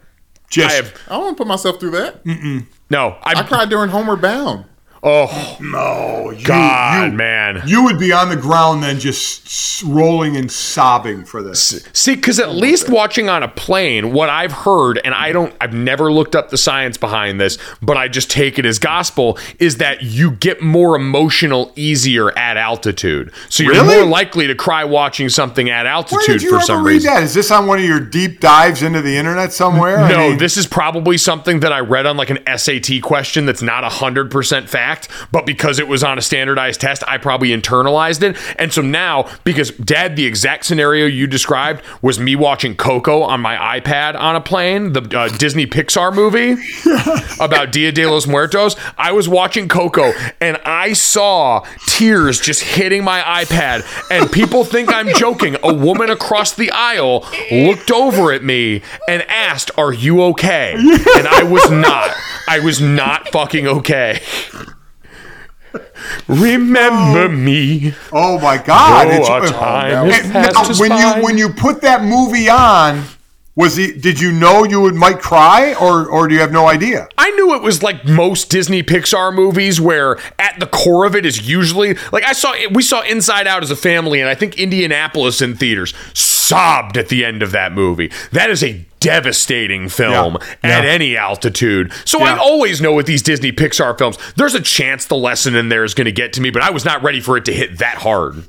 just 0.55 0.73
I 0.73 0.77
have 0.77 0.95
I 1.09 1.11
don't 1.15 1.25
want 1.25 1.37
to 1.37 1.41
put 1.43 1.49
myself 1.49 1.81
through 1.81 1.91
that. 1.93 2.25
no. 2.91 3.17
I, 3.23 3.35
I 3.41 3.43
cried 3.43 3.69
during 3.69 3.91
Homeward 3.91 4.21
Bound. 4.21 4.65
Oh 5.05 5.57
no. 5.61 6.31
You, 6.31 6.45
God, 6.45 7.13
you, 7.13 7.17
man. 7.17 7.63
you 7.67 7.85
would 7.85 7.99
be 7.99 8.13
on 8.13 8.29
the 8.31 8.37
ground 8.37 8.83
then, 8.83 8.99
just 8.99 9.83
rolling 9.85 10.37
and 10.37 10.51
sobbing 10.51 11.25
for 11.25 11.43
this. 11.43 11.85
See, 11.93 12.15
because 12.17 12.41
at 12.41 12.51
least 12.51 12.89
watching 12.89 13.29
on 13.29 13.43
a 13.43 13.49
plane, 13.49 14.13
what 14.13 14.29
I've 14.31 14.53
heard, 14.53 15.01
and 15.05 15.15
I 15.15 15.33
don't, 15.33 15.55
I've 15.61 15.73
never 15.75 16.11
looked 16.13 16.35
up 16.35 16.51
the 16.51 16.57
science 16.57 16.97
behind 16.97 17.41
this, 17.41 17.59
but 17.83 17.97
I 17.97 18.09
just 18.09 18.31
take 18.31 18.59
it 18.59 18.65
as 18.67 18.79
gospel, 18.79 19.39
is 19.59 19.77
that 19.77 20.03
you 20.03 20.33
get 20.33 20.63
more 20.63 20.97
emotional 20.97 21.73
easier 21.77 22.37
at 22.39 22.57
altitude. 22.57 23.33
So 23.49 23.63
you're 23.63 23.75
Really? 23.75 23.97
more 23.97 24.07
likely 24.07 24.47
to 24.47 24.55
cry 24.55 24.85
watching 24.85 25.29
something 25.29 25.69
at 25.71 25.87
altitude 25.87 26.43
for 26.43 26.61
some 26.61 26.85
read 26.85 26.95
reason. 26.95 27.13
that? 27.15 27.23
Is 27.23 27.35
this 27.35 27.51
on 27.51 27.67
one 27.67 27.79
of 27.79 27.85
your 27.85 28.01
deep 28.01 28.41
dives 28.41 28.83
into 28.83 29.03
the 29.03 29.17
internet 29.17 29.53
somewhere? 29.53 29.99
I 29.99 30.09
No, 30.09 30.19
mean, 30.31 30.39
this 30.39 30.57
is 30.57 30.67
probably 30.67 31.19
something 31.19 31.61
that 31.61 31.73
I 31.73 31.81
read 31.81 32.07
on 32.07 32.17
like 32.17 32.31
an 32.31 32.39
SAT 32.59 33.03
question 33.03 33.47
that's 33.47 33.63
not 33.63 33.85
100% 33.85 34.69
fact, 34.69 34.94
but 35.31 35.47
because 35.47 35.79
it 35.79 35.89
was 35.89 36.03
on 36.03 36.19
a 36.19 36.23
standardized 36.23 36.81
test, 36.81 37.03
I 37.07 37.19
probably 37.19 37.49
internalized 37.49 38.23
it. 38.23 38.37
And 38.59 38.73
so 38.73 38.83
now, 38.83 39.29
because 39.45 39.71
dad, 39.73 40.17
the 40.17 40.27
exact 40.27 40.65
scenario 40.65 41.07
you 41.07 41.27
described 41.27 41.83
was 42.03 42.19
me 42.19 42.37
watching 42.37 42.77
Coco 42.77 43.23
on 43.23 43.41
my 43.41 43.81
iPad 43.81 44.19
on 44.19 44.37
a 44.37 44.41
plane, 44.41 44.93
the 44.93 45.19
uh, 45.19 45.29
Disney 45.29 45.67
Pixar 45.67 46.15
movie 46.15 46.57
about 47.45 47.73
Dia 47.73 47.93
de 47.93 48.07
los 48.07 48.27
Muertos. 48.27 48.77
I 48.97 49.13
was 49.13 49.29
watching 49.29 49.69
Coco 49.69 50.13
and 50.41 50.59
I 50.65 50.93
saw 50.93 51.65
tears 51.87 52.41
just 52.41 52.63
hitting 52.63 53.05
my 53.05 53.21
iPad. 53.21 53.85
And 54.11 54.31
people 54.31 54.65
think 54.65 54.93
I'm 54.93 55.09
joking. 55.15 55.57
A 55.63 55.73
woman 55.73 56.11
across 56.11 56.53
the 56.55 56.71
aisle 56.71 57.27
looked 57.51 57.91
over 57.91 58.33
at 58.33 58.43
me 58.43 58.83
and 59.09 59.23
asked, 59.23 59.71
Are 59.77 59.93
you 59.93 60.23
okay? 60.25 60.75
And 60.75 61.29
I 61.29 61.43
was 61.43 61.71
not. 61.71 62.11
I 62.49 62.59
was 62.61 62.81
not 62.81 63.29
fucking 63.29 63.67
okay. 63.67 64.21
Remember 66.29 67.25
oh. 67.25 67.29
me. 67.29 67.95
oh 68.13 68.39
my 68.41 68.59
God! 68.59 69.07
Oh, 69.07 69.11
it's- 69.11 69.29
our 69.29 69.47
time 69.47 70.33
passed 70.33 70.81
now, 70.81 70.81
when 70.81 70.93
you 70.93 71.25
when 71.25 71.39
you 71.39 71.49
put 71.51 71.81
that 71.83 72.03
movie 72.03 72.49
on, 72.49 73.05
was 73.57 73.77
he? 73.77 73.93
Did 73.93 74.21
you 74.21 74.33
know 74.33 74.65
you 74.65 74.81
would 74.81 74.95
might 74.95 75.21
cry, 75.21 75.75
or 75.75 76.07
or 76.09 76.27
do 76.27 76.35
you 76.35 76.41
have 76.41 76.53
no 76.53 76.67
idea? 76.67 77.09
I 77.17 77.31
knew 77.33 77.55
it 77.55 77.63
was 77.63 77.83
like 77.83 78.05
most 78.05 78.51
Disney 78.51 78.83
Pixar 78.83 79.33
movies 79.33 79.81
where 79.81 80.19
at 80.39 80.59
the 80.59 80.67
core 80.67 81.07
of 81.07 81.15
it 81.15 81.25
is 81.25 81.49
usually 81.49 81.95
like 82.11 82.25
I 82.25 82.33
saw 82.33 82.53
we 82.73 82.83
saw 82.83 83.03
Inside 83.03 83.47
Out 83.47 83.63
as 83.63 83.71
a 83.71 83.77
family 83.77 84.21
and 84.21 84.29
I 84.29 84.35
think 84.35 84.59
Indianapolis 84.59 85.41
in 85.41 85.55
theaters 85.55 85.95
sobbed 86.15 86.97
at 86.97 87.09
the 87.09 87.25
end 87.25 87.43
of 87.43 87.53
that 87.53 87.73
movie. 87.73 88.11
That 88.33 88.51
is 88.51 88.65
a 88.65 88.85
devastating 89.05 89.89
film 89.89 90.39
Yeah. 90.63 90.71
at 90.79 90.85
Yeah. 90.85 90.91
any 90.91 91.17
altitude. 91.17 91.93
So 92.05 92.23
I 92.23 92.37
always 92.37 92.81
know 92.81 92.93
with 92.93 93.07
these 93.07 93.23
Disney 93.23 93.53
Pixar 93.53 93.97
films 93.97 94.19
there's 94.37 94.55
a 94.55 94.61
chance 94.61 95.05
the 95.05 95.15
lesson 95.17 95.55
in 95.55 95.69
there 95.69 95.85
is 95.85 95.95
going 95.95 96.07
to 96.07 96.13
get 96.13 96.33
to 96.35 96.41
me, 96.41 96.51
but 96.51 96.63
I 96.63 96.71
was 96.71 96.85
not 96.85 97.03
ready 97.03 97.21
for 97.21 97.37
it 97.37 97.45
to 97.47 97.53
hit 97.53 97.79
that 97.79 97.99
hard. 97.99 98.45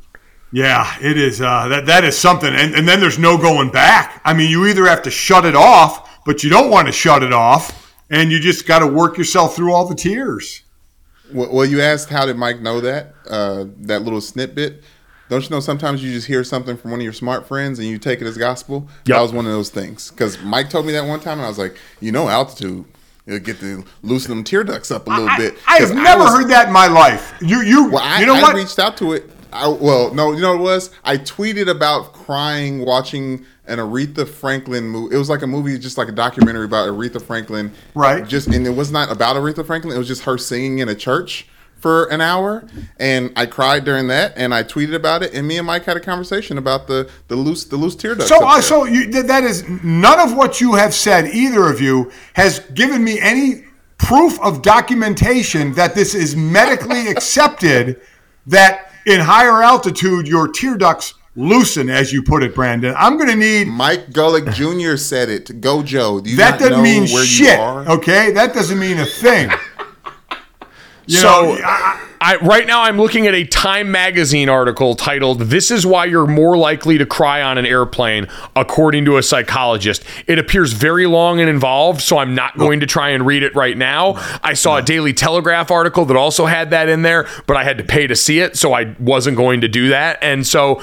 Yeah, 0.51 0.95
it 1.01 1.17
is. 1.17 1.41
Uh, 1.41 1.67
that 1.67 1.85
that 1.87 2.03
is 2.05 2.17
something, 2.17 2.53
and 2.53 2.73
and 2.75 2.87
then 2.87 2.99
there's 3.01 3.19
no 3.19 3.37
going 3.37 3.71
back. 3.71 4.21
I 4.23 4.33
mean, 4.33 4.49
you 4.49 4.65
either 4.67 4.85
have 4.85 5.01
to 5.03 5.11
shut 5.11 5.43
it 5.45 5.55
off, 5.55 6.23
but 6.25 6.43
you 6.43 6.49
don't 6.49 6.69
want 6.69 6.87
to 6.87 6.93
shut 6.93 7.23
it 7.23 7.33
off, 7.33 7.93
and 8.09 8.31
you 8.31 8.39
just 8.39 8.65
got 8.65 8.79
to 8.79 8.87
work 8.87 9.17
yourself 9.17 9.55
through 9.55 9.73
all 9.73 9.85
the 9.85 9.95
tears. 9.95 10.61
Well, 11.33 11.49
well, 11.51 11.65
you 11.65 11.81
asked 11.81 12.09
how 12.09 12.25
did 12.25 12.37
Mike 12.37 12.61
know 12.61 12.79
that 12.79 13.15
uh, 13.29 13.65
that 13.81 14.03
little 14.03 14.21
snippet. 14.21 14.81
Don't 15.29 15.43
you 15.43 15.49
know 15.49 15.59
sometimes 15.59 16.03
you 16.03 16.11
just 16.11 16.27
hear 16.27 16.43
something 16.43 16.77
from 16.77 16.91
one 16.91 16.99
of 16.99 17.03
your 17.03 17.13
smart 17.13 17.47
friends 17.47 17.79
and 17.79 17.87
you 17.87 17.97
take 17.97 18.21
it 18.21 18.27
as 18.27 18.37
gospel? 18.37 18.87
Yep. 19.05 19.15
That 19.17 19.21
was 19.21 19.33
one 19.33 19.45
of 19.45 19.51
those 19.51 19.69
things. 19.69 20.11
Because 20.11 20.39
Mike 20.43 20.69
told 20.69 20.85
me 20.85 20.91
that 20.93 21.05
one 21.07 21.19
time 21.19 21.39
and 21.39 21.45
I 21.45 21.47
was 21.47 21.57
like, 21.57 21.75
you 21.99 22.11
know, 22.11 22.27
altitude. 22.29 22.85
You'll 23.25 23.39
get 23.39 23.59
to 23.61 23.83
loosen 24.03 24.29
them 24.29 24.43
tear 24.43 24.63
ducts 24.63 24.91
up 24.91 25.07
a 25.07 25.09
little 25.09 25.27
I, 25.27 25.37
bit. 25.37 25.55
I 25.67 25.77
have 25.77 25.95
never 25.95 26.25
was- 26.25 26.29
heard 26.33 26.49
that 26.51 26.67
in 26.67 26.73
my 26.73 26.85
life. 26.87 27.33
You 27.41 27.61
you 27.61 27.89
Well, 27.89 28.03
I, 28.03 28.19
you 28.19 28.27
know 28.27 28.35
I 28.35 28.41
what? 28.43 28.55
reached 28.55 28.77
out 28.77 28.97
to 28.97 29.13
it. 29.13 29.27
I, 29.51 29.67
well, 29.67 30.13
no, 30.13 30.33
you 30.33 30.41
know 30.41 30.51
what 30.51 30.59
it 30.59 30.63
was? 30.63 30.91
I 31.03 31.17
tweeted 31.17 31.67
about 31.69 32.13
crying 32.13 32.85
watching 32.85 33.45
an 33.67 33.79
Aretha 33.79 34.27
Franklin 34.27 34.83
movie. 34.87 35.15
It 35.15 35.17
was 35.17 35.29
like 35.29 35.41
a 35.41 35.47
movie, 35.47 35.79
just 35.79 35.97
like 35.97 36.07
a 36.07 36.11
documentary 36.11 36.65
about 36.65 36.87
Aretha 36.89 37.19
Franklin. 37.19 37.71
Right. 37.95 38.27
Just 38.27 38.47
and 38.47 38.67
it 38.67 38.75
was 38.75 38.91
not 38.91 39.11
about 39.11 39.37
Aretha 39.37 39.65
Franklin. 39.65 39.95
It 39.95 39.97
was 39.97 40.07
just 40.07 40.23
her 40.25 40.37
singing 40.37 40.79
in 40.79 40.89
a 40.89 40.93
church 40.95 41.47
for 41.77 42.05
an 42.05 42.21
hour, 42.21 42.67
and 42.99 43.31
I 43.35 43.45
cried 43.45 43.85
during 43.85 44.07
that. 44.07 44.33
And 44.35 44.53
I 44.53 44.63
tweeted 44.63 44.95
about 44.95 45.23
it, 45.23 45.33
and 45.33 45.47
me 45.47 45.57
and 45.57 45.67
Mike 45.67 45.85
had 45.85 45.97
a 45.97 45.99
conversation 45.99 46.57
about 46.57 46.87
the 46.87 47.09
the 47.27 47.35
loose 47.35 47.65
the 47.65 47.77
loose 47.77 47.95
tear 47.95 48.15
ducts. 48.15 48.29
So, 48.29 48.45
uh, 48.45 48.61
so 48.61 48.85
you, 48.85 49.11
th- 49.11 49.25
that 49.25 49.43
is 49.43 49.67
none 49.83 50.19
of 50.19 50.35
what 50.35 50.61
you 50.61 50.73
have 50.73 50.93
said, 50.93 51.27
either 51.27 51.69
of 51.69 51.81
you, 51.81 52.11
has 52.33 52.59
given 52.73 53.03
me 53.03 53.19
any 53.19 53.65
proof 53.97 54.39
of 54.41 54.61
documentation 54.61 55.73
that 55.73 55.95
this 55.95 56.15
is 56.15 56.35
medically 56.35 57.07
accepted. 57.09 58.01
That 58.47 58.91
in 59.07 59.21
higher 59.21 59.63
altitude, 59.63 60.27
your 60.27 60.47
tear 60.47 60.77
ducts 60.77 61.15
loosen, 61.35 61.89
as 61.89 62.13
you 62.13 62.23
put 62.23 62.43
it, 62.43 62.55
Brandon. 62.55 62.93
I'm 62.97 63.17
going 63.17 63.29
to 63.29 63.35
need. 63.35 63.67
Mike 63.67 64.09
Golic 64.09 64.53
Jr. 64.53 64.97
said 64.97 65.29
it. 65.29 65.61
Gojo. 65.61 66.35
That 66.37 66.59
doesn't 66.59 66.73
know 66.73 66.81
mean 66.81 67.09
where 67.11 67.25
shit. 67.25 67.57
you 67.57 67.61
are? 67.61 67.89
Okay, 67.89 68.31
that 68.31 68.53
doesn't 68.53 68.79
mean 68.79 68.99
a 68.99 69.05
thing. 69.05 69.51
You 71.07 71.17
so 71.17 71.27
know, 71.55 71.59
I- 71.63 72.01
I, 72.21 72.37
right 72.37 72.65
now 72.65 72.81
I'm 72.81 72.97
looking 72.97 73.27
at 73.27 73.35
a 73.35 73.43
Time 73.43 73.91
magazine 73.91 74.49
article 74.49 74.95
titled 74.95 75.41
"This 75.41 75.69
is 75.69 75.85
why 75.85 76.05
you're 76.05 76.25
more 76.25 76.57
likely 76.57 76.97
to 76.97 77.05
cry 77.05 77.43
on 77.43 77.59
an 77.59 77.65
airplane," 77.67 78.27
according 78.55 79.05
to 79.05 79.17
a 79.17 79.23
psychologist. 79.23 80.03
It 80.25 80.39
appears 80.39 80.73
very 80.73 81.05
long 81.05 81.39
and 81.39 81.47
involved, 81.49 82.01
so 82.01 82.17
I'm 82.17 82.33
not 82.33 82.57
going 82.57 82.79
to 82.79 82.87
try 82.87 83.09
and 83.09 83.25
read 83.27 83.43
it 83.43 83.53
right 83.55 83.77
now. 83.77 84.15
I 84.41 84.53
saw 84.53 84.77
a 84.77 84.81
Daily 84.81 85.13
Telegraph 85.13 85.69
article 85.69 86.05
that 86.05 86.17
also 86.17 86.47
had 86.47 86.71
that 86.71 86.89
in 86.89 87.03
there, 87.03 87.27
but 87.45 87.57
I 87.57 87.63
had 87.63 87.77
to 87.77 87.83
pay 87.83 88.07
to 88.07 88.15
see 88.15 88.39
it, 88.39 88.57
so 88.57 88.73
I 88.73 88.95
wasn't 88.99 89.37
going 89.37 89.61
to 89.61 89.67
do 89.67 89.89
that. 89.89 90.17
And 90.21 90.47
so 90.47 90.81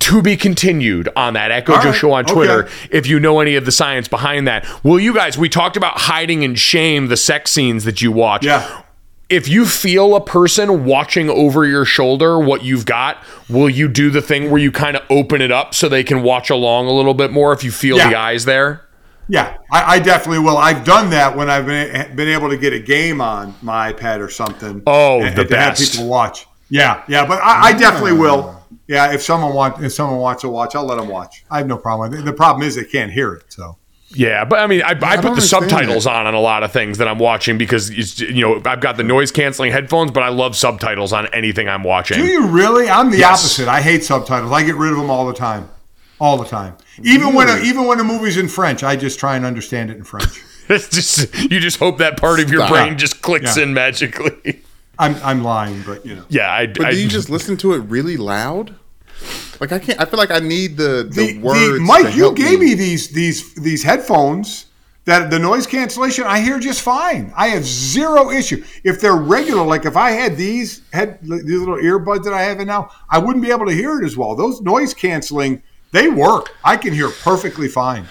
to 0.00 0.22
be 0.22 0.36
continued 0.36 1.08
on 1.16 1.34
that 1.34 1.50
Echo 1.50 1.74
All 1.74 1.82
Joe 1.82 1.92
show 1.92 2.12
on 2.12 2.24
okay. 2.24 2.34
Twitter 2.34 2.68
if 2.90 3.06
you 3.06 3.18
know 3.18 3.40
any 3.40 3.56
of 3.56 3.64
the 3.64 3.72
science 3.72 4.06
behind 4.06 4.46
that. 4.46 4.66
Well, 4.84 5.00
you 5.00 5.14
guys, 5.14 5.38
we 5.38 5.48
talked 5.48 5.76
about 5.76 5.98
hiding 5.98 6.42
in 6.42 6.54
shame 6.54 7.08
the 7.08 7.16
sex 7.16 7.50
scenes 7.52 7.84
that 7.84 8.02
you 8.02 8.12
watch. 8.12 8.44
Yeah. 8.44 8.82
If 9.28 9.48
you 9.48 9.64
feel 9.64 10.14
a 10.14 10.20
person 10.20 10.84
watching 10.84 11.30
over 11.30 11.64
your 11.64 11.84
shoulder 11.86 12.38
what 12.38 12.64
you've 12.64 12.84
got, 12.84 13.16
will 13.48 13.70
you 13.70 13.88
do 13.88 14.10
the 14.10 14.20
thing 14.20 14.50
where 14.50 14.60
you 14.60 14.70
kind 14.70 14.94
of 14.96 15.02
open 15.08 15.40
it 15.40 15.50
up 15.50 15.74
so 15.74 15.88
they 15.88 16.04
can 16.04 16.22
watch 16.22 16.50
along 16.50 16.86
a 16.86 16.92
little 16.92 17.14
bit 17.14 17.32
more 17.32 17.52
if 17.54 17.64
you 17.64 17.70
feel 17.70 17.96
Yeah. 17.96 18.10
the 18.10 18.16
eyes 18.18 18.44
there? 18.44 18.86
Yeah, 19.28 19.56
I, 19.72 19.94
I 19.94 19.98
definitely 20.00 20.40
will. 20.40 20.58
I've 20.58 20.84
done 20.84 21.08
that 21.10 21.34
when 21.36 21.48
I've 21.48 21.64
been, 21.64 22.14
been 22.16 22.28
able 22.28 22.50
to 22.50 22.58
get 22.58 22.74
a 22.74 22.78
game 22.78 23.20
on 23.22 23.54
my 23.62 23.92
iPad 23.92 24.20
or 24.20 24.28
something. 24.28 24.82
Oh, 24.86 25.22
and, 25.22 25.34
the 25.36 25.42
and 25.42 25.50
to 25.50 25.56
have 25.56 25.76
people 25.78 26.06
watch. 26.08 26.46
Yeah, 26.68 27.02
yeah, 27.08 27.24
but 27.26 27.38
I, 27.42 27.68
I 27.68 27.72
definitely 27.72 28.14
will. 28.14 28.60
Yeah, 28.88 29.12
if 29.14 29.22
someone 29.22 29.54
wants, 29.54 29.80
if 29.80 29.92
someone 29.92 30.18
wants 30.18 30.42
to 30.42 30.48
watch, 30.48 30.74
I'll 30.74 30.84
let 30.84 30.96
them 30.96 31.08
watch. 31.08 31.44
I 31.50 31.58
have 31.58 31.66
no 31.66 31.78
problem. 31.78 32.10
with 32.10 32.20
it. 32.20 32.24
The 32.24 32.32
problem 32.32 32.66
is 32.66 32.74
they 32.74 32.84
can't 32.84 33.12
hear 33.12 33.32
it. 33.32 33.44
So 33.48 33.76
Yeah, 34.14 34.44
but 34.44 34.58
I 34.58 34.66
mean, 34.66 34.82
I, 34.82 34.90
I, 35.02 35.16
put 35.16 35.34
the 35.34 35.40
subtitles 35.40 36.04
that. 36.04 36.14
on 36.14 36.26
on 36.26 36.34
a 36.34 36.40
lot 36.40 36.62
of 36.62 36.72
things 36.72 36.98
that 36.98 37.08
I'm 37.08 37.18
watching 37.18 37.56
because 37.58 37.90
it's, 37.90 38.20
you 38.20 38.40
know 38.42 38.60
I've 38.64 38.80
got 38.80 38.96
the 38.96 39.02
noise 39.04 39.30
canceling 39.32 39.72
headphones, 39.72 40.10
but 40.10 40.22
I 40.22 40.28
love 40.28 40.54
subtitles 40.56 41.12
on 41.12 41.26
anything 41.34 41.68
I'm 41.68 41.82
watching. 41.82 42.18
do 42.18 42.24
you 42.26 42.46
really? 42.48 42.88
I'm 42.88 43.10
the 43.10 43.18
Yes. 43.18 43.40
opposite. 43.40 43.68
I 43.68 43.80
hate 43.80 44.04
subtitles. 44.04 44.52
I 44.52 44.62
get 44.64 44.74
rid 44.76 44.92
of 44.92 44.98
them 44.98 45.10
all 45.10 45.26
the 45.26 45.32
time, 45.34 45.68
all 46.20 46.36
the 46.36 46.44
time. 46.44 46.76
Even 47.02 47.32
when 47.34 47.48
a, 47.48 47.56
even 47.62 47.86
when 47.86 48.00
a 48.00 48.04
movie's 48.04 48.36
in 48.36 48.48
French, 48.48 48.82
I 48.82 48.96
just 48.96 49.18
try 49.18 49.36
and 49.36 49.44
understand 49.46 49.90
it 49.90 49.96
in 49.96 50.04
French. 50.04 50.42
It's 50.68 50.88
just 50.88 51.34
you 51.50 51.58
just 51.58 51.78
hope 51.80 51.98
that 51.98 52.16
part 52.16 52.38
of 52.38 52.50
your 52.50 52.66
brain 52.68 52.96
just 52.96 53.20
clicks 53.20 53.56
Yeah. 53.56 53.64
in 53.64 53.74
magically. 53.74 54.62
I'm 54.98 55.16
I'm 55.24 55.42
lying, 55.42 55.82
but 55.82 56.06
you 56.06 56.14
know. 56.16 56.24
yeah, 56.28 56.52
I, 56.52 56.66
But 56.66 56.86
I 56.86 56.90
do 56.92 56.98
you 57.02 57.08
just 57.08 57.28
listen 57.28 57.56
to 57.58 57.72
it 57.74 57.78
really 57.78 58.16
loud? 58.16 58.76
Like 59.60 59.72
I 59.72 59.78
can't. 59.78 60.00
I 60.00 60.04
feel 60.04 60.18
like 60.18 60.30
I 60.30 60.38
need 60.40 60.76
the 60.76 61.08
the, 61.08 61.32
the, 61.34 61.38
words. 61.38 61.60
the, 61.60 61.74
to 61.74 61.80
Mike, 61.80 62.14
you 62.16 62.32
gave 62.34 62.58
me 62.60 62.74
these 62.74 63.08
these 63.10 63.54
these 63.54 63.82
headphones 63.82 64.66
that 65.04 65.30
the 65.30 65.38
noise 65.38 65.66
cancellation 65.66 66.24
I 66.26 66.40
hear 66.40 66.58
just 66.60 66.80
fine. 66.82 67.32
I 67.36 67.48
have 67.48 67.64
zero 67.64 68.30
issue. 68.30 68.64
If 68.84 69.00
they're 69.00 69.16
regular, 69.16 69.64
like 69.64 69.84
if 69.84 69.96
I 69.96 70.10
had 70.12 70.36
these 70.36 70.82
had 70.92 71.20
these 71.22 71.30
little 71.58 71.76
earbuds 71.76 72.24
that 72.24 72.32
I 72.32 72.42
have 72.42 72.60
in 72.60 72.66
now, 72.68 72.90
I 73.10 73.18
wouldn't 73.18 73.44
be 73.44 73.50
able 73.50 73.66
to 73.66 73.72
hear 73.72 74.00
it 74.00 74.04
as 74.04 74.16
well. 74.16 74.34
Those 74.36 74.60
noise 74.60 74.94
canceling, 74.94 75.62
they 75.92 76.08
work. 76.08 76.54
I 76.64 76.76
can 76.76 76.92
hear 76.92 77.10
perfectly 77.10 77.68
fine. 77.68 78.06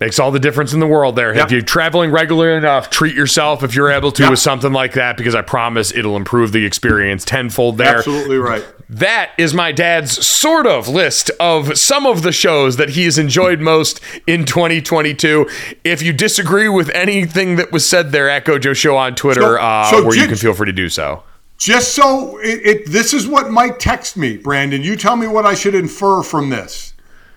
makes 0.00 0.18
all 0.18 0.30
the 0.32 0.40
difference 0.40 0.72
in 0.72 0.80
the 0.80 0.86
world 0.86 1.14
there. 1.16 1.34
Yep. 1.34 1.46
If 1.46 1.52
you're 1.52 1.62
traveling 1.62 2.10
regularly 2.10 2.56
enough, 2.56 2.90
treat 2.90 3.14
yourself 3.14 3.62
if 3.62 3.74
you're 3.76 3.90
able 3.90 4.10
to 4.12 4.22
Yep. 4.22 4.30
with 4.30 4.40
something 4.40 4.72
like 4.72 4.92
that 4.94 5.16
because 5.16 5.34
I 5.34 5.42
promise 5.42 5.92
it'll 5.94 6.16
improve 6.16 6.52
the 6.52 6.64
experience 6.64 7.24
tenfold 7.24 7.78
there. 7.78 7.98
Absolutely 7.98 8.38
right. 8.38 8.64
That 8.88 9.30
is 9.38 9.54
my 9.54 9.72
dad's 9.72 10.24
sort 10.26 10.66
of 10.66 10.88
list 10.88 11.30
of 11.40 11.78
some 11.78 12.06
of 12.06 12.22
the 12.22 12.32
shows 12.32 12.76
that 12.76 12.90
he 12.90 13.04
has 13.04 13.18
enjoyed 13.18 13.60
most 13.60 14.00
in 14.26 14.44
2022. 14.44 15.48
If 15.84 16.02
you 16.02 16.12
disagree 16.12 16.68
with 16.68 16.90
anything 16.90 17.56
that 17.56 17.72
was 17.72 17.88
said 17.88 18.12
there 18.12 18.28
at 18.28 18.44
Gojo 18.44 18.74
Show 18.76 18.96
on 18.96 19.14
Twitter, 19.14 19.40
So- 19.40 19.56
uh, 19.56 19.90
so 19.90 20.04
where 20.04 20.16
you 20.16 20.26
can 20.26 20.36
feel 20.36 20.54
free 20.54 20.66
to 20.66 20.72
do 20.72 20.88
so. 20.88 21.22
Just 21.56 21.94
so 21.94 22.38
it, 22.38 22.60
it 22.66 22.86
this 22.90 23.14
is 23.14 23.26
what 23.28 23.50
Mike 23.50 23.78
texted 23.78 24.16
me, 24.16 24.36
Brandon. 24.36 24.82
You 24.82 24.96
tell 24.96 25.16
me 25.16 25.26
what 25.28 25.46
I 25.46 25.54
should 25.54 25.74
infer 25.74 26.22
from 26.22 26.50
this. 26.50 26.92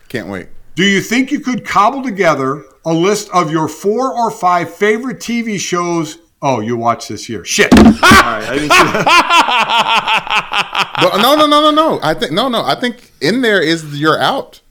Can't 0.09 0.27
wait. 0.27 0.47
Do 0.75 0.83
you 0.83 1.01
think 1.01 1.31
you 1.31 1.39
could 1.39 1.65
cobble 1.65 2.03
together 2.03 2.63
a 2.83 2.93
list 2.93 3.29
of 3.29 3.51
your 3.51 3.67
four 3.67 4.11
or 4.13 4.31
five 4.31 4.73
favorite 4.73 5.19
TV 5.19 5.59
shows? 5.59 6.17
Oh, 6.41 6.59
you 6.59 6.77
watched 6.77 7.09
this 7.09 7.27
year. 7.29 7.43
Shit. 7.43 7.73
All 7.79 7.83
right, 7.83 8.43
I 8.43 8.53
didn't 8.53 8.71
see 8.71 8.77
that. 8.83 10.93
But 10.99 11.17
no, 11.21 11.35
no, 11.35 11.45
no, 11.45 11.61
no, 11.61 11.69
no. 11.71 11.99
I 12.01 12.13
think 12.15 12.31
no, 12.31 12.49
no. 12.49 12.63
I 12.63 12.73
think 12.75 13.11
in 13.21 13.41
there 13.41 13.61
is 13.61 13.99
you're 13.99 14.19
out, 14.19 14.61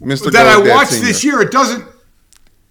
Mister. 0.00 0.30
that 0.30 0.46
I 0.46 0.58
watched 0.58 1.00
this 1.00 1.24
year. 1.24 1.40
It 1.40 1.50
doesn't. 1.50 1.86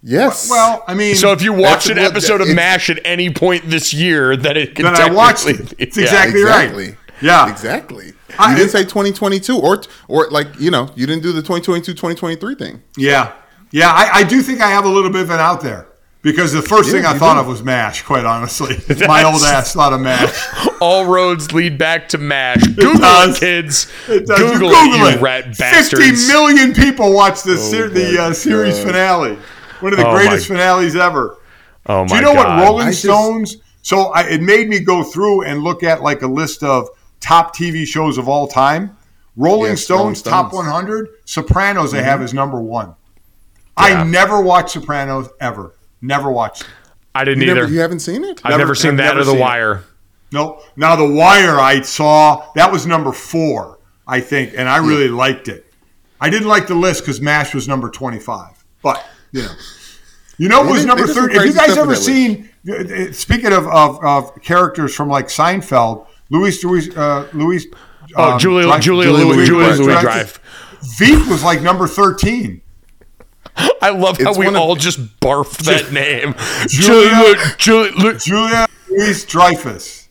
Yes. 0.02 0.48
Well, 0.48 0.84
I 0.86 0.94
mean, 0.94 1.16
So 1.16 1.32
if 1.32 1.42
you 1.42 1.52
watch 1.52 1.90
an 1.90 1.98
episode 1.98 2.40
of 2.40 2.48
MASH 2.48 2.88
at 2.90 3.00
any 3.04 3.30
point 3.34 3.68
this 3.68 3.92
year, 3.92 4.36
that 4.36 4.56
it 4.56 4.76
can 4.76 4.84
then 4.84 4.94
I 4.96 5.10
watched 5.12 5.44
technically- 5.46 5.76
it. 5.80 5.88
It's 5.88 5.96
Yeah. 5.96 6.04
exactly, 6.04 6.40
exactly. 6.40 6.84
right. 6.86 6.96
Yeah. 7.20 7.50
Exactly. 7.50 8.12
I- 8.38 8.52
you 8.52 8.58
didn't 8.58 8.70
say 8.70 8.84
2022 8.84 9.58
or 9.58 9.82
or 10.06 10.28
like 10.30 10.46
you 10.60 10.70
know 10.70 10.88
you 10.94 11.04
didn't 11.06 11.24
do 11.24 11.32
the 11.32 11.42
2022 11.42 11.94
2023 11.94 12.54
thing. 12.54 12.82
Yeah. 12.96 13.32
Yeah. 13.72 13.88
I, 13.90 14.20
I 14.20 14.22
do 14.22 14.40
think 14.40 14.60
I 14.60 14.68
have 14.68 14.84
a 14.84 14.88
little 14.88 15.10
bit 15.10 15.22
of 15.22 15.30
an 15.30 15.40
out 15.40 15.62
there 15.62 15.88
because 16.22 16.52
the 16.52 16.62
first 16.62 16.90
thing 16.90 17.04
I 17.06 17.16
thought 17.16 17.34
do. 17.34 17.40
of 17.40 17.46
was 17.46 17.62
MASH, 17.62 18.02
quite 18.02 18.24
honestly. 18.24 18.76
My 19.06 19.22
old 19.24 19.42
ass 19.42 19.72
thought 19.74 19.92
of 19.92 20.00
MASH. 20.00 20.68
All 20.80 21.06
roads 21.06 21.52
lead 21.52 21.78
back 21.78 22.08
to 22.10 22.18
MASH. 22.18 22.62
Google 22.66 22.96
it, 22.96 22.98
does. 23.00 23.38
kids. 23.38 23.92
It 24.08 24.26
does. 24.26 24.38
Google, 24.38 24.70
You 24.70 25.06
it, 25.06 25.14
you 25.16 25.20
rat 25.20 25.56
bastards. 25.58 26.02
50 26.26 26.32
million 26.32 26.74
people 26.74 27.12
watched 27.12 27.44
the, 27.44 27.56
ser- 27.56 27.88
the 27.88 28.18
uh, 28.20 28.32
series 28.32 28.78
finale. 28.82 29.36
One 29.80 29.92
of 29.92 29.98
the 29.98 30.06
Oh, 30.06 30.14
greatest 30.14 30.48
my- 30.50 30.56
finales 30.56 30.96
ever. 30.96 31.36
Oh 31.86 32.02
my 32.02 32.08
Do 32.08 32.14
you 32.16 32.20
know 32.22 32.34
God. 32.34 32.58
what 32.58 32.64
Rolling 32.66 32.86
just- 32.88 33.02
Stones? 33.02 33.56
So 33.82 34.08
I, 34.12 34.22
it 34.28 34.42
made 34.42 34.68
me 34.68 34.80
go 34.80 35.02
through 35.02 35.44
and 35.44 35.62
look 35.62 35.82
at 35.82 36.02
like 36.02 36.22
a 36.22 36.26
list 36.26 36.62
of 36.62 36.88
top 37.20 37.56
TV 37.56 37.86
shows 37.86 38.18
of 38.18 38.28
all 38.28 38.46
time. 38.46 38.96
Rolling 39.36 39.70
Yes, 39.70 39.88
Rolling 39.88 40.14
Stones 40.16 40.22
top 40.22 40.52
100. 40.52 41.08
Sopranos 41.24 41.92
they 41.92 42.02
have 42.02 42.20
is 42.22 42.34
number 42.34 42.60
one. 42.60 42.88
Yeah. 42.88 42.94
I 43.76 44.04
never 44.04 44.40
watched 44.40 44.70
Sopranos 44.70 45.28
ever. 45.40 45.72
Never 46.00 46.30
watched. 46.30 46.62
it. 46.62 46.68
I 47.14 47.24
didn't 47.24 47.42
You, 47.42 47.50
either. 47.50 47.60
never, 47.62 47.72
you 47.72 47.80
haven't 47.80 48.00
seen 48.00 48.22
it? 48.24 48.40
I've 48.44 48.50
never, 48.50 48.58
never- 48.58 48.74
seen 48.74 48.90
I've 48.92 48.96
that 48.98 49.04
never 49.16 49.20
or 49.20 49.24
The 49.24 49.30
seen 49.32 49.38
it. 49.38 49.42
Wire. 49.42 49.84
Nope. 50.30 50.62
Now 50.76 50.94
The 50.94 51.08
Wire 51.08 51.58
I 51.58 51.80
saw 51.80 52.50
that 52.54 52.70
was 52.70 52.86
number 52.86 53.12
four, 53.12 53.78
I 54.06 54.20
think, 54.20 54.52
and 54.56 54.68
I 54.68 54.76
really 54.78 55.08
liked 55.08 55.48
it. 55.48 55.72
I 56.20 56.30
didn't 56.30 56.48
like 56.48 56.66
the 56.66 56.74
list 56.74 57.02
because 57.02 57.20
Mash 57.20 57.54
was 57.54 57.66
number 57.66 57.88
25, 57.90 58.64
but 58.82 59.04
you 59.32 59.42
know. 59.42 59.52
You 60.40 60.48
know, 60.48 60.64
it 60.68 60.70
was 60.70 60.84
number 60.84 61.04
they 61.06 61.12
did 61.14 61.20
30. 61.20 61.34
Have 61.34 61.46
you 61.46 61.52
guys 61.52 61.76
ever 61.76 61.96
seen, 61.96 62.48
speaking 63.12 63.52
of, 63.52 63.66
of, 63.66 64.04
of 64.04 64.40
characters 64.42 64.94
from 64.94 65.08
like 65.08 65.26
Seinfeld, 65.26 66.06
Louis, 66.30 66.62
Louis, 66.62 66.96
uh, 66.96 67.26
Louis. 67.32 67.66
Oh, 68.14 68.32
um, 68.34 68.38
Julia, 68.38 68.66
Dreyfus- 68.66 68.84
Julia, 68.84 69.08
Julia 69.08 69.24
Louis, 69.26 69.36
Louis 69.36 69.46
Julia 69.46 69.66
Dreyfus. 69.66 69.78
Louis 69.86 70.00
Dreyfus. 70.00 70.32
Drive. 70.38 70.96
Veep 70.98 71.28
was 71.28 71.42
like 71.42 71.60
number 71.62 71.88
13. 71.88 72.60
I 73.82 73.90
love 73.90 74.18
how 74.18 74.30
It's 74.30 74.38
we 74.38 74.46
one 74.46 74.56
of- 74.56 74.62
all 74.62 74.76
just 74.76 74.98
barf 75.20 75.56
that 75.64 75.92
name. 75.92 76.34
Julia- 76.68 77.34
Julia, 77.58 77.88
Julia, 77.92 78.18
Julia 78.18 78.66
Louis 78.88 79.24
Dreyfus. 79.24 80.08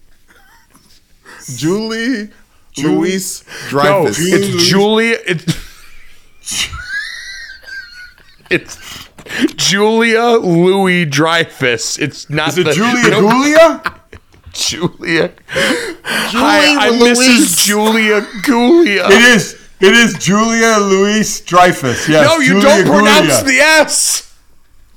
Julie 1.55 2.29
Ju- 2.73 2.91
Louise 2.99 3.43
no, 3.47 3.69
Dreyfus. 3.69 4.17
it's 4.19 4.65
Julia. 4.69 5.17
It's 5.25 6.67
it's 8.49 9.09
Julia 9.55 10.21
Louis 10.41 11.05
Dreyfus. 11.05 11.97
It's 11.97 12.29
not 12.29 12.49
Is 12.49 12.57
it 12.59 12.65
the, 12.65 12.73
Julia 12.73 13.03
you 13.03 13.09
know, 13.11 13.21
Gulia? 13.29 13.93
Julia. 14.53 15.31
Hi, 15.49 16.87
I'm 16.87 16.99
Louise. 16.99 17.19
Mrs. 17.19 17.65
Julia 17.65 18.21
Gulia. 18.43 19.05
It 19.09 19.21
is. 19.35 19.66
It 19.79 19.93
is 19.93 20.15
Julia 20.15 20.77
Louis 20.79 21.41
Dreyfus. 21.41 22.09
Yes. 22.09 22.27
no, 22.27 22.37
you 22.39 22.59
Julia 22.59 22.61
don't 22.83 22.85
pronounce 22.87 23.41
Gulia. 23.41 23.45
the 23.45 23.59
S. 23.59 24.35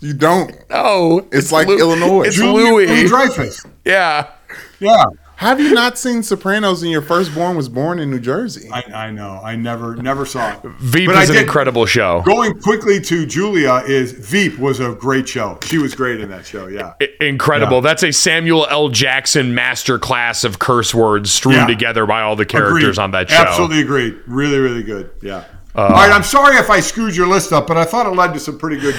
You 0.00 0.14
don't. 0.14 0.52
No, 0.70 1.26
It's 1.30 1.52
like 1.52 1.68
Illinois. 1.68 2.22
It's 2.22 2.36
Julia 2.36 2.72
Louis. 2.72 3.06
Dreyfus. 3.08 3.64
Yeah. 3.84 4.30
Yeah. 4.78 5.04
Have 5.40 5.58
you 5.58 5.72
not 5.72 5.96
seen 5.96 6.22
Sopranos 6.22 6.82
and 6.82 6.92
your 6.92 7.00
firstborn 7.00 7.56
was 7.56 7.66
born 7.70 7.98
in 7.98 8.10
New 8.10 8.20
Jersey? 8.20 8.68
I, 8.70 8.82
I 9.06 9.10
know. 9.10 9.40
I 9.42 9.56
never 9.56 9.96
never 9.96 10.26
saw 10.26 10.52
it. 10.52 10.60
Veep 10.80 11.06
But 11.06 11.16
I 11.16 11.22
is 11.22 11.30
an 11.30 11.36
did- 11.36 11.42
incredible 11.44 11.86
show. 11.86 12.20
Going 12.26 12.60
quickly 12.60 13.00
to 13.00 13.24
Julia 13.24 13.82
is 13.86 14.12
Veep 14.12 14.58
was 14.58 14.80
a 14.80 14.92
great 14.92 15.26
show. 15.26 15.58
She 15.64 15.78
was 15.78 15.94
great 15.94 16.20
in 16.20 16.28
that 16.28 16.44
show. 16.44 16.66
Yeah. 16.66 16.92
I- 17.00 17.08
Incredible. 17.22 17.78
Yeah. 17.78 17.80
That's 17.80 18.02
a 18.02 18.12
Samuel 18.12 18.66
L. 18.68 18.90
Jackson 18.90 19.54
master 19.54 19.98
class 19.98 20.44
of 20.44 20.58
curse 20.58 20.94
words 20.94 21.32
strewn 21.32 21.54
Yeah. 21.54 21.66
together 21.66 22.04
by 22.04 22.20
all 22.20 22.36
the 22.36 22.44
characters 22.44 22.82
Agreed. 22.82 22.98
on 22.98 23.10
that 23.12 23.30
show. 23.30 23.36
Absolutely 23.36 23.80
agreed. 23.80 24.18
Really, 24.26 24.58
really 24.58 24.82
good. 24.82 25.08
Yeah. 25.22 25.44
All 25.74 25.88
right. 25.88 26.12
I'm 26.12 26.22
sorry 26.22 26.56
if 26.58 26.68
I 26.68 26.80
screwed 26.80 27.16
your 27.16 27.26
list 27.28 27.50
up, 27.54 27.66
but 27.66 27.78
I 27.78 27.84
thought 27.86 28.04
it 28.04 28.10
led 28.14 28.34
to 28.34 28.40
some 28.40 28.58
pretty 28.58 28.76
good 28.78 28.94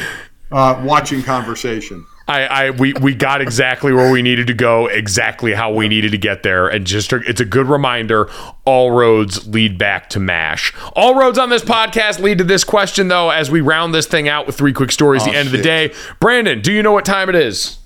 uh, 0.52 0.82
watching 0.84 1.22
conversation. 1.22 2.04
I, 2.28 2.44
I 2.46 2.70
we, 2.70 2.94
we 2.94 3.14
got 3.16 3.42
exactly 3.42 3.92
where 3.92 4.12
we 4.12 4.22
needed 4.22 4.48
to 4.48 4.54
go, 4.54 4.88
exactly 4.88 5.54
how 5.54 5.74
we 5.74 5.88
needed 5.88 6.12
to 6.12 6.18
get 6.18 6.44
there, 6.44 6.68
and 6.68 6.86
just 6.86 7.12
it's 7.12 7.42
a 7.42 7.46
good 7.46 7.68
reminder. 7.68 8.30
All 8.64 8.92
roads 8.92 9.48
lead 9.48 9.78
back 9.78 10.10
to 10.12 10.20
Mash. 10.20 10.74
All 10.96 11.16
roads 11.16 11.38
on 11.38 11.50
this 11.50 11.64
podcast 11.64 12.20
lead 12.20 12.38
to 12.38 12.44
this 12.44 12.64
question, 12.64 13.08
though. 13.08 13.32
As 13.32 13.50
we 13.52 13.60
round 13.60 13.94
this 13.94 14.06
thing 14.06 14.30
out 14.30 14.46
with 14.48 14.56
three 14.58 14.72
quick 14.74 14.92
stories, 14.92 15.24
at 15.24 15.32
the 15.32 15.36
Oh, 15.36 15.40
end 15.40 15.48
of 15.48 15.52
the 15.52 15.62
day. 15.62 15.94
Brandon, 16.20 16.62
do 16.62 16.72
you 16.72 16.84
know 16.84 16.92
what 16.92 17.06
time 17.06 17.28
it 17.28 17.36
is? 17.36 17.80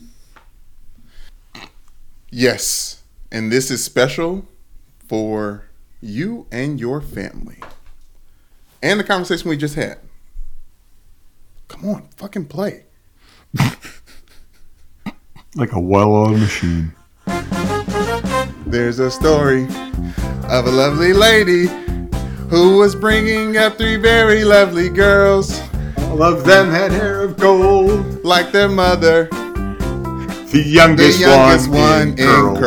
Yes. 2.29 3.01
And 3.31 3.51
this 3.51 3.71
is 3.71 3.83
special 3.83 4.45
for 5.07 5.69
you 6.01 6.45
and 6.51 6.79
your 6.79 7.01
family. 7.01 7.57
And 8.83 8.99
the 8.99 9.03
conversation 9.03 9.49
we 9.49 9.57
just 9.57 9.75
had. 9.75 9.99
Come 11.67 11.89
on, 11.89 12.07
fucking 12.17 12.45
play. 12.45 12.83
Like 15.55 15.71
a 15.73 15.79
well-oiled 15.79 16.39
machine. 16.39 16.91
There's 18.65 18.99
a 18.99 19.09
story 19.09 19.63
of 20.49 20.67
a 20.67 20.71
lovely 20.71 21.13
lady 21.13 21.67
who 22.49 22.77
was 22.77 22.93
bringing 22.95 23.57
up 23.57 23.77
three 23.77 23.95
very 23.95 24.43
lovely 24.43 24.89
girls 24.89 25.59
All 26.09 26.21
of 26.21 26.43
them 26.45 26.69
had 26.69 26.91
hair 26.91 27.21
of 27.21 27.37
gold. 27.37 28.23
like 28.23 28.51
their 28.51 28.67
mother, 28.69 29.27
The 29.31 30.47
the 30.51 30.61
youngest, 30.63 31.19
youngest 31.19 31.69
one, 31.69 31.79
one 31.79 32.01
in 32.09 32.19
in 32.19 32.55
curls. 32.57 32.59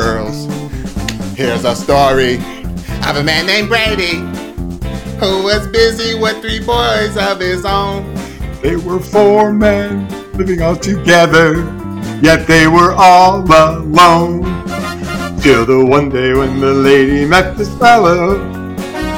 curls. 0.47 1.37
Here's 1.37 1.65
a 1.65 1.77
story 1.77 2.37
of 3.07 3.17
a 3.17 3.23
man 3.23 3.47
named 3.47 3.69
Brady 3.69 4.17
who 5.21 5.43
was 5.45 5.67
busy 5.69 6.19
with 6.19 6.41
three 6.41 6.61
boys 6.61 7.17
of 7.17 7.39
his 7.41 7.65
own. 7.65 8.15
They 8.63 8.77
were 8.77 8.99
four 8.99 9.53
men 9.53 10.09
living 10.35 10.63
all 10.63 10.77
together, 10.77 11.55
yet 12.21 12.47
they 12.47 12.67
were 12.67 12.93
all 12.93 13.43
alone. 13.43 14.43
Till 15.41 15.65
the 15.65 15.85
one 15.85 16.11
day 16.11 16.35
when 16.35 16.61
the 16.61 16.73
lady 16.73 17.25
met 17.25 17.57
this 17.57 17.73
fellow, 17.79 18.41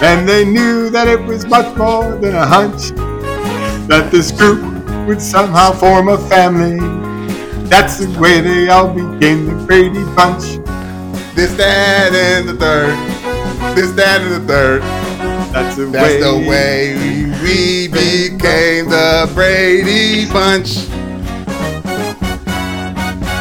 and 0.03 0.29
they 0.29 0.45
knew 0.45 0.91
that 0.91 1.09
it 1.09 1.21
was 1.25 1.47
much 1.47 1.75
more 1.77 2.17
than 2.17 2.35
a 2.35 2.47
hunch, 2.47 2.91
that 3.89 4.11
this 4.11 4.31
group 4.31 4.63
would 5.07 5.21
somehow 5.21 5.73
form 5.73 6.09
a 6.09 6.19
family. 6.29 6.79
That's 7.69 7.99
the 7.99 8.21
way 8.21 8.41
they 8.41 8.69
all 8.69 8.93
became 8.93 9.47
the 9.47 9.65
Brady 9.67 10.05
Bunch. 10.15 10.59
This, 11.35 11.55
that, 11.55 12.13
and 12.13 12.49
the 12.49 12.55
third. 12.55 12.97
This, 13.77 13.93
that, 13.93 14.21
and 14.21 14.35
the 14.35 14.47
third. 14.47 14.83
That's 15.53 15.77
the 15.77 15.87
That's 15.87 16.15
way. 16.15 16.21
the 16.21 16.49
way 16.49 16.95
we 17.43 17.89
became 17.89 18.89
the 18.89 19.31
Brady 19.35 20.31
Bunch. 20.31 20.89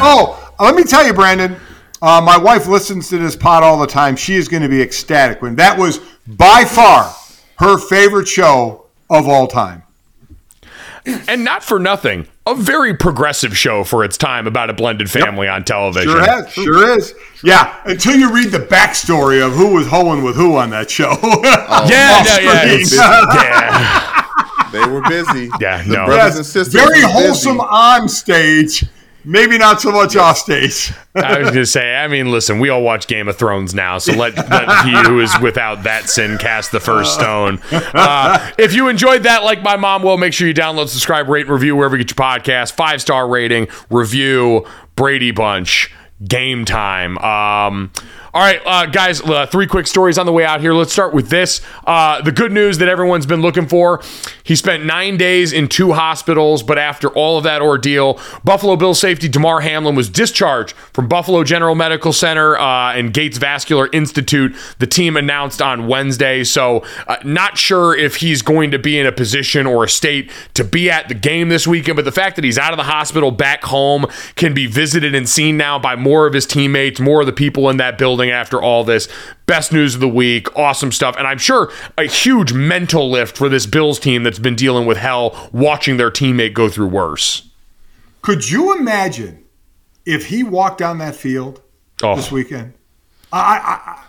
Oh, 0.02 0.52
let 0.60 0.74
me 0.74 0.82
tell 0.84 1.06
you, 1.06 1.12
Brandon. 1.12 1.56
Uh, 2.02 2.20
my 2.24 2.38
wife 2.38 2.66
listens 2.66 3.08
to 3.10 3.18
this 3.18 3.36
pod 3.36 3.62
all 3.62 3.78
the 3.78 3.86
time. 3.86 4.16
She 4.16 4.34
is 4.36 4.48
going 4.48 4.62
to 4.62 4.68
be 4.68 4.80
ecstatic 4.80 5.42
when 5.42 5.56
that 5.56 5.78
was 5.78 5.98
by 6.26 6.64
far 6.64 7.14
her 7.58 7.76
favorite 7.78 8.26
show 8.26 8.86
of 9.10 9.28
all 9.28 9.46
time. 9.46 9.82
And 11.28 11.44
not 11.44 11.64
for 11.64 11.78
nothing, 11.78 12.26
a 12.46 12.54
very 12.54 12.94
progressive 12.94 13.56
show 13.56 13.84
for 13.84 14.04
its 14.04 14.16
time 14.18 14.46
about 14.46 14.68
a 14.70 14.74
blended 14.74 15.10
family 15.10 15.48
on 15.48 15.64
television. 15.64 16.10
Sure 16.10 16.20
has, 16.22 16.52
sure 16.52 16.98
is. 16.98 17.14
Yeah, 17.42 17.80
until 17.86 18.16
you 18.16 18.32
read 18.32 18.48
the 18.50 18.58
backstory 18.58 19.44
of 19.44 19.52
who 19.54 19.74
was 19.74 19.86
hoeing 19.86 20.22
with 20.22 20.36
who 20.36 20.56
on 20.56 20.70
that 20.70 20.90
show. 20.90 21.16
Yeah, 21.22 22.22
no, 22.28 22.38
yeah, 22.42 23.24
yeah. 23.34 24.16
They 24.72 24.86
were 24.86 25.00
busy. 25.08 25.50
Yeah, 25.58 25.82
the 25.82 25.88
no. 25.96 26.04
brothers 26.06 26.16
Yes, 26.24 26.36
and 26.36 26.46
sisters. 26.46 26.74
very 26.74 26.86
were 27.02 27.08
busy. 27.08 27.12
wholesome 27.12 27.60
on 27.60 28.08
stage, 28.08 28.84
maybe 29.24 29.58
not 29.58 29.80
so 29.80 29.92
much 29.92 30.16
off 30.16 30.38
stage. 30.38 30.92
I 31.14 31.38
was 31.38 31.50
gonna 31.50 31.66
say. 31.66 31.96
I 31.96 32.08
mean, 32.08 32.30
listen, 32.30 32.58
we 32.58 32.68
all 32.68 32.82
watch 32.82 33.06
Game 33.06 33.28
of 33.28 33.36
Thrones 33.36 33.74
now, 33.74 33.98
so 33.98 34.12
let, 34.12 34.36
let 34.36 34.84
he 34.84 34.92
who 35.08 35.20
is 35.20 35.32
without 35.40 35.82
that 35.84 36.08
sin 36.08 36.38
cast 36.38 36.72
the 36.72 36.80
first 36.80 37.14
stone. 37.14 37.60
Uh, 37.72 38.50
if 38.58 38.74
you 38.74 38.88
enjoyed 38.88 39.24
that, 39.24 39.42
like 39.44 39.62
my 39.62 39.76
mom 39.76 40.02
will, 40.02 40.16
make 40.16 40.32
sure 40.32 40.46
you 40.46 40.54
download, 40.54 40.88
subscribe, 40.88 41.28
rate, 41.28 41.46
and 41.46 41.50
review 41.50 41.76
wherever 41.76 41.96
you 41.96 42.04
get 42.04 42.16
your 42.16 42.24
podcast. 42.26 42.72
Five 42.72 43.00
star 43.00 43.28
rating, 43.28 43.68
review, 43.90 44.66
Brady 44.96 45.30
Bunch, 45.30 45.92
game 46.26 46.64
time. 46.64 47.18
Um, 47.18 47.90
all 48.32 48.42
right, 48.42 48.60
uh, 48.64 48.86
guys, 48.86 49.20
uh, 49.22 49.46
three 49.46 49.66
quick 49.66 49.88
stories 49.88 50.16
on 50.16 50.24
the 50.24 50.30
way 50.30 50.44
out 50.44 50.60
here. 50.60 50.72
Let's 50.72 50.92
start 50.92 51.12
with 51.12 51.30
this. 51.30 51.60
Uh, 51.84 52.22
the 52.22 52.30
good 52.30 52.52
news 52.52 52.78
that 52.78 52.88
everyone's 52.88 53.26
been 53.26 53.42
looking 53.42 53.66
for. 53.66 54.02
He 54.44 54.54
spent 54.54 54.84
nine 54.84 55.16
days 55.16 55.52
in 55.52 55.66
two 55.66 55.94
hospitals, 55.94 56.62
but 56.62 56.78
after 56.78 57.08
all 57.08 57.38
of 57.38 57.44
that 57.44 57.60
ordeal, 57.60 58.20
Buffalo 58.44 58.76
Bills 58.76 59.00
safety 59.00 59.28
Damar 59.28 59.62
Hamlin 59.62 59.96
was 59.96 60.08
discharged 60.08 60.76
from 60.92 61.08
Buffalo 61.08 61.42
General 61.42 61.74
Medical 61.74 62.12
Center 62.12 62.56
uh, 62.56 62.92
and 62.92 63.12
Gates 63.12 63.36
Vascular 63.36 63.88
Institute. 63.92 64.54
The 64.78 64.86
team 64.86 65.16
announced 65.16 65.60
on 65.60 65.88
Wednesday. 65.88 66.44
So, 66.44 66.84
uh, 67.08 67.16
not 67.24 67.58
sure 67.58 67.96
if 67.96 68.16
he's 68.16 68.42
going 68.42 68.70
to 68.70 68.78
be 68.78 68.96
in 68.96 69.06
a 69.06 69.12
position 69.12 69.66
or 69.66 69.84
a 69.84 69.88
state 69.88 70.30
to 70.54 70.62
be 70.62 70.88
at 70.88 71.08
the 71.08 71.14
game 71.14 71.48
this 71.48 71.66
weekend, 71.66 71.96
but 71.96 72.04
the 72.04 72.12
fact 72.12 72.36
that 72.36 72.44
he's 72.44 72.58
out 72.58 72.72
of 72.72 72.76
the 72.76 72.84
hospital 72.84 73.32
back 73.32 73.64
home 73.64 74.06
can 74.36 74.54
be 74.54 74.66
visited 74.66 75.16
and 75.16 75.28
seen 75.28 75.56
now 75.56 75.80
by 75.80 75.96
more 75.96 76.28
of 76.28 76.32
his 76.32 76.46
teammates, 76.46 77.00
more 77.00 77.20
of 77.20 77.26
the 77.26 77.32
people 77.32 77.68
in 77.68 77.76
that 77.78 77.98
building 77.98 78.19
after 78.28 78.60
all 78.60 78.82
this. 78.82 79.08
Best 79.46 79.72
news 79.72 79.94
of 79.94 80.00
the 80.00 80.08
week. 80.08 80.54
Awesome 80.58 80.90
stuff. 80.90 81.16
And 81.16 81.28
I'm 81.28 81.38
sure 81.38 81.70
a 81.96 82.04
huge 82.04 82.52
mental 82.52 83.08
lift 83.08 83.36
for 83.36 83.48
this 83.48 83.66
Bills 83.66 84.00
team 84.00 84.24
that's 84.24 84.40
been 84.40 84.56
dealing 84.56 84.84
with 84.86 84.98
hell 84.98 85.48
watching 85.52 85.96
their 85.96 86.10
teammate 86.10 86.52
go 86.54 86.68
through 86.68 86.88
worse. 86.88 87.48
Could 88.22 88.50
you 88.50 88.76
imagine 88.76 89.44
if 90.04 90.26
he 90.26 90.42
walked 90.42 90.78
down 90.78 90.98
that 90.98 91.14
field 91.14 91.62
Oh. 92.02 92.16
this 92.16 92.32
weekend? 92.32 92.72
I, 93.32 93.38
I, 93.38 93.90
I, 93.92 94.04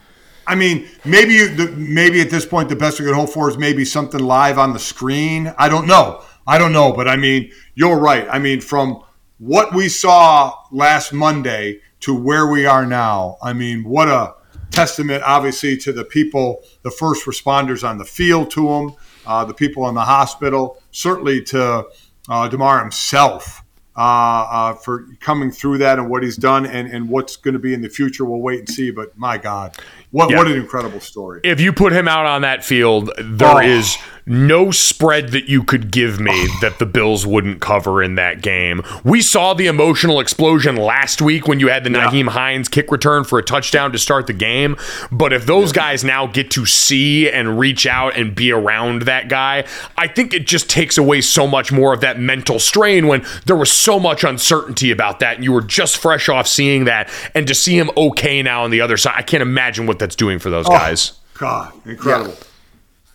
I 0.48 0.56
mean, 0.56 0.88
maybe 1.06 1.34
you, 1.34 1.54
the, 1.56 1.68
maybe 1.74 2.20
at 2.22 2.30
this 2.30 2.46
point 2.46 2.70
the 2.70 2.76
best 2.76 3.00
we 3.00 3.06
could 3.06 3.16
hope 3.16 3.30
for 3.30 3.50
is 3.50 3.58
maybe 3.58 3.86
something 3.86 4.20
live 4.20 4.58
on 4.58 4.74
the 4.74 4.80
screen. 4.80 5.54
I 5.58 5.70
don't 5.70 5.86
know. 5.88 6.24
I 6.48 6.58
don't 6.58 6.74
know, 6.74 6.92
but 6.92 7.08
I 7.08 7.16
mean, 7.18 7.52
you're 7.76 7.98
right. 8.00 8.28
I 8.30 8.40
mean, 8.40 8.60
from 8.62 9.04
what 9.38 9.74
we 9.76 9.88
saw 9.90 10.54
last 10.72 11.14
Monday 11.14 11.80
to 12.02 12.14
where 12.16 12.48
we 12.48 12.66
are 12.66 12.86
now, 12.86 13.38
I 13.42 13.54
mean, 13.54 13.84
what 13.84 14.08
a 14.08 14.34
testament, 14.72 15.24
obviously, 15.26 15.78
to 15.78 15.92
the 15.94 16.06
people, 16.06 16.64
the 16.84 16.92
first 16.92 17.26
responders 17.26 17.88
on 17.88 17.98
the 17.98 18.06
field, 18.06 18.52
to 18.52 18.68
them, 18.68 18.96
uh, 19.26 19.46
the 19.46 19.54
people 19.54 19.88
in 19.90 19.96
the 19.96 20.02
hospital, 20.06 20.82
certainly 20.92 21.42
to 21.44 21.86
uh, 22.30 22.48
Damar 22.48 22.80
himself 22.82 23.64
uh, 23.98 24.00
uh, 24.02 24.74
for 24.76 25.06
coming 25.20 25.52
through 25.52 25.78
that 25.80 26.00
and 26.00 26.10
what 26.10 26.24
he's 26.24 26.38
done 26.38 26.66
and, 26.66 26.88
and 26.88 27.10
what's 27.10 27.36
going 27.36 27.54
to 27.54 27.60
be 27.60 27.74
in 27.74 27.82
the 27.82 27.90
future. 27.90 28.24
We'll 28.24 28.40
wait 28.40 28.60
and 28.60 28.70
see. 28.70 28.90
But 28.90 29.18
my 29.18 29.38
God, 29.38 29.76
what 30.12 30.30
Yeah. 30.30 30.38
what 30.38 30.48
an 30.48 30.54
incredible 30.54 31.02
story! 31.02 31.42
If 31.44 31.60
you 31.60 31.74
put 31.74 31.92
him 31.92 32.08
out 32.08 32.26
on 32.26 32.42
that 32.44 32.64
field, 32.64 33.12
there 33.20 33.62
is 33.62 33.98
Oh. 34.00 34.06
No 34.26 34.72
spread 34.72 35.30
that 35.30 35.50
you 35.50 35.64
could 35.64 35.92
give 35.92 36.20
me 36.20 36.48
that 36.62 36.80
the 36.80 36.86
Bills 36.86 37.26
wouldn't 37.26 37.62
cover 37.62 38.04
in 38.04 38.16
that 38.16 38.42
game. 38.42 38.82
We 39.04 39.22
saw 39.22 39.54
the 39.54 39.68
emotional 39.68 40.20
explosion 40.20 40.76
last 40.76 41.22
week 41.22 41.48
when 41.48 41.60
you 41.60 41.70
had 41.70 41.84
the 41.84 41.90
Nyheim 41.90 42.30
Hines 42.30 42.70
kick 42.70 42.92
return 42.92 43.24
for 43.24 43.40
a 43.40 43.44
touchdown 43.44 43.92
to 43.92 43.98
start 43.98 44.28
the 44.28 44.34
game. 44.34 44.78
But 45.12 45.34
if 45.34 45.46
those 45.46 45.72
guys 45.72 46.04
now 46.04 46.28
get 46.28 46.52
to 46.52 46.66
see 46.66 47.30
and 47.30 47.58
reach 47.58 47.86
out 47.86 48.16
and 48.16 48.36
be 48.36 48.52
around 48.52 49.04
that 49.04 49.28
guy, 49.28 49.66
I 49.98 50.08
think 50.08 50.34
it 50.34 50.46
just 50.46 50.70
takes 50.70 50.98
away 50.98 51.22
so 51.22 51.48
much 51.48 51.72
more 51.72 51.94
of 51.94 52.02
that 52.02 52.20
mental 52.20 52.60
strain 52.60 53.08
when 53.08 53.26
there 53.46 53.56
was 53.56 53.72
so 53.72 54.00
much 54.00 54.24
uncertainty 54.24 54.92
about 54.92 55.20
that 55.20 55.36
and 55.36 55.44
you 55.44 55.52
were 55.52 55.62
just 55.62 55.98
fresh 55.98 56.30
off 56.30 56.48
seeing 56.48 56.86
that. 56.86 57.10
And 57.34 57.48
to 57.48 57.56
see 57.56 57.78
him 57.78 57.90
okay 57.98 58.42
now 58.42 58.64
on 58.64 58.72
the 58.72 58.82
other 58.82 58.98
side, 58.98 59.16
I 59.18 59.24
can't 59.24 59.42
imagine 59.42 59.88
what 59.88 60.00
that's 60.00 60.16
doing 60.16 60.40
for 60.40 60.50
those 60.50 60.68
oh, 60.68 60.72
guys. 60.72 61.14
God, 61.34 61.74
incredible. 61.88 62.38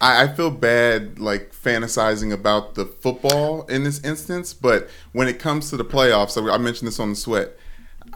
I, 0.00 0.24
I 0.24 0.28
feel 0.28 0.50
bad 0.50 1.18
like 1.18 1.52
fantasizing 1.52 2.32
about 2.32 2.74
the 2.74 2.84
football 2.86 3.62
in 3.66 3.84
this 3.84 4.02
instance, 4.04 4.54
but 4.54 4.88
when 5.12 5.28
it 5.28 5.38
comes 5.38 5.70
to 5.70 5.76
the 5.76 5.84
playoffs, 5.84 6.36
I 6.36 6.54
I 6.54 6.58
mentioned 6.58 6.88
this 6.88 7.00
on 7.00 7.10
the 7.10 7.16
sweat. 7.16 7.56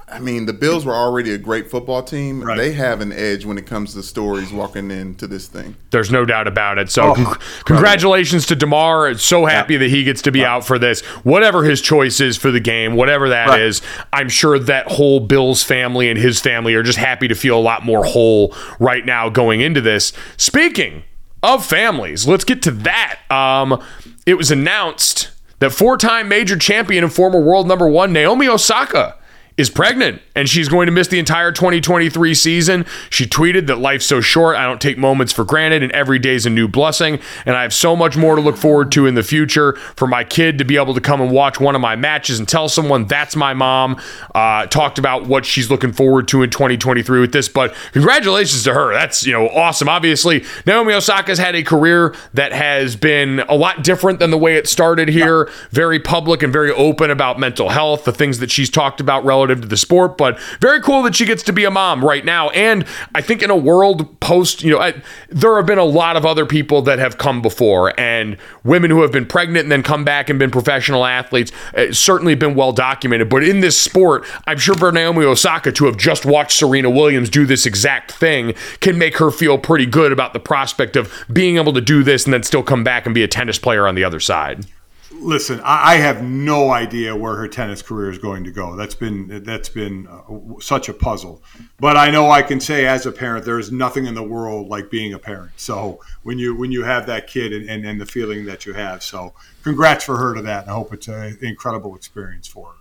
I 0.09 0.19
mean, 0.19 0.47
the 0.47 0.53
Bills 0.53 0.85
were 0.85 0.95
already 0.95 1.33
a 1.33 1.39
great 1.39 1.71
football 1.71 2.03
team. 2.03 2.43
Right. 2.43 2.57
They 2.57 2.73
have 2.73 3.01
an 3.01 3.13
edge 3.13 3.45
when 3.45 3.59
it 3.59 3.67
comes 3.67 3.95
to 3.95 4.03
stories 4.03 4.53
walking 4.53 4.91
into 4.91 5.27
this 5.27 5.47
thing. 5.47 5.77
There's 5.91 6.11
no 6.11 6.25
doubt 6.25 6.49
about 6.49 6.79
it. 6.79 6.91
So, 6.91 7.11
oh, 7.11 7.15
con- 7.15 7.37
congratulations 7.65 8.47
to 8.47 8.57
Damar. 8.57 9.15
So 9.19 9.47
happy 9.47 9.77
that 9.77 9.91
he 9.91 10.03
gets 10.05 10.23
to 10.23 10.33
be 10.33 10.45
out 10.45 10.65
for 10.65 10.79
this. 10.79 11.01
Whatever 11.25 11.65
his 11.65 11.81
choice 11.81 12.21
is 12.21 12.37
for 12.37 12.51
the 12.51 12.61
game, 12.61 12.95
whatever 12.95 13.29
that 13.31 13.61
is, 13.61 13.83
Right. 13.83 14.07
I'm 14.13 14.29
sure 14.29 14.59
that 14.59 14.89
whole 14.89 15.21
Bills 15.21 15.63
family 15.63 16.09
and 16.11 16.19
his 16.19 16.41
family 16.41 16.75
are 16.75 16.83
just 16.83 16.99
happy 16.99 17.29
to 17.29 17.35
feel 17.35 17.59
a 17.59 17.63
lot 17.63 17.85
more 17.85 18.05
whole 18.05 18.55
right 18.79 19.05
now 19.05 19.29
going 19.29 19.61
into 19.61 19.81
this. 19.81 20.13
Speaking 20.37 21.05
of 21.43 21.65
families, 21.65 22.27
let's 22.27 22.45
get 22.45 22.63
to 22.63 22.71
that. 22.71 23.21
Um, 23.31 23.83
it 24.27 24.35
was 24.35 24.51
announced 24.51 25.31
that 25.59 25.71
four-time 25.71 26.29
major 26.29 26.57
champion 26.57 27.05
and 27.05 27.13
former 27.13 27.41
world 27.41 27.69
number 27.69 27.89
one 27.89 28.13
Naomi 28.13 28.49
Osaka 28.49 29.17
is 29.61 29.69
pregnant 29.69 30.23
and 30.35 30.49
she's 30.49 30.69
going 30.69 30.87
to 30.87 30.93
miss 30.93 31.09
the 31.09 31.19
entire 31.19 31.53
2023 31.53 32.35
season. 32.35 32.87
She 33.11 33.27
tweeted 33.27 33.67
that 33.67 33.77
life's 33.77 34.07
so 34.07 34.23
short, 34.23 34.57
I 34.57 34.65
don't 34.65 34.81
take 34.81 34.97
moments 34.97 35.35
for 35.35 35.45
granted, 35.45 35.83
and 35.83 35.93
every 35.93 36.19
day's 36.19 36.47
a 36.47 36.51
new 36.51 36.67
blessing. 36.67 37.21
And 37.45 37.55
I 37.55 37.63
have 37.63 37.75
so 37.75 37.95
much 37.95 38.17
more 38.17 38.37
to 38.37 38.41
look 38.41 38.57
forward 38.57 38.91
to 38.93 39.07
in 39.07 39.15
the 39.15 39.23
future. 39.23 39.75
For 39.97 40.07
my 40.07 40.25
kid 40.25 40.57
to 40.59 40.65
be 40.65 40.77
able 40.77 40.95
to 40.95 41.01
come 41.01 41.21
and 41.21 41.31
watch 41.31 41.61
one 41.61 41.75
of 41.75 41.83
my 41.83 41.95
matches 41.95 42.39
and 42.39 42.49
tell 42.49 42.71
someone 42.71 43.07
that's 43.07 43.37
my 43.37 43.53
mom. 43.53 44.01
Uh, 44.35 44.65
talked 44.67 44.99
about 44.99 45.27
what 45.27 45.45
she's 45.45 45.71
looking 45.71 45.93
forward 45.93 46.27
to 46.29 46.43
in 46.43 46.49
2023 46.49 47.21
with 47.21 47.33
this, 47.33 47.49
but 47.49 47.75
congratulations 47.93 48.63
to 48.65 48.73
her. 48.73 48.95
That's 48.95 49.27
you 49.27 49.33
know 49.33 49.49
awesome. 49.51 49.91
Obviously, 49.91 50.45
Naomi 50.65 50.95
Osaka's 50.95 51.39
had 51.39 51.55
a 51.55 51.63
career 51.63 52.15
that 52.33 52.53
has 52.53 52.97
been 52.97 53.41
a 53.41 53.55
lot 53.55 53.85
different 53.85 54.21
than 54.21 54.31
the 54.31 54.39
way 54.39 54.57
it 54.57 54.67
started 54.67 55.09
here. 55.09 55.51
Very 55.71 55.99
public 55.99 56.43
and 56.43 56.53
very 56.53 56.71
open 56.71 57.11
about 57.11 57.39
mental 57.39 57.69
health, 57.69 58.05
the 58.05 58.13
things 58.13 58.39
that 58.39 58.51
she's 58.51 58.71
talked 58.71 59.01
about 59.01 59.25
relative 59.25 59.50
relative 59.51 59.63
to 59.63 59.69
the 59.69 59.77
sport, 59.77 60.17
but 60.17 60.39
very 60.61 60.81
cool 60.81 61.03
that 61.03 61.15
she 61.15 61.25
gets 61.25 61.43
to 61.45 61.53
be 61.53 61.65
a 61.65 61.71
mom 61.71 62.05
right 62.05 62.25
now. 62.25 62.51
And 62.51 62.87
I 63.15 63.21
think 63.21 63.43
in 63.43 63.51
a 63.51 63.57
world 63.57 64.21
post, 64.21 64.63
you 64.63 64.71
know, 64.71 64.81
I, 64.81 65.03
there 65.29 65.57
have 65.57 65.67
been 65.67 65.79
a 65.79 65.85
lot 65.85 66.17
of 66.17 66.25
other 66.25 66.47
people 66.47 66.83
that 66.83 66.99
have 66.99 67.19
come 67.19 67.43
before, 67.43 67.99
and 67.99 68.37
women 68.65 68.91
who 68.91 69.03
have 69.03 69.13
been 69.13 69.27
pregnant 69.27 69.65
and 69.65 69.73
then 69.73 69.83
come 69.83 70.05
back 70.05 70.31
and 70.31 70.39
been 70.39 70.51
professional 70.51 71.05
athletes. 71.05 71.53
It's 71.75 71.99
certainly 71.99 72.35
been 72.35 72.55
well 72.55 72.73
documented. 72.73 73.29
But 73.29 73.45
in 73.45 73.61
this 73.61 73.81
sport, 73.81 74.25
I'm 74.47 74.59
sure 74.59 74.75
for 74.75 74.93
Naomi 74.93 75.25
Osaka 75.25 75.73
to 75.73 75.87
have 75.87 75.97
just 75.97 76.25
watched 76.25 76.57
Serena 76.59 76.91
Williams 76.91 77.29
do 77.29 77.47
this 77.47 77.67
exact 77.67 78.13
thing 78.13 78.55
can 78.81 78.99
make 78.99 79.17
her 79.19 79.31
feel 79.31 79.59
pretty 79.59 79.87
good 79.87 80.13
about 80.13 80.33
the 80.33 80.41
prospect 80.41 80.97
of 80.97 81.13
being 81.33 81.57
able 81.57 81.73
to 81.73 81.81
do 81.81 82.03
this 82.03 82.25
and 82.25 82.35
then 82.35 82.43
still 82.43 82.63
come 82.63 82.85
back 82.85 83.07
and 83.07 83.15
be 83.15 83.23
a 83.23 83.29
tennis 83.29 83.59
player 83.59 83.87
on 83.87 83.95
the 83.95 84.05
other 84.05 84.21
side. 84.21 84.67
Listen, 85.13 85.61
I 85.65 85.97
have 85.97 86.23
no 86.23 86.71
idea 86.71 87.17
where 87.17 87.35
her 87.35 87.49
tennis 87.49 87.83
career 87.83 88.11
is 88.11 88.19
going 88.19 88.45
to 88.45 88.53
go. 88.53 88.77
That's 88.77 88.95
been 88.95 89.43
that's 89.45 89.69
been 89.69 90.07
uh, 90.07 90.61
such 90.61 90.89
a 90.89 90.95
puzzle. 90.95 91.43
But 91.81 91.97
I 91.97 92.11
know 92.11 92.31
I 92.31 92.43
can 92.43 92.61
say 92.61 92.87
as 92.87 93.07
a 93.07 93.13
parent, 93.13 93.45
there 93.45 93.59
is 93.59 93.73
nothing 93.73 94.07
in 94.07 94.15
the 94.15 94.23
world 94.23 94.69
like 94.69 94.89
being 94.89 95.13
a 95.13 95.19
parent. 95.19 95.51
So 95.57 96.01
when 96.23 96.39
you 96.39 96.55
when 96.57 96.71
you 96.71 96.85
have 96.85 97.07
that 97.07 97.27
kid 97.27 97.53
and, 97.53 97.69
and, 97.69 97.85
and 97.85 98.01
the 98.01 98.07
feeling 98.07 98.47
that 98.47 98.67
you 98.67 98.73
have, 98.75 99.03
so 99.03 99.35
congrats 99.65 100.05
for 100.05 100.17
her 100.17 100.35
to 100.35 100.43
that. 100.43 100.69
I 100.69 100.73
hope 100.73 100.95
it's 100.95 101.09
an 101.09 101.39
incredible 101.43 101.97
experience 101.97 102.47
for 102.47 102.69
her. 102.69 102.75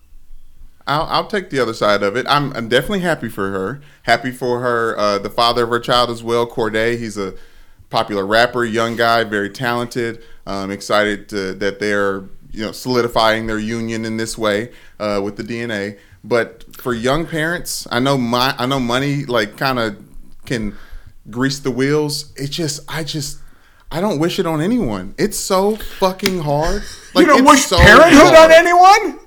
I'll, 0.86 1.04
I'll 1.04 1.28
take 1.28 1.50
the 1.50 1.60
other 1.60 1.74
side 1.74 2.04
of 2.04 2.16
it. 2.16 2.26
I'm, 2.28 2.52
I'm 2.54 2.68
definitely 2.68 3.02
happy 3.02 3.30
for 3.30 3.52
her. 3.52 3.82
Happy 4.04 4.32
for 4.32 4.60
her, 4.62 4.98
uh, 4.98 5.20
the 5.20 5.30
father 5.30 5.64
of 5.64 5.70
her 5.70 5.80
child 5.80 6.10
as 6.10 6.24
well, 6.24 6.48
Cordae. 6.48 6.98
He's 6.98 7.18
a 7.18 7.36
popular 7.90 8.26
rapper, 8.26 8.66
young 8.66 8.96
guy, 8.96 9.24
very 9.24 9.50
talented. 9.50 10.24
Um, 10.46 10.72
excited 10.72 11.30
to, 11.30 11.54
that 11.56 11.80
they're 11.80 12.24
you 12.52 12.66
know 12.66 12.72
solidifying 12.72 13.48
their 13.48 13.60
union 13.60 14.06
in 14.06 14.18
this 14.18 14.38
way 14.38 14.72
uh, 15.00 15.22
with 15.24 15.38
the 15.38 15.44
DNA. 15.44 16.00
But 16.24 16.76
for 16.76 16.94
young 16.94 17.26
parents, 17.26 17.88
I 17.92 18.00
know 18.00 18.18
my 18.18 18.56
I 18.58 18.66
know 18.66 18.80
money 18.80 19.26
like 19.26 19.58
kind 19.58 19.80
of 19.80 20.04
can 20.46 20.76
grease 21.30 21.60
the 21.60 21.72
wheels. 21.72 22.34
It 22.36 22.48
just 22.48 22.82
I 22.92 23.04
just 23.04 23.40
I 23.92 24.02
don't 24.02 24.20
wish 24.20 24.40
it 24.40 24.46
on 24.46 24.62
anyone. 24.62 25.16
It's 25.18 25.38
so 25.38 25.76
fucking 25.76 26.40
hard. 26.40 26.84
Like 27.14 27.24
you 27.24 27.26
don't 27.28 27.42
it's 27.42 27.52
wish 27.52 27.66
so 27.66 27.78
parenthood 27.78 28.34
hard. 28.34 28.52
on 28.52 28.52
anyone? 28.52 29.20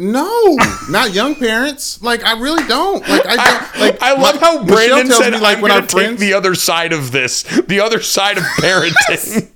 No, 0.00 0.56
not 0.88 1.12
young 1.12 1.34
parents. 1.34 2.02
Like 2.02 2.24
I 2.24 2.32
really 2.40 2.66
don't. 2.66 3.06
Like 3.06 3.26
I 3.26 3.36
don't. 3.36 3.80
Like 3.80 4.02
I 4.02 4.12
love 4.14 4.36
my- 4.36 4.40
how 4.40 4.62
Michelle 4.62 4.66
Brandon 4.66 5.08
tells 5.08 5.22
said, 5.24 5.32
me, 5.34 5.38
like 5.40 5.56
"I'm 5.58 5.62
when 5.62 5.70
I 5.72 5.80
take 5.80 5.90
friends. 5.90 6.20
the 6.20 6.32
other 6.32 6.54
side 6.54 6.94
of 6.94 7.12
this, 7.12 7.42
the 7.42 7.80
other 7.80 8.00
side 8.00 8.38
of 8.38 8.44
parenting." 8.60 9.50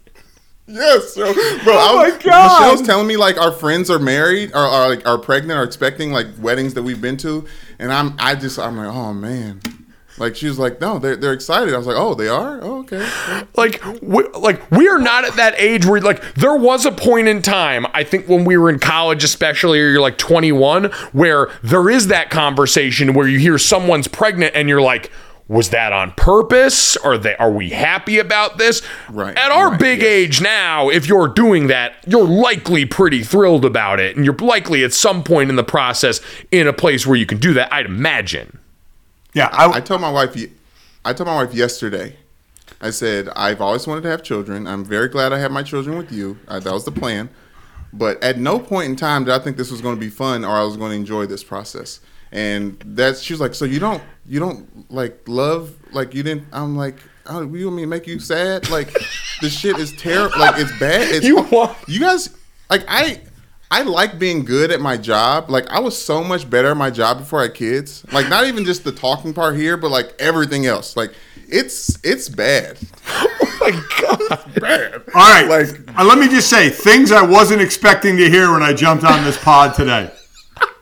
yes, 0.66 1.14
so, 1.14 1.32
bro. 1.32 1.74
Oh 1.74 1.98
I, 1.98 2.10
my 2.10 2.18
God. 2.22 2.60
Michelle's 2.60 2.86
telling 2.86 3.06
me 3.06 3.16
like 3.16 3.38
our 3.38 3.52
friends 3.52 3.90
are 3.90 3.98
married 3.98 4.50
or 4.52 4.58
are 4.58 4.90
like 4.90 5.06
are 5.08 5.16
pregnant 5.16 5.58
or 5.58 5.62
expecting 5.62 6.12
like 6.12 6.26
weddings 6.38 6.74
that 6.74 6.82
we've 6.82 7.00
been 7.00 7.16
to, 7.18 7.46
and 7.78 7.90
I'm 7.90 8.14
I 8.18 8.34
just 8.34 8.58
I'm 8.58 8.76
like 8.76 8.94
oh 8.94 9.14
man. 9.14 9.62
Like 10.18 10.36
she 10.36 10.46
was 10.46 10.58
like, 10.58 10.80
no, 10.80 10.98
they're 10.98 11.16
they're 11.16 11.32
excited. 11.32 11.74
I 11.74 11.78
was 11.78 11.86
like, 11.86 11.96
oh, 11.96 12.14
they 12.14 12.28
are. 12.28 12.60
Oh, 12.62 12.78
okay. 12.80 13.06
like 13.56 13.82
we, 14.02 14.24
like 14.38 14.70
we 14.70 14.88
are 14.88 14.98
not 14.98 15.24
at 15.24 15.34
that 15.36 15.54
age 15.58 15.86
where 15.86 16.00
like 16.00 16.34
there 16.34 16.54
was 16.56 16.84
a 16.84 16.92
point 16.92 17.28
in 17.28 17.40
time 17.40 17.86
i 17.94 18.04
think 18.04 18.28
when 18.28 18.44
we 18.44 18.56
were 18.56 18.68
in 18.68 18.78
college 18.78 19.24
especially 19.24 19.80
or 19.80 19.88
you're 19.88 20.00
like 20.00 20.18
21 20.18 20.84
where 21.12 21.50
there 21.62 21.88
is 21.88 22.08
that 22.08 22.28
conversation 22.30 23.14
where 23.14 23.26
you 23.26 23.38
hear 23.38 23.56
someone's 23.58 24.06
pregnant 24.06 24.54
and 24.54 24.68
you're 24.68 24.82
like 24.82 25.10
was 25.48 25.70
that 25.70 25.92
on 25.92 26.12
purpose 26.12 26.96
are 26.98 27.16
they 27.16 27.34
are 27.36 27.50
we 27.50 27.70
happy 27.70 28.18
about 28.18 28.58
this 28.58 28.82
Right, 29.08 29.36
at 29.36 29.50
our 29.50 29.70
right, 29.70 29.80
big 29.80 30.00
yes. 30.00 30.08
age 30.08 30.40
now 30.42 30.88
if 30.90 31.08
you're 31.08 31.28
doing 31.28 31.68
that 31.68 31.94
you're 32.06 32.26
likely 32.28 32.84
pretty 32.84 33.22
thrilled 33.22 33.64
about 33.64 33.98
it 34.00 34.14
and 34.16 34.24
you're 34.24 34.36
likely 34.36 34.84
at 34.84 34.92
some 34.92 35.24
point 35.24 35.48
in 35.50 35.56
the 35.56 35.64
process 35.64 36.20
in 36.50 36.66
a 36.66 36.72
place 36.72 37.06
where 37.06 37.16
you 37.16 37.26
can 37.26 37.38
do 37.38 37.54
that 37.54 37.72
i'd 37.72 37.86
imagine 37.86 38.58
Yeah, 39.34 39.48
I, 39.52 39.76
I 39.76 39.80
told 39.80 40.00
my 40.00 40.10
wife. 40.10 40.36
I 41.04 41.12
told 41.12 41.26
my 41.26 41.34
wife 41.44 41.52
yesterday. 41.54 42.16
I 42.80 42.90
said 42.90 43.28
I've 43.36 43.60
always 43.60 43.86
wanted 43.86 44.02
to 44.02 44.08
have 44.10 44.22
children. 44.22 44.66
I'm 44.66 44.84
very 44.84 45.08
glad 45.08 45.32
I 45.32 45.38
have 45.38 45.50
my 45.52 45.62
children 45.62 45.96
with 45.98 46.10
you. 46.12 46.38
Uh, 46.48 46.60
that 46.60 46.72
was 46.72 46.84
the 46.84 46.92
plan. 46.92 47.28
But 47.92 48.22
at 48.22 48.38
no 48.38 48.58
point 48.58 48.88
in 48.90 48.96
time 48.96 49.24
did 49.24 49.34
I 49.34 49.38
think 49.38 49.56
this 49.56 49.70
was 49.70 49.80
going 49.80 49.94
to 49.94 50.00
be 50.00 50.10
fun 50.10 50.44
or 50.44 50.50
I 50.56 50.62
was 50.64 50.76
going 50.76 50.90
to 50.90 50.96
enjoy 50.96 51.26
this 51.26 51.44
process. 51.44 52.00
And 52.32 52.82
that's 52.84 53.20
she 53.20 53.32
was 53.32 53.40
like, 53.40 53.54
so 53.54 53.64
you 53.64 53.78
don't 53.78 54.02
you 54.26 54.40
don't 54.40 54.90
like 54.90 55.20
love 55.28 55.74
like 55.92 56.14
you 56.14 56.22
didn't. 56.22 56.46
I'm 56.52 56.76
like, 56.76 56.96
oh, 57.26 57.42
you 57.42 57.66
want 57.66 57.76
me 57.76 57.82
to 57.82 57.86
make 57.86 58.06
you 58.06 58.18
sad? 58.18 58.68
Like 58.70 58.92
the 59.40 59.48
shit 59.48 59.78
is 59.78 59.92
terrible. 59.96 60.38
Like 60.38 60.58
it's 60.58 60.76
bad. 60.78 61.02
It's, 61.14 61.24
You 61.26 61.42
want- 61.42 61.76
you 61.86 62.00
guys 62.00 62.30
like 62.70 62.84
I 62.88 63.20
I 63.70 63.82
like 63.82 64.18
being 64.18 64.44
good 64.44 64.70
at 64.70 64.80
my 64.80 64.96
job. 64.96 65.50
Like 65.50 65.68
I 65.70 65.80
was 65.80 66.00
so 66.00 66.22
much 66.22 66.48
better 66.48 66.70
at 66.70 66.76
my 66.76 66.90
job 66.90 67.18
before 67.18 67.40
I 67.40 67.44
had 67.44 67.54
kids. 67.54 68.04
Like 68.12 68.28
not 68.28 68.44
even 68.46 68.64
just 68.64 68.84
the 68.84 68.92
talking 68.92 69.34
part 69.34 69.56
here, 69.56 69.76
but 69.76 69.90
like 69.90 70.14
everything 70.20 70.66
else. 70.66 70.96
Like 70.96 71.12
it's 71.48 71.98
it's 72.04 72.28
bad. 72.28 72.78
Oh 73.08 73.58
my 73.60 73.70
god 74.00 74.54
Bad. 74.60 74.94
all 75.14 75.30
right. 75.30 75.48
Like 75.48 75.98
Uh, 75.98 76.04
let 76.04 76.18
me 76.18 76.28
just 76.28 76.48
say 76.48 76.68
things 76.70 77.10
I 77.10 77.22
wasn't 77.24 77.62
expecting 77.62 78.16
to 78.18 78.30
hear 78.30 78.52
when 78.52 78.62
I 78.62 78.72
jumped 78.74 79.04
on 79.04 79.24
this 79.24 79.42
pod 79.42 79.74
today. 79.74 80.10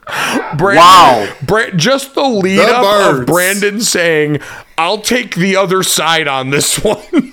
Brandon, 0.58 0.76
Wow. 0.76 1.32
Bra- 1.46 1.70
just 1.70 2.14
the 2.14 2.22
lead 2.22 2.58
The 2.58 2.66
up 2.76 3.14
of. 3.20 3.26
Brandon 3.26 3.80
saying, 3.80 4.40
"I'll 4.76 5.00
take 5.00 5.34
the 5.36 5.56
other 5.56 5.82
side 5.82 6.28
on 6.28 6.50
this 6.50 6.76
one." 6.84 7.32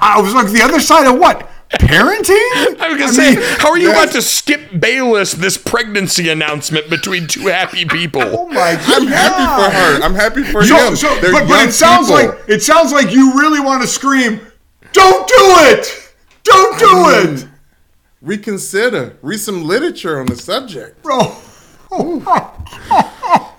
I 0.00 0.20
was 0.20 0.34
like, 0.34 0.48
the 0.48 0.62
other 0.62 0.80
side 0.80 1.06
of 1.06 1.20
what? 1.20 1.48
Parenting? 1.70 2.30
I 2.80 2.88
was 2.88 2.98
gonna 2.98 3.04
I 3.04 3.06
say, 3.10 3.34
mean, 3.36 3.42
how 3.58 3.70
are 3.70 3.78
you 3.78 3.90
about 3.90 4.12
to 4.12 4.22
skip 4.22 4.78
Bayless 4.78 5.32
this 5.32 5.58
pregnancy 5.58 6.28
announcement 6.28 6.88
between 6.88 7.26
two 7.26 7.46
happy 7.48 7.84
people? 7.84 8.22
Oh 8.22 8.28
people? 8.30 8.48
my 8.50 8.70
I'm 8.86 9.06
happy 9.06 9.44
for 9.62 9.70
her. 9.76 10.02
I'm 10.02 10.14
happy 10.14 10.42
for 10.44 10.64
So, 10.64 10.76
him. 10.76 10.96
so, 10.96 11.08
but, 11.20 11.48
but 11.48 11.68
it 11.68 11.72
sounds 11.72 12.06
people. 12.08 12.28
like 12.28 12.48
it 12.48 12.62
sounds 12.62 12.92
like 12.92 13.12
you 13.12 13.34
really 13.38 13.58
want 13.60 13.82
to 13.82 13.88
scream, 13.88 14.40
"Don't 14.92 15.26
do 15.26 15.34
it! 15.38 16.12
Don't 16.44 16.78
do 16.78 16.86
I 16.86 17.24
it, 17.26 17.48
reconsider. 18.22 19.16
Read 19.20 19.40
some 19.40 19.64
literature 19.64 20.20
on 20.20 20.26
the 20.26 20.36
subject. 20.36 21.02
bro!" 21.02 21.18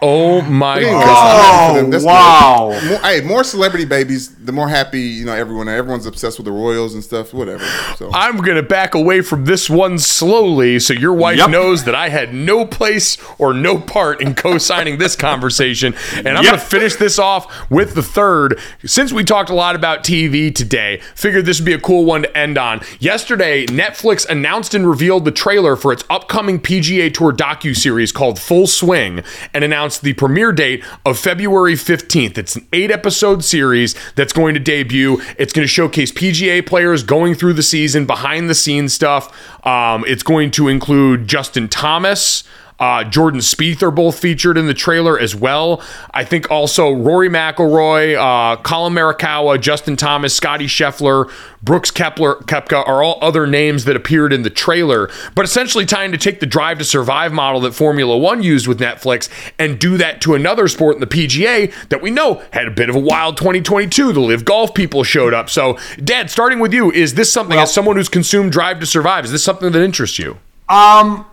Oh 0.00 0.42
my 0.42 0.76
Anyway, 0.78 0.92
god! 0.92 1.74
so 1.74 1.80
oh, 1.86 1.90
that's 1.90 2.04
wow. 2.04 2.78
More, 2.88 2.98
hey, 3.00 3.20
more 3.22 3.42
celebrity 3.44 3.84
babies, 3.84 4.34
the 4.36 4.52
more 4.52 4.68
happy 4.68 5.00
you 5.00 5.24
know 5.24 5.32
everyone. 5.32 5.68
Everyone's 5.68 6.06
obsessed 6.06 6.38
with 6.38 6.44
the 6.44 6.52
Royals 6.52 6.94
and 6.94 7.02
stuff. 7.02 7.34
Whatever. 7.34 7.64
So 7.96 8.10
I'm 8.12 8.36
gonna 8.38 8.62
back 8.62 8.94
away 8.94 9.20
from 9.22 9.44
this 9.44 9.68
one 9.68 9.98
slowly, 9.98 10.78
so 10.78 10.92
your 10.94 11.12
wife 11.14 11.38
Yep. 11.38 11.50
knows 11.50 11.84
that 11.84 11.94
I 11.94 12.08
had 12.10 12.32
no 12.34 12.64
place 12.64 13.16
or 13.38 13.52
no 13.54 13.78
part 13.78 14.20
in 14.20 14.34
co-signing 14.34 14.98
this 14.98 15.16
conversation. 15.28 15.94
And 16.16 16.28
I'm 16.28 16.44
Yep. 16.44 16.52
gonna 16.52 16.58
finish 16.58 16.94
this 16.96 17.18
off 17.18 17.70
with 17.70 17.94
the 17.94 18.02
third. 18.02 18.58
Since 18.84 19.12
we 19.12 19.24
talked 19.24 19.50
a 19.50 19.54
lot 19.54 19.74
about 19.74 20.04
TV 20.04 20.50
today, 20.54 21.00
figured 21.14 21.44
this 21.46 21.58
would 21.60 21.66
be 21.66 21.72
a 21.72 21.80
cool 21.80 22.04
one 22.04 22.22
to 22.22 22.36
end 22.38 22.56
on. 22.58 22.80
Yesterday, 23.00 23.66
Netflix 23.66 24.28
announced 24.28 24.74
and 24.74 24.88
revealed 24.88 25.24
the 25.24 25.30
trailer 25.32 25.74
for 25.76 25.92
its 25.92 26.04
upcoming 26.10 26.60
PGA 26.60 27.10
Tour 27.12 27.32
docu 27.32 27.74
series 27.76 28.12
called 28.12 28.38
Full 28.38 28.66
Swing, 28.66 29.22
and 29.54 29.64
announced 29.64 29.87
the 29.96 30.12
premiere 30.12 30.52
date 30.52 30.84
of 31.06 31.18
February 31.18 31.74
15th. 31.74 32.36
It's 32.36 32.56
an 32.56 32.66
eight-episode 32.74 33.44
series 33.44 33.94
that's 34.16 34.34
going 34.34 34.52
to 34.52 34.60
debut. 34.60 35.22
It's 35.38 35.54
going 35.54 35.64
to 35.64 35.72
showcase 35.72 36.12
PGA 36.12 36.66
players 36.66 37.02
going 37.02 37.34
through 37.34 37.54
the 37.54 37.62
season, 37.62 38.04
behind 38.04 38.50
the 38.50 38.54
scenes 38.54 38.92
stuff. 38.92 39.32
Um, 39.66 40.04
it's 40.06 40.22
going 40.22 40.50
to 40.52 40.68
include 40.68 41.28
Justin 41.28 41.68
Thomas. 41.68 42.44
Uh, 42.78 43.02
Jordan 43.04 43.40
Spieth 43.40 43.82
are 43.82 43.90
both 43.90 44.18
featured 44.18 44.56
in 44.56 44.66
the 44.66 44.74
trailer 44.74 45.18
as 45.18 45.34
well. 45.34 45.82
I 46.12 46.24
think 46.24 46.50
also 46.50 46.92
Rory 46.92 47.28
McIlroy, 47.28 48.16
uh, 48.16 48.56
Collin 48.62 48.92
Morikawa, 48.92 49.60
Justin 49.60 49.96
Thomas, 49.96 50.34
Scottie 50.34 50.66
Scheffler, 50.66 51.30
Brooks 51.60 51.90
Kepler, 51.90 52.36
Koepka 52.36 52.86
are 52.86 53.02
all 53.02 53.18
other 53.20 53.46
names 53.46 53.84
that 53.84 53.96
appeared 53.96 54.32
in 54.32 54.42
the 54.42 54.50
trailer. 54.50 55.10
But 55.34 55.44
essentially 55.44 55.84
trying 55.84 56.12
to 56.12 56.18
take 56.18 56.38
the 56.38 56.46
Drive 56.46 56.78
to 56.78 56.84
Survive 56.84 57.32
model 57.32 57.60
that 57.62 57.74
Formula 57.74 58.16
One 58.16 58.42
used 58.42 58.68
with 58.68 58.78
Netflix 58.78 59.28
and 59.58 59.78
do 59.78 59.96
that 59.96 60.20
to 60.22 60.34
another 60.34 60.68
sport 60.68 60.94
in 60.94 61.00
the 61.00 61.06
PGA 61.06 61.72
that 61.88 62.00
we 62.00 62.10
know 62.10 62.42
had 62.52 62.68
a 62.68 62.70
bit 62.70 62.88
of 62.88 62.94
a 62.94 63.00
wild 63.00 63.36
2022. 63.36 64.12
The 64.12 64.20
LIV 64.20 64.44
Golf 64.44 64.74
people 64.74 65.02
showed 65.02 65.34
up. 65.34 65.50
So, 65.50 65.78
Dad, 66.02 66.30
starting 66.30 66.60
with 66.60 66.72
you, 66.72 66.92
is 66.92 67.14
this 67.14 67.32
something 67.32 67.58
as 67.58 67.72
someone 67.74 67.96
who's 67.96 68.08
consumed 68.08 68.52
Drive 68.52 68.78
to 68.80 68.86
Survive? 68.86 69.24
Is 69.24 69.32
this 69.32 69.42
something 69.42 69.72
that 69.72 69.82
interests 69.82 70.18
you? 70.18 70.38
Um, 70.68 71.26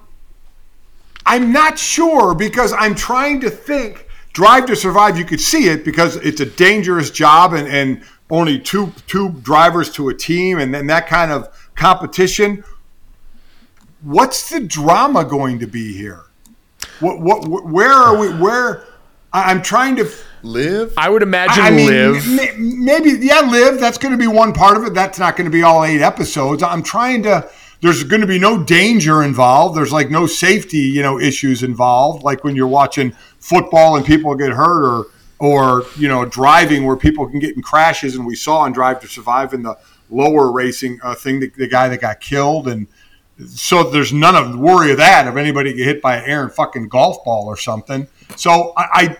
I'm 1.25 1.51
not 1.51 1.79
sure 1.79 2.35
because 2.35 2.73
I'm 2.73 2.95
trying 2.95 3.41
to 3.41 3.49
think. 3.49 4.07
Drive 4.33 4.65
to 4.65 4.75
Survive, 4.75 5.17
you 5.17 5.23
could 5.25 5.39
see 5.39 5.69
it 5.69 5.85
because 5.85 6.17
it's 6.17 6.41
a 6.41 6.45
dangerous 6.45 7.09
job 7.09 7.53
and, 7.53 7.67
and 7.67 8.03
only 8.29 8.59
two 8.59 8.91
two 9.07 9.29
drivers 9.43 9.89
to 9.93 10.09
a 10.09 10.13
team 10.13 10.59
and 10.59 10.73
then 10.73 10.87
that 10.87 11.07
kind 11.07 11.31
of 11.31 11.47
competition. 11.75 12.63
What's 14.01 14.49
the 14.49 14.59
drama 14.59 15.23
going 15.25 15.59
to 15.59 15.67
be 15.67 15.93
here? 15.93 16.23
What 16.99 17.21
what 17.21 17.47
where 17.65 17.91
are 17.91 18.17
we? 18.17 18.29
Where 18.29 18.83
I- 19.33 19.51
I'm 19.51 19.61
trying 19.61 19.95
to. 19.97 20.09
live. 20.43 20.93
I 20.97 21.09
would 21.09 21.23
imagine 21.23 21.63
I 21.63 21.71
mean, 21.71 21.87
Live. 21.87 22.59
maybe 22.59 23.11
yeah, 23.25 23.39
live. 23.41 23.79
That's 23.79 23.97
going 23.97 24.11
to 24.11 24.17
be 24.17 24.27
one 24.27 24.53
part 24.53 24.77
of 24.77 24.83
it. 24.83 24.93
That's 24.93 25.17
not 25.17 25.35
going 25.35 25.45
to 25.45 25.51
be 25.51 25.63
all 25.63 25.83
eight 25.83 26.01
episodes. 26.01 26.61
I'm 26.61 26.83
trying 26.83 27.23
to. 27.23 27.49
There's 27.81 28.03
going 28.03 28.21
to 28.21 28.27
be 28.27 28.39
no 28.39 28.63
danger 28.63 29.23
involved. 29.23 29.77
There's 29.77 29.91
like 29.91 30.09
no 30.09 30.27
safety, 30.27 30.77
you 30.77 31.01
know, 31.01 31.19
issues 31.19 31.63
involved. 31.63 32.23
Like 32.23 32.43
when 32.43 32.55
you're 32.55 32.67
watching 32.67 33.11
football 33.39 33.95
and 33.95 34.05
people 34.05 34.33
get 34.35 34.51
hurt, 34.51 34.85
or 34.85 35.05
or 35.39 35.83
you 35.97 36.07
know, 36.07 36.25
driving 36.25 36.85
where 36.85 36.95
people 36.95 37.27
can 37.27 37.39
get 37.39 37.55
in 37.55 37.61
crashes. 37.61 38.15
And 38.15 38.25
we 38.25 38.35
saw 38.35 38.59
on 38.59 38.71
Drive 38.71 39.01
to 39.01 39.07
Survive 39.07 39.53
in 39.53 39.63
the 39.63 39.77
lower 40.09 40.51
racing 40.51 40.99
uh, 41.03 41.15
thing, 41.15 41.39
the, 41.39 41.49
the 41.49 41.67
guy 41.67 41.89
that 41.89 41.99
got 42.01 42.19
killed, 42.19 42.67
and 42.67 42.87
so 43.47 43.83
there's 43.83 44.13
none 44.13 44.35
of 44.35 44.57
worry 44.57 44.91
of 44.91 44.97
that 44.97 45.27
if 45.27 45.35
anybody 45.35 45.73
get 45.73 45.85
hit 45.85 46.01
by 46.01 46.17
an 46.17 46.23
Aaron 46.25 46.49
fucking 46.49 46.87
golf 46.87 47.23
ball 47.25 47.47
or 47.47 47.57
something. 47.57 48.07
So 48.37 48.73
I, 48.77 48.85
I 48.93 49.17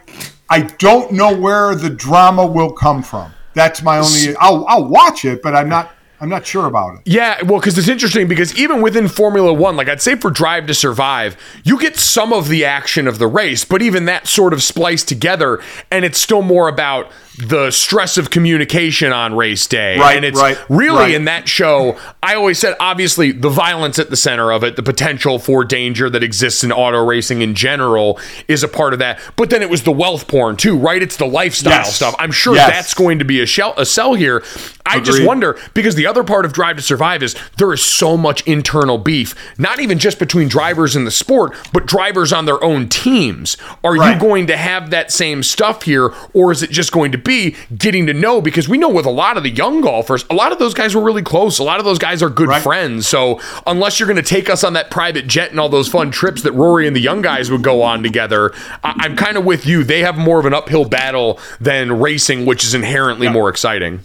I 0.49 0.60
don't 0.61 1.11
know 1.11 1.36
where 1.36 1.76
the 1.76 1.90
drama 1.90 2.45
will 2.45 2.72
come 2.72 3.02
from. 3.02 3.34
That's 3.53 3.82
my 3.82 3.98
only. 3.98 4.36
I'll, 4.38 4.65
I'll 4.68 4.86
watch 4.86 5.26
it, 5.26 5.41
but 5.41 5.56
I'm 5.56 5.69
not. 5.69 5.91
I'm 6.26 6.30
not 6.31 6.47
sure 6.47 6.65
about 6.65 6.95
it. 6.95 7.02
Yeah, 7.06 7.43
well, 7.43 7.60
because 7.60 7.77
it's 7.77 7.88
interesting 7.88 8.27
because 8.27 8.57
even 8.57 8.81
within 8.81 9.07
Formula 9.07 9.53
One, 9.53 9.76
like 9.76 9.88
I'd 9.88 10.02
say 10.02 10.15
for 10.15 10.31
Drive 10.31 10.65
to 10.65 10.73
Survive, 10.73 11.38
you 11.64 11.80
get 11.80 11.97
some 11.97 12.34
of 12.34 12.49
the 12.49 12.65
action 12.65 13.07
of 13.07 13.19
the 13.19 13.27
race, 13.27 13.64
but 13.64 13.84
even 13.84 14.06
that 14.06 14.26
sort 14.26 14.52
of 14.52 14.64
spliced 14.64 15.07
together, 15.07 15.61
and 15.91 16.03
it's 16.03 16.19
still 16.19 16.41
more 16.41 16.68
about 16.68 17.11
the 17.37 17.71
stress 17.71 18.17
of 18.17 18.29
communication 18.29 19.11
on 19.11 19.35
race 19.35 19.67
day. 19.67 19.97
Right, 19.97 20.15
and 20.15 20.25
it's 20.25 20.39
right, 20.39 20.57
really 20.69 20.97
right. 20.97 21.13
in 21.13 21.25
that 21.25 21.47
show, 21.49 21.97
I 22.23 22.35
always 22.35 22.59
said 22.59 22.75
obviously 22.79 23.31
the 23.31 23.49
violence 23.49 23.99
at 23.99 24.09
the 24.09 24.15
center 24.15 24.51
of 24.51 24.63
it, 24.63 24.75
the 24.75 24.83
potential 24.83 25.39
for 25.39 25.63
danger 25.65 26.09
that 26.09 26.23
exists 26.23 26.63
in 26.63 26.71
auto 26.71 27.03
racing 27.05 27.41
in 27.41 27.53
general 27.55 28.19
is 28.47 28.63
a 28.63 28.67
part 28.67 28.93
of 28.93 28.99
that. 28.99 29.19
But 29.35 29.49
then 29.49 29.61
it 29.61 29.69
was 29.69 29.83
the 29.83 29.91
wealth 29.91 30.27
porn 30.27 30.55
too, 30.55 30.77
right? 30.77 31.01
It's 31.01 31.17
the 31.17 31.25
lifestyle 31.27 31.73
Yes. 31.73 31.95
stuff. 31.95 32.15
I'm 32.19 32.31
sure 32.31 32.55
Yes. 32.55 32.69
that's 32.69 32.93
going 32.93 33.19
to 33.19 33.25
be 33.25 33.41
a 33.41 33.45
shell 33.45 33.73
a 33.77 33.85
sell 33.85 34.13
here. 34.13 34.43
I 34.85 34.99
just 34.99 35.23
wonder 35.23 35.57
because 35.73 35.95
the 35.95 36.05
other 36.05 36.23
part 36.23 36.45
of 36.45 36.53
Drive 36.53 36.75
to 36.75 36.81
Survive 36.81 37.23
is 37.23 37.35
there 37.57 37.73
is 37.73 37.83
so 37.83 38.15
much 38.15 38.41
internal 38.47 38.97
beef, 38.99 39.33
not 39.57 39.79
even 39.79 39.97
just 39.97 40.19
between 40.19 40.47
drivers 40.47 40.95
in 40.95 41.05
the 41.05 41.11
sport, 41.11 41.55
but 41.73 41.87
drivers 41.87 42.31
on 42.31 42.45
their 42.45 42.63
own 42.63 42.87
teams. 42.87 43.57
Are 43.83 43.95
you 43.95 44.19
going 44.19 44.45
to 44.47 44.55
have 44.57 44.91
that 44.91 45.11
same 45.11 45.41
stuff 45.41 45.83
here, 45.83 46.13
or 46.33 46.51
is 46.51 46.61
it 46.61 46.69
just 46.69 46.91
going 46.91 47.11
to 47.11 47.17
be 47.26 47.56
getting 47.77 48.06
to 48.07 48.14
know? 48.14 48.39
Because 48.39 48.69
we 48.69 48.77
know 48.77 48.88
with 48.88 49.06
a 49.06 49.10
lot 49.11 49.35
of 49.35 49.43
the 49.43 49.49
young 49.49 49.81
golfers, 49.81 50.23
a 50.30 50.34
lot 50.34 50.53
of 50.53 50.60
those 50.60 50.73
guys 50.73 50.95
were 50.95 51.02
really 51.03 51.22
close. 51.23 51.60
A 51.60 51.64
lot 51.64 51.80
of 51.80 51.85
those 51.85 51.99
guys 51.99 52.23
are 52.23 52.30
good 52.30 52.47
Right. 52.47 52.61
friends. 52.61 53.07
So 53.07 53.41
unless 53.68 53.99
you're 53.99 54.07
going 54.07 54.15
to 54.15 54.22
take 54.23 54.49
us 54.49 54.64
on 54.64 54.72
that 54.73 54.89
private 54.89 55.27
jet 55.27 55.52
and 55.52 55.60
all 55.60 55.68
those 55.68 55.89
fun 55.89 56.11
trips 56.11 56.43
that 56.43 56.53
Rory 56.53 56.88
and 56.88 56.95
the 56.95 57.02
young 57.02 57.22
guys 57.22 57.52
would 57.52 57.64
go 57.64 57.81
on 57.81 58.02
together, 58.03 58.53
I- 58.84 58.93
I'm 58.99 59.18
kind 59.18 59.35
of 59.35 59.43
with 59.43 59.65
you. 59.65 59.84
They 59.84 60.02
have 60.03 60.18
more 60.18 60.39
of 60.39 60.45
an 60.45 60.53
uphill 60.53 60.85
battle 60.85 61.39
than 61.60 61.99
racing, 61.99 62.45
which 62.45 62.64
is 62.64 62.73
inherently 62.73 63.27
more 63.27 63.49
exciting. 63.49 63.99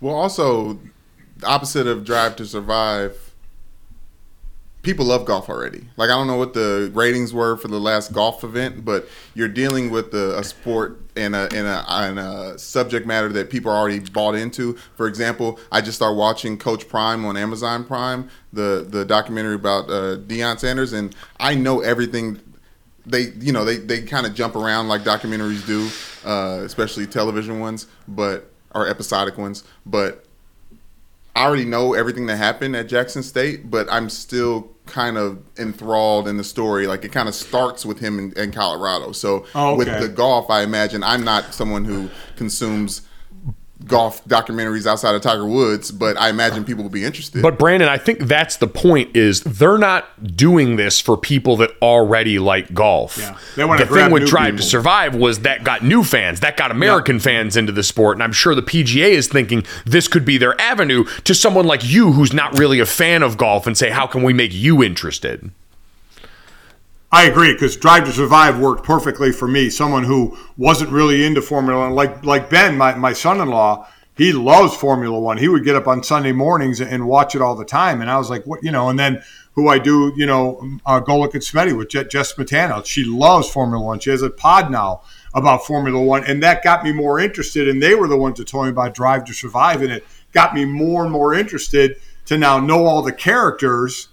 Well, 0.00 0.14
also, 0.14 0.78
the 1.36 1.46
opposite 1.46 1.86
of 1.86 2.04
Drive 2.04 2.36
to 2.36 2.46
Survive, 2.46 3.29
people 4.82 5.04
love 5.04 5.24
golf 5.26 5.48
already. 5.48 5.84
Like, 5.96 6.08
I 6.10 6.14
don't 6.14 6.26
know 6.26 6.36
what 6.36 6.54
the 6.54 6.90
ratings 6.94 7.34
were 7.34 7.56
for 7.56 7.68
the 7.68 7.78
last 7.78 8.12
golf 8.12 8.44
event, 8.44 8.84
but 8.84 9.08
you're 9.34 9.48
dealing 9.48 9.90
with 9.90 10.14
a, 10.14 10.38
a 10.38 10.44
sport 10.44 11.00
and 11.16 11.34
a, 11.34 11.48
and, 11.54 11.66
a, 11.66 11.84
and 11.88 12.18
a 12.18 12.58
subject 12.58 13.06
matter 13.06 13.28
that 13.30 13.50
people 13.50 13.70
are 13.70 13.76
already 13.76 13.98
bought 13.98 14.34
into. 14.34 14.74
For 14.96 15.06
example, 15.06 15.58
I 15.70 15.80
just 15.80 15.96
started 15.96 16.16
watching 16.16 16.56
Coach 16.56 16.88
Prime 16.88 17.24
on 17.24 17.36
Amazon 17.36 17.84
Prime, 17.84 18.30
the, 18.52 18.86
the 18.88 19.04
documentary 19.04 19.54
about 19.54 19.90
uh, 19.90 20.16
Deion 20.16 20.58
Sanders, 20.58 20.92
and 20.92 21.14
I 21.38 21.54
know 21.54 21.80
everything 21.80 22.40
they 23.06 23.32
you 23.40 23.50
know 23.50 23.64
they, 23.64 23.78
they 23.78 24.02
kind 24.02 24.26
of 24.26 24.34
jump 24.34 24.54
around 24.54 24.88
like 24.88 25.02
documentaries 25.02 25.66
do 25.66 25.88
uh, 26.28 26.62
especially 26.64 27.06
television 27.06 27.58
ones 27.58 27.86
but 28.06 28.52
or 28.74 28.86
episodic 28.86 29.38
ones 29.38 29.64
but 29.86 30.26
i 31.40 31.44
already 31.46 31.64
know 31.64 31.94
everything 31.94 32.26
that 32.26 32.36
happened 32.36 32.76
at 32.76 32.88
jackson 32.88 33.22
state 33.22 33.70
but 33.70 33.90
i'm 33.90 34.08
still 34.08 34.70
kind 34.86 35.16
of 35.16 35.38
enthralled 35.56 36.26
in 36.26 36.36
the 36.36 36.42
story. 36.42 36.88
Like 36.88 37.04
it 37.04 37.12
kind 37.12 37.28
of 37.28 37.34
starts 37.36 37.86
with 37.86 38.00
him 38.00 38.18
in, 38.18 38.32
in 38.36 38.50
colorado. 38.50 39.12
So 39.12 39.46
Oh, 39.54 39.76
with 39.76 39.86
the 39.86 40.08
golf 40.08 40.50
i 40.50 40.62
imagine 40.62 41.04
i'm 41.04 41.24
not 41.24 41.54
someone 41.54 41.84
who 41.84 42.10
consumes 42.36 43.02
golf 43.86 44.24
documentaries 44.26 44.86
outside 44.86 45.14
of 45.14 45.22
tiger 45.22 45.46
woods 45.46 45.90
but 45.90 46.16
i 46.18 46.28
imagine 46.28 46.64
people 46.64 46.82
will 46.82 46.90
be 46.90 47.04
interested 47.04 47.42
But 47.42 47.58
Brandon, 47.58 47.88
I 47.88 47.98
think 47.98 48.20
that's 48.20 48.56
the 48.56 48.66
point 48.66 49.16
is 49.16 49.40
they're 49.42 49.78
not 49.78 50.36
doing 50.36 50.76
this 50.76 51.00
for 51.00 51.16
people 51.16 51.56
that 51.58 51.70
already 51.82 52.38
like 52.38 52.72
golf. 52.74 53.18
Yeah. 53.18 53.38
They 53.56 53.64
wanna 53.64 53.80
the 53.80 53.86
thing 53.86 53.94
grab 53.94 54.12
with 54.12 54.22
new 54.22 54.28
Drive 54.28 54.46
people. 54.52 54.58
to 54.58 54.70
Survive 54.70 55.14
was 55.14 55.40
that 55.40 55.64
got 55.64 55.82
new 55.82 56.04
fans, 56.04 56.40
that 56.40 56.56
got 56.56 56.70
American 56.70 57.18
fans 57.18 57.56
into 57.56 57.72
the 57.72 57.82
sport, 57.82 58.16
and 58.16 58.22
I'm 58.22 58.32
sure 58.32 58.54
the 58.54 58.62
PGA 58.62 59.10
is 59.10 59.28
thinking 59.28 59.64
this 59.84 60.08
could 60.08 60.24
be 60.24 60.38
their 60.38 60.60
avenue 60.60 61.04
to 61.24 61.34
someone 61.34 61.66
like 61.66 61.82
you 61.84 62.12
who's 62.12 62.32
not 62.32 62.58
really 62.58 62.80
a 62.80 62.86
fan 62.86 63.22
of 63.22 63.36
golf 63.36 63.66
and 63.66 63.76
say, 63.76 63.90
how 63.90 64.06
can 64.06 64.22
we 64.22 64.32
make 64.32 64.52
you 64.52 64.82
interested? 64.82 65.50
I 67.12 67.24
agree 67.24 67.52
because 67.52 67.76
Drive 67.76 68.04
to 68.04 68.12
Survive 68.12 68.60
worked 68.60 68.84
perfectly 68.84 69.32
for 69.32 69.48
me. 69.48 69.68
Someone 69.68 70.04
who 70.04 70.38
wasn't 70.56 70.92
really 70.92 71.24
into 71.24 71.42
Formula 71.42 71.80
One, 71.80 71.92
like 71.92 72.24
like 72.24 72.48
Ben, 72.48 72.78
my, 72.78 72.94
my 72.94 73.12
son-in-law, 73.12 73.88
he 74.16 74.32
loves 74.32 74.76
Formula 74.76 75.18
One. 75.18 75.38
He 75.38 75.48
would 75.48 75.64
get 75.64 75.74
up 75.74 75.88
on 75.88 76.04
Sunday 76.04 76.30
mornings 76.30 76.80
and 76.80 77.08
watch 77.08 77.34
it 77.34 77.42
all 77.42 77.56
the 77.56 77.64
time. 77.64 78.00
And 78.00 78.08
I 78.08 78.16
was 78.16 78.30
like, 78.30 78.46
what, 78.46 78.62
you 78.62 78.70
know? 78.70 78.90
And 78.90 78.98
then 78.98 79.22
who 79.54 79.68
I 79.68 79.80
do, 79.80 80.12
you 80.16 80.24
know, 80.24 80.78
uh, 80.86 81.00
go 81.00 81.18
look 81.18 81.34
at 81.34 81.42
Smetty 81.42 81.76
with 81.76 81.88
Je- 81.88 82.04
Jess 82.04 82.32
Smetana. 82.32 82.86
She 82.86 83.02
loves 83.02 83.50
Formula 83.50 83.84
One. 83.84 83.98
She 83.98 84.10
has 84.10 84.22
a 84.22 84.30
pod 84.30 84.70
now 84.70 85.02
about 85.34 85.66
Formula 85.66 86.00
One, 86.00 86.22
and 86.24 86.40
that 86.44 86.62
got 86.62 86.84
me 86.84 86.92
more 86.92 87.18
interested. 87.18 87.68
And 87.68 87.82
they 87.82 87.96
were 87.96 88.06
the 88.06 88.16
ones 88.16 88.38
that 88.38 88.46
told 88.46 88.66
me 88.66 88.70
about 88.70 88.94
Drive 88.94 89.24
to 89.24 89.32
Survive, 89.32 89.82
and 89.82 89.90
it 89.90 90.04
got 90.32 90.54
me 90.54 90.64
more 90.64 91.02
and 91.02 91.10
more 91.10 91.34
interested 91.34 91.96
to 92.26 92.38
now 92.38 92.60
know 92.60 92.86
all 92.86 93.02
the 93.02 93.12
characters 93.12 94.08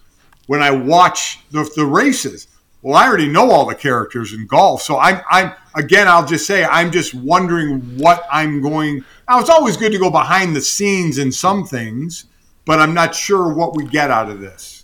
when 0.47 0.63
I 0.63 0.71
watch 0.71 1.41
the, 1.51 1.69
the 1.75 1.85
races. 1.85 2.47
Well, 2.87 2.95
I 2.95 3.05
already 3.05 3.27
know 3.27 3.51
all 3.51 3.65
the 3.65 3.75
characters 3.75 4.31
in 4.31 4.47
golf, 4.47 4.81
so 4.81 4.97
I'm 4.97 5.19
I'm 5.29 5.51
again. 5.75 6.07
I'll 6.07 6.25
just 6.25 6.47
say 6.47 6.63
I'm 6.63 6.89
just 6.89 7.13
wondering 7.13 7.81
what 7.97 8.25
I'm 8.31 8.61
going. 8.61 9.03
Now 9.27 9.41
it's 9.41 9.49
always 9.49 9.75
good 9.75 9.91
to 9.91 9.99
go 9.99 10.09
behind 10.09 10.55
the 10.55 10.61
scenes 10.61 11.17
in 11.17 11.33
some 11.33 11.65
things, 11.65 12.27
but 12.63 12.79
I'm 12.79 12.93
not 12.93 13.13
sure 13.13 13.53
what 13.53 13.75
we 13.75 13.83
get 13.83 14.09
out 14.09 14.29
of 14.29 14.39
this. 14.39 14.76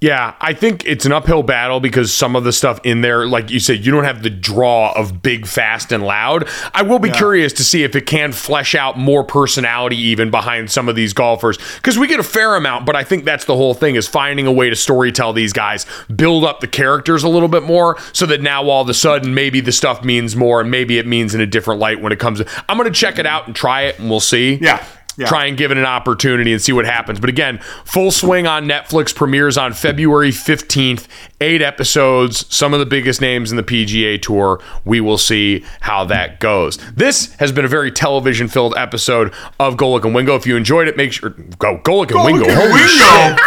Yeah, 0.00 0.36
I 0.40 0.52
think 0.52 0.84
it's 0.86 1.06
an 1.06 1.12
uphill 1.12 1.42
battle 1.42 1.80
because 1.80 2.14
some 2.14 2.36
of 2.36 2.44
the 2.44 2.52
stuff 2.52 2.78
in 2.84 3.00
there, 3.00 3.26
like 3.26 3.50
you 3.50 3.58
said, 3.58 3.84
you 3.84 3.90
don't 3.90 4.04
have 4.04 4.22
the 4.22 4.30
draw 4.30 4.92
of 4.92 5.22
big, 5.22 5.44
fast, 5.44 5.90
and 5.90 6.04
loud. 6.04 6.48
I 6.72 6.82
will 6.82 7.00
be 7.00 7.10
curious 7.10 7.52
to 7.54 7.64
see 7.64 7.82
if 7.82 7.96
it 7.96 8.06
can 8.06 8.30
flesh 8.30 8.76
out 8.76 8.96
more 8.96 9.24
personality 9.24 9.96
even 9.96 10.30
behind 10.30 10.70
some 10.70 10.88
of 10.88 10.94
these 10.94 11.12
golfers 11.12 11.58
because 11.76 11.98
we 11.98 12.06
get 12.06 12.20
a 12.20 12.24
fair 12.24 12.54
amount, 12.54 12.86
but 12.86 12.94
I 12.94 13.02
think 13.02 13.24
that's 13.24 13.44
the 13.46 13.56
whole 13.56 13.74
thing 13.74 13.96
is 13.96 14.06
finding 14.06 14.46
a 14.46 14.52
way 14.52 14.70
to 14.70 14.76
storytell 14.76 15.34
these 15.34 15.52
guys, 15.52 15.84
build 16.14 16.44
up 16.44 16.60
the 16.60 16.68
characters 16.68 17.24
a 17.24 17.28
little 17.28 17.48
bit 17.48 17.64
more 17.64 17.98
so 18.12 18.24
that 18.26 18.40
now 18.40 18.68
all 18.68 18.82
of 18.82 18.88
a 18.88 18.94
sudden 18.94 19.34
maybe 19.34 19.60
the 19.60 19.72
stuff 19.72 20.04
means 20.04 20.36
more 20.36 20.60
and 20.60 20.70
maybe 20.70 20.98
it 20.98 21.08
means 21.08 21.34
in 21.34 21.40
a 21.40 21.46
different 21.46 21.80
light 21.80 22.00
when 22.00 22.12
it 22.12 22.20
comes 22.20 22.38
to. 22.38 22.48
I'm 22.68 22.78
going 22.78 22.90
to 22.90 22.96
check 22.96 23.18
it 23.18 23.26
out 23.26 23.48
and 23.48 23.56
try 23.56 23.82
it 23.82 23.98
and 23.98 24.08
we'll 24.08 24.20
see. 24.20 24.54
Yeah, 24.62 24.86
yeah. 25.18 25.26
Try 25.26 25.46
and 25.46 25.58
give 25.58 25.72
it 25.72 25.76
an 25.78 25.84
opportunity 25.84 26.52
and 26.52 26.62
see 26.62 26.70
what 26.70 26.84
happens. 26.84 27.18
But 27.18 27.28
again, 27.28 27.58
full 27.84 28.12
swing 28.12 28.46
on 28.46 28.66
Netflix 28.66 29.12
premieres 29.12 29.58
on 29.58 29.72
February 29.72 30.30
15th. 30.30 31.08
Eight 31.40 31.60
episodes, 31.60 32.46
some 32.54 32.72
of 32.72 32.78
the 32.78 32.86
biggest 32.86 33.20
names 33.20 33.50
in 33.50 33.56
the 33.56 33.64
PGA 33.64 34.22
Tour. 34.22 34.62
We 34.84 35.00
will 35.00 35.18
see 35.18 35.64
how 35.80 36.04
that 36.04 36.38
goes. 36.38 36.76
This 36.94 37.34
has 37.34 37.50
been 37.50 37.64
a 37.64 37.68
very 37.68 37.90
television 37.90 38.46
filled 38.46 38.76
episode 38.76 39.34
of 39.58 39.74
Golic 39.76 40.04
and 40.04 40.14
Wingo. 40.14 40.36
If 40.36 40.46
you 40.46 40.56
enjoyed 40.56 40.86
it, 40.86 40.96
make 40.96 41.12
sure 41.12 41.30
go 41.30 41.78
Golic 41.78 42.12
and 42.14 42.24
Wingo. 42.24 42.46
Look 42.46 42.48
at 42.50 42.56
Holy 42.56 42.72
Wingo. 42.72 43.42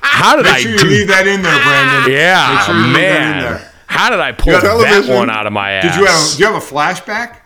How 0.00 0.34
did 0.34 0.46
Make 0.46 0.54
I 0.54 0.58
sure 0.58 0.72
you 0.72 0.78
do 0.78 0.86
leave 0.88 1.08
that 1.08 1.28
in 1.28 1.42
there, 1.42 1.62
Brandon. 1.62 2.12
Yeah, 2.12 2.64
sure 2.66 2.74
you 2.74 2.82
leave 2.82 2.94
that 2.94 3.46
in 3.46 3.54
man. 3.54 3.70
How 3.86 4.10
did 4.10 4.18
I 4.18 4.32
pull 4.32 4.52
that 4.52 5.06
one 5.08 5.30
out 5.30 5.46
of 5.46 5.52
my 5.52 5.70
ass? 5.72 5.94
Did 5.94 6.00
you 6.00 6.06
have 6.06 6.36
do 6.36 6.38
you 6.42 6.52
have 6.52 6.60
a 6.60 6.66
flashback? 6.66 7.36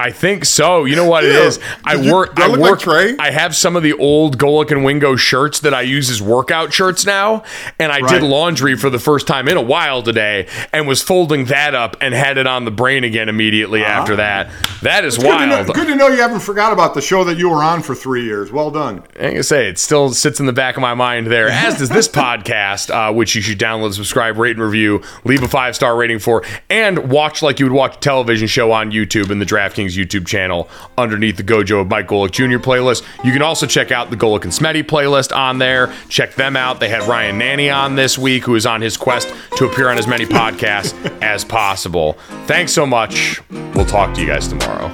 I 0.00 0.10
think 0.10 0.44
so. 0.44 0.84
You 0.84 0.96
know 0.96 1.04
what 1.04 1.24
it 1.24 1.32
Yeah. 1.32 1.42
is? 1.42 1.60
I 1.84 1.94
you- 1.94 2.12
work. 2.12 2.32
I 2.40 2.46
look 2.48 2.58
like 2.58 2.70
work. 2.72 2.80
Trey? 2.80 3.14
I 3.18 3.30
have 3.30 3.54
some 3.54 3.76
of 3.76 3.82
the 3.84 3.92
old 3.92 4.38
Golic 4.38 4.70
and 4.72 4.84
Wingo 4.84 5.14
shirts 5.14 5.60
that 5.60 5.72
I 5.72 5.82
use 5.82 6.10
as 6.10 6.20
workout 6.20 6.72
shirts 6.72 7.06
now, 7.06 7.44
and 7.78 7.92
I 7.92 8.00
Right. 8.00 8.08
did 8.08 8.22
laundry 8.22 8.76
for 8.76 8.90
the 8.90 8.98
first 8.98 9.26
time 9.28 9.46
in 9.48 9.56
a 9.56 9.60
while 9.62 10.02
today, 10.02 10.46
and 10.72 10.88
was 10.88 11.00
folding 11.00 11.44
that 11.46 11.74
up 11.76 11.96
and 12.00 12.12
had 12.12 12.38
it 12.38 12.46
on 12.46 12.64
the 12.64 12.70
brain 12.72 13.04
again 13.04 13.28
immediately 13.28 13.84
after 13.84 14.16
that. 14.16 14.50
That 14.82 15.04
is 15.04 15.16
Good 15.16 15.24
to, 15.38 15.46
know, 15.46 15.56
wild. 15.58 15.74
good 15.74 15.86
to 15.86 15.94
know 15.94 16.08
you 16.08 16.20
haven't 16.20 16.40
forgot 16.40 16.72
about 16.72 16.94
the 16.94 17.00
show 17.00 17.22
that 17.24 17.38
you 17.38 17.48
were 17.48 17.62
on 17.62 17.80
for 17.80 17.94
three 17.94 18.24
years. 18.24 18.50
Well 18.50 18.70
done. 18.70 19.02
I 19.18 19.30
can 19.30 19.42
say 19.44 19.68
it 19.68 19.78
still 19.78 20.10
sits 20.12 20.40
in 20.40 20.46
the 20.46 20.52
back 20.52 20.76
of 20.76 20.80
my 20.82 20.94
mind 20.94 21.28
there, 21.28 21.48
as 21.52 21.78
does 21.78 21.88
this 21.88 22.08
podcast, 22.08 22.90
uh, 22.90 23.12
which 23.12 23.34
you 23.36 23.42
should 23.42 23.58
download, 23.60 23.92
subscribe, 23.94 24.38
rate, 24.38 24.56
and 24.56 24.64
review, 24.64 25.02
leave 25.24 25.42
a 25.42 25.48
five 25.48 25.76
star 25.76 25.96
rating 25.96 26.18
for, 26.18 26.42
and 26.68 27.10
watch 27.10 27.42
like 27.42 27.60
you 27.60 27.66
would 27.66 27.72
watch 27.72 27.94
a 27.96 28.00
television 28.00 28.48
show 28.48 28.72
on 28.72 28.90
YouTube 28.90 29.30
in 29.30 29.38
the 29.38 29.44
DraftKings 29.84 29.96
YouTube 29.96 30.26
channel 30.26 30.68
underneath 30.96 31.36
the 31.36 31.42
Gojo 31.42 31.80
of 31.80 31.88
Mike 31.88 32.08
Golic 32.08 32.30
Jr. 32.32 32.58
playlist. 32.58 33.04
You 33.24 33.32
can 33.32 33.42
also 33.42 33.66
check 33.66 33.92
out 33.92 34.10
the 34.10 34.16
Golic 34.16 34.44
and 34.44 34.52
Smetty 34.52 34.82
playlist 34.82 35.34
on 35.34 35.58
there. 35.58 35.92
Check 36.08 36.34
them 36.34 36.56
out. 36.56 36.80
They 36.80 36.88
had 36.88 37.02
Ryan 37.08 37.38
Nanni 37.38 37.74
on 37.74 37.96
this 37.96 38.18
week, 38.18 38.44
who 38.44 38.54
is 38.54 38.66
on 38.66 38.80
his 38.80 38.96
quest 38.96 39.32
to 39.56 39.66
appear 39.66 39.88
on 39.88 39.98
as 39.98 40.06
many 40.06 40.26
podcasts 40.26 40.94
as 41.22 41.44
possible. 41.44 42.14
Thanks 42.46 42.72
so 42.72 42.86
much. 42.86 43.40
We'll 43.50 43.86
talk 43.86 44.14
to 44.14 44.20
you 44.20 44.26
guys 44.26 44.48
tomorrow. 44.48 44.88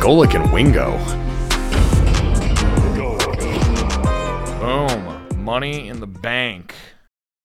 Golic 0.00 0.34
and 0.34 0.52
Wingo. 0.52 0.96
Boom. 4.60 5.44
Money 5.44 5.88
in 5.88 6.00
the 6.00 6.06
Bank. 6.06 6.74